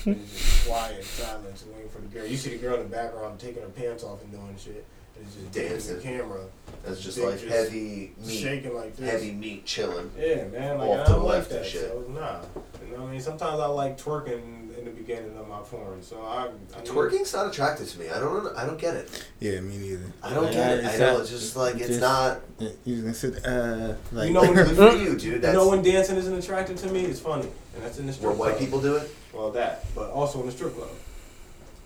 And 0.07 0.29
just 0.29 0.69
quiet, 0.69 1.03
silence, 1.03 1.65
and 1.65 1.75
waiting 1.75 1.91
for 1.91 2.01
the 2.01 2.07
girl. 2.07 2.27
You 2.27 2.37
see 2.37 2.51
the 2.51 2.59
girl 2.59 2.77
in 2.77 2.89
the 2.89 2.97
background 2.97 3.41
taking 3.41 3.63
her 3.63 3.69
pants 3.69 4.05
off 4.05 4.23
and 4.23 4.31
doing 4.31 4.57
shit. 4.57 4.87
And 5.21 5.27
it's 5.29 5.37
just 5.37 5.53
dancing 5.53 5.71
Dancing. 5.71 5.97
the 5.97 6.03
camera. 6.03 6.41
That's 6.85 7.01
just 7.03 7.17
Dick 7.19 7.27
like 7.27 7.35
just 7.41 7.53
heavy 7.53 8.13
meat, 8.25 8.39
shaking 8.41 8.75
like 8.75 8.97
this. 8.97 9.11
heavy 9.11 9.33
meat 9.33 9.67
chilling. 9.67 10.11
Yeah, 10.19 10.45
man. 10.49 10.79
Like 10.79 10.89
Off 10.89 11.01
I 11.01 11.05
to 11.05 11.11
the 11.11 11.17
don't 11.19 11.25
like 11.27 11.35
left 11.35 11.51
and 11.51 11.61
that. 11.61 11.67
shit. 11.67 11.83
So 11.91 12.05
nah. 12.09 12.41
You 12.89 12.97
know 12.97 13.03
what 13.03 13.09
I 13.09 13.13
mean? 13.13 13.21
Sometimes 13.21 13.61
I 13.61 13.67
like 13.67 13.99
twerking 13.99 14.79
in 14.79 14.85
the 14.87 14.91
beginning 14.91 15.37
of 15.37 15.47
my 15.47 15.59
porn. 15.59 16.03
So 16.03 16.23
I, 16.23 16.47
I 16.47 16.49
need- 16.81 16.87
Twerking's 16.91 17.35
not 17.35 17.49
attractive 17.49 17.89
to 17.91 17.99
me. 18.01 18.09
I 18.09 18.19
don't. 18.19 18.57
I 18.57 18.65
don't 18.65 18.79
get 18.79 18.95
it. 18.95 19.27
Yeah, 19.41 19.61
me 19.61 19.77
neither. 19.77 20.05
I 20.23 20.33
don't 20.33 20.45
Like, 20.45 20.53
get 20.55 20.79
it. 20.79 20.85
I 20.87 20.89
it's 20.89 20.99
know. 20.99 21.13
not- 21.13 21.21
It's 21.21 21.31
just 21.31 21.57
like 21.57 21.75
it's 21.77 21.87
just- 21.89 22.01
not. 22.01 22.41
You 22.87 23.03
can 23.03 23.13
sit. 23.15 23.45
Uh, 23.47 23.95
like 24.13 24.29
You 24.29 24.35
know 24.35 24.41
when 24.41 24.55
Good 24.55 24.69
for 24.77 24.97
you, 24.97 25.17
dude. 25.19 25.43
You 25.45 25.53
know 25.53 25.69
when 25.69 25.83
dancing 25.83 26.17
isn't 26.17 26.35
attractive 26.35 26.79
to 26.79 26.87
me? 26.89 27.05
It's 27.05 27.21
funny, 27.21 27.49
and 27.75 27.85
that's 27.85 27.99
in 27.99 28.07
the 28.07 28.13
strip 28.15 28.29
where 28.31 28.37
white 28.39 28.49
club. 28.57 28.59
people 28.61 28.81
do 28.81 28.97
it. 28.97 29.11
Well, 29.35 29.51
that, 29.53 29.85
but 29.95 30.11
also 30.11 30.41
in 30.41 30.47
the 30.47 30.53
strip 30.53 30.75
club. 30.75 30.89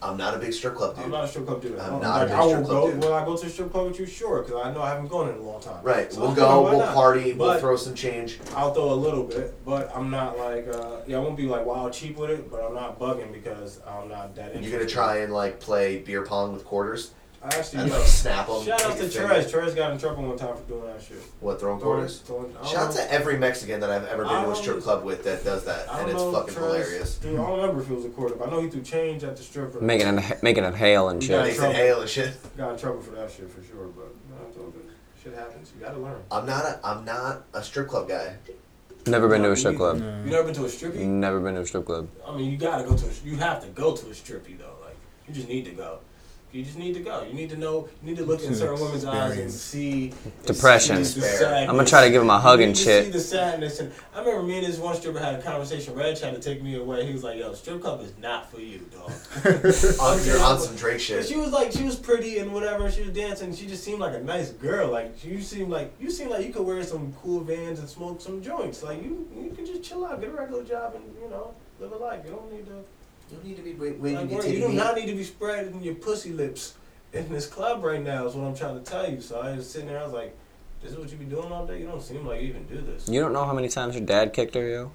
I'm 0.05 0.17
not 0.17 0.35
a 0.35 0.39
big 0.39 0.53
strip 0.53 0.75
club 0.75 0.97
dude. 0.97 1.07
I'm 1.07 1.11
not 1.11 1.25
a 1.25 1.29
strip 1.29 1.47
club 1.47 1.63
dude. 1.63 1.79
I'm 1.79 2.01
not 2.01 2.03
a 2.03 2.09
like, 2.09 2.29
big 2.29 2.37
I 2.37 2.49
strip 2.49 2.65
club 2.65 2.83
go. 2.83 2.91
dude. 2.91 3.03
Will 3.03 3.15
I 3.15 3.25
go 3.25 3.37
to 3.37 3.47
a 3.47 3.49
strip 3.49 3.71
club 3.73 3.87
with 3.89 3.99
you? 3.99 4.07
Sure, 4.07 4.43
because 4.43 4.65
I 4.65 4.73
know 4.73 4.83
I 4.83 4.91
haven't 4.91 5.09
gone 5.09 5.31
in 5.31 5.37
a 5.37 5.43
long 5.43 5.61
time. 5.61 5.83
Right. 5.83 6.13
So, 6.13 6.21
we'll 6.21 6.35
go. 6.35 6.63
We'll 6.63 6.79
not? 6.79 6.95
party. 6.95 7.33
We'll 7.33 7.59
throw 7.59 7.77
some 7.77 7.95
change. 7.95 8.39
I'll 8.55 8.75
throw 8.75 8.93
a 8.93 8.95
little 8.95 9.25
bit, 9.25 9.65
but 9.65 9.91
I'm 9.97 10.11
not 10.11 10.39
like 10.39 10.69
uh, 10.69 11.01
yeah, 11.07 11.17
I 11.17 11.21
won't 11.21 11.37
be 11.37 11.47
like 11.47 11.65
wild 11.65 11.93
cheap 11.93 12.17
with 12.17 12.31
it, 12.31 12.51
but 12.51 12.63
I'm 12.63 12.75
not 12.75 12.99
bugging 12.99 13.33
because 13.33 13.81
I'm 13.87 14.09
not 14.09 14.35
that. 14.37 14.63
You're 14.63 14.73
gonna 14.73 14.89
try 14.89 15.19
and 15.19 15.33
like 15.33 15.59
play 15.59 15.99
beer 15.99 16.23
pong 16.25 16.53
with 16.53 16.65
quarters 16.65 17.13
I 17.45 17.49
actually 17.49 17.81
and 17.83 17.91
yo, 17.91 17.99
like 17.99 18.07
snap 18.07 18.47
them. 18.47 18.65
Shout 18.65 18.83
out 18.85 18.97
to 18.97 19.03
Trez. 19.05 19.51
Trez 19.53 19.77
got 19.77 19.93
in 19.93 19.99
trouble 19.99 20.23
one 20.25 20.39
time 20.39 20.57
for 20.57 20.63
doing 20.63 20.87
that 20.87 21.03
shit. 21.03 21.19
What 21.41 21.61
throwing 21.61 21.79
Throwing- 21.79 21.97
quarters? 21.99 22.21
throwing- 22.21 22.57
I 22.63 22.67
Shout 22.67 22.87
out 22.89 22.93
to 22.95 23.13
every 23.13 23.37
Mexican 23.37 23.81
that 23.81 23.91
I've 23.91 24.07
ever 24.07 24.25
been 24.25 24.45
to 24.45 24.51
a 24.51 24.57
strip 24.57 24.81
club 24.83 25.05
with 25.05 25.25
that 25.25 25.45
does 25.45 25.65
that, 25.67 25.93
I 25.93 25.99
and 26.01 26.07
don't 26.07 26.17
it's 26.17 26.25
know, 26.25 26.33
fucking 26.33 26.55
Trez, 26.55 26.57
hilarious. 26.75 27.15
Dude, 27.17 27.35
I 27.39 27.43
don't 27.43 27.61
remember 27.61 27.83
if 27.83 27.91
it 27.91 27.95
was 27.95 28.05
a 28.07 28.09
quarter, 28.09 28.35
but 28.37 28.49
I 28.49 28.51
know 28.51 28.61
he 28.63 28.71
threw 28.71 28.81
change 28.81 29.25
at 29.25 29.37
the 29.37 29.43
stripper. 29.43 29.79
Making 29.81 30.07
an 30.19 30.23
making 30.43 30.65
it 30.65 30.75
hail 30.75 31.11
and 31.11 31.23
shit. 31.23 31.33
got 31.33 31.41
in 31.41 31.45
Makes 31.49 31.57
trouble. 31.59 31.75
hail 31.75 32.01
and 32.01 32.09
shit. 32.11 32.57
Got 32.57 32.73
in 32.73 32.79
trouble 32.79 33.03
for 33.03 33.11
that 33.11 33.31
shit 33.31 33.51
for 33.51 33.63
sure, 33.63 33.89
but 33.95 34.07
no, 34.31 34.63
all 34.65 34.71
good. 34.71 34.83
Shit 35.23 35.35
happens. 35.35 35.71
You 35.79 35.85
gotta 35.85 35.99
learn. 36.01 36.23
I'm 36.31 36.47
not 36.47 36.65
a. 36.65 36.81
I'm 36.83 37.05
not 37.05 37.45
a 37.53 37.63
strip 37.63 37.89
club 37.89 38.09
guy. 38.09 38.37
Never 39.07 39.29
been 39.29 39.43
to 39.43 39.51
a 39.53 39.57
strip 39.57 39.73
you- 39.75 39.79
club. 39.79 39.99
You 39.99 40.31
never 40.31 40.45
been 40.45 40.55
to 40.55 40.65
a 40.65 40.69
strippy? 40.69 41.01
Never 41.05 41.41
been 41.41 41.57
to 41.57 41.61
a 41.61 41.67
strip 41.67 41.85
club. 41.85 42.09
I 42.27 42.35
mean, 42.35 42.51
you 42.51 42.57
gotta 42.57 42.85
go 42.85 42.97
to. 42.97 43.05
A, 43.05 43.11
you 43.23 43.37
have 43.37 43.61
to 43.61 43.67
go 43.69 43.95
to 43.95 44.07
a 44.07 44.11
strippy 44.15 44.57
though. 44.59 44.77
Like, 44.83 44.97
you 45.29 45.35
just 45.35 45.47
need 45.49 45.67
to 45.67 45.73
go. 45.73 45.99
You 46.55 46.63
just 46.63 46.79
need 46.79 46.95
to 46.95 47.01
go. 47.01 47.25
You 47.25 47.35
need 47.35 47.51
to 47.51 47.57
know. 47.57 47.89
You 48.01 48.11
need 48.11 48.17
to 48.19 48.25
look 48.25 48.41
in 48.41 48.53
It's 48.53 48.61
an 48.61 48.69
certain 48.69 48.81
women's 48.81 49.05
eyes 49.05 49.37
and 49.39 49.51
see 49.51 50.13
Depression. 50.47 51.05
see 51.05 51.19
the 51.19 51.67
I'm 51.69 51.75
gonna 51.75 51.85
try 51.85 52.05
to 52.05 52.11
give 52.13 52.23
him 52.23 52.31
a 52.31 52.39
hug 52.39 52.61
You 52.61 52.67
and 52.67 52.73
need 52.75 52.79
to 52.79 52.85
shit. 52.85 53.05
See 53.07 53.11
the 53.11 53.19
sadness, 53.19 53.81
and 53.81 53.93
I 54.15 54.21
remember 54.21 54.45
me 54.45 54.59
and 54.59 54.67
this 54.67 54.79
one 54.79 54.95
stripper 54.95 55.19
had 55.19 55.35
a 55.35 55.43
conversation. 55.43 55.97
Red 55.97 56.17
tried 56.17 56.31
to 56.37 56.41
take 56.41 56.63
me 56.63 56.77
away. 56.77 57.07
He 57.07 57.13
was 57.13 57.25
like, 57.25 57.41
"Yo, 57.41 57.53
strip 57.55 57.83
club 57.83 58.03
is 58.03 58.13
not 58.23 58.53
for 58.53 58.61
you, 58.61 58.87
dog." 58.93 59.11
On, 60.01 60.25
you're 60.25 60.41
on 60.41 60.61
some 60.61 60.77
Drake 60.77 60.93
And 60.95 61.03
shit. 61.03 61.27
She 61.27 61.37
was 61.37 61.51
like, 61.51 61.73
she 61.73 61.83
was 61.83 61.97
pretty 61.97 62.39
and 62.39 62.53
whatever. 62.55 62.89
She 62.89 63.01
was 63.01 63.11
dancing. 63.11 63.53
She 63.53 63.67
just 63.67 63.83
seemed 63.83 63.99
like 63.99 64.15
a 64.15 64.21
nice 64.21 64.51
girl. 64.51 64.93
Like 64.93 65.25
you 65.25 65.41
seem 65.41 65.69
like 65.71 65.93
you 66.01 66.09
seem 66.09 66.31
like 66.31 66.47
you 66.47 66.53
could 66.53 66.65
wear 66.65 66.85
some 66.85 67.13
cool 67.15 67.41
Vans 67.41 67.81
and 67.81 67.89
smoke 67.89 68.21
some 68.21 68.41
joints. 68.41 68.85
Like 68.85 69.03
you, 69.03 69.29
you 69.37 69.51
can 69.51 69.67
just 69.67 69.83
chill 69.83 70.07
out, 70.07 70.21
get 70.21 70.31
a 70.31 70.33
regular 70.33 70.63
job, 70.63 70.95
and 70.95 71.05
you 71.21 71.29
know 71.29 71.53
live 71.81 71.91
a 71.91 71.97
life. 71.97 72.21
You 72.25 72.31
don't 72.31 72.53
need 72.53 72.67
to. 72.67 72.85
You 73.31 73.37
don't 73.37 73.45
need 73.47 73.57
to 73.57 73.63
be 73.63 73.75
wait, 73.75 73.99
waiting 73.99 74.19
Like, 74.21 74.29
to 74.29 74.35
worry- 74.35 74.45
take 74.45 74.55
you 74.55 74.61
do 74.61 74.69
me. 74.69 74.75
not 74.77 74.95
need 74.97 75.07
to 75.07 75.15
be 75.15 75.25
spreading 75.25 75.83
your 75.83 75.95
pussy 75.95 76.33
lips 76.33 76.75
in 77.13 77.29
this 77.33 77.47
club 77.47 77.83
right 77.85 78.03
now. 78.03 78.27
Is 78.27 78.35
what 78.35 78.47
I'm 78.47 78.55
trying 78.57 78.83
to 78.83 78.91
tell 78.91 79.11
you. 79.11 79.21
So 79.21 79.41
I 79.41 79.57
was 79.57 79.69
sitting 79.69 79.89
there. 79.89 79.99
I 80.01 80.05
was 80.05 80.13
like, 80.13 80.37
"This 80.83 80.93
is 80.93 80.99
what 80.99 81.11
you 81.11 81.17
be 81.17 81.25
doing 81.25 81.51
all 81.51 81.67
day. 81.67 81.81
You 81.81 81.87
don't 81.87 82.03
seem 82.03 82.27
like 82.27 82.41
you 82.43 82.49
even 82.49 82.65
do 82.67 82.81
this." 82.81 83.09
You 83.09 83.21
don't 83.21 83.33
know 83.33 83.45
how 83.45 83.53
many 83.55 83.69
times 83.69 83.95
your 83.97 84.05
dad 84.05 84.33
kicked 84.33 84.55
her, 84.55 84.69
yo. 84.69 84.91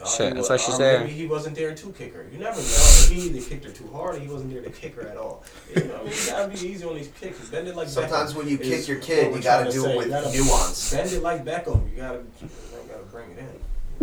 Uh, 0.00 0.06
Shit, 0.06 0.28
he 0.28 0.34
that's 0.34 0.50
why 0.50 0.56
she's 0.58 0.74
or 0.74 0.78
there. 0.78 1.00
Maybe 1.00 1.12
he 1.14 1.26
wasn't 1.26 1.56
there 1.56 1.74
to 1.74 1.92
kick 1.92 2.12
her. 2.14 2.26
You 2.30 2.38
never 2.38 2.60
know. 2.60 3.06
Maybe 3.08 3.20
he 3.20 3.28
either 3.30 3.48
kicked 3.48 3.64
her 3.64 3.70
too 3.70 3.88
hard 3.92 4.16
or 4.16 4.18
he 4.20 4.28
wasn't 4.28 4.52
there 4.52 4.60
to 4.62 4.68
kick 4.70 4.94
her 4.94 5.08
at 5.08 5.16
all. 5.16 5.42
You 5.74 5.84
know, 5.84 5.94
what 5.94 6.00
I 6.00 6.04
mean, 6.04 6.12
you 6.12 6.26
gotta 6.26 6.48
be 6.48 6.68
easy 6.68 6.84
on 6.84 6.94
these 6.96 7.08
kicks. 7.18 7.48
Bend 7.48 7.66
it 7.66 7.74
like 7.76 7.88
Sometimes 7.88 8.32
Beckham 8.32 8.36
when 8.36 8.48
you 8.48 8.58
kick 8.58 8.86
your 8.88 8.98
kid, 8.98 9.34
you 9.34 9.40
gotta 9.42 9.64
trying 9.70 9.72
to 9.72 9.72
do 9.72 9.86
it 9.86 9.96
with 9.96 10.10
gotta 10.10 10.36
nuance. 10.36 10.92
Bend 10.92 11.12
it 11.12 11.22
like 11.22 11.44
Beckham. 11.46 11.90
You 11.90 11.96
gotta, 11.96 12.18
you 12.42 12.48
gotta 12.90 13.04
bring 13.10 13.30
it 13.30 13.38
in. 13.38 13.46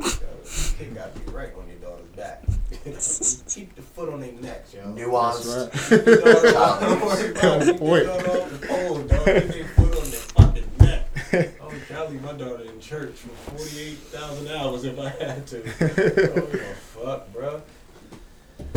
You 0.03 0.09
gotta, 0.09 0.15
the 0.43 0.73
kick 0.79 0.95
gotta 0.95 1.19
be 1.19 1.31
right 1.31 1.49
on 1.55 1.67
your 1.67 1.77
daughter's 1.77 2.07
back. 2.15 2.43
Keep 2.83 3.75
the 3.75 3.81
foot 3.81 4.09
on 4.09 4.19
their 4.19 4.31
necks, 4.33 4.73
yo. 4.73 4.81
Nuanced. 4.83 5.71
Keep 5.89 6.05
the 6.05 6.15
daughter- 6.17 6.51
Child 6.51 6.79
Don't 6.81 7.01
worry 7.01 7.31
about 7.31 7.61
it. 7.61 7.65
Keep 7.65 7.75
the 7.75 7.79
Point. 7.79 8.07
off 8.07 8.59
the 8.61 8.67
pole, 8.67 8.97
dog. 8.99 9.25
Keep 9.25 9.47
their 9.53 9.65
foot 9.65 9.95
on 9.97 10.09
their 10.11 10.19
fucking 10.19 10.71
neck. 10.79 11.61
I 11.61 11.65
would 11.65 11.87
Cali 11.87 12.17
my 12.17 12.33
daughter 12.33 12.63
in 12.65 12.79
church 12.81 13.13
for 13.15 13.29
48,000 13.57 14.47
hours 14.49 14.83
if 14.83 14.99
I 14.99 15.09
had 15.09 15.47
to. 15.47 15.57
I 15.63 16.35
don't 16.35 16.51
give 16.51 16.61
a 16.61 16.75
fuck, 16.75 17.33
bro. 17.33 17.61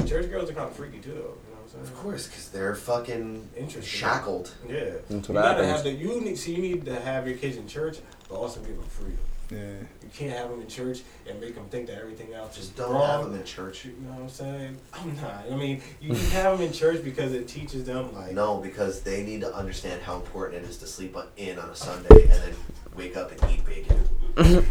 Church 0.06 0.30
girls 0.30 0.50
are 0.50 0.54
kind 0.54 0.68
of 0.68 0.76
freaky 0.76 0.98
too, 0.98 1.10
though. 1.10 1.16
You 1.16 1.20
know 1.24 1.32
what 1.32 1.62
I'm 1.64 1.68
saying? 1.70 1.82
Of 1.84 1.94
course, 1.96 2.26
because 2.28 2.48
they're 2.50 2.74
fucking 2.76 3.48
Interesting. 3.56 3.82
shackled. 3.82 4.52
Yeah. 4.68 4.84
That's 5.08 5.28
you 5.28 5.34
what 5.34 5.42
gotta 5.42 5.64
happens. 5.66 5.68
have 5.72 5.84
the 5.84 5.90
you 5.90 6.20
need 6.20 6.38
see 6.38 6.54
you 6.54 6.62
need 6.62 6.84
to 6.86 7.00
have 7.00 7.26
your 7.26 7.36
kids 7.36 7.56
in 7.56 7.66
church, 7.66 7.98
but 8.28 8.36
also 8.36 8.60
give 8.60 8.76
them 8.76 8.84
freedom. 8.88 9.18
Yeah. 9.50 9.58
You 9.58 10.08
can't 10.12 10.32
have 10.32 10.50
them 10.50 10.60
in 10.60 10.66
church 10.68 11.02
and 11.28 11.40
make 11.40 11.54
them 11.54 11.66
think 11.68 11.86
that 11.86 11.98
everything 12.00 12.32
else 12.34 12.56
Just 12.56 12.70
is 12.70 12.74
don't 12.76 12.92
wrong. 12.92 13.06
have 13.08 13.24
them 13.30 13.34
in 13.38 13.44
church. 13.44 13.84
You 13.84 13.92
know 14.02 14.10
what 14.14 14.22
I'm 14.22 14.28
saying? 14.28 14.76
I'm 14.92 15.14
not. 15.16 15.44
I 15.50 15.54
mean, 15.54 15.80
you 16.00 16.08
can 16.14 16.24
have 16.30 16.58
them 16.58 16.66
in 16.66 16.72
church 16.72 17.04
because 17.04 17.32
it 17.32 17.46
teaches 17.46 17.84
them 17.84 18.12
like. 18.14 18.32
No, 18.32 18.58
because 18.58 19.02
they 19.02 19.22
need 19.22 19.42
to 19.42 19.54
understand 19.54 20.02
how 20.02 20.16
important 20.16 20.64
it 20.64 20.68
is 20.70 20.78
to 20.78 20.86
sleep 20.86 21.16
on- 21.16 21.28
in 21.36 21.58
on 21.58 21.68
a 21.70 21.76
Sunday 21.76 22.22
and 22.22 22.30
then 22.32 22.54
wake 22.96 23.16
up 23.16 23.30
and 23.30 23.52
eat 23.52 23.64
bacon. 23.64 24.00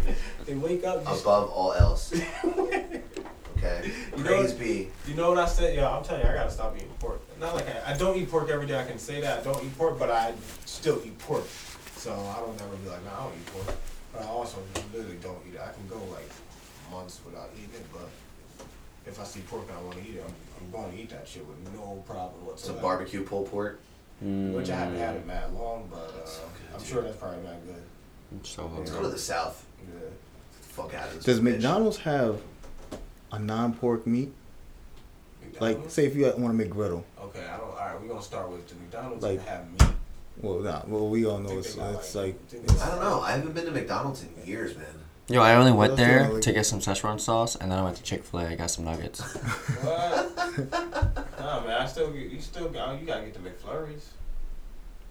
They 0.46 0.54
wake 0.54 0.84
up. 0.84 1.04
Just, 1.04 1.22
Above 1.22 1.50
all 1.50 1.72
else. 1.72 2.12
Okay? 3.58 3.90
You 4.14 4.22
know 4.22 4.24
Praise 4.28 4.50
what- 4.50 4.58
be. 4.60 4.88
You 5.08 5.14
know 5.14 5.30
what 5.30 5.38
I 5.38 5.46
said? 5.46 5.74
Yeah, 5.74 5.88
I'm 5.90 6.04
telling 6.04 6.22
you, 6.22 6.30
I 6.30 6.34
gotta 6.34 6.50
stop 6.50 6.76
eating 6.76 6.90
pork. 7.00 7.20
Not 7.40 7.54
like 7.54 7.66
I, 7.86 7.92
I 7.94 7.96
don't 7.96 8.14
eat 8.18 8.30
pork 8.30 8.50
every 8.50 8.66
day. 8.66 8.78
I 8.78 8.84
can 8.84 8.98
say 8.98 9.22
that 9.22 9.40
I 9.40 9.42
don't 9.42 9.64
eat 9.64 9.76
pork, 9.78 9.98
but 9.98 10.10
I 10.10 10.34
still 10.66 11.00
eat 11.06 11.18
pork. 11.20 11.44
So 11.96 12.12
I 12.12 12.40
don't 12.40 12.56
never 12.60 12.76
be 12.76 12.90
like, 12.90 13.02
no, 13.04 13.10
I 13.18 13.22
don't 13.24 13.32
eat 13.32 13.46
pork. 13.46 13.76
But 14.16 14.24
I 14.24 14.28
also 14.28 14.58
literally 14.94 15.18
don't 15.22 15.38
eat 15.48 15.54
it. 15.54 15.60
I 15.60 15.72
can 15.72 15.86
go 15.88 15.96
like 16.12 16.28
months 16.90 17.20
without 17.24 17.50
eating 17.56 17.74
it, 17.74 17.86
but 17.92 18.08
if 19.06 19.20
I 19.20 19.24
see 19.24 19.40
pork 19.40 19.64
and 19.68 19.76
I 19.78 19.82
want 19.82 19.98
to 20.02 20.08
eat 20.08 20.16
it, 20.16 20.24
I'm, 20.26 20.34
I'm 20.64 20.70
going 20.70 20.96
to 20.96 21.02
eat 21.02 21.10
that 21.10 21.28
shit 21.28 21.46
with 21.46 21.58
no 21.74 22.02
problem 22.06 22.38
Some 22.40 22.46
whatsoever. 22.46 22.80
barbecue 22.80 23.22
pulled 23.22 23.50
pork. 23.50 23.80
Which 24.22 24.70
I 24.70 24.76
haven't 24.76 24.96
had 24.98 25.16
it 25.16 25.26
mad 25.26 25.52
long, 25.52 25.88
but 25.90 26.14
uh, 26.26 26.74
I'm 26.74 26.82
sure 26.82 27.02
that's 27.02 27.16
probably 27.16 27.42
not 27.44 27.56
good. 27.66 28.46
So 28.46 28.70
Let's 28.74 28.90
go 28.90 29.02
to 29.02 29.08
the 29.08 29.18
south. 29.18 29.66
Yeah. 29.86 30.08
Fuck 30.62 30.94
out 30.94 31.08
of 31.08 31.16
this. 31.16 31.24
Does 31.24 31.40
bitch. 31.40 31.42
McDonald's 31.42 31.98
have 31.98 32.40
a 33.30 33.38
non-pork 33.38 34.06
meat? 34.06 34.32
Like, 35.42 35.52
McDonald's? 35.60 35.92
say 35.94 36.06
if 36.06 36.16
you 36.16 36.22
want 36.24 36.38
to 36.38 36.52
make 36.54 36.70
griddle. 36.70 37.04
Okay, 37.20 37.44
I 37.44 37.58
don't. 37.58 37.68
All 37.68 37.76
right, 37.76 38.00
we're 38.00 38.08
gonna 38.08 38.22
start 38.22 38.50
with 38.50 38.66
the 38.68 38.74
McDonald's 38.76 39.22
Like- 39.22 39.38
and 39.40 39.48
have 39.48 39.70
meat. 39.72 39.95
Well, 40.40 40.60
nah, 40.60 40.82
well, 40.86 41.08
we 41.08 41.24
all 41.26 41.38
know 41.38 41.58
it's, 41.58 41.68
it's 41.68 41.76
like- 42.14 42.14
like, 42.26 42.48
think 42.48 42.66
they 42.66 42.80
I 42.80 42.90
don't 42.90 43.00
know. 43.00 43.20
I 43.20 43.32
haven't 43.32 43.54
been 43.54 43.64
to 43.66 43.70
McDonald's 43.70 44.22
in 44.22 44.46
years, 44.46 44.76
man. 44.76 44.86
Yo, 45.28 45.42
I 45.42 45.54
only 45.56 45.72
went 45.72 45.92
What 45.92 45.98
else 45.98 45.98
do 45.98 46.02
you 46.14 46.18
there 46.20 46.32
like? 46.34 46.42
to 46.42 46.52
get 46.52 46.66
some 46.66 46.78
Szechuan 46.80 47.18
sauce, 47.18 47.56
and 47.56 47.72
then 47.72 47.78
I 47.78 47.82
went 47.82 47.96
to 47.96 48.02
Chick 48.02 48.22
Fil 48.24 48.40
A. 48.40 48.46
I 48.48 48.54
got 48.54 48.70
some 48.70 48.84
nuggets. 48.84 49.20
What? 49.82 50.36
nah, 51.40 51.60
man, 51.64 51.80
I 51.82 51.86
still 51.86 52.10
get. 52.12 52.30
You 52.30 52.40
still 52.40 52.68
got. 52.68 52.88
Oh, 52.90 52.92
you 52.98 53.06
gotta 53.06 53.22
get 53.24 53.34
the 53.34 53.40
McFlurries. 53.40 54.04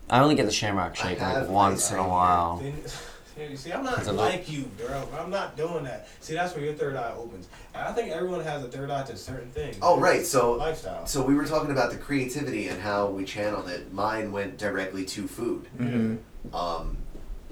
I 0.10 0.20
only 0.22 0.36
get 0.36 0.46
the 0.46 0.52
Shamrock 0.52 0.96
Shake 0.96 1.20
like 1.20 1.50
once 1.50 1.92
in 1.92 1.98
a 1.98 2.04
ice 2.04 2.08
while. 2.10 2.64
Then, 3.36 3.46
yeah, 3.46 3.52
you 3.52 3.58
see, 3.58 3.72
I'm 3.74 3.84
not 3.84 3.98
It's 4.00 4.08
a 4.08 4.12
little- 4.12 4.26
like 4.30 4.50
you, 4.50 4.64
bro. 4.78 5.08
I'm 5.20 5.30
not 5.30 5.58
doing 5.58 5.84
that. 5.84 6.08
See, 6.22 6.34
that's 6.34 6.56
where 6.56 6.64
your 6.66 6.74
third 6.74 6.96
eye 6.96 7.14
opens. 7.18 7.48
And 7.74 7.84
I 7.88 7.92
think 7.94 8.12
everyone 8.12 8.42
has 8.44 8.64
a 8.64 8.68
third 8.68 8.90
eye 8.90 9.04
to 9.04 9.18
certain 9.18 9.50
things. 9.52 9.78
Oh, 9.82 10.00
right. 10.00 10.26
So, 10.26 10.54
lifestyle. 10.54 11.06
so 11.06 11.22
we 11.24 11.36
were 11.36 11.46
talking 11.46 11.72
about 11.72 11.92
the 11.92 11.98
creativity 11.98 12.68
and 12.68 12.82
how 12.82 13.08
we 13.08 13.26
channeled 13.26 13.68
it. 13.70 13.92
Mine 13.94 14.32
went 14.32 14.58
directly 14.58 15.06
to 15.06 15.28
food. 15.28 15.68
Mhm. 15.80 16.18
Um, 16.54 16.98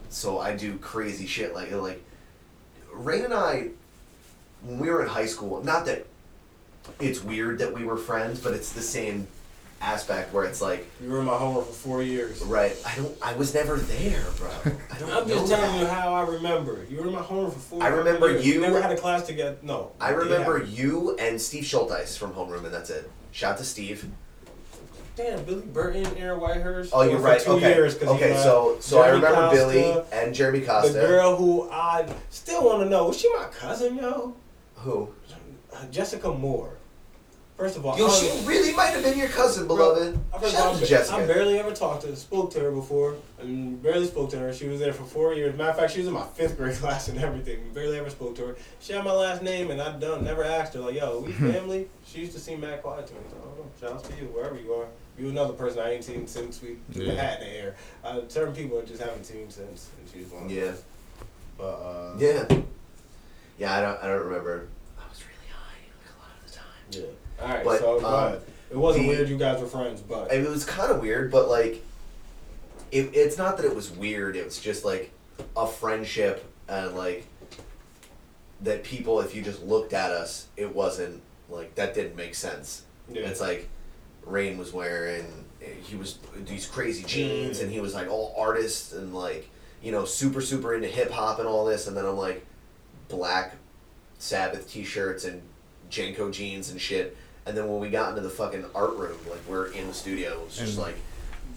so 0.10 0.40
I 0.40 0.56
do 0.56 0.78
crazy 0.78 1.26
shit 1.26 1.54
like 1.56 1.72
like 1.72 2.04
Rain 2.92 3.26
and 3.26 3.34
I 3.34 3.70
when 4.62 4.78
we 4.80 4.90
were 4.90 5.02
in 5.02 5.10
high 5.10 5.26
school. 5.26 5.64
Not 5.64 5.86
that 5.88 6.06
it's 7.00 7.24
weird 7.24 7.58
that 7.60 7.74
we 7.74 7.84
were 7.86 7.98
friends, 7.98 8.40
but 8.40 8.54
it's 8.54 8.72
the 8.72 8.82
same 8.82 9.28
aspect 9.88 10.34
where 10.34 10.46
it's 10.46 10.62
like 10.62 10.88
You 11.04 11.10
were 11.12 11.20
in 11.20 11.26
my 11.26 11.36
homework 11.38 11.68
for 11.68 11.74
four 11.74 12.04
years. 12.04 12.42
right. 12.44 12.76
I 12.88 12.96
don't. 12.96 13.16
I 13.22 13.34
was 13.36 13.54
never 13.54 13.76
there, 13.78 14.24
bro. 14.38 14.50
I 14.92 14.98
don't 14.98 15.12
I'm 15.12 15.28
know 15.28 15.36
just 15.36 15.52
telling 15.52 15.72
that. 15.74 15.80
you 15.82 15.86
how 15.88 16.14
I 16.14 16.26
remember. 16.26 16.86
You 16.90 16.98
were 17.02 17.08
in 17.08 17.14
my 17.14 17.22
homeroom 17.22 17.52
for 17.54 17.60
four 17.60 17.84
I 17.84 17.88
remember 17.90 18.32
years. 18.32 18.46
you- 18.48 18.62
We 18.62 18.68
never 18.68 18.82
had 18.82 18.92
a 18.92 18.98
class 18.98 19.24
together. 19.28 19.58
No. 19.62 19.92
I 20.00 20.10
remember 20.12 20.64
you 20.64 21.16
and 21.18 21.40
Steve 21.40 21.64
Schulteis 21.66 22.18
from 22.18 22.32
Homeroom, 22.34 22.64
and 22.66 22.74
that's 22.74 22.90
it. 22.90 23.10
Shout 23.32 23.58
to 23.58 23.64
Steve. 23.64 24.10
Damn, 25.16 25.44
Billy 25.44 25.62
Burton, 25.62 26.08
Aaron 26.18 26.40
Whitehurst. 26.40 26.90
Oh, 26.92 27.04
you're 27.04 27.20
right. 27.20 27.40
Two 27.40 27.52
okay. 27.52 27.76
years 27.76 28.02
okay. 28.02 28.34
So, 28.42 28.78
so 28.80 29.00
I 29.02 29.10
remember 29.10 29.36
Costa, 29.36 29.56
Billy 29.56 30.02
and 30.12 30.34
Jeremy 30.34 30.62
Costa. 30.62 30.92
The 30.94 31.02
girl 31.02 31.36
who 31.36 31.70
I 31.70 32.08
still 32.32 32.66
want 32.66 32.82
to 32.82 32.90
know 32.90 33.06
was 33.10 33.20
she 33.20 33.30
my 33.36 33.46
cousin, 33.46 33.96
yo? 33.98 34.36
Who? 34.78 35.10
Jessica 35.92 36.32
Moore. 36.34 36.78
First 37.58 37.78
of 37.78 37.86
all, 37.86 37.98
Yo, 37.98 38.10
she 38.10 38.30
really 38.48 38.74
might 38.76 38.88
have 38.88 39.04
been 39.04 39.18
your 39.18 39.28
cousin, 39.30 39.68
beloved. 39.68 40.20
Of 40.34 40.52
Shout 40.52 40.76
out 40.76 40.84
to 40.84 41.14
I 41.14 41.26
barely 41.28 41.60
ever 41.60 41.72
talked 41.72 42.02
to 42.02 42.16
spoke 42.16 42.50
to 42.54 42.60
her 42.60 42.72
before, 42.72 43.16
and 43.40 43.82
barely 43.82 44.08
spoke 44.08 44.32
to 44.32 44.40
her. 44.40 44.52
She 44.54 44.68
was 44.68 44.80
there 44.80 44.92
for 44.92 45.04
four 45.04 45.36
years. 45.36 45.56
Matter 45.56 45.70
of 45.70 45.78
fact, 45.78 45.92
she 45.94 46.00
was 46.00 46.08
in 46.08 46.14
my 46.16 46.26
fifth 46.26 46.58
grade 46.58 46.76
class 46.82 47.10
and 47.10 47.20
everything. 47.20 47.60
Barely 47.74 48.00
ever 48.00 48.10
spoke 48.10 48.36
to 48.38 48.48
her. 48.48 48.56
She 48.80 48.94
had 48.94 49.06
my 49.06 49.12
last 49.14 49.44
name, 49.44 49.70
and 49.70 49.80
I 49.80 49.98
done 50.00 50.24
never 50.24 50.44
asked 50.44 50.74
her 50.74 50.80
like, 50.80 50.96
"Yo, 50.96 51.20
we 51.20 51.32
family?" 51.52 51.88
she 52.08 52.22
used 52.22 52.34
to 52.34 52.40
seem 52.40 52.60
mad 52.62 52.82
quiet 52.82 53.06
to 53.08 53.14
me. 53.14 53.20
So 53.30 53.38
I 53.38 53.40
don't 53.42 53.58
know. 53.58 53.66
Shout 53.80 53.92
out 53.98 54.04
to 54.12 54.16
you, 54.22 54.28
wherever 54.30 54.56
you 54.60 54.74
are. 54.74 54.88
You 55.20 55.30
another 55.30 55.54
person 55.54 55.80
I 55.80 55.92
ain't 55.94 56.04
seen 56.04 56.26
since 56.26 56.60
we 56.60 56.78
Yeah. 56.92 57.14
had 57.22 57.40
the 57.40 57.48
air. 57.48 57.76
Uh, 58.04 58.22
certain 58.30 58.56
people 58.56 58.80
I 58.80 58.86
just 58.86 59.00
haven't 59.02 59.26
seen 59.26 59.48
since, 59.52 59.92
and 60.00 60.10
she's 60.12 60.32
one. 60.32 60.46
of. 60.46 60.52
Yeah. 60.52 60.72
But 61.56 61.66
uh, 61.66 62.16
Yeah. 62.18 62.48
Yeah, 63.60 63.78
I 63.78 63.82
don't. 63.82 64.04
I 64.04 64.08
don't 64.08 64.26
remember. 64.26 64.68
I 65.00 65.08
was 65.08 65.22
really 65.22 65.52
high 65.54 65.78
like 66.02 66.10
a 66.10 66.20
lot 66.20 66.32
of 66.44 66.52
the 66.52 66.58
time. 66.58 67.06
yeah. 67.10 67.14
All 67.44 67.50
right. 67.50 67.64
But, 67.64 67.80
so 67.80 68.06
um. 68.06 68.38
It 68.72 68.78
wasn't 68.78 69.04
the- 69.04 69.10
weird. 69.10 69.30
You 69.30 69.38
guys 69.38 69.62
were 69.62 69.68
friends, 69.68 70.02
but 70.02 70.32
I 70.32 70.38
mean, 70.38 70.46
it 70.46 70.50
was 70.50 70.66
kind 70.66 70.92
of 70.92 71.00
weird, 71.00 71.32
but 71.32 71.48
like, 71.48 71.84
it, 72.92 73.12
it's 73.14 73.38
not 73.38 73.58
that 73.58 73.66
it 73.66 73.76
was 73.76 73.92
weird. 73.92 74.36
It 74.36 74.46
was 74.46 74.60
just 74.60 74.84
like 74.84 75.12
a 75.56 75.68
friendship 75.68 76.44
and 76.68 76.96
like 76.96 77.28
that 78.62 78.84
people. 78.84 79.20
If 79.22 79.36
you 79.36 79.44
just 79.44 79.62
looked 79.64 79.94
at 79.94 80.12
us, 80.12 80.48
it 80.58 80.74
wasn't 80.74 81.22
like 81.50 81.76
that. 81.76 81.94
Didn't 81.94 82.16
make 82.16 82.34
sense. 82.34 82.84
Yeah. 83.10 83.28
It's 83.28 83.42
like 83.42 83.70
Rain 84.26 84.58
was 84.58 84.74
wearing. 84.74 85.46
He 85.84 85.96
was 85.96 86.18
these 86.46 86.66
crazy 86.66 87.04
jeans, 87.04 87.60
and 87.60 87.72
he 87.72 87.80
was 87.80 87.94
like 87.94 88.10
all 88.10 88.34
artist 88.38 88.94
and 88.94 89.14
like 89.14 89.50
you 89.84 89.92
know 89.92 90.04
super 90.06 90.42
super 90.42 90.74
into 90.74 90.88
hip 90.88 91.12
hop 91.12 91.38
and 91.38 91.48
all 91.48 91.66
this. 91.66 91.88
And 91.88 91.96
then 91.96 92.06
I'm 92.06 92.18
like 92.18 92.44
black 93.08 93.56
Sabbath 94.18 94.72
t-shirts 94.72 95.26
and 95.26 95.42
JNCO 95.92 96.34
jeans 96.34 96.72
and 96.72 96.82
shit. 96.82 97.16
And 97.46 97.58
then 97.58 97.68
when 97.68 97.80
we 97.80 97.90
got 97.90 98.10
into 98.10 98.22
the 98.22 98.30
fucking 98.30 98.66
art 98.74 98.96
room, 98.96 99.18
like 99.30 99.42
we're 99.48 99.68
in 99.68 99.88
the 99.88 99.94
studio, 99.94 100.32
it 100.42 100.46
was 100.46 100.58
just 100.58 100.74
And- 100.78 100.84
like 100.84 100.96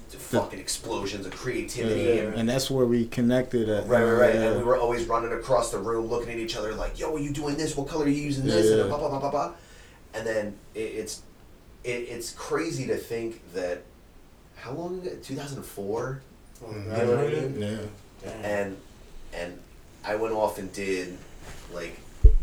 fucking 0.09 0.59
explosions 0.59 1.27
of 1.27 1.33
creativity. 1.33 2.01
Yeah, 2.03 2.23
And, 2.23 2.35
and 2.35 2.49
that's 2.49 2.71
where 2.71 2.87
we 2.87 3.07
connected 3.07 3.69
at. 3.69 3.87
right, 3.87 4.03
right, 4.03 4.13
right. 4.13 4.35
Yeah. 4.35 4.41
And 4.49 4.59
we 4.59 4.65
were 4.65 4.77
always 4.79 5.05
running 5.07 5.33
across 5.33 5.71
the 5.71 5.79
room, 5.79 6.07
looking 6.07 6.31
at 6.31 6.39
each 6.39 6.57
other, 6.57 6.73
like, 6.75 6.99
"Yo, 6.99 7.15
are 7.15 7.19
you 7.19 7.33
doing 7.33 7.57
this? 7.57 7.77
What 7.77 7.89
color 7.89 8.07
are 8.07 8.09
you 8.09 8.23
using 8.23 8.45
this?" 8.47 8.55
And 8.67 8.71
Yeah. 8.71 8.77
then 8.77 8.89
blah 8.89 8.99
blah 8.99 9.09
blah 9.11 9.19
blah 9.19 9.31
blah. 9.31 9.53
And 10.15 10.27
then 10.27 10.55
it, 10.75 10.79
it's 10.81 11.23
it, 11.85 11.91
it's 12.09 12.31
crazy 12.33 12.87
to 12.87 12.97
think 12.97 13.43
that 13.53 13.83
how 14.57 14.73
long 14.73 15.01
ago? 15.01 15.11
Two 15.23 15.35
thousand 15.37 15.63
four. 15.65 16.23
Mm-hmm. 16.65 16.91
You 16.91 16.97
know 16.97 17.17
what 17.17 17.27
I 17.27 17.29
mean? 17.41 17.61
Yeah. 18.25 18.31
and 18.43 18.77
and 19.35 19.59
I 20.05 20.17
went 20.17 20.33
off 20.35 20.59
and 20.59 20.73
did 20.73 21.19
like 21.75 21.97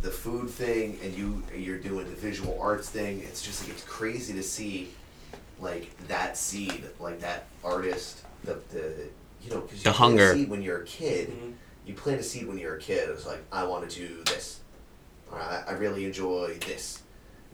the 0.03 0.11
food 0.11 0.49
thing, 0.49 0.99
and 1.03 1.13
you 1.15 1.41
you're 1.57 1.79
doing 1.79 2.05
the 2.07 2.15
visual 2.15 2.59
arts 2.61 2.89
thing. 2.89 3.21
It's 3.21 3.41
just 3.41 3.63
like 3.63 3.71
it's 3.71 3.83
crazy 3.85 4.33
to 4.33 4.43
see 4.43 4.89
like 5.59 5.89
that 6.07 6.37
seed, 6.37 6.83
like 6.99 7.19
that 7.21 7.45
artist, 7.63 8.21
the 8.43 8.59
the 8.71 8.93
you 9.43 9.49
know 9.49 9.61
because 9.61 9.79
you 9.79 9.83
The 9.85 9.91
plant 9.91 9.95
hunger. 9.97 10.31
a 10.31 10.35
seed 10.35 10.49
when 10.49 10.61
you're 10.61 10.81
a 10.81 10.85
kid. 10.85 11.29
Mhm. 11.29 11.53
You 11.87 11.93
plant 11.95 12.19
a 12.19 12.23
seed 12.23 12.47
when 12.47 12.57
you're 12.57 12.75
a 12.75 12.79
kid. 12.79 13.09
It 13.09 13.15
was 13.15 13.25
like 13.25 13.41
I 13.51 13.63
want 13.63 13.89
to 13.89 13.95
do 14.07 14.23
this. 14.25 14.59
Or 15.31 15.39
I, 15.39 15.63
I 15.67 15.71
really 15.73 16.05
enjoy 16.05 16.57
this. 16.67 17.01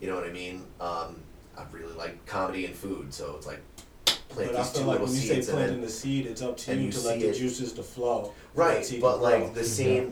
You 0.01 0.07
know 0.07 0.15
what 0.15 0.25
I 0.25 0.31
mean? 0.31 0.65
Um, 0.81 1.17
I 1.57 1.63
really 1.71 1.93
like 1.93 2.25
comedy 2.25 2.65
and 2.65 2.75
food, 2.75 3.13
so 3.13 3.35
it's 3.37 3.45
like 3.47 3.61
plant 4.29 4.51
But 4.51 4.59
I 4.59 4.63
these 4.63 4.71
feel 4.71 4.81
two 4.81 4.87
like 4.87 4.99
little 4.99 5.05
when 5.07 5.15
you 5.15 5.21
say 5.21 5.35
seeds 5.35 5.47
and 5.49 5.57
planting 5.57 5.75
then 5.77 5.85
the 5.85 5.91
seed, 5.91 6.25
it's 6.25 6.41
up 6.41 6.57
to 6.57 6.75
you, 6.75 6.81
you 6.85 6.91
to 6.91 6.99
let 7.01 7.15
see 7.19 7.21
the 7.25 7.29
it- 7.29 7.37
juices 7.37 7.73
to 7.73 7.83
flow. 7.83 8.33
right, 8.55 8.97
but 9.01 9.21
like 9.21 9.53
the 9.53 9.63
same. 9.63 10.11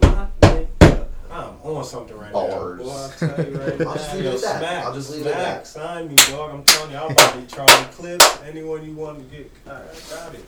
I'm 1.38 1.76
on 1.78 1.84
something 1.86 2.18
right 2.18 2.32
Bars. 2.32 2.80
now. 2.80 2.84
Boy, 2.86 2.92
I 2.92 3.12
tell 3.36 3.46
you 3.46 3.58
right 3.60 3.82
I'll 3.88 3.94
just 3.94 4.10
now, 4.12 4.16
leave 4.18 4.26
it 4.26 4.34
at 4.36 4.42
that. 4.42 4.58
Smack, 4.60 4.86
I'll 4.86 4.94
just 4.94 5.12
leave 5.12 5.26
it 5.26 5.28
at 5.28 5.34
smack, 5.34 5.46
that. 5.64 5.68
Sign 5.68 6.08
me, 6.10 6.16
dog. 6.16 6.52
I'm 6.54 6.64
telling 6.64 6.92
you, 6.92 6.98
I'm 6.98 7.12
about 7.12 7.34
to 7.34 7.40
be 7.40 7.48
Charlie 7.48 7.86
Clips. 7.92 8.40
Anyone 8.46 8.86
you 8.86 8.94
want 8.94 9.20
to 9.20 9.36
get, 9.36 9.52
I, 9.68 9.72
I 9.72 9.76
got 10.10 10.36
it. 10.36 10.46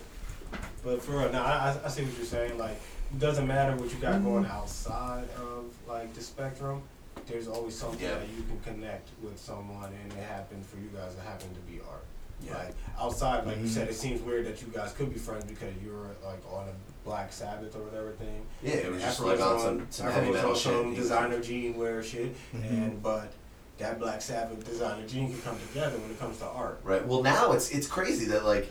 But 0.83 1.01
for 1.01 1.11
real, 1.19 1.31
now 1.31 1.43
I, 1.43 1.49
I- 1.71 1.85
I 1.85 1.89
see 1.89 2.03
what 2.03 2.15
you're 2.17 2.25
saying. 2.25 2.57
Like, 2.57 2.79
it 3.11 3.19
doesn't 3.19 3.47
matter 3.47 3.75
what 3.75 3.91
you 3.91 3.97
got 3.99 4.23
going 4.23 4.45
outside 4.45 5.27
of 5.37 5.65
like 5.87 6.13
the 6.13 6.21
spectrum. 6.21 6.81
There's 7.27 7.47
always 7.47 7.75
something 7.75 7.99
Yeah. 8.01 8.15
that 8.15 8.27
you 8.29 8.43
can 8.43 8.59
connect 8.73 9.09
with 9.21 9.37
someone, 9.39 9.91
and 10.03 10.13
it 10.13 10.23
happened 10.23 10.65
for 10.65 10.77
you 10.77 10.87
guys. 10.95 11.13
It 11.13 11.21
happened 11.27 11.53
to 11.55 11.61
be 11.71 11.79
art. 11.89 12.03
Yeah. 12.41 12.53
Like 12.57 12.75
outside, 12.99 13.45
like 13.45 13.57
you 13.57 13.65
Mhm. 13.65 13.69
said, 13.69 13.89
it 13.89 13.95
seems 13.95 14.21
weird 14.21 14.45
that 14.45 14.61
you 14.61 14.67
guys 14.73 14.93
could 14.93 15.11
be 15.13 15.19
friends 15.19 15.43
because 15.45 15.73
you 15.83 15.91
were 15.91 16.07
like 16.25 16.39
on 16.53 16.67
a 16.69 16.73
Black 17.09 17.33
Sabbath 17.33 17.75
or 17.75 17.79
whatever 17.79 18.11
thing. 18.11 18.45
Yeah, 18.61 18.73
it 18.73 18.91
was 18.91 19.01
just 19.01 19.19
Afro 19.19 19.31
like 19.31 19.41
on 19.41 19.59
some, 19.59 19.87
some 19.89 20.11
heavy 20.11 20.31
metal 20.31 20.51
on 20.51 20.55
shit. 20.55 20.63
some 20.63 20.93
designer 20.93 21.39
jean 21.41 21.75
wear 21.75 22.03
shit, 22.03 22.35
Mhm. 22.53 22.69
and 22.69 23.01
but 23.01 23.31
that 23.79 23.97
Black 23.99 24.21
Sabbath 24.21 24.63
designer 24.63 25.07
jean 25.07 25.31
can 25.31 25.41
come 25.41 25.57
together 25.69 25.97
when 25.97 26.11
it 26.11 26.19
comes 26.19 26.37
to 26.37 26.45
art. 26.45 26.79
Right. 26.83 27.03
Well, 27.07 27.23
now 27.23 27.51
it's 27.53 27.71
it's 27.71 27.87
crazy 27.87 28.25
that 28.27 28.45
like 28.45 28.69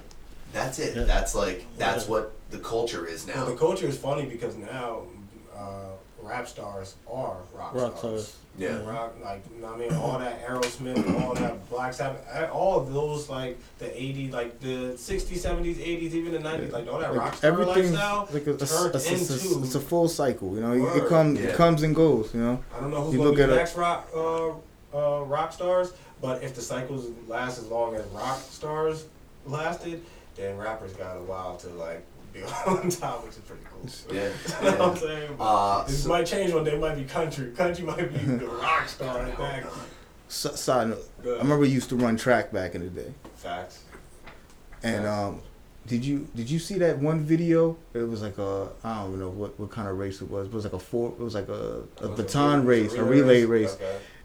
that's 0.52 0.78
it. 0.78 0.96
Yeah. 0.96 1.02
That's 1.02 1.34
like 1.34 1.66
that's 1.78 2.04
Yeah. 2.04 2.10
what 2.12 2.32
the 2.50 2.58
culture 2.58 3.06
is 3.06 3.26
Well, 3.26 3.36
now. 3.38 3.44
the 3.46 3.56
culture 3.56 3.86
is 3.88 3.98
funny 3.98 4.26
because 4.26 4.54
now, 4.54 5.02
uh, 5.52 5.90
rap 6.22 6.46
stars 6.46 6.94
are 7.10 7.38
rock, 7.52 7.74
Rock 7.74 7.98
stars. 7.98 8.28
stars. 8.28 8.36
Yeah. 8.58 8.84
Rock, 8.84 9.14
like 9.22 9.42
you 9.54 9.60
know 9.62 9.68
what 9.68 9.76
I 9.76 9.88
mean, 9.88 9.94
all 9.94 10.18
that 10.18 10.44
Aerosmith, 10.46 11.22
all 11.24 11.34
that 11.34 11.70
Black 11.70 11.92
Sabbath, 11.94 12.26
eh, 12.32 12.46
all 12.46 12.80
of 12.80 12.92
those 12.92 13.28
like 13.28 13.56
the 13.78 13.86
'80s, 13.86 14.32
like 14.32 14.58
the 14.60 14.94
'60s, 14.96 15.38
'70s, 15.38 15.76
'80s, 15.76 16.12
even 16.12 16.32
the 16.32 16.38
'90s, 16.40 16.72
like 16.72 16.88
all 16.92 16.98
that 16.98 17.14
rock 17.14 17.34
star 17.36 17.50
everything 17.52 17.92
lifestyle 17.92 18.28
like 18.32 18.46
a, 18.48 18.54
a, 18.54 18.56
turned 18.58 18.94
a- 18.94 18.98
a- 18.98 19.12
into. 19.12 19.62
it's 19.62 19.74
a 19.76 19.80
full 19.80 20.08
cycle. 20.08 20.54
You 20.56 20.60
know, 20.60 20.72
it, 20.72 21.04
it 21.04 21.08
comes 21.08 21.38
Yeah. 21.40 21.46
it 21.50 21.54
comes 21.54 21.82
and 21.84 21.94
goes. 21.94 22.34
You 22.34 22.40
know, 22.40 22.64
I 22.76 22.80
don't 22.80 22.90
know 22.90 23.02
who's 23.04 23.12
you 23.12 23.18
gonna 23.18 23.28
look 23.30 23.36
be 23.36 23.42
at 23.42 23.48
the 23.48 23.54
a- 23.54 23.56
next 23.56 23.76
rock 23.76 24.08
uh, 24.14 24.48
uh, 24.92 25.22
rock 25.24 25.52
stars, 25.52 25.92
but 26.20 26.42
if 26.42 26.54
the 26.56 26.60
cycles 26.62 27.06
last 27.28 27.58
as 27.58 27.66
long 27.68 27.94
as 27.94 28.04
rock 28.06 28.38
stars 28.40 29.04
lasted, 29.46 30.02
then 30.36 30.56
rappers 30.56 30.94
got 30.94 31.16
a 31.16 31.20
while 31.22 31.56
to 31.58 31.68
like 31.70 32.04
be 32.40 32.44
on 32.66 32.88
top, 32.90 33.24
which 33.24 33.32
is 33.32 33.38
pretty 33.38 33.62
cool. 33.70 34.14
Yeah. 34.14 34.30
you 34.62 34.70
know 34.70 34.78
what 34.78 34.90
I'm 34.90 34.96
saying? 34.96 35.36
Uh, 35.38 35.84
this 35.86 36.02
so- 36.02 36.08
might 36.08 36.24
change 36.26 36.52
one 36.52 36.64
day. 36.64 36.72
It 36.72 36.80
might 36.80 36.94
be 36.96 37.04
country. 37.04 37.50
Country 37.52 37.84
might 37.84 38.12
be 38.12 38.18
the 38.18 38.46
rock 38.62 38.88
star 38.88 39.20
at 39.20 39.36
that. 39.38 39.66
S- 40.28 40.60
side 40.60 40.88
note, 40.88 41.08
Good. 41.22 41.38
I 41.38 41.42
remember 41.42 41.64
you 41.64 41.72
used 41.72 41.88
to 41.90 41.96
run 41.96 42.16
track 42.16 42.52
back 42.52 42.74
in 42.74 42.82
the 42.82 42.88
day, 42.88 43.12
Facts. 43.36 43.82
and 44.82 45.06
um, 45.06 45.40
did 45.86 46.04
you 46.04 46.28
did 46.34 46.50
you 46.50 46.58
see 46.58 46.74
that 46.78 46.98
one 46.98 47.20
video? 47.20 47.78
It 47.94 48.00
was 48.06 48.20
like 48.20 48.36
a 48.36 48.68
I 48.84 48.96
don't 48.98 49.08
even 49.08 49.20
know 49.20 49.30
what, 49.30 49.58
what 49.58 49.70
kind 49.70 49.88
of 49.88 49.96
race 49.98 50.20
it 50.20 50.30
was. 50.30 50.46
It 50.48 50.52
was 50.52 50.64
like 50.64 50.74
a 50.74 50.78
four. 50.78 51.12
It 51.12 51.18
was 51.20 51.34
like 51.34 51.48
a, 51.48 51.82
a 52.02 52.08
Was 52.08 52.20
baton 52.20 52.58
a 52.58 52.62
race, 52.62 52.92
a 52.92 53.02
relay 53.02 53.44
race, 53.46 53.78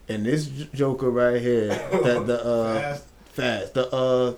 and 0.09 0.25
this 0.25 0.47
j- 0.47 0.69
joker 0.73 1.09
right 1.09 1.41
here, 1.41 1.67
that 1.69 2.23
the 2.27 2.43
uh, 2.45 2.73
Fast. 2.81 3.05
fast, 3.31 3.73
the 3.75 3.89
uh, 3.95 4.33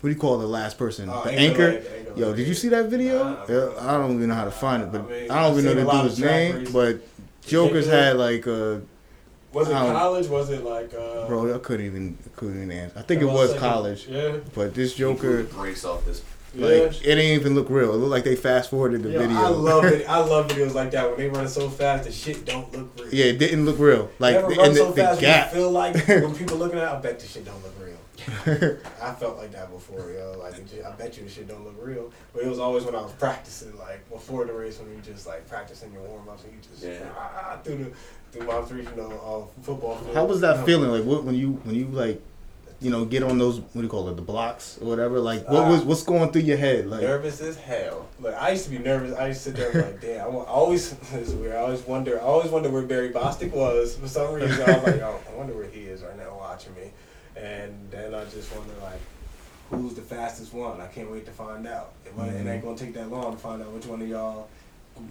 what 0.00 0.08
do 0.08 0.14
you 0.14 0.20
call 0.20 0.38
the 0.38 0.46
last 0.46 0.78
person? 0.78 1.08
Oh, 1.10 1.22
the 1.24 1.32
Anchor 1.32 1.62
anchor. 1.70 1.72
Light, 1.80 1.90
Anchor 2.08 2.20
Yo, 2.20 2.26
Light. 2.28 2.36
did 2.36 2.48
you 2.48 2.54
see 2.54 2.68
that 2.68 2.86
video? 2.86 3.24
Nah, 3.24 3.44
Yeah, 3.48 3.70
I 3.80 3.96
don't 3.98 4.14
even 4.14 4.28
know 4.28 4.34
how 4.34 4.44
to 4.44 4.50
find 4.50 4.82
it, 4.82 4.92
but 4.92 5.02
I 5.02 5.04
mean, 5.06 5.30
I 5.30 5.42
don't 5.48 5.58
even 5.58 5.76
know 5.76 5.84
the 5.92 6.02
dude's 6.02 6.18
name. 6.20 6.54
races. 6.56 6.72
But 6.72 7.00
Joker's 7.46 7.86
had 7.86 8.16
like 8.16 8.46
a 8.46 8.82
Was 9.52 9.68
it 9.68 9.72
college? 9.72 10.28
Was 10.28 10.50
it 10.50 10.64
like? 10.64 10.92
Uh, 10.94 11.26
bro. 11.26 11.54
I 11.54 11.58
couldn't 11.58 11.86
even 11.86 12.18
couldn't 12.36 12.56
even 12.62 12.70
answer. 12.70 12.98
I 12.98 13.02
think 13.02 13.22
it 13.22 13.24
Well, 13.24 13.34
was 13.34 13.50
it's 13.52 13.60
like 13.60 13.70
a- 13.70 13.74
college. 13.74 14.06
Yeah. 14.08 14.36
But 14.54 14.74
this 14.74 14.94
Joker, 14.94 15.44
breaks 15.44 15.84
off 15.84 16.04
this. 16.04 16.22
like, 16.54 16.70
it 16.72 17.02
didn't 17.02 17.24
even 17.40 17.54
look 17.54 17.68
real. 17.70 17.92
It 17.94 17.96
looked 17.98 18.10
like 18.10 18.24
they 18.24 18.36
fast 18.36 18.70
forwarded 18.70 19.02
the 19.02 19.10
Yo, 19.10 19.18
video. 19.20 19.36
I 19.36 19.48
love 19.48 19.84
it. 19.84 20.08
I 20.08 20.18
love 20.18 20.48
videos 20.48 20.74
like 20.74 20.90
that 20.92 21.08
when 21.10 21.18
they 21.18 21.28
run 21.28 21.46
so 21.48 21.68
fast 21.68 22.04
the 22.04 22.12
shit 22.12 22.44
don't 22.46 22.70
look 22.72 22.88
real. 22.98 23.08
Yeah, 23.14 23.26
it 23.26 23.38
didn't 23.38 23.64
look 23.66 23.78
real. 23.78 24.10
Like, 24.18 24.34
Never 24.36 24.48
the, 24.50 24.56
run 24.56 24.66
and 24.68 24.74
the, 24.76 24.80
so 24.80 24.90
the 24.92 25.02
fast 25.02 25.20
gap. 25.20 25.52
you 25.52 25.58
feel 25.60 25.70
like 25.70 25.94
when 26.08 26.34
people 26.34 26.56
looking 26.56 26.78
at 26.78 26.84
it, 26.84 26.90
I 26.96 27.00
bet 27.00 27.18
this 27.20 27.30
shit 27.32 27.44
don't 27.44 27.62
look 27.62 27.74
real. 27.80 27.97
I 29.02 29.12
felt 29.12 29.36
like 29.38 29.52
that 29.52 29.70
before, 29.70 30.10
yo. 30.10 30.36
Like, 30.38 30.54
it 30.58 30.68
ju- 30.70 30.82
I 30.86 30.90
bet 30.92 31.16
you 31.16 31.24
this 31.24 31.34
shit 31.34 31.48
don't 31.48 31.64
look 31.64 31.76
real. 31.80 32.10
But 32.32 32.42
it 32.42 32.48
was 32.48 32.58
always 32.58 32.84
when 32.84 32.94
I 32.94 33.00
was 33.00 33.12
practicing, 33.12 33.76
like 33.78 34.08
before 34.10 34.44
the 34.44 34.52
race, 34.52 34.78
when 34.78 34.90
you 34.94 35.00
just 35.02 35.26
like 35.26 35.48
practicing 35.48 35.92
your 35.92 36.02
warm 36.02 36.28
ups 36.28 36.44
and 36.44 36.52
you 36.52 36.58
just 36.70 36.82
Yeah. 36.84 37.08
ah, 37.16 37.58
through 37.62 37.84
the 37.84 37.90
through 38.32 38.46
my 38.46 38.60
three, 38.62 38.82
you 38.82 38.96
know, 38.96 39.48
uh, 39.56 39.62
football 39.62 39.96
field. 39.96 40.14
How 40.14 40.24
was 40.24 40.40
that 40.40 40.64
feeling? 40.66 40.90
Like, 40.90 41.04
what, 41.04 41.24
when 41.24 41.34
you 41.34 41.52
when 41.64 41.74
you 41.74 41.86
like, 41.86 42.20
you 42.80 42.90
know, 42.90 43.04
get 43.04 43.22
on 43.22 43.38
those 43.38 43.60
what 43.60 43.72
do 43.74 43.82
you 43.82 43.88
call 43.88 44.08
it, 44.08 44.16
the 44.16 44.22
blocks 44.22 44.78
or 44.82 44.86
whatever? 44.88 45.18
Like, 45.20 45.48
what 45.48 45.66
was 45.68 45.82
what's 45.82 46.02
going 46.02 46.30
through 46.30 46.42
your 46.42 46.56
head? 46.58 46.86
Like, 46.88 47.00
nervous 47.02 47.40
as 47.40 47.56
hell. 47.56 48.06
Like, 48.20 48.34
I 48.34 48.50
used 48.50 48.64
to 48.64 48.70
be 48.70 48.78
nervous. 48.78 49.16
I 49.16 49.28
used 49.28 49.44
to 49.44 49.50
sit 49.50 49.56
there 49.56 49.70
and 49.70 49.74
be 49.74 49.80
like, 49.92 50.00
damn. 50.00 50.24
I 50.26 50.28
wa- 50.28 50.42
I 50.42 50.46
always 50.48 50.90
this 51.12 51.28
is 51.28 51.34
weird. 51.34 51.54
I 51.54 51.58
always 51.60 51.82
wonder. 51.82 52.20
I 52.20 52.24
always 52.24 52.50
wonder 52.50 52.68
where 52.68 52.82
Barry 52.82 53.10
Bostic 53.10 53.52
was 53.52 53.96
for 53.96 54.08
some 54.08 54.34
reason. 54.34 54.50
I 54.62 54.72
was 54.78 54.82
like, 54.84 55.00
oh, 55.02 55.20
I 55.32 55.34
wonder 55.36 55.54
where 55.54 55.66
he 55.68 55.82
is 55.82 56.02
right 56.02 56.16
now 56.16 56.36
watching 56.36 56.74
me. 56.74 56.90
And 57.42 57.90
then 57.90 58.14
I 58.14 58.24
just 58.24 58.54
wonder 58.54 58.72
like, 58.82 59.00
who's 59.70 59.94
the 59.94 60.02
fastest 60.02 60.52
one? 60.52 60.80
I 60.80 60.86
can't 60.86 61.10
wait 61.10 61.24
to 61.26 61.32
find 61.32 61.66
out. 61.66 61.92
It, 62.04 62.16
might, 62.16 62.28
it 62.28 62.36
ain't 62.36 62.46
mm-hmm. 62.46 62.66
gonna 62.66 62.78
take 62.78 62.94
that 62.94 63.10
long 63.10 63.32
to 63.32 63.38
find 63.38 63.62
out 63.62 63.70
which 63.72 63.86
one 63.86 64.02
of 64.02 64.08
y'all 64.08 64.48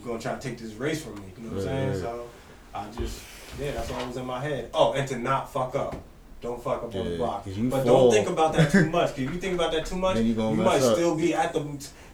gonna 0.05 0.19
try 0.19 0.35
to 0.35 0.41
take 0.41 0.57
this 0.57 0.73
race 0.73 1.03
from 1.03 1.15
me. 1.15 1.33
You 1.37 1.43
know 1.43 1.49
what 1.49 1.59
I'm 1.59 1.63
saying? 1.63 1.89
right. 1.89 1.97
So 1.97 2.29
I 2.73 2.85
just 2.91 3.23
yeah, 3.59 3.71
that's 3.71 3.91
all 3.91 4.05
was 4.05 4.17
in 4.17 4.25
my 4.25 4.41
head. 4.41 4.69
Oh, 4.73 4.93
and 4.93 5.07
to 5.07 5.17
not 5.17 5.51
fuck 5.51 5.75
up. 5.75 5.95
Don't 6.39 6.63
fuck 6.63 6.83
up 6.83 6.95
on 6.95 7.05
the 7.05 7.11
Yeah, 7.11 7.17
block. 7.17 7.45
But 7.45 7.53
fall. 7.53 7.83
don't 7.83 8.11
think 8.11 8.29
about 8.29 8.53
that 8.53 8.71
too 8.71 8.89
much. 8.91 9.11
if 9.11 9.19
you 9.19 9.29
think 9.39 9.55
about 9.55 9.71
that 9.71 9.87
too 9.87 9.95
much, 9.95 10.17
you 10.17 10.23
you, 10.23 10.35
might 10.35 10.81
up. 10.81 10.95
still 10.95 11.15
be 11.15 11.33
at 11.33 11.53
the. 11.53 11.65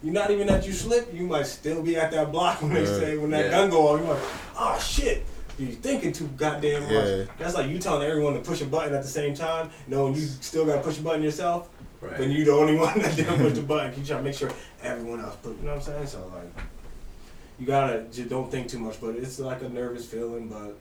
You're 0.02 0.14
not 0.14 0.30
even 0.30 0.46
that 0.46 0.66
you 0.66 0.72
slip. 0.72 1.12
You 1.12 1.26
might 1.26 1.46
still 1.46 1.82
be 1.82 1.96
at 1.96 2.10
that 2.12 2.32
block 2.32 2.62
when 2.62 2.72
they 2.72 2.86
say 2.86 3.16
when 3.18 3.30
that 3.30 3.46
Yeah. 3.46 3.50
gun 3.50 3.70
go 3.70 3.88
off. 3.88 4.00
You're 4.00 4.14
like, 4.14 4.22
oh 4.22 4.56
ah, 4.56 4.78
shit. 4.78 5.26
You're 5.58 5.70
thinking 5.72 6.12
too 6.12 6.26
goddamn 6.36 6.82
much. 6.84 6.92
Yeah. 6.92 7.24
That's 7.38 7.54
like 7.54 7.68
you 7.70 7.78
telling 7.78 8.08
everyone 8.08 8.34
to 8.34 8.40
push 8.40 8.60
a 8.60 8.66
button 8.66 8.94
at 8.94 9.02
the 9.02 9.08
same 9.08 9.34
time, 9.34 9.70
knowing 9.86 10.14
you 10.14 10.22
still 10.22 10.66
gotta 10.66 10.82
push 10.82 10.98
a 10.98 11.02
button 11.02 11.22
yourself. 11.22 11.68
Right. 12.00 12.16
Then 12.18 12.30
you 12.32 12.44
the 12.44 12.52
only 12.52 12.76
one 12.78 12.98
that 13.00 13.14
didn't 13.16 13.38
push 13.38 13.52
the 13.54 13.62
button. 13.62 13.98
You 13.98 14.04
try 14.04 14.16
to 14.18 14.22
make 14.22 14.34
sure 14.34 14.50
everyone 14.82 15.20
else 15.20 15.36
put. 15.36 15.56
You 15.58 15.62
know 15.64 15.70
what 15.70 15.76
I'm 15.76 15.82
saying? 15.82 16.06
So 16.08 16.30
like, 16.34 16.64
you 17.58 17.66
gotta 17.66 18.04
just 18.12 18.28
don't 18.28 18.50
think 18.50 18.68
too 18.68 18.78
much. 18.80 19.00
But 19.00 19.14
it's 19.16 19.38
like 19.38 19.62
a 19.62 19.68
nervous 19.68 20.06
feeling, 20.06 20.48
but 20.48 20.76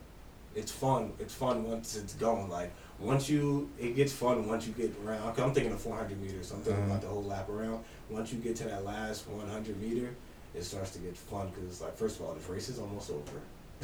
it's 0.56 0.72
fun. 0.72 1.12
It's 1.20 1.34
fun 1.34 1.64
once 1.64 1.96
it's 1.96 2.16
going. 2.16 2.50
Like 2.50 2.72
once 3.00 3.30
you, 3.30 3.70
it 3.80 3.96
gets 3.96 4.12
fun 4.12 4.48
once 4.48 4.66
you 4.66 4.74
get 4.74 4.92
around. 5.06 5.40
I'm 5.40 5.54
thinking 5.54 5.72
of 5.72 5.82
400 5.82 6.20
meters. 6.20 6.48
So 6.48 6.56
I'm 6.56 6.62
thinking 6.62 6.84
Mhm. 6.84 6.88
about 6.88 7.02
the 7.02 7.08
whole 7.08 7.24
lap 7.24 7.48
around. 7.50 7.84
Once 8.10 8.34
you 8.34 8.40
get 8.40 8.56
to 8.58 8.64
that 8.66 8.84
last 8.86 9.28
100 9.28 9.80
meter, 9.82 10.16
it 10.56 10.64
starts 10.64 10.92
to 10.92 11.00
get 11.00 11.16
fun 11.16 11.50
because 11.50 11.64
it's 11.70 11.82
like 11.82 11.96
first 11.96 12.20
of 12.20 12.26
all, 12.26 12.34
this 12.34 12.48
race 12.50 12.70
is 12.70 12.80
almost 12.80 13.10
over. 13.12 13.22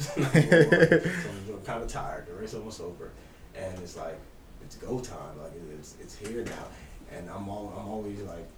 so 0.00 0.22
I'm 0.22 1.62
kind 1.64 1.82
of 1.82 1.88
tired. 1.88 2.26
The 2.26 2.34
race 2.34 2.54
almost 2.54 2.80
over, 2.80 3.10
and 3.54 3.78
it's 3.80 3.96
like 3.96 4.18
it's 4.62 4.76
go 4.76 5.00
time. 5.00 5.38
Like 5.42 5.52
it's 5.78 5.96
it's 6.00 6.16
here 6.16 6.44
now, 6.44 7.16
and 7.16 7.28
I'm 7.28 7.48
all 7.48 7.74
I'm 7.78 7.88
always 7.88 8.20
like 8.22 8.48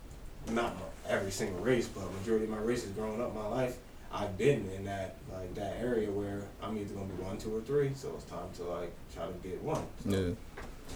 not 0.51 0.77
every 1.09 1.31
single 1.31 1.63
race, 1.63 1.89
but 1.89 2.05
majority 2.21 2.45
of 2.45 2.51
my 2.51 2.59
races 2.59 2.91
growing 2.91 3.21
up 3.21 3.35
my 3.35 3.47
life, 3.47 3.77
I've 4.13 4.37
been 4.37 4.69
in 4.77 4.85
that 4.85 5.17
like 5.33 5.55
that 5.55 5.77
area 5.81 6.11
where 6.11 6.43
I'm 6.63 6.77
either 6.77 6.95
gonna 6.95 7.07
be 7.07 7.23
one, 7.23 7.39
two, 7.39 7.57
or 7.57 7.61
three. 7.61 7.93
So 7.95 8.13
it's 8.15 8.25
time 8.25 8.49
to 8.57 8.65
like 8.65 8.93
try 9.15 9.27
to 9.27 9.33
get 9.43 9.63
one. 9.63 9.85
So 10.05 10.11
yeah. 10.11 10.35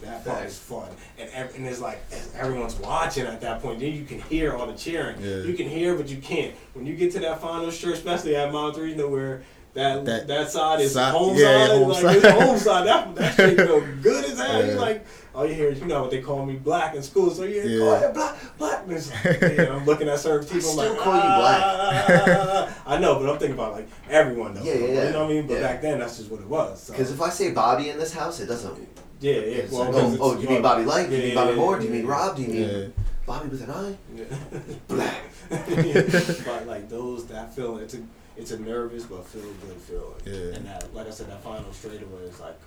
that 0.02 0.24
part 0.24 0.46
is 0.46 0.58
fun, 0.58 0.88
and 1.18 1.30
ev- 1.30 1.54
and 1.56 1.66
it's 1.66 1.80
like 1.80 2.00
everyone's 2.34 2.76
watching 2.76 3.26
at 3.26 3.40
that 3.40 3.62
point. 3.62 3.80
Then 3.80 3.92
you 3.94 4.04
can 4.04 4.20
hear 4.22 4.54
all 4.54 4.66
the 4.66 4.74
cheering. 4.74 5.20
Yeah. 5.20 5.38
You 5.38 5.54
can 5.54 5.68
hear, 5.68 5.96
but 5.96 6.08
you 6.08 6.18
can't. 6.18 6.54
When 6.74 6.86
you 6.86 6.94
get 6.94 7.12
to 7.12 7.20
that 7.20 7.40
final 7.40 7.70
stretch, 7.70 7.94
especially 7.94 8.36
at 8.36 8.52
mile 8.52 8.72
three, 8.72 8.90
you 8.90 8.96
know 8.96 9.08
where. 9.08 9.42
That, 9.76 10.04
That 10.06 10.26
that 10.26 10.50
side 10.50 10.80
is 10.80 10.92
side- 10.94 11.12
home 11.12 11.36
yeah, 11.36 11.66
side, 11.66 11.70
home 11.76 11.88
like 11.90 12.02
side. 12.02 12.16
it's 12.16 12.26
home 12.42 12.58
side. 12.58 12.86
That 12.86 13.14
that 13.16 13.34
shit 13.36 13.56
feel 13.66 13.80
good 14.02 14.24
as 14.24 14.38
hell. 14.38 14.64
You 14.64 14.72
Yeah. 14.72 14.80
like 14.80 15.06
all 15.34 15.46
you 15.46 15.52
hear 15.52 15.68
is 15.68 15.78
you 15.80 15.84
know 15.86 16.00
what 16.00 16.10
they 16.10 16.22
call 16.22 16.46
me 16.46 16.56
black 16.56 16.94
in 16.94 17.02
school, 17.02 17.30
so 17.30 17.44
you 17.44 17.60
hear 17.60 17.66
Yeah. 17.66 17.78
go 17.78 17.94
ahead 17.94 18.14
black 18.14 18.36
black. 18.58 18.82
And 18.88 18.94
like, 18.94 19.58
yeah, 19.58 19.74
I'm 19.76 19.84
looking 19.84 20.08
at 20.08 20.18
certain 20.18 20.46
people. 20.48 20.70
I'm 20.70 20.76
still 20.78 20.92
like, 20.94 20.98
call 21.02 21.14
you 21.14 21.20
ah, 21.22 21.38
black. 21.40 21.60
Ah, 21.62 22.72
ah, 22.86 22.94
I 22.94 22.98
know, 22.98 23.18
but 23.20 23.28
I'm 23.28 23.38
thinking 23.38 23.54
about 23.58 23.72
like 23.74 23.88
everyone 24.08 24.54
though. 24.54 24.62
Yeah, 24.62 24.74
yeah, 24.74 24.86
yeah. 24.86 25.04
You 25.08 25.12
know 25.12 25.20
what 25.24 25.30
I 25.30 25.34
mean? 25.34 25.46
But 25.46 25.54
Yeah. 25.54 25.60
back 25.68 25.82
then, 25.82 25.98
that's 25.98 26.16
just 26.16 26.30
what 26.30 26.40
it 26.40 26.46
was. 26.48 26.82
So. 26.84 26.92
Because 26.94 27.10
if 27.12 27.20
I 27.20 27.28
say 27.28 27.50
Bobby 27.52 27.90
in 27.90 27.98
this 27.98 28.14
house, 28.14 28.40
it 28.40 28.46
doesn't. 28.46 28.78
yeah, 29.20 29.32
yeah. 29.32 29.38
It's 29.64 29.72
Well, 29.72 29.90
oh, 29.94 30.16
oh, 30.20 30.34
do 30.36 30.42
you 30.42 30.48
mean 30.48 30.62
Bobby 30.62 30.84
Light? 30.86 31.10
Do 31.10 31.16
you 31.16 31.22
mean 31.22 31.34
Bobby 31.34 31.50
yeah, 31.50 31.56
Moore? 31.56 31.78
Do 31.78 31.84
you 31.84 31.90
yeah. 31.90 31.96
mean 31.98 32.06
Rob? 32.06 32.36
Do 32.36 32.42
you 32.42 32.48
mean 32.48 32.68
Yeah. 32.68 32.86
Bobby 33.26 33.48
with 33.48 33.62
an 33.62 33.70
eye? 33.70 33.96
Yeah. 34.16 34.24
Black. 34.88 35.22
but 35.50 36.66
like 36.66 36.88
those, 36.88 37.26
that 37.26 37.54
feeling, 37.54 37.82
it's 37.84 37.94
a, 37.94 37.98
it's 38.36 38.50
a 38.50 38.58
nervous 38.60 39.04
but 39.04 39.24
feel 39.26 39.42
good 39.42 39.76
feeling. 39.76 40.14
Yeah. 40.24 40.56
And 40.56 40.66
that, 40.66 40.92
like 40.94 41.06
I 41.06 41.10
said, 41.10 41.28
that 41.30 41.42
final 41.42 41.72
straightaway 41.72 42.22
is 42.22 42.38
like, 42.40 42.58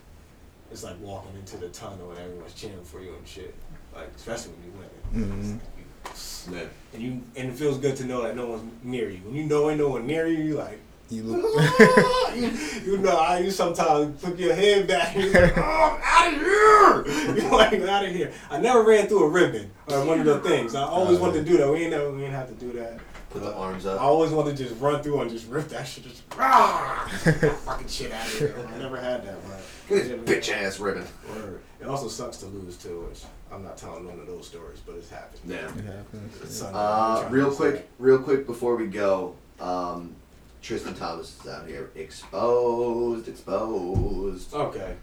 it's 0.71 0.83
like 0.83 0.99
walking 1.01 1.35
into 1.39 1.57
the 1.57 1.69
tunnel 1.69 2.11
and 2.11 2.19
everyone's 2.19 2.53
cheering 2.53 2.83
for 2.83 3.01
you 3.01 3.13
and 3.15 3.27
shit. 3.27 3.53
Like 3.95 4.09
especially 4.15 4.51
when 4.53 4.65
you 4.65 4.73
win. 4.79 5.59
Mhm. 5.59 6.53
Yeah. 6.53 6.65
And 6.93 7.01
you, 7.03 7.21
and 7.35 7.49
it 7.49 7.55
feels 7.55 7.77
good 7.77 7.95
to 7.97 8.05
know 8.05 8.21
that 8.23 8.35
no 8.35 8.47
one's 8.47 8.71
near 8.83 9.09
you. 9.09 9.19
When 9.25 9.35
you 9.35 9.43
know 9.43 9.69
ain't 9.69 9.79
no 9.79 9.89
one 9.89 10.05
near 10.07 10.27
you, 10.27 10.43
you 10.43 10.55
like. 10.55 10.79
You 11.11 11.23
look. 11.23 11.41
you, 12.35 12.51
you 12.85 12.97
know, 12.99 13.17
I 13.17 13.39
you 13.39 13.49
sometimes 13.49 14.21
put 14.21 14.37
your 14.37 14.53
head 14.53 14.87
back 14.87 15.15
and 15.15 15.23
you're 15.25 15.41
like, 15.41 15.57
oh, 15.57 15.99
I'm 16.03 16.35
out 16.35 16.35
of 16.35 16.39
here. 16.39 17.35
You're 17.35 17.51
like, 17.51 17.73
out 17.81 18.05
of 18.05 18.11
here. 18.13 18.31
I 18.51 18.59
never 18.59 18.83
ran 18.83 19.07
through 19.07 19.23
a 19.23 19.29
ribbon 19.29 19.71
or 19.87 20.05
one 20.05 20.19
of 20.19 20.25
the 20.27 20.39
things. 20.41 20.75
I 20.75 20.83
always 20.83 21.17
Uh, 21.17 21.21
wanted 21.21 21.45
to 21.45 21.51
do 21.51 21.57
that. 21.57 21.71
We 21.71 21.79
ain't 21.79 21.91
never, 21.91 22.11
we 22.11 22.23
ain't 22.25 22.33
have 22.33 22.47
to 22.49 22.53
do 22.53 22.71
that. 22.73 22.99
Put 23.29 23.43
the 23.43 23.53
arms 23.53 23.85
up. 23.85 24.01
I 24.01 24.03
always 24.05 24.31
wanted 24.31 24.57
to 24.57 24.63
just 24.67 24.81
run 24.81 25.03
through 25.03 25.21
and 25.21 25.29
just 25.29 25.47
rip 25.47 25.67
that 25.69 25.83
shit, 25.87 26.03
just 26.03 26.23
rah, 26.35 27.07
get 27.23 27.41
that 27.41 27.55
fucking 27.57 27.87
shit 27.87 28.11
out 28.11 28.25
of 28.25 28.39
here. 28.39 28.55
I 28.73 28.77
never 28.79 28.97
had 28.97 29.23
that, 29.25 29.37
but 29.47 29.61
Good 29.87 30.25
bitch 30.25 30.51
ass 30.51 30.79
ribbon. 30.79 31.05
Word. 31.35 31.59
It 31.79 31.85
also 31.87 32.07
sucks 32.07 32.37
to 32.37 32.47
lose 32.47 32.75
too, 32.77 33.05
which 33.07 33.23
I'm 33.51 33.63
not 33.63 33.77
telling 33.77 34.07
none 34.07 34.19
of 34.19 34.25
those 34.25 34.47
stories, 34.47 34.79
but 34.85 34.95
it's 34.95 35.09
happened. 35.11 35.41
Yeah. 35.47 35.57
It 35.57 35.85
happens. 35.85 36.41
It's 36.41 36.61
Uh, 36.63 37.27
real 37.29 37.53
quick, 37.53 37.75
say. 37.75 37.83
real 37.99 38.17
quick 38.19 38.47
before 38.47 38.75
we 38.75 38.87
go, 38.87 39.35
um, 39.59 40.15
Tristan 40.63 40.95
Thompson 40.95 41.47
is 41.49 41.55
out 41.55 41.67
here 41.67 41.91
exposed, 41.95 43.27
exposed. 43.27 44.53
Okay. 44.53 44.95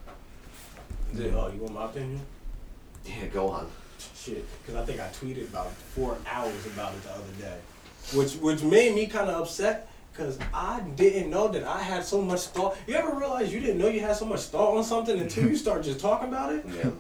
Yeah, 1.15 1.27
oh, 1.36 1.51
you 1.55 1.61
want 1.61 1.74
my 1.74 1.85
opinion? 1.85 2.20
Yeah, 3.05 3.27
go 3.32 3.48
on. 3.51 3.69
Shit, 4.15 4.44
because 4.61 4.74
I 4.74 4.85
think 4.85 5.01
I 5.01 5.09
tweeted 5.09 5.48
about 5.48 5.70
four 5.73 6.19
hours 6.28 6.66
about 6.66 6.93
it 6.93 7.03
the 7.05 7.11
other 7.12 7.23
day, 7.40 7.57
which 8.15 8.35
which 8.35 8.62
made 8.62 8.95
me 8.95 9.07
kind 9.07 9.28
of 9.31 9.43
upset 9.43 9.89
because 10.12 10.39
I 10.55 10.81
didn't 10.97 11.31
know 11.31 11.49
that 11.49 11.65
I 11.65 11.81
had 11.83 12.05
so 12.05 12.23
much 12.23 12.43
thought. 12.47 12.77
You 12.87 12.95
ever 12.95 13.15
realize 13.15 13.53
you 13.53 13.61
didn't 13.61 13.78
know 13.78 13.89
you 13.89 14.01
had 14.01 14.16
so 14.16 14.24
much 14.24 14.41
thought 14.43 14.77
on 14.77 14.85
something 14.85 15.19
until 15.19 15.49
you 15.49 15.57
start 15.57 15.83
just 15.83 16.01
talking 16.01 16.28
about 16.28 16.53
it? 16.55 16.65
Yeah. 16.69 16.91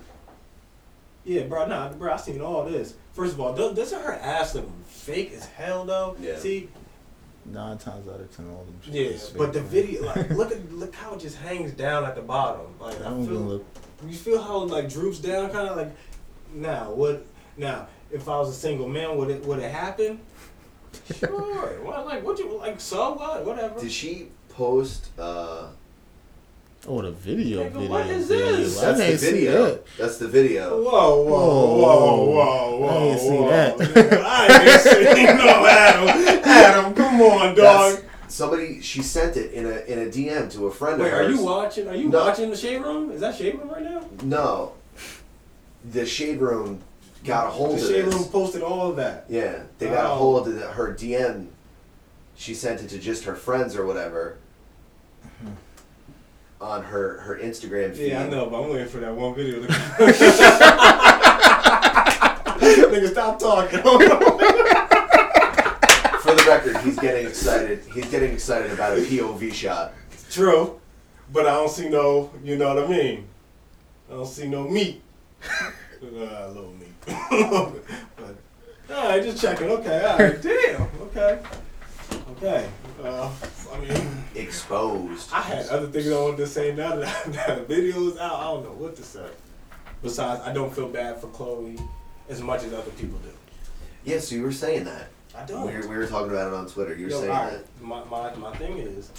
Yeah, 1.24 1.42
bro, 1.44 1.66
nah, 1.66 1.88
bro, 1.92 2.12
I 2.12 2.16
seen 2.18 2.40
all 2.40 2.64
this. 2.64 2.94
First 3.12 3.32
of 3.34 3.40
all, 3.40 3.52
do- 3.52 3.74
doesn't 3.74 4.00
her 4.00 4.12
ass 4.12 4.54
look 4.54 4.68
fake 4.86 5.32
as 5.32 5.46
hell 5.46 5.84
though? 5.84 6.16
Yeah. 6.20 6.38
See, 6.38 6.68
Nine 7.44 7.78
times 7.78 8.08
out 8.08 8.18
of 8.20 8.36
ten, 8.36 8.48
all 8.50 8.64
them. 8.64 8.78
shit 8.84 8.94
Yeah, 8.94 9.02
is 9.10 9.28
fake, 9.28 9.38
but 9.38 9.52
the 9.52 9.60
man. 9.60 9.68
video, 9.68 10.04
like, 10.04 10.30
look 10.40 10.50
at 10.52 10.72
look 10.72 10.94
how 10.94 11.14
it 11.14 11.20
just 11.20 11.36
hangs 11.38 11.72
down 11.72 12.04
at 12.04 12.14
the 12.16 12.20
bottom. 12.22 12.66
Like, 12.80 13.00
I 13.00 13.06
I 13.06 13.10
don't 13.10 13.24
feel, 13.24 13.34
even 13.34 13.48
look. 13.48 13.64
you 14.06 14.14
feel 14.14 14.42
how 14.42 14.62
it 14.64 14.66
like 14.66 14.88
droops 14.88 15.18
down, 15.20 15.50
kind 15.50 15.68
of 15.68 15.76
like. 15.76 15.92
Now, 16.52 16.90
what? 16.92 17.24
Now, 17.56 17.86
if 18.10 18.28
I 18.28 18.36
was 18.38 18.48
a 18.50 18.52
single 18.52 18.88
man, 18.88 19.16
would 19.16 19.30
it 19.30 19.44
would 19.46 19.60
it 19.60 19.70
happen? 19.70 20.20
Sure. 21.18 21.80
What 21.82 22.06
like 22.06 22.24
what 22.24 22.38
you 22.38 22.56
like? 22.58 22.80
So 22.80 23.14
what? 23.14 23.44
Whatever. 23.44 23.80
Did 23.80 23.92
she 23.92 24.28
post? 24.50 25.08
uh 25.18 25.68
Oh, 26.88 27.02
the 27.02 27.10
video. 27.10 27.64
Nigga, 27.64 27.72
video. 27.72 27.90
what 27.90 28.06
is 28.06 28.28
video. 28.28 28.56
this? 28.58 28.78
I 28.80 28.84
That's 28.92 28.98
the 28.98 29.04
didn't 29.06 29.18
see 29.20 29.30
video. 29.32 29.64
that. 29.66 29.86
That's 29.98 30.18
the 30.18 30.28
video. 30.28 30.84
Whoa, 30.84 31.22
whoa, 31.22 31.76
whoa, 31.76 32.24
whoa, 32.26 32.78
whoa! 32.78 32.86
I 32.88 33.02
ain't 33.02 33.20
see 33.20 33.28
whoa. 33.30 33.48
that. 33.50 33.76
Nigga, 33.78 34.22
I 34.24 34.72
ain't 34.72 34.80
seen 35.16 35.36
no 35.38 35.66
Adam. 35.66 36.44
Adam, 36.44 36.94
come 36.94 37.20
on, 37.22 37.54
dog. 37.56 37.56
That's, 37.94 38.02
somebody 38.28 38.80
she 38.82 39.02
sent 39.02 39.36
it 39.36 39.52
in 39.52 39.66
a 39.66 39.78
in 39.90 39.98
a 40.00 40.06
DM 40.10 40.52
to 40.52 40.66
a 40.66 40.70
friend 40.70 41.00
Wait, 41.00 41.08
of 41.08 41.14
are 41.14 41.24
hers. 41.24 41.36
you 41.36 41.44
watching? 41.44 41.88
Are 41.88 41.96
you 41.96 42.08
No. 42.08 42.20
watching 42.24 42.50
the 42.50 42.56
shade 42.56 42.78
room? 42.82 43.10
Is 43.10 43.20
that 43.20 43.34
shade 43.34 43.58
room 43.58 43.68
right 43.68 43.82
now? 43.82 44.04
No. 44.22 44.72
The 45.90 46.06
shade 46.06 46.40
room 46.40 46.82
got 47.24 47.46
a 47.46 47.50
hold 47.50 47.78
the 47.78 47.82
of 47.82 47.88
shade 47.88 48.04
this. 48.06 48.14
room 48.14 48.24
posted 48.24 48.62
all 48.62 48.90
of 48.90 48.96
that. 48.96 49.26
Yeah, 49.28 49.62
they 49.78 49.86
got 49.88 50.06
a 50.06 50.14
hold 50.14 50.46
of 50.48 50.54
the, 50.54 50.66
her 50.66 50.94
DM. 50.94 51.48
She 52.36 52.54
sent 52.54 52.82
it 52.82 52.88
to 52.90 52.98
just 52.98 53.24
her 53.24 53.34
friends 53.34 53.76
or 53.76 53.86
whatever. 53.86 54.38
On 56.60 56.82
her 56.82 57.18
her 57.20 57.36
Instagram 57.38 57.94
feed. 57.94 58.10
Yeah, 58.12 58.22
I 58.24 58.28
know, 58.28 58.46
but 58.48 58.62
I'm 58.62 58.70
waiting 58.70 58.88
for 58.88 58.98
that 58.98 59.14
one 59.14 59.34
video. 59.34 59.60
to 59.60 59.66
Nigga, 62.86 63.10
stop 63.10 63.38
talking. 63.38 63.80
For 66.26 66.34
the 66.34 66.44
record, 66.48 66.76
he's 66.78 66.98
getting 66.98 67.26
excited. 67.26 67.82
He's 67.92 68.10
getting 68.10 68.32
excited 68.32 68.72
about 68.72 68.96
a 68.98 69.00
POV 69.02 69.52
shot. 69.52 69.92
True, 70.30 70.80
but 71.32 71.46
I 71.46 71.50
don't 71.52 71.70
see 71.70 71.88
no. 71.88 72.30
You 72.42 72.56
know 72.56 72.74
what 72.74 72.84
I 72.84 72.88
mean? 72.88 73.28
I 74.10 74.14
don't 74.14 74.26
see 74.26 74.48
no 74.48 74.66
meat. 74.66 75.02
uh, 75.52 75.68
little 76.02 76.72
meat. 76.72 76.75
But 77.06 78.96
all 78.96 79.08
right, 79.08 79.22
just 79.22 79.40
checking. 79.40 79.68
Okay, 79.68 80.04
all 80.04 80.18
right. 80.18 80.42
Damn. 80.42 80.82
Okay. 81.02 81.38
Okay. 82.32 82.68
Uh, 83.02 83.30
I 83.72 83.78
mean, 83.80 84.24
Exposed. 84.34 85.32
I 85.32 85.40
had 85.40 85.68
other 85.68 85.86
things 85.88 86.10
I 86.10 86.20
wanted 86.20 86.38
to 86.38 86.46
say 86.46 86.74
now 86.74 86.96
that, 86.96 87.28
now 87.32 87.54
the 87.56 87.62
video 87.62 88.08
is 88.08 88.18
out. 88.18 88.34
I 88.34 88.44
don't 88.44 88.64
know 88.64 88.72
what 88.72 88.96
to 88.96 89.02
say. 89.02 89.26
Besides, 90.02 90.42
I 90.42 90.52
don't 90.52 90.74
feel 90.74 90.88
bad 90.88 91.20
for 91.20 91.28
Khloe 91.28 91.80
as 92.28 92.40
much 92.42 92.62
as 92.64 92.72
other 92.72 92.90
people 92.92 93.18
do. 93.18 93.30
Yeah, 94.04 94.18
so 94.18 94.34
you 94.34 94.42
were 94.42 94.52
saying 94.52 94.84
that. 94.84 95.08
I 95.36 95.44
don't. 95.44 95.66
We 95.66 95.74
were, 95.74 95.88
we 95.88 95.96
were 95.96 96.06
talking 96.06 96.30
about 96.30 96.48
it 96.48 96.54
on 96.54 96.66
Twitter. 96.68 96.94
You 96.94 97.06
were 97.06 97.10
Yo, 97.10 97.20
saying 97.20 97.30
all 97.30 97.44
right, 97.44 97.52
that. 97.52 97.82
My, 97.82 98.04
my, 98.04 98.34
my 98.36 98.56
thing 98.56 98.78
is, 98.78 99.10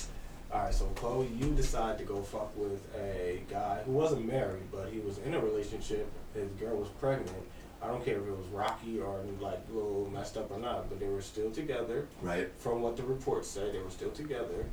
all 0.51 0.61
right, 0.61 0.73
so 0.73 0.85
Khloe, 0.95 1.27
you 1.39 1.51
decide 1.55 1.97
to 1.97 2.03
go 2.03 2.21
fuck 2.21 2.55
with 2.55 2.81
a 2.95 3.41
guy 3.49 3.81
who 3.85 3.91
wasn't 3.91 4.25
married, 4.25 4.71
but 4.71 4.89
he 4.89 4.99
was 4.99 5.17
in 5.19 5.33
a 5.33 5.39
relationship. 5.39 6.09
His 6.33 6.49
girl 6.51 6.77
was 6.77 6.89
pregnant. 6.99 7.31
I 7.87 7.91
don't 7.91 8.03
care 8.03 8.17
if 8.17 8.27
it 8.27 8.37
was 8.37 8.47
rocky 8.47 8.99
or 8.99 9.21
like 9.39 9.59
a 9.71 9.73
little 9.73 10.09
messed 10.13 10.35
up 10.35 10.51
or 10.51 10.59
not, 10.59 10.89
but 10.89 10.99
they 10.99 11.07
were 11.07 11.21
still 11.21 11.49
together. 11.51 12.05
Right. 12.21 12.49
From 12.57 12.81
what 12.81 12.97
the 12.97 13.03
reports 13.03 13.47
say, 13.47 13.71
they 13.71 13.79
were 13.79 13.89
still 13.89 14.11
together, 14.11 14.65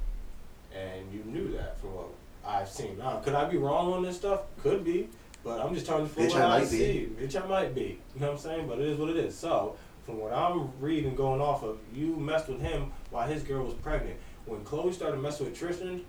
and 0.75 1.13
you 1.13 1.23
knew 1.25 1.53
that 1.57 1.79
from 1.81 1.95
what 1.95 2.07
I've 2.45 2.69
seen. 2.69 2.99
Now, 2.99 3.19
could 3.19 3.35
I 3.35 3.45
be 3.45 3.57
wrong 3.57 3.93
on 3.93 4.03
this 4.03 4.17
stuff? 4.17 4.41
Could 4.61 4.85
be, 4.85 5.09
but 5.45 5.61
I'm 5.61 5.75
just 5.75 5.87
telling 5.87 6.03
you 6.05 6.09
from 6.09 6.25
Bitch, 6.25 6.33
what 6.33 6.43
I 6.43 6.45
I, 6.57 6.59
might 6.61 6.71
be. 6.71 6.77
see. 6.77 7.09
Bitch, 7.21 7.41
I 7.43 7.47
might 7.47 7.75
be. 7.75 8.01
You 8.15 8.21
know 8.21 8.27
what 8.27 8.33
I'm 8.33 8.39
saying? 8.39 8.67
But 8.67 8.81
it 8.81 8.89
is 8.89 8.99
what 8.99 9.11
it 9.11 9.17
is. 9.17 9.37
So, 9.37 9.77
from 10.05 10.19
what 10.19 10.33
I'm 10.33 10.73
reading, 10.81 11.15
going 11.15 11.41
off 11.41 11.63
of, 11.63 11.79
you 11.95 12.17
messed 12.17 12.49
with 12.49 12.61
him 12.61 12.91
while 13.11 13.29
his 13.29 13.45
girl 13.45 13.65
was 13.65 13.75
pregnant. 13.75 14.17
When 14.47 14.65
Khloe 14.65 14.93
started 14.93 15.21
messing 15.21 15.47
with 15.47 15.57
Tristan, 15.57 16.05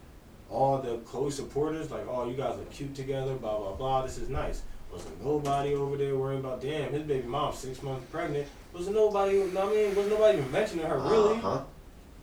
all 0.49 0.79
the 0.79 0.97
Khloe 0.97 1.31
supporters 1.31 1.91
like, 1.91 2.07
"Oh, 2.09 2.27
you 2.27 2.35
guys 2.35 2.57
are 2.59 2.65
cute 2.71 2.95
together." 2.95 3.35
Blah 3.35 3.57
blah 3.59 3.73
blah. 3.73 4.01
This 4.01 4.17
is 4.17 4.27
nice. 4.27 4.63
Wasn't 4.95 5.25
nobody 5.25 5.75
over 5.75 5.97
there 5.97 6.15
worrying 6.15 6.39
about 6.39 6.61
damn 6.61 6.89
his 6.93 7.03
baby 7.03 7.27
mom 7.27 7.53
six 7.53 7.83
months 7.83 8.05
pregnant. 8.09 8.47
Wasn't 8.73 8.95
nobody. 8.95 9.41
I 9.41 9.45
mean, 9.45 9.93
wasn't 9.93 10.09
nobody 10.09 10.37
even 10.37 10.51
mentioning 10.51 10.85
her 10.85 10.97
really. 10.99 11.35
Uh-huh. 11.35 11.61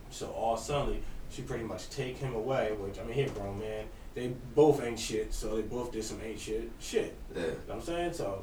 So 0.08 0.28
all 0.28 0.56
suddenly, 0.56 1.02
she 1.30 1.42
pretty 1.42 1.64
much 1.64 1.90
take 1.90 2.16
him 2.16 2.34
away. 2.34 2.72
Which 2.78 2.98
I 2.98 3.02
mean, 3.04 3.12
he 3.12 3.22
a 3.22 3.28
grown 3.28 3.58
man. 3.58 3.84
They 4.14 4.28
both 4.54 4.82
ain't 4.82 4.98
shit, 4.98 5.34
so 5.34 5.56
they 5.56 5.62
both 5.62 5.92
did 5.92 6.02
some 6.02 6.18
ain't 6.24 6.40
shit 6.40 6.70
shit. 6.80 7.14
Yeah. 7.34 7.40
You 7.42 7.46
know 7.48 7.54
what 7.66 7.74
I'm 7.76 7.82
saying? 7.82 8.12
So 8.14 8.42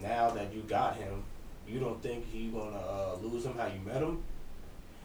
now 0.00 0.30
that 0.30 0.54
you 0.54 0.62
got 0.62 0.96
him, 0.96 1.22
you 1.68 1.80
don't 1.80 2.02
think 2.02 2.24
he 2.32 2.48
gonna 2.48 2.76
uh, 2.76 3.16
lose 3.22 3.44
him 3.44 3.58
how 3.58 3.66
you 3.66 3.80
met 3.84 4.00
him? 4.00 4.22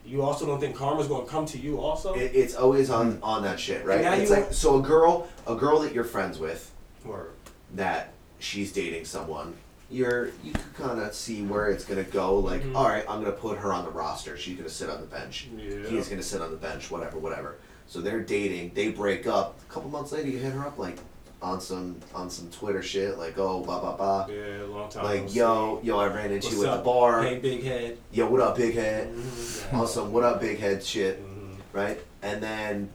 You 0.06 0.22
also 0.22 0.46
don't 0.46 0.62
think 0.62 0.78
karma's 0.78 1.08
gonna 1.10 1.26
come 1.26 1.46
to 1.48 1.58
you 1.58 1.82
also? 1.82 2.14
It, 2.14 2.32
it's 2.34 2.56
always 2.56 2.90
on 2.90 3.20
on 3.22 3.44
that 3.44 3.60
shit, 3.60 3.84
right? 3.86 4.02
Now 4.02 4.14
It's 4.14 4.32
like 4.32 4.54
so 4.54 4.80
a 4.80 4.82
girl, 4.82 5.28
a 5.46 5.56
girl 5.56 5.82
that 5.82 5.94
you're 5.94 6.06
friends 6.06 6.40
with, 6.40 6.72
Word. 7.04 7.32
that 7.76 8.14
she's 8.40 8.72
dating 8.72 9.06
someone. 9.06 9.54
You're 9.92 10.28
you 10.44 10.52
can 10.54 10.64
kind 10.78 11.00
of 11.00 11.14
see 11.16 11.42
where 11.44 11.70
it's 11.70 11.84
gonna 11.84 12.04
go. 12.04 12.38
Like, 12.40 12.64
Mhm. 12.64 12.76
all 12.76 12.88
right, 12.88 13.04
I'm 13.10 13.22
gonna 13.24 13.32
put 13.36 13.58
her 13.60 13.74
on 13.74 13.86
the 13.86 13.92
roster. 13.92 14.38
She's 14.38 14.56
gonna 14.58 14.70
sit 14.70 14.90
on 14.90 15.02
the 15.02 15.08
bench. 15.08 15.48
Yeah. 15.58 15.88
He's 15.88 16.08
gonna 16.08 16.22
sit 16.24 16.42
on 16.42 16.52
the 16.52 16.58
bench. 16.58 16.92
Whatever, 16.92 17.18
whatever. 17.18 17.56
So 17.88 18.02
they're 18.02 18.20
dating. 18.22 18.72
They 18.76 18.90
break 18.90 19.26
up. 19.26 19.60
A 19.68 19.74
couple 19.74 19.90
months 19.90 20.12
later, 20.12 20.28
you 20.30 20.38
hit 20.38 20.54
her 20.54 20.62
up 20.68 20.78
like 20.78 20.98
on 21.42 21.60
some 21.60 21.96
on 22.14 22.30
some 22.30 22.50
Twitter 22.52 22.84
shit. 22.84 23.18
Like, 23.18 23.40
oh, 23.40 23.62
blah 23.62 23.80
blah 23.80 23.96
blah. 23.96 24.28
Yeah, 24.30 24.62
long 24.70 24.90
time. 24.92 25.06
Like, 25.06 25.34
yo, 25.34 25.80
see. 25.82 25.88
yo, 25.88 25.98
I 25.98 26.06
ran 26.08 26.32
into 26.32 26.48
What's 26.48 26.58
you 26.60 26.64
at 26.66 26.70
up? 26.70 26.78
the 26.80 26.84
bar. 26.86 27.24
Hey, 27.24 27.40
big 27.40 27.64
head. 27.64 27.98
Yo, 28.12 28.30
what 28.30 28.42
up, 28.42 28.58
big 28.58 28.76
head? 28.76 29.12
Mhm. 29.16 29.74
On 29.74 29.88
some 29.88 30.12
what 30.12 30.24
up, 30.24 30.40
big 30.40 30.60
head 30.60 30.84
shit, 30.84 31.20
Mhm. 31.26 31.56
right? 31.74 32.00
And 32.22 32.44
then 32.44 32.90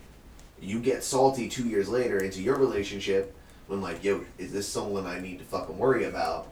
you 0.60 0.78
get 0.78 1.02
salty 1.02 1.48
two 1.48 1.64
years 1.68 1.88
later 1.88 2.18
into 2.18 2.40
your 2.40 2.54
relationship 2.56 3.34
when 3.66 3.80
like, 3.80 4.02
yo, 4.04 4.24
is 4.38 4.52
this 4.52 4.68
someone 4.68 5.06
I 5.06 5.20
need 5.20 5.38
to 5.38 5.44
fucking 5.44 5.76
worry 5.78 6.04
about? 6.04 6.48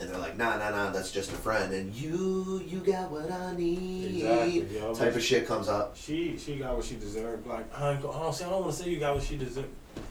And 0.00 0.10
they're 0.10 0.18
like, 0.18 0.36
nah, 0.36 0.56
nah, 0.58 0.70
nah, 0.70 0.90
that's 0.90 1.12
just 1.12 1.30
a 1.30 1.34
friend. 1.36 1.72
And 1.72 1.94
you, 1.94 2.60
you 2.66 2.80
got 2.80 3.10
what 3.12 3.30
I 3.30 3.54
need. 3.54 4.16
Exactly, 4.16 4.76
yo. 4.78 4.94
Type 4.94 5.14
of 5.14 5.22
shit 5.22 5.46
comes 5.46 5.68
up. 5.68 5.96
She 5.96 6.36
she 6.36 6.56
got 6.56 6.74
what 6.74 6.84
she 6.84 6.96
deserved. 6.96 7.46
Like 7.46 7.66
I 7.78 7.92
ain't 7.92 8.02
go, 8.02 8.10
I 8.10 8.18
don't 8.20 8.34
say 8.34 8.44
I 8.44 8.50
don't 8.50 8.62
want 8.62 8.74
to 8.76 8.82
say 8.82 8.90
you 8.90 8.98
got 8.98 9.14
what 9.14 9.22
she 9.22 9.36
deserved. 9.36 9.68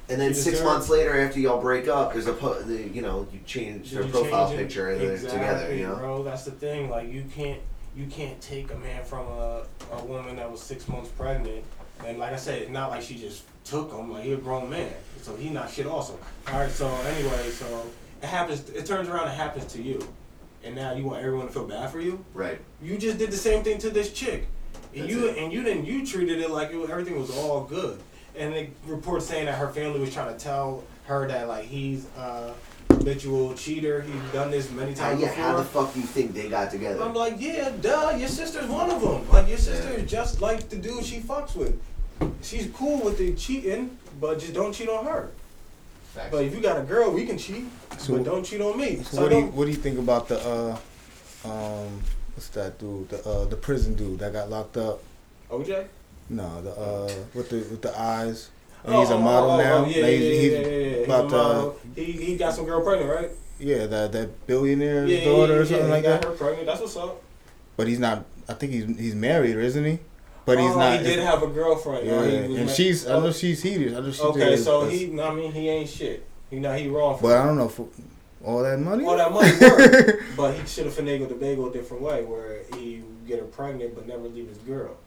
And 0.10 0.20
then 0.22 0.30
She 0.30 0.36
six 0.36 0.46
deserved- 0.60 0.66
months 0.66 0.90
later, 0.90 1.20
after 1.20 1.40
y'all 1.42 1.60
break 1.62 1.88
up, 1.90 2.14
there's 2.14 2.28
a 2.28 2.34
po- 2.34 2.62
the, 2.62 2.88
you 2.88 3.02
know 3.02 3.28
you 3.34 3.40
change 3.46 3.92
their 3.92 4.04
You 4.04 4.12
profile 4.12 4.48
change 4.48 4.60
picture 4.62 4.90
and 4.92 5.02
exactly, 5.02 5.40
they're 5.40 5.54
together. 5.58 5.76
You 5.76 5.88
know, 5.88 5.96
bro. 5.98 6.24
That's 6.24 6.46
the 6.46 6.52
thing. 6.52 6.90
Like 6.90 7.10
you 7.10 7.26
can't 7.34 7.60
you 7.94 8.06
can't 8.06 8.40
take 8.40 8.72
a 8.72 8.78
man 8.78 9.04
from 9.04 9.28
a, 9.28 9.64
a 9.92 10.04
woman 10.04 10.36
that 10.38 10.50
was 10.52 10.62
six 10.62 10.88
months 10.88 11.10
pregnant. 11.10 11.64
And 12.06 12.18
like 12.18 12.34
I 12.34 12.38
said, 12.38 12.62
it's 12.64 12.72
not 12.72 12.90
like 12.90 13.02
she 13.02 13.16
just 13.16 13.44
took 13.64 13.92
him. 13.92 14.12
Like 14.12 14.24
he 14.24 14.34
a 14.34 14.38
grown 14.38 14.70
man, 14.70 14.92
so 15.22 15.36
he 15.36 15.50
not 15.50 15.70
shit. 15.70 15.86
Also, 15.86 16.18
all 16.48 16.60
right. 16.60 16.72
So 16.72 16.88
anyway, 16.88 17.50
so 17.50 17.86
it 18.22 18.28
happens. 18.28 18.70
It 18.70 18.86
turns 18.86 19.08
around. 19.08 19.28
It 19.28 19.36
happens 19.36 19.66
to 19.74 19.82
you, 19.82 20.02
and 20.64 20.76
now 20.76 20.94
you 20.94 21.04
want 21.06 21.24
everyone 21.24 21.48
to 21.48 21.54
feel 21.54 21.68
bad 21.68 21.92
for 21.92 22.00
you. 22.02 22.24
right? 22.34 22.60
You 22.82 22.98
just 22.98 23.18
did 23.20 23.30
the 23.32 23.38
same 23.38 23.64
thing 23.64 23.78
to 23.80 23.90
this 23.92 24.12
chick, 24.12 24.48
and 24.96 25.04
That's 25.04 25.14
you 25.14 25.28
it. 25.28 25.38
and 25.38 25.54
you 25.54 25.62
didn't. 25.64 25.86
You 25.86 26.06
treated 26.06 26.40
it 26.40 26.50
like 26.50 26.72
it, 26.72 26.90
everything 26.90 27.20
was 27.20 27.30
all 27.38 27.64
good, 27.66 28.00
and 28.36 28.52
the 28.54 28.68
reports 28.88 29.28
saying 29.28 29.46
that 29.46 29.56
her 29.60 29.70
family 29.70 30.00
was 30.00 30.12
trying 30.12 30.34
to 30.36 30.40
tell 30.44 30.84
her 31.06 31.28
that 31.28 31.48
like 31.48 31.66
he's 31.66 32.06
a 32.18 32.54
habitual 33.02 33.54
cheater. 33.56 34.02
He's 34.02 34.32
done 34.32 34.52
this 34.52 34.72
many 34.72 34.94
How, 34.94 35.10
times 35.10 35.22
yeah, 35.22 35.30
before. 35.30 35.44
how 35.44 35.58
the 35.58 35.64
fuck 35.64 35.94
do 35.94 36.00
you 36.00 36.06
think 36.06 36.34
they 36.34 36.50
got 36.50 36.72
together? 36.72 37.02
I'm 37.02 37.14
like, 37.14 37.36
yeah, 37.40 37.72
duh. 37.82 38.16
Your 38.18 38.30
sister's 38.30 38.70
one 38.70 38.90
of 38.90 39.02
them. 39.02 39.28
Like 39.30 39.48
your 39.48 39.58
sister 39.58 39.90
is 39.90 40.10
just 40.10 40.42
like 40.42 40.70
the 40.70 40.76
dude 40.78 41.04
she 41.04 41.20
fucks 41.20 41.56
with. 41.56 41.80
She's 42.44 42.68
cool 42.74 43.04
with 43.04 43.18
the 43.18 43.34
cheating, 43.34 43.98
but 44.20 44.40
just 44.40 44.54
don't 44.54 44.74
cheat 44.74 44.90
on 44.90 45.06
her. 45.06 45.30
Facts. 46.14 46.28
But 46.32 46.44
if 46.46 46.54
you 46.56 46.62
got 46.62 46.78
a 46.78 46.84
girl, 46.84 47.10
we 47.12 47.26
can 47.26 47.38
cheat, 47.38 47.66
So- 47.98 48.16
but 48.18 48.24
don't 48.26 48.44
cheat 48.46 48.62
on 48.62 48.78
me. 48.78 48.98
So, 48.98 49.16
So, 49.18 49.22
what 49.24 49.30
do 49.32 49.38
you 49.38 49.46
what 49.48 49.66
do 49.66 49.72
you 49.72 49.78
think 49.78 49.98
about 49.98 50.28
the 50.28 50.40
uh 50.46 50.78
um 51.46 52.02
what's 52.36 52.50
that 52.50 52.78
dude 52.80 53.10
the 53.10 53.26
uh 53.28 53.46
the 53.46 53.56
prison 53.56 53.96
dude 53.96 54.20
that 54.20 54.34
got 54.34 54.50
locked 54.50 54.78
up? 54.78 55.02
OJ. 55.50 55.88
No, 56.30 56.62
the 56.62 56.72
uh 56.72 57.12
with 57.34 57.50
the 57.50 57.58
with 57.72 57.82
the 57.82 57.98
eyes. 58.00 58.50
And 58.84 58.96
he's 58.96 59.10
a 59.10 59.14
oh, 59.14 59.22
model 59.22 59.52
oh, 59.52 59.54
oh, 59.54 59.58
now. 59.58 59.86
Yeah, 59.86 60.08
he's, 60.08 60.52
yeah, 60.52 60.58
about 61.06 61.30
to 61.30 61.36
uh, 61.36 61.44
model. 61.44 61.80
He 61.96 62.04
he 62.04 62.38
got 62.38 62.54
some 62.54 62.66
girl 62.66 62.82
pregnant, 62.82 63.12
right? 63.12 63.32
yeah 63.62 63.86
that 63.86 64.12
that 64.12 64.48
billionaire's 64.48 65.10
Yeah, 65.10 65.26
daughter 65.26 65.54
yeah, 65.54 65.60
or 65.60 65.66
something 65.66 65.86
yeah, 65.86 65.92
like 65.92 66.04
he 66.04 66.10
got 66.10 66.22
that. 66.22 66.28
her 66.28 66.36
pregnant. 66.36 66.66
That's 66.66 66.82
what's 66.82 66.98
up. 66.98 67.22
But 67.78 67.88
he's 67.88 68.00
not. 68.00 68.26
I 68.50 68.54
think 68.54 68.74
he's 68.74 68.86
he's 68.98 69.16
married, 69.16 69.56
isn't 69.56 69.86
he? 69.86 70.00
But 70.46 70.60
he's 70.60 70.72
oh, 70.72 70.80
not. 70.80 71.00
He 71.00 71.06
did 71.06 71.20
have 71.20 71.44
a 71.44 71.48
girlfriend. 71.48 72.08
Yeah, 72.08 72.22
and 72.22 72.70
she's. 72.70 73.08
I 73.08 73.20
know 73.20 73.28
oh. 73.28 73.32
she's 73.32 73.62
heated. 73.62 73.96
I 73.96 74.00
know 74.00 74.12
she. 74.12 74.22
Okay, 74.22 74.58
so 74.58 74.88
he. 74.88 75.20
I 75.20 75.34
mean, 75.34 75.52
he 75.52 75.70
ain't 75.70 75.90
shit. 75.90 76.26
He 76.50 76.60
not 76.60 76.78
he 76.78 76.90
wrong 76.90 77.18
for 77.18 77.24
But 77.24 77.38
I 77.38 77.46
don't 77.46 77.58
know 77.58 77.70
for 77.70 77.88
all 78.44 78.64
that 78.64 78.80
money. 78.80 79.06
all 79.06 79.16
that 79.16 79.32
money 79.32 79.52
work. 79.62 80.24
but 80.36 80.54
he 80.56 80.66
should 80.66 80.86
have 80.86 80.96
finagled 80.96 81.30
the 81.30 81.36
bagel 81.36 81.70
a 81.70 81.74
different 81.74 82.04
way, 82.04 82.24
where 82.24 82.64
he 82.76 83.04
get 83.28 83.40
her 83.40 83.46
pregnant 83.46 83.96
but 83.96 84.08
never 84.08 84.28
leave 84.28 84.48
his 84.50 84.58
girl. 84.60 84.98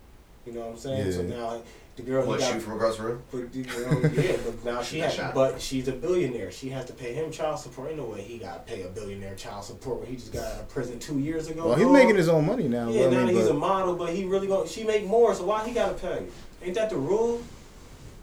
You 0.46 0.52
know 0.52 0.60
what 0.60 0.70
I'm 0.70 0.78
saying? 0.78 1.12
So 1.12 1.22
now 1.22 1.62
the 1.96 2.02
girl 2.02 2.22
he 2.22 2.28
What, 2.28 2.40
got, 2.40 2.52
shoot 2.52 2.60
from 2.60 2.72
across 2.74 2.96
the 2.96 3.04
room? 3.04 3.22
But 3.30 3.52
the 3.52 3.62
girl, 3.62 4.00
yeah, 4.12 4.36
but 4.44 4.64
now 4.64 4.82
she 4.82 4.98
has, 4.98 5.16
but 5.32 5.60
she's 5.60 5.86
a 5.88 5.92
billionaire. 5.92 6.50
She 6.50 6.68
has 6.70 6.84
to 6.86 6.92
pay 6.92 7.14
him 7.14 7.30
child 7.30 7.58
support. 7.60 7.88
Ain't 7.90 7.98
no 7.98 8.04
way 8.06 8.22
he 8.22 8.38
got 8.38 8.66
to 8.66 8.72
pay 8.72 8.82
a 8.82 8.88
billionaire 8.88 9.34
child 9.36 9.64
support 9.64 10.00
when 10.00 10.08
he 10.08 10.16
just 10.16 10.32
got 10.32 10.44
out 10.44 10.60
of 10.62 10.68
prison 10.68 10.98
two 10.98 11.18
years 11.20 11.48
ago. 11.48 11.66
Well, 11.66 11.76
he's 11.76 11.84
dog. 11.84 11.92
making 11.92 12.16
his 12.16 12.28
own 12.28 12.46
money 12.46 12.66
now. 12.68 12.88
Yeah, 12.90 13.04
but 13.08 13.14
I 13.14 13.20
now 13.20 13.26
mean, 13.26 13.36
he's 13.36 13.46
a 13.46 13.54
model, 13.54 13.94
but 13.94 14.12
he 14.12 14.24
really 14.24 14.46
going 14.48 14.68
she 14.68 14.82
make 14.84 15.06
more, 15.06 15.34
so 15.34 15.44
why 15.44 15.66
he 15.66 15.72
gotta 15.72 15.94
pay? 15.94 16.26
Ain't 16.62 16.74
that 16.74 16.90
the 16.90 16.96
rule? 16.96 17.42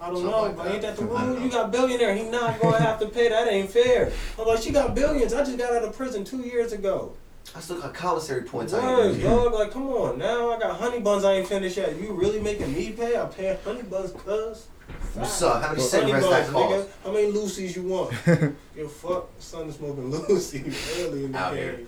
I 0.01 0.07
don't 0.07 0.15
Something 0.15 0.31
know, 0.31 0.41
like 0.41 0.55
but 0.57 0.63
that. 0.63 0.73
ain't 0.73 0.81
that 0.81 0.97
the 0.97 1.05
rule? 1.05 1.39
You 1.39 1.51
got 1.51 1.71
billionaire, 1.71 2.15
he 2.15 2.23
not 2.23 2.59
gonna 2.59 2.79
have 2.81 2.99
to 2.99 3.05
pay. 3.07 3.29
That 3.29 3.47
ain't 3.47 3.69
fair. 3.69 4.11
I'm 4.39 4.47
like, 4.47 4.59
she 4.61 4.71
got 4.71 4.95
billions. 4.95 5.31
I 5.31 5.43
just 5.45 5.57
got 5.59 5.71
out 5.73 5.83
of 5.83 5.95
prison 5.95 6.23
two 6.23 6.39
years 6.41 6.73
ago. 6.73 7.13
I 7.55 7.59
still 7.59 7.81
got 7.81 7.93
commissary 7.93 8.43
points 8.43 8.73
on 8.73 8.83
Words, 8.83 9.17
you. 9.17 9.23
dog. 9.25 9.53
Like, 9.53 9.71
come 9.71 9.87
on. 9.89 10.17
Now 10.17 10.51
I 10.51 10.59
got 10.59 10.79
honey 10.79 10.99
buns. 10.99 11.25
I 11.25 11.33
ain't 11.33 11.47
finished 11.47 11.77
yet. 11.77 11.99
You 11.99 12.13
really 12.13 12.39
making 12.39 12.73
me 12.73 12.91
pay? 12.91 13.19
I 13.19 13.25
pay 13.25 13.57
honey 13.65 13.81
buns, 13.83 14.11
cuz. 14.11 14.67
What's 15.13 15.41
up? 15.41 15.61
How 15.61 15.69
many 15.73 15.81
Honey 15.81 15.81
cigarettes 15.89 16.29
that 16.29 16.53
buns, 16.53 16.73
cost? 16.85 16.89
How 17.03 17.11
many 17.11 17.27
Lucy's 17.31 17.75
you 17.75 17.83
want? 17.83 18.13
Yo, 18.75 18.87
fuck. 18.87 19.29
Son 19.39 19.67
is 19.67 19.75
smoking 19.75 20.09
Lucy 20.29 20.63
early 20.99 21.25
in 21.25 21.31
the 21.33 21.37
Out 21.37 21.53
day. 21.53 21.61
here. 21.61 21.79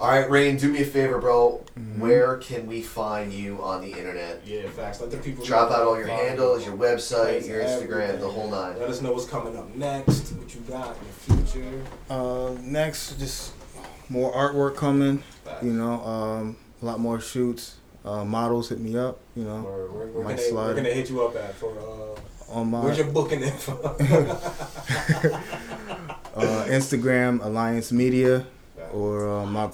All 0.00 0.08
right, 0.10 0.28
Rain, 0.30 0.56
do 0.56 0.72
me 0.72 0.82
a 0.82 0.84
favor, 0.84 1.18
bro. 1.18 1.64
Mm-hmm. 1.78 2.00
Where 2.00 2.36
can 2.36 2.66
we 2.66 2.82
find 2.82 3.32
you 3.32 3.60
on 3.62 3.80
the 3.80 3.90
internet? 3.92 4.42
Yeah, 4.44 4.68
facts. 4.68 5.00
Let 5.00 5.10
the 5.10 5.16
people 5.18 5.44
Drop 5.44 5.70
know 5.70 5.76
out 5.76 5.82
all 5.82 5.96
your 5.96 6.06
to 6.06 6.12
handles, 6.12 6.64
you. 6.64 6.70
your 6.72 6.78
website, 6.78 7.46
your 7.46 7.62
Instagram, 7.62 8.00
everything. 8.02 8.20
the 8.20 8.28
whole 8.28 8.50
nine. 8.50 8.78
Let 8.78 8.88
us 8.90 9.00
know 9.02 9.12
what's 9.12 9.26
coming 9.26 9.56
up 9.56 9.74
next, 9.76 10.32
what 10.32 10.52
you 10.54 10.60
got 10.62 10.96
in 10.96 11.36
the 11.36 11.44
future. 11.44 11.84
Uh, 12.10 12.54
next, 12.62 13.18
just 13.18 13.52
more 14.08 14.32
artwork 14.32 14.76
coming. 14.76 15.22
You 15.62 15.72
know, 15.72 16.02
um, 16.04 16.56
a 16.82 16.84
lot 16.84 17.00
more 17.00 17.20
shoots. 17.20 17.76
Uh, 18.04 18.24
models 18.24 18.68
hit 18.68 18.78
me 18.80 18.96
up. 18.96 19.18
You 19.34 19.44
know, 19.44 19.60
Where, 19.62 19.86
where, 19.86 20.06
where, 20.06 20.24
might 20.24 20.36
can 20.36 20.44
they, 20.44 20.52
where 20.52 20.64
slide 20.66 20.74
can 20.76 20.84
they 20.84 20.94
hit 20.94 21.10
you 21.10 21.24
up 21.24 21.36
at 21.36 21.54
for 21.54 21.76
uh, 21.78 22.52
on 22.52 22.70
my 22.70 22.80
where's 22.80 22.98
your 22.98 23.08
booking 23.08 23.42
info? 23.42 23.72
uh, 23.82 23.96
Instagram 26.68 27.44
Alliance 27.44 27.92
Media 27.92 28.46
or 28.92 29.28
uh, 29.28 29.46
my 29.46 29.70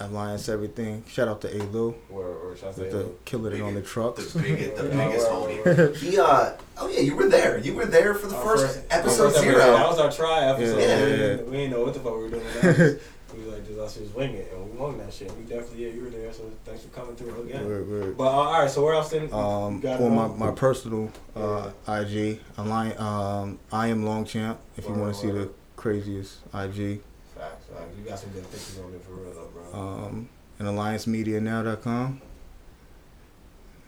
Alliance 0.00 0.48
Everything. 0.48 1.04
Shout 1.08 1.28
out 1.28 1.40
to 1.42 1.48
A 1.54 1.60
Lou 1.64 1.94
or 2.10 2.54
should 2.56 2.68
I 2.68 2.72
say 2.72 2.82
with 2.82 2.92
the 2.92 3.12
killing 3.24 3.56
it 3.56 3.62
on 3.62 3.74
the 3.74 3.82
trucks. 3.82 4.32
The 4.32 4.40
biggest, 4.42 4.76
the 4.76 4.82
biggest 4.84 5.28
homie. 5.28 5.96
He, 5.96 6.18
uh, 6.18 6.52
oh 6.78 6.88
yeah, 6.88 7.00
you 7.00 7.16
were 7.16 7.28
there. 7.28 7.58
You 7.58 7.74
were 7.74 7.86
there 7.86 8.14
for 8.14 8.26
the 8.26 8.36
Our 8.36 8.44
first, 8.44 8.80
episode 8.90 9.32
first 9.32 9.40
zero. 9.42 9.58
That 9.58 9.88
was 9.88 9.98
our 9.98 10.12
try 10.12 10.44
episode. 10.46 10.78
Yeah, 10.80 11.04
we, 11.04 11.10
yeah, 11.10 11.16
didn't, 11.16 11.50
we 11.50 11.56
didn't 11.56 11.70
know 11.72 11.84
what 11.84 11.94
the 11.94 12.00
fuck 12.00 12.14
we 12.14 12.22
were 12.22 12.30
doing. 12.30 13.00
We 13.36 13.44
was 13.44 13.54
like, 13.54 13.66
just 13.66 13.78
us 13.78 13.94
just 13.96 14.14
wing 14.14 14.34
it, 14.34 14.50
and 14.52 14.64
we 14.72 14.78
won 14.78 14.96
that 14.98 15.12
shit. 15.12 15.30
We 15.36 15.42
definitely, 15.44 15.86
yeah, 15.86 15.92
you 15.92 16.04
were 16.04 16.10
there, 16.10 16.32
so 16.32 16.50
thanks 16.64 16.82
for 16.82 16.88
coming 16.88 17.14
through 17.16 17.42
again. 17.42 17.66
Word, 17.66 17.88
word. 17.88 18.16
But 18.16 18.24
uh, 18.24 18.30
all 18.30 18.60
right, 18.62 18.70
so 18.70 18.82
where 18.84 18.94
else? 18.94 19.10
Then 19.10 19.32
Um, 19.32 19.80
got 19.80 20.00
on 20.00 20.12
it 20.12 20.14
my, 20.14 20.26
my 20.28 20.50
personal 20.52 21.10
uh, 21.34 21.70
IG, 21.86 22.40
Alliance, 22.56 22.98
um, 23.00 23.58
I 23.70 23.88
am 23.88 24.04
Longchamp. 24.06 24.58
If 24.76 24.86
you 24.88 24.94
want 24.94 25.14
to 25.14 25.20
see 25.20 25.30
the 25.30 25.50
craziest 25.76 26.38
IG, 26.54 27.00
Facts, 27.36 27.66
facts. 27.66 27.94
You 27.98 28.08
got 28.08 28.18
some 28.18 28.30
good 28.30 28.50
pictures 28.50 28.78
on 28.82 28.90
there 28.92 29.00
for 29.00 29.12
real, 29.12 29.32
though, 29.34 29.48
bro. 29.70 29.78
um, 29.80 30.28
and 30.58 30.68
AllianceMediaNow.com. 30.68 32.22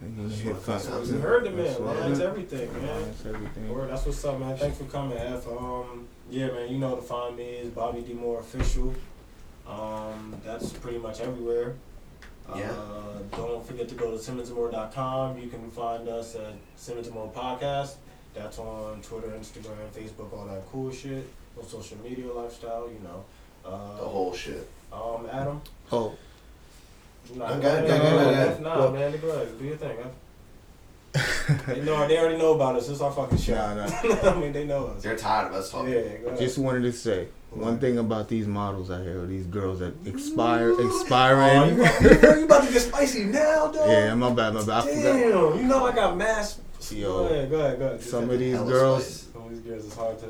You 0.01 0.07
can 0.07 0.29
That's 0.29 0.41
hit 0.41 0.53
what- 0.53 0.67
that's 0.67 0.87
find- 0.87 1.01
what 1.01 1.09
we 1.13 1.19
heard 1.21 1.45
the 1.45 1.51
man. 1.51 1.75
Alliance 1.77 2.19
everything, 2.21 2.73
man. 2.75 2.85
Alliance 2.91 3.23
everything. 3.27 3.69
Word, 3.75 3.91
that's 3.91 4.05
what's 4.07 4.25
up, 4.25 4.39
man. 4.39 4.57
Thanks 4.57 4.79
for 4.79 4.85
coming, 4.85 5.17
F. 5.19 5.49
Um, 5.49 6.07
yeah, 6.31 6.49
man, 6.49 6.71
you 6.71 6.79
know 6.79 6.95
to 6.97 7.03
find 7.03 7.37
me 7.37 7.45
is 7.45 7.71
Bobby 7.71 8.03
D 8.03 8.13
Moore 8.13 8.41
official. 8.41 8.95
Um, 9.69 10.35
that's 10.45 10.73
pretty 10.73 10.99
much 10.99 11.21
everywhere. 11.21 11.75
Yeah. 12.57 12.71
Uh, 12.73 13.19
don't 13.37 13.67
forget 13.67 13.89
to 13.91 13.95
go 13.95 14.11
to 14.11 14.17
simmonsandmore.com. 14.17 15.39
You 15.39 15.49
can 15.49 15.71
find 15.71 16.09
us 16.09 16.35
at 16.35 16.55
Simmons 16.77 17.11
More 17.11 17.31
Podcast. 17.31 17.97
That's 18.35 18.59
on 18.59 19.03
Twitter, 19.03 19.29
Instagram, 19.29 19.89
Facebook, 19.95 20.33
all 20.33 20.47
that 20.47 20.63
cool 20.73 20.91
shit. 20.91 21.29
On 21.59 21.67
social 21.67 21.99
media, 21.99 22.33
lifestyle, 22.33 22.89
you 22.89 23.01
know. 23.01 23.25
Uh, 23.65 23.97
The 23.99 24.05
whole 24.09 24.33
shit. 24.33 24.67
Um, 24.93 25.29
Adam. 25.31 25.61
Oh, 25.93 26.15
Nah, 27.35 27.45
Okay, 27.51 27.61
go 27.61 27.69
ahead, 27.69 27.85
okay, 27.85 27.89
go 27.89 27.95
okay, 27.95 28.33
ahead. 28.33 28.49
okay. 28.55 28.63
Nah, 28.63 28.91
man, 28.91 29.21
go 29.21 29.29
ahead. 29.29 29.59
Do 29.59 29.65
your 29.67 29.77
thing, 29.77 29.97
man. 29.99 30.11
they 31.67 31.81
know. 31.83 32.07
They 32.07 32.19
already 32.19 32.37
know 32.39 32.55
about 32.55 32.77
us. 32.77 32.89
It's 32.89 33.01
our 33.01 33.13
fucking 33.13 33.39
show. 33.39 33.55
Nah, 33.55 33.75
nah. 33.87 34.31
I 34.31 34.35
mean, 34.39 34.53
they 34.53 34.65
know 34.65 34.87
us. 34.89 35.03
They're 35.03 35.17
tired 35.17 35.49
of 35.49 35.55
us 35.55 35.71
talking. 35.71 35.93
Yeah, 35.93 36.01
go 36.01 36.27
ahead. 36.29 36.39
Just 36.39 36.59
wanted 36.59 36.83
to 36.83 36.93
say 36.93 37.29
one 37.51 37.79
thing 37.79 37.99
about 37.99 38.29
these 38.29 38.47
models 38.47 38.91
out 38.91 39.03
here, 39.03 39.25
these 39.27 39.47
girls 39.47 39.79
that 39.81 39.95
expire, 40.07 40.73
Oh, 40.73 40.87
expiring. 40.87 41.77
you, 41.77 41.83
about, 41.83 42.01
you, 42.03 42.39
you 42.41 42.45
about 42.45 42.67
to 42.67 42.73
get 42.73 42.83
spicy 42.83 43.25
now, 43.25 43.69
dog? 43.69 43.89
yeah, 43.89 44.15
my 44.15 44.31
bad, 44.33 44.55
my 44.55 44.65
bad. 44.65 44.85
Damn, 44.85 45.59
you 45.59 45.65
know 45.65 45.87
I 45.87 45.95
got 45.95 46.17
mass. 46.17 46.61
Yo, 46.91 47.09
go 47.09 47.25
ahead, 47.27 47.51
go 47.51 47.61
ahead, 47.61 47.79
go 47.79 47.87
ahead. 47.87 48.03
Some 48.03 48.31
of 48.31 48.39
these 48.39 48.59
girls. 48.59 49.27
Some 49.33 49.43
of 49.45 49.51
these 49.51 49.61
girls 49.61 49.85
is 49.85 49.95
hard 49.95 50.19
to. 50.21 50.29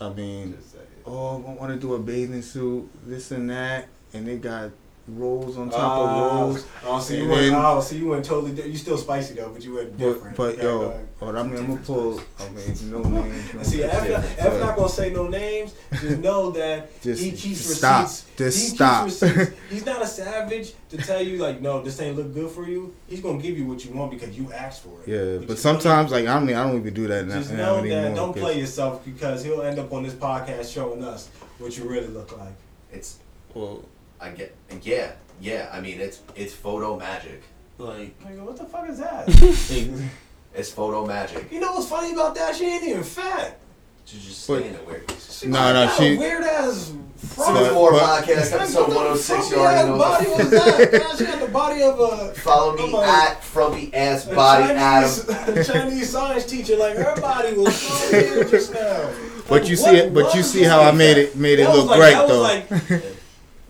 I 0.00 0.08
mean, 0.12 0.58
oh, 1.06 1.36
I 1.46 1.52
want 1.54 1.72
to 1.72 1.78
do 1.78 1.94
a 1.94 1.98
bathing 1.98 2.42
suit, 2.42 2.90
this 3.06 3.30
and 3.30 3.48
that, 3.50 3.86
and 4.12 4.26
they 4.26 4.36
got 4.38 4.70
rolls 5.06 5.58
on 5.58 5.68
top 5.68 5.78
Ah, 5.80 6.02
of 6.40 6.40
rolls. 6.48 6.66
Oh, 6.86 6.98
so 6.98 7.12
you 7.14 7.20
And 7.22 7.30
went. 7.30 7.42
then- 7.42 7.54
Oh, 7.64 7.80
so 7.80 7.94
you 7.94 8.08
went 8.08 8.24
totally. 8.24 8.52
Di- 8.52 8.68
you 8.68 8.76
still 8.76 8.96
spicy 8.96 9.34
though, 9.34 9.50
but 9.50 9.62
you 9.62 9.74
went 9.74 9.98
But, 9.98 9.98
different. 9.98 10.36
but 10.36 10.52
Okay, 10.54 10.62
go 10.62 10.80
yo, 10.82 10.88
ahead. 10.88 11.08
I 11.20 11.26
mean, 11.42 11.56
I'm 11.56 11.66
gonna 11.66 11.80
pull. 11.80 12.20
I 12.38 12.48
mean, 12.50 12.90
no 12.90 12.98
names. 13.02 13.54
No 13.54 13.62
See, 13.62 13.82
F, 13.82 14.02
shit, 14.06 14.12
F 14.12 14.36
but 14.38 14.60
not 14.60 14.76
gonna 14.76 14.88
say 14.88 15.10
no 15.10 15.26
names. 15.28 15.74
Just 16.00 16.18
know 16.20 16.50
that 16.52 17.02
Just 17.02 17.22
he 17.22 17.32
keeps 17.32 17.60
stop. 17.76 18.02
receipts. 18.04 18.24
Just 18.36 18.58
he 18.70 18.76
stop. 18.76 19.04
Keeps 19.06 19.22
receipts. 19.22 19.50
He's 19.70 19.86
not 19.86 20.02
a 20.02 20.06
savage 20.06 20.72
to 20.90 20.96
tell 20.98 21.22
you 21.22 21.38
like, 21.38 21.60
no, 21.62 21.82
this 21.82 22.00
ain't 22.00 22.16
look 22.16 22.32
good 22.34 22.50
for 22.50 22.66
you. 22.68 22.92
He's 23.08 23.20
gonna 23.20 23.38
give 23.40 23.56
you 23.58 23.66
what 23.66 23.84
you 23.84 23.92
want 23.92 24.10
because 24.10 24.36
you 24.38 24.52
asked 24.52 24.82
for 24.82 25.00
it. 25.02 25.08
Yeah, 25.08 25.38
But 25.38 25.48
but 25.48 25.58
sometimes, 25.58 26.12
like, 26.12 26.26
I 26.26 26.38
mean, 26.40 26.56
I 26.56 26.66
don't 26.66 26.78
even 26.80 26.92
do 26.94 27.06
that 27.08 27.26
now, 27.26 27.34
Just 27.38 27.52
now 27.52 27.76
know 27.76 27.82
that 27.82 27.90
anymore. 27.90 28.16
don't 28.16 28.36
play 28.36 28.58
yourself 28.58 29.04
because 29.04 29.44
he'll 29.44 29.62
end 29.62 29.78
up 29.78 29.92
on 29.92 30.02
this 30.02 30.14
podcast 30.14 30.72
showing 30.72 31.02
us 31.04 31.28
what 31.58 31.76
you 31.76 31.84
really 31.84 32.08
look 32.08 32.36
like. 32.38 32.54
It's, 32.92 33.16
Well, 33.54 33.82
I 34.24 34.30
get, 34.30 34.54
yeah, 34.82 35.12
yeah. 35.40 35.68
I 35.72 35.80
mean, 35.80 36.00
it's 36.00 36.20
it's 36.34 36.54
photo 36.54 36.98
magic. 36.98 37.42
like, 37.78 38.18
Nigga, 38.24 38.40
what 38.40 38.56
the 38.56 38.64
fuck 38.64 38.88
is 38.88 38.98
that? 38.98 39.28
It's 40.56 40.70
photo 40.70 41.04
magic. 41.04 41.50
you 41.50 41.58
know 41.58 41.72
what's 41.72 41.88
funny 41.88 42.12
about 42.12 42.36
that? 42.36 42.54
She 42.54 42.64
ain't 42.66 42.84
even 42.84 43.02
fat. 43.02 43.58
She's 44.04 44.24
just 44.24 44.46
But- 44.46 44.60
saying 44.62 44.74
it 44.74 44.86
weird. 44.86 45.10
She 45.28 45.48
No, 45.48 45.72
no, 45.72 45.86
got 45.86 45.98
she- 45.98 46.16
weird 46.16 46.44
ass. 46.44 46.92
Simmons 47.16 47.36
But- 47.68 47.72
More 47.74 47.90
podcast 47.92 48.52
episode 48.54 48.88
106. 48.88 49.50
You 49.50 49.56
already 49.56 49.88
know 49.88 49.98
body 49.98 50.26
what 50.26 50.38
was 50.38 50.50
the 50.50 50.56
that? 50.58 50.92
God, 51.02 51.18
she 51.18 51.24
got 51.24 51.40
the 51.40 51.48
body 51.48 51.82
of 51.82 51.98
a. 51.98 52.34
Follow 52.34 52.76
me 52.76 52.84
of 52.94 53.00
a- 53.02 53.06
at 53.06 53.42
frumpy 53.42 53.92
ass 53.94 54.26
body 54.26 54.66
Chinese, 54.74 55.28
Adam. 55.28 55.64
Chinese 55.90 56.10
science 56.10 56.44
teacher, 56.46 56.76
like 56.76 56.96
her 56.98 57.20
body 57.20 57.54
was 57.56 57.74
so 57.74 58.10
weird 58.12 58.48
just 58.50 58.72
now. 58.74 59.10
But 59.48 59.62
Like, 59.62 59.68
you 59.70 59.74
see 59.76 59.96
it. 59.96 60.14
But 60.14 60.34
you 60.36 60.42
see 60.44 60.62
how 60.62 60.82
I 60.82 60.92
made 60.92 61.14
that? 61.16 61.30
it. 61.30 61.36
Made 61.36 61.58
it 61.58 61.64
That 61.64 61.70
was 61.70 61.78
look 61.84 61.88
like- 61.90 61.98
great 61.98 62.14
that 62.14 62.28
was 62.28 62.88
though. 62.88 63.00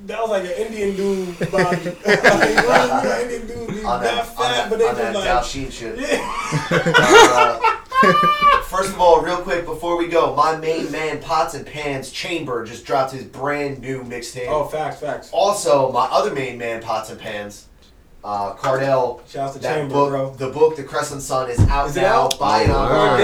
That 0.07 0.21
was 0.21 0.31
like 0.31 0.45
an 0.45 0.51
Indian 0.67 0.97
dude 0.97 1.39
body. 1.51 1.57
like, 1.65 1.81
you 1.81 2.57
know, 2.57 3.01
an 3.05 3.23
Indian 3.23 3.47
dude 3.47 3.69
be 3.69 3.75
that 3.81 4.03
that, 4.03 4.27
fat, 4.27 4.69
that, 4.69 4.71
but 4.71 4.79
they 4.79 4.85
just 4.85 5.55
like. 5.55 5.73
Shit. 5.73 5.99
Yeah. 5.99 7.61
Uh, 8.03 8.63
first 8.65 8.91
of 8.91 9.01
all, 9.01 9.23
real 9.23 9.39
quick 9.39 9.65
before 9.65 9.97
we 9.97 10.09
go, 10.09 10.35
my 10.35 10.57
main 10.57 10.91
man 10.93 11.21
Pots 11.23 11.55
and 11.55 11.65
Pans 11.67 12.11
Chamber 12.11 12.67
just 12.67 12.85
dropped 12.85 13.13
his 13.13 13.25
brand 13.25 13.81
new 13.81 14.03
mixtape. 14.03 14.49
Oh, 14.49 14.67
facts, 14.67 15.01
facts. 15.01 15.31
Also, 15.33 15.91
my 15.91 16.05
other 16.11 16.35
main 16.35 16.59
man 16.59 16.83
Pots 16.83 17.09
and 17.09 17.19
Pans, 17.19 17.69
uh, 18.23 18.53
Cardell. 18.53 19.23
Shouts 19.27 19.55
to 19.55 19.59
that 19.61 19.75
Chamber, 19.77 19.95
book, 19.95 20.11
bro. 20.11 20.35
the 20.35 20.49
book, 20.51 20.77
The 20.77 20.85
Crescent 20.85 21.23
Sun, 21.23 21.49
is 21.51 21.59
out 21.61 21.89
Is 21.89 21.97
it 21.97 22.03
now. 22.03 22.25
out? 22.25 22.39
Buy 22.39 22.65
it 22.65 22.69
online. 22.71 23.23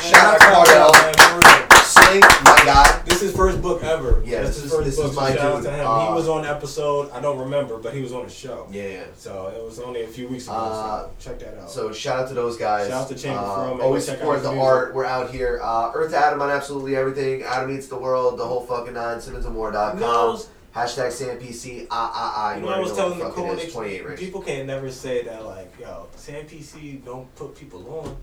Shout 0.00 0.40
out 0.40 0.40
man, 0.40 0.52
Cardell. 0.52 0.92
man. 0.92 1.77
Sling, 1.88 2.20
my 2.44 2.62
guy. 2.64 3.02
This 3.06 3.22
is 3.22 3.34
first 3.34 3.60
book 3.62 3.82
ever. 3.82 4.22
Yeah, 4.24 4.42
this 4.42 4.56
this 4.56 4.64
is 4.66 4.72
first 4.72 4.84
this 4.86 4.96
book. 4.96 5.10
is 5.10 5.16
my 5.16 5.30
shout 5.34 5.38
out 5.40 5.54
dude. 5.56 5.64
to 5.64 5.70
him. 5.72 5.86
Uh, 5.86 6.08
he 6.08 6.14
was 6.14 6.28
on 6.28 6.44
episode. 6.44 7.10
I 7.12 7.20
don't 7.20 7.38
remember, 7.38 7.78
but 7.78 7.94
he 7.94 8.02
was 8.02 8.12
on 8.12 8.24
the 8.24 8.30
show. 8.30 8.68
Yeah, 8.70 8.86
yeah. 8.88 9.04
So 9.16 9.48
it 9.56 9.64
was 9.64 9.78
only 9.80 10.02
a 10.04 10.06
few 10.06 10.28
weeks 10.28 10.44
ago. 10.46 10.54
Uh, 10.56 11.02
so 11.18 11.30
check 11.30 11.38
that 11.40 11.58
out. 11.58 11.70
So 11.70 11.92
shout 11.92 12.20
out 12.20 12.28
to 12.28 12.34
those 12.34 12.56
guys. 12.56 12.88
Shout 12.88 13.02
out 13.02 13.08
to 13.08 13.14
Chamber 13.14 13.38
Uh, 13.40 13.70
From, 13.70 13.80
Always 13.80 14.08
out 14.08 14.18
support 14.18 14.42
the 14.42 14.50
music. 14.50 14.64
art. 14.64 14.94
We're 14.94 15.06
out 15.06 15.30
here. 15.30 15.60
Uh, 15.62 15.90
Earth 15.94 16.10
to 16.12 16.18
Adam 16.18 16.42
on 16.42 16.50
absolutely 16.50 16.94
everything. 16.96 17.42
Adam 17.42 17.74
eats 17.76 17.88
the 17.88 17.98
world. 17.98 18.38
The 18.38 18.44
whole 18.46 18.60
fucking 18.66 18.94
nine. 18.94 19.18
SimmonsandMore.com. 19.18 19.98
Know, 19.98 20.40
Hashtag 20.74 21.08
SamPC. 21.08 21.86
Ah 21.90 22.12
ah 22.14 22.34
ah. 22.36 22.54
You 22.54 22.60
You 22.60 22.66
know, 22.66 22.72
I 22.72 22.78
was 22.78 22.92
telling 22.94 23.18
Nicole, 23.18 23.52
is. 23.58 23.72
28 23.72 24.16
people 24.18 24.42
can't 24.42 24.66
never 24.66 24.90
say 24.90 25.22
that 25.24 25.44
like, 25.44 25.72
yo, 25.80 26.06
Sam 26.14 26.44
PC 26.44 27.02
don't 27.04 27.34
put 27.34 27.56
people 27.56 27.82
on. 28.04 28.16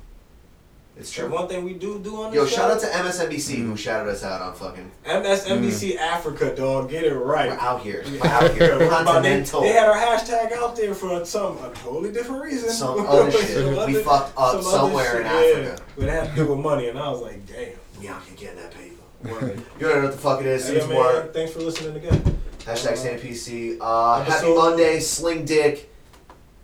It's 0.97 1.11
true. 1.11 1.30
one 1.30 1.47
thing 1.49 1.65
we 1.65 1.73
do 1.73 1.99
do 1.99 2.23
on 2.23 2.31
Yo, 2.31 2.45
shout 2.45 2.72
out 2.72 2.80
to 2.80 2.88
MSNBC 2.88 3.57
Mm. 3.57 3.65
who 3.67 3.76
shouted 3.77 4.09
us 4.09 4.23
out 4.23 4.41
on 4.41 4.53
fucking. 4.53 4.89
MSNBC 5.05 5.97
Africa, 5.97 6.55
dog. 6.55 6.89
Get 6.89 7.03
it 7.03 7.13
right. 7.13 7.49
We're 7.49 7.57
out 7.59 7.81
here. 7.81 8.03
We're 8.09 8.26
out 8.30 8.51
here. 8.53 8.69
But 8.69 8.80
they, 8.80 8.88
Continental. 8.89 9.61
they 9.61 9.73
had 9.73 9.89
our 9.89 9.95
hashtag 9.97 10.53
out 10.53 10.76
there 10.77 10.95
for 10.95 11.26
some 11.26 11.57
a 11.57 11.69
totally 11.76 12.13
different 12.13 12.43
reason. 12.43 12.69
Some 12.69 12.99
other 13.07 13.30
shit. 13.31 13.65
We 13.67 13.77
other- 13.77 13.93
fucked 14.03 14.38
up 14.38 14.51
some 14.53 14.63
somewhere 14.63 15.19
in 15.22 15.27
Africa. 15.27 15.76
Yeah. 15.77 15.85
But 15.97 16.03
it 16.05 16.09
had 16.11 16.30
to 16.30 16.35
do 16.35 16.47
with 16.55 16.59
money, 16.59 16.88
and 16.88 16.97
I 16.97 17.09
was 17.09 17.22
like, 17.22 17.45
damn. 17.45 17.73
We 17.99 18.07
out 18.09 18.22
here 18.23 18.35
getting 18.38 18.57
that 18.57 18.72
paper. 18.73 18.91
You 19.23 19.31
already 19.35 19.61
know 19.99 20.01
what 20.03 20.11
the 20.11 20.17
fuck 20.17 20.39
it 20.41 20.45
is. 20.45 20.67
Hey, 20.67 20.80
man, 20.80 20.89
More. 20.89 21.30
thanks 21.34 21.51
for 21.53 21.59
listening 21.59 21.95
again. 21.95 22.39
Hashtag 22.59 22.93
SamPC. 22.97 23.77
Uh, 23.81 24.23
happy 24.23 24.53
Monday. 24.53 24.99
Sling 24.99 25.45
Dick. 25.45 25.91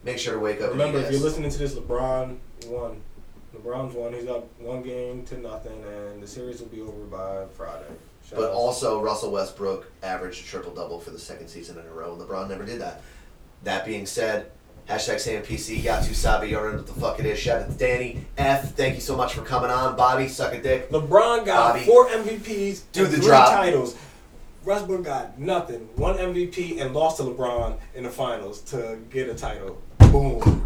Make 0.03 0.17
sure 0.19 0.33
to 0.33 0.39
wake 0.39 0.61
up. 0.61 0.71
Remember, 0.71 0.99
if 0.99 1.11
you're 1.11 1.21
listening 1.21 1.49
to 1.51 1.57
this, 1.57 1.73
LeBron 1.75 2.37
won. 2.67 3.01
LeBron's 3.63 3.95
won. 3.95 4.13
He's 4.13 4.27
up 4.27 4.47
one 4.59 4.81
game 4.81 5.23
to 5.25 5.37
nothing, 5.37 5.83
and 5.83 6.21
the 6.21 6.27
series 6.27 6.59
will 6.59 6.67
be 6.67 6.81
over 6.81 6.91
by 7.05 7.45
Friday. 7.53 7.85
Shout 8.27 8.39
But 8.39 8.49
out. 8.49 8.55
also, 8.55 9.01
Russell 9.01 9.31
Westbrook 9.31 9.91
averaged 10.03 10.43
a 10.43 10.47
triple 10.47 10.73
double 10.73 10.99
for 10.99 11.11
the 11.11 11.19
second 11.19 11.47
season 11.47 11.77
in 11.77 11.85
a 11.85 11.91
row. 11.93 12.15
LeBron 12.19 12.49
never 12.49 12.63
did 12.65 12.81
that. 12.81 13.01
That 13.63 13.85
being 13.85 14.05
said, 14.05 14.51
hashtag 14.89 15.15
SamPC, 15.15 15.81
Yatu 15.81 16.13
Sabi, 16.13 16.49
you 16.49 16.57
already 16.57 16.77
know 16.77 16.83
what 16.83 16.93
the 16.93 16.99
fuck 16.99 17.19
it 17.19 17.25
is. 17.25 17.37
Shout 17.39 17.61
out 17.61 17.69
to 17.71 17.77
Danny 17.77 18.25
F. 18.37 18.73
Thank 18.75 18.95
you 18.95 19.01
so 19.01 19.15
much 19.15 19.33
for 19.33 19.41
coming 19.41 19.69
on. 19.69 19.95
Bobby, 19.95 20.27
suck 20.27 20.53
a 20.53 20.61
dick. 20.61 20.89
LeBron 20.89 21.45
got 21.45 21.73
Bobby, 21.73 21.85
four 21.85 22.07
MVPs, 22.07 22.81
do 22.91 23.05
and 23.05 23.13
the 23.13 23.17
three 23.17 23.27
drop. 23.27 23.49
titles. 23.51 23.95
Westbrook 24.63 25.03
got 25.03 25.39
nothing, 25.39 25.89
one 25.95 26.17
MVP, 26.17 26.79
and 26.79 26.93
lost 26.93 27.17
to 27.17 27.23
LeBron 27.23 27.77
in 27.95 28.03
the 28.03 28.11
finals 28.11 28.61
to 28.61 28.99
get 29.09 29.27
a 29.27 29.33
title. 29.33 29.81
Boom. 30.11 30.65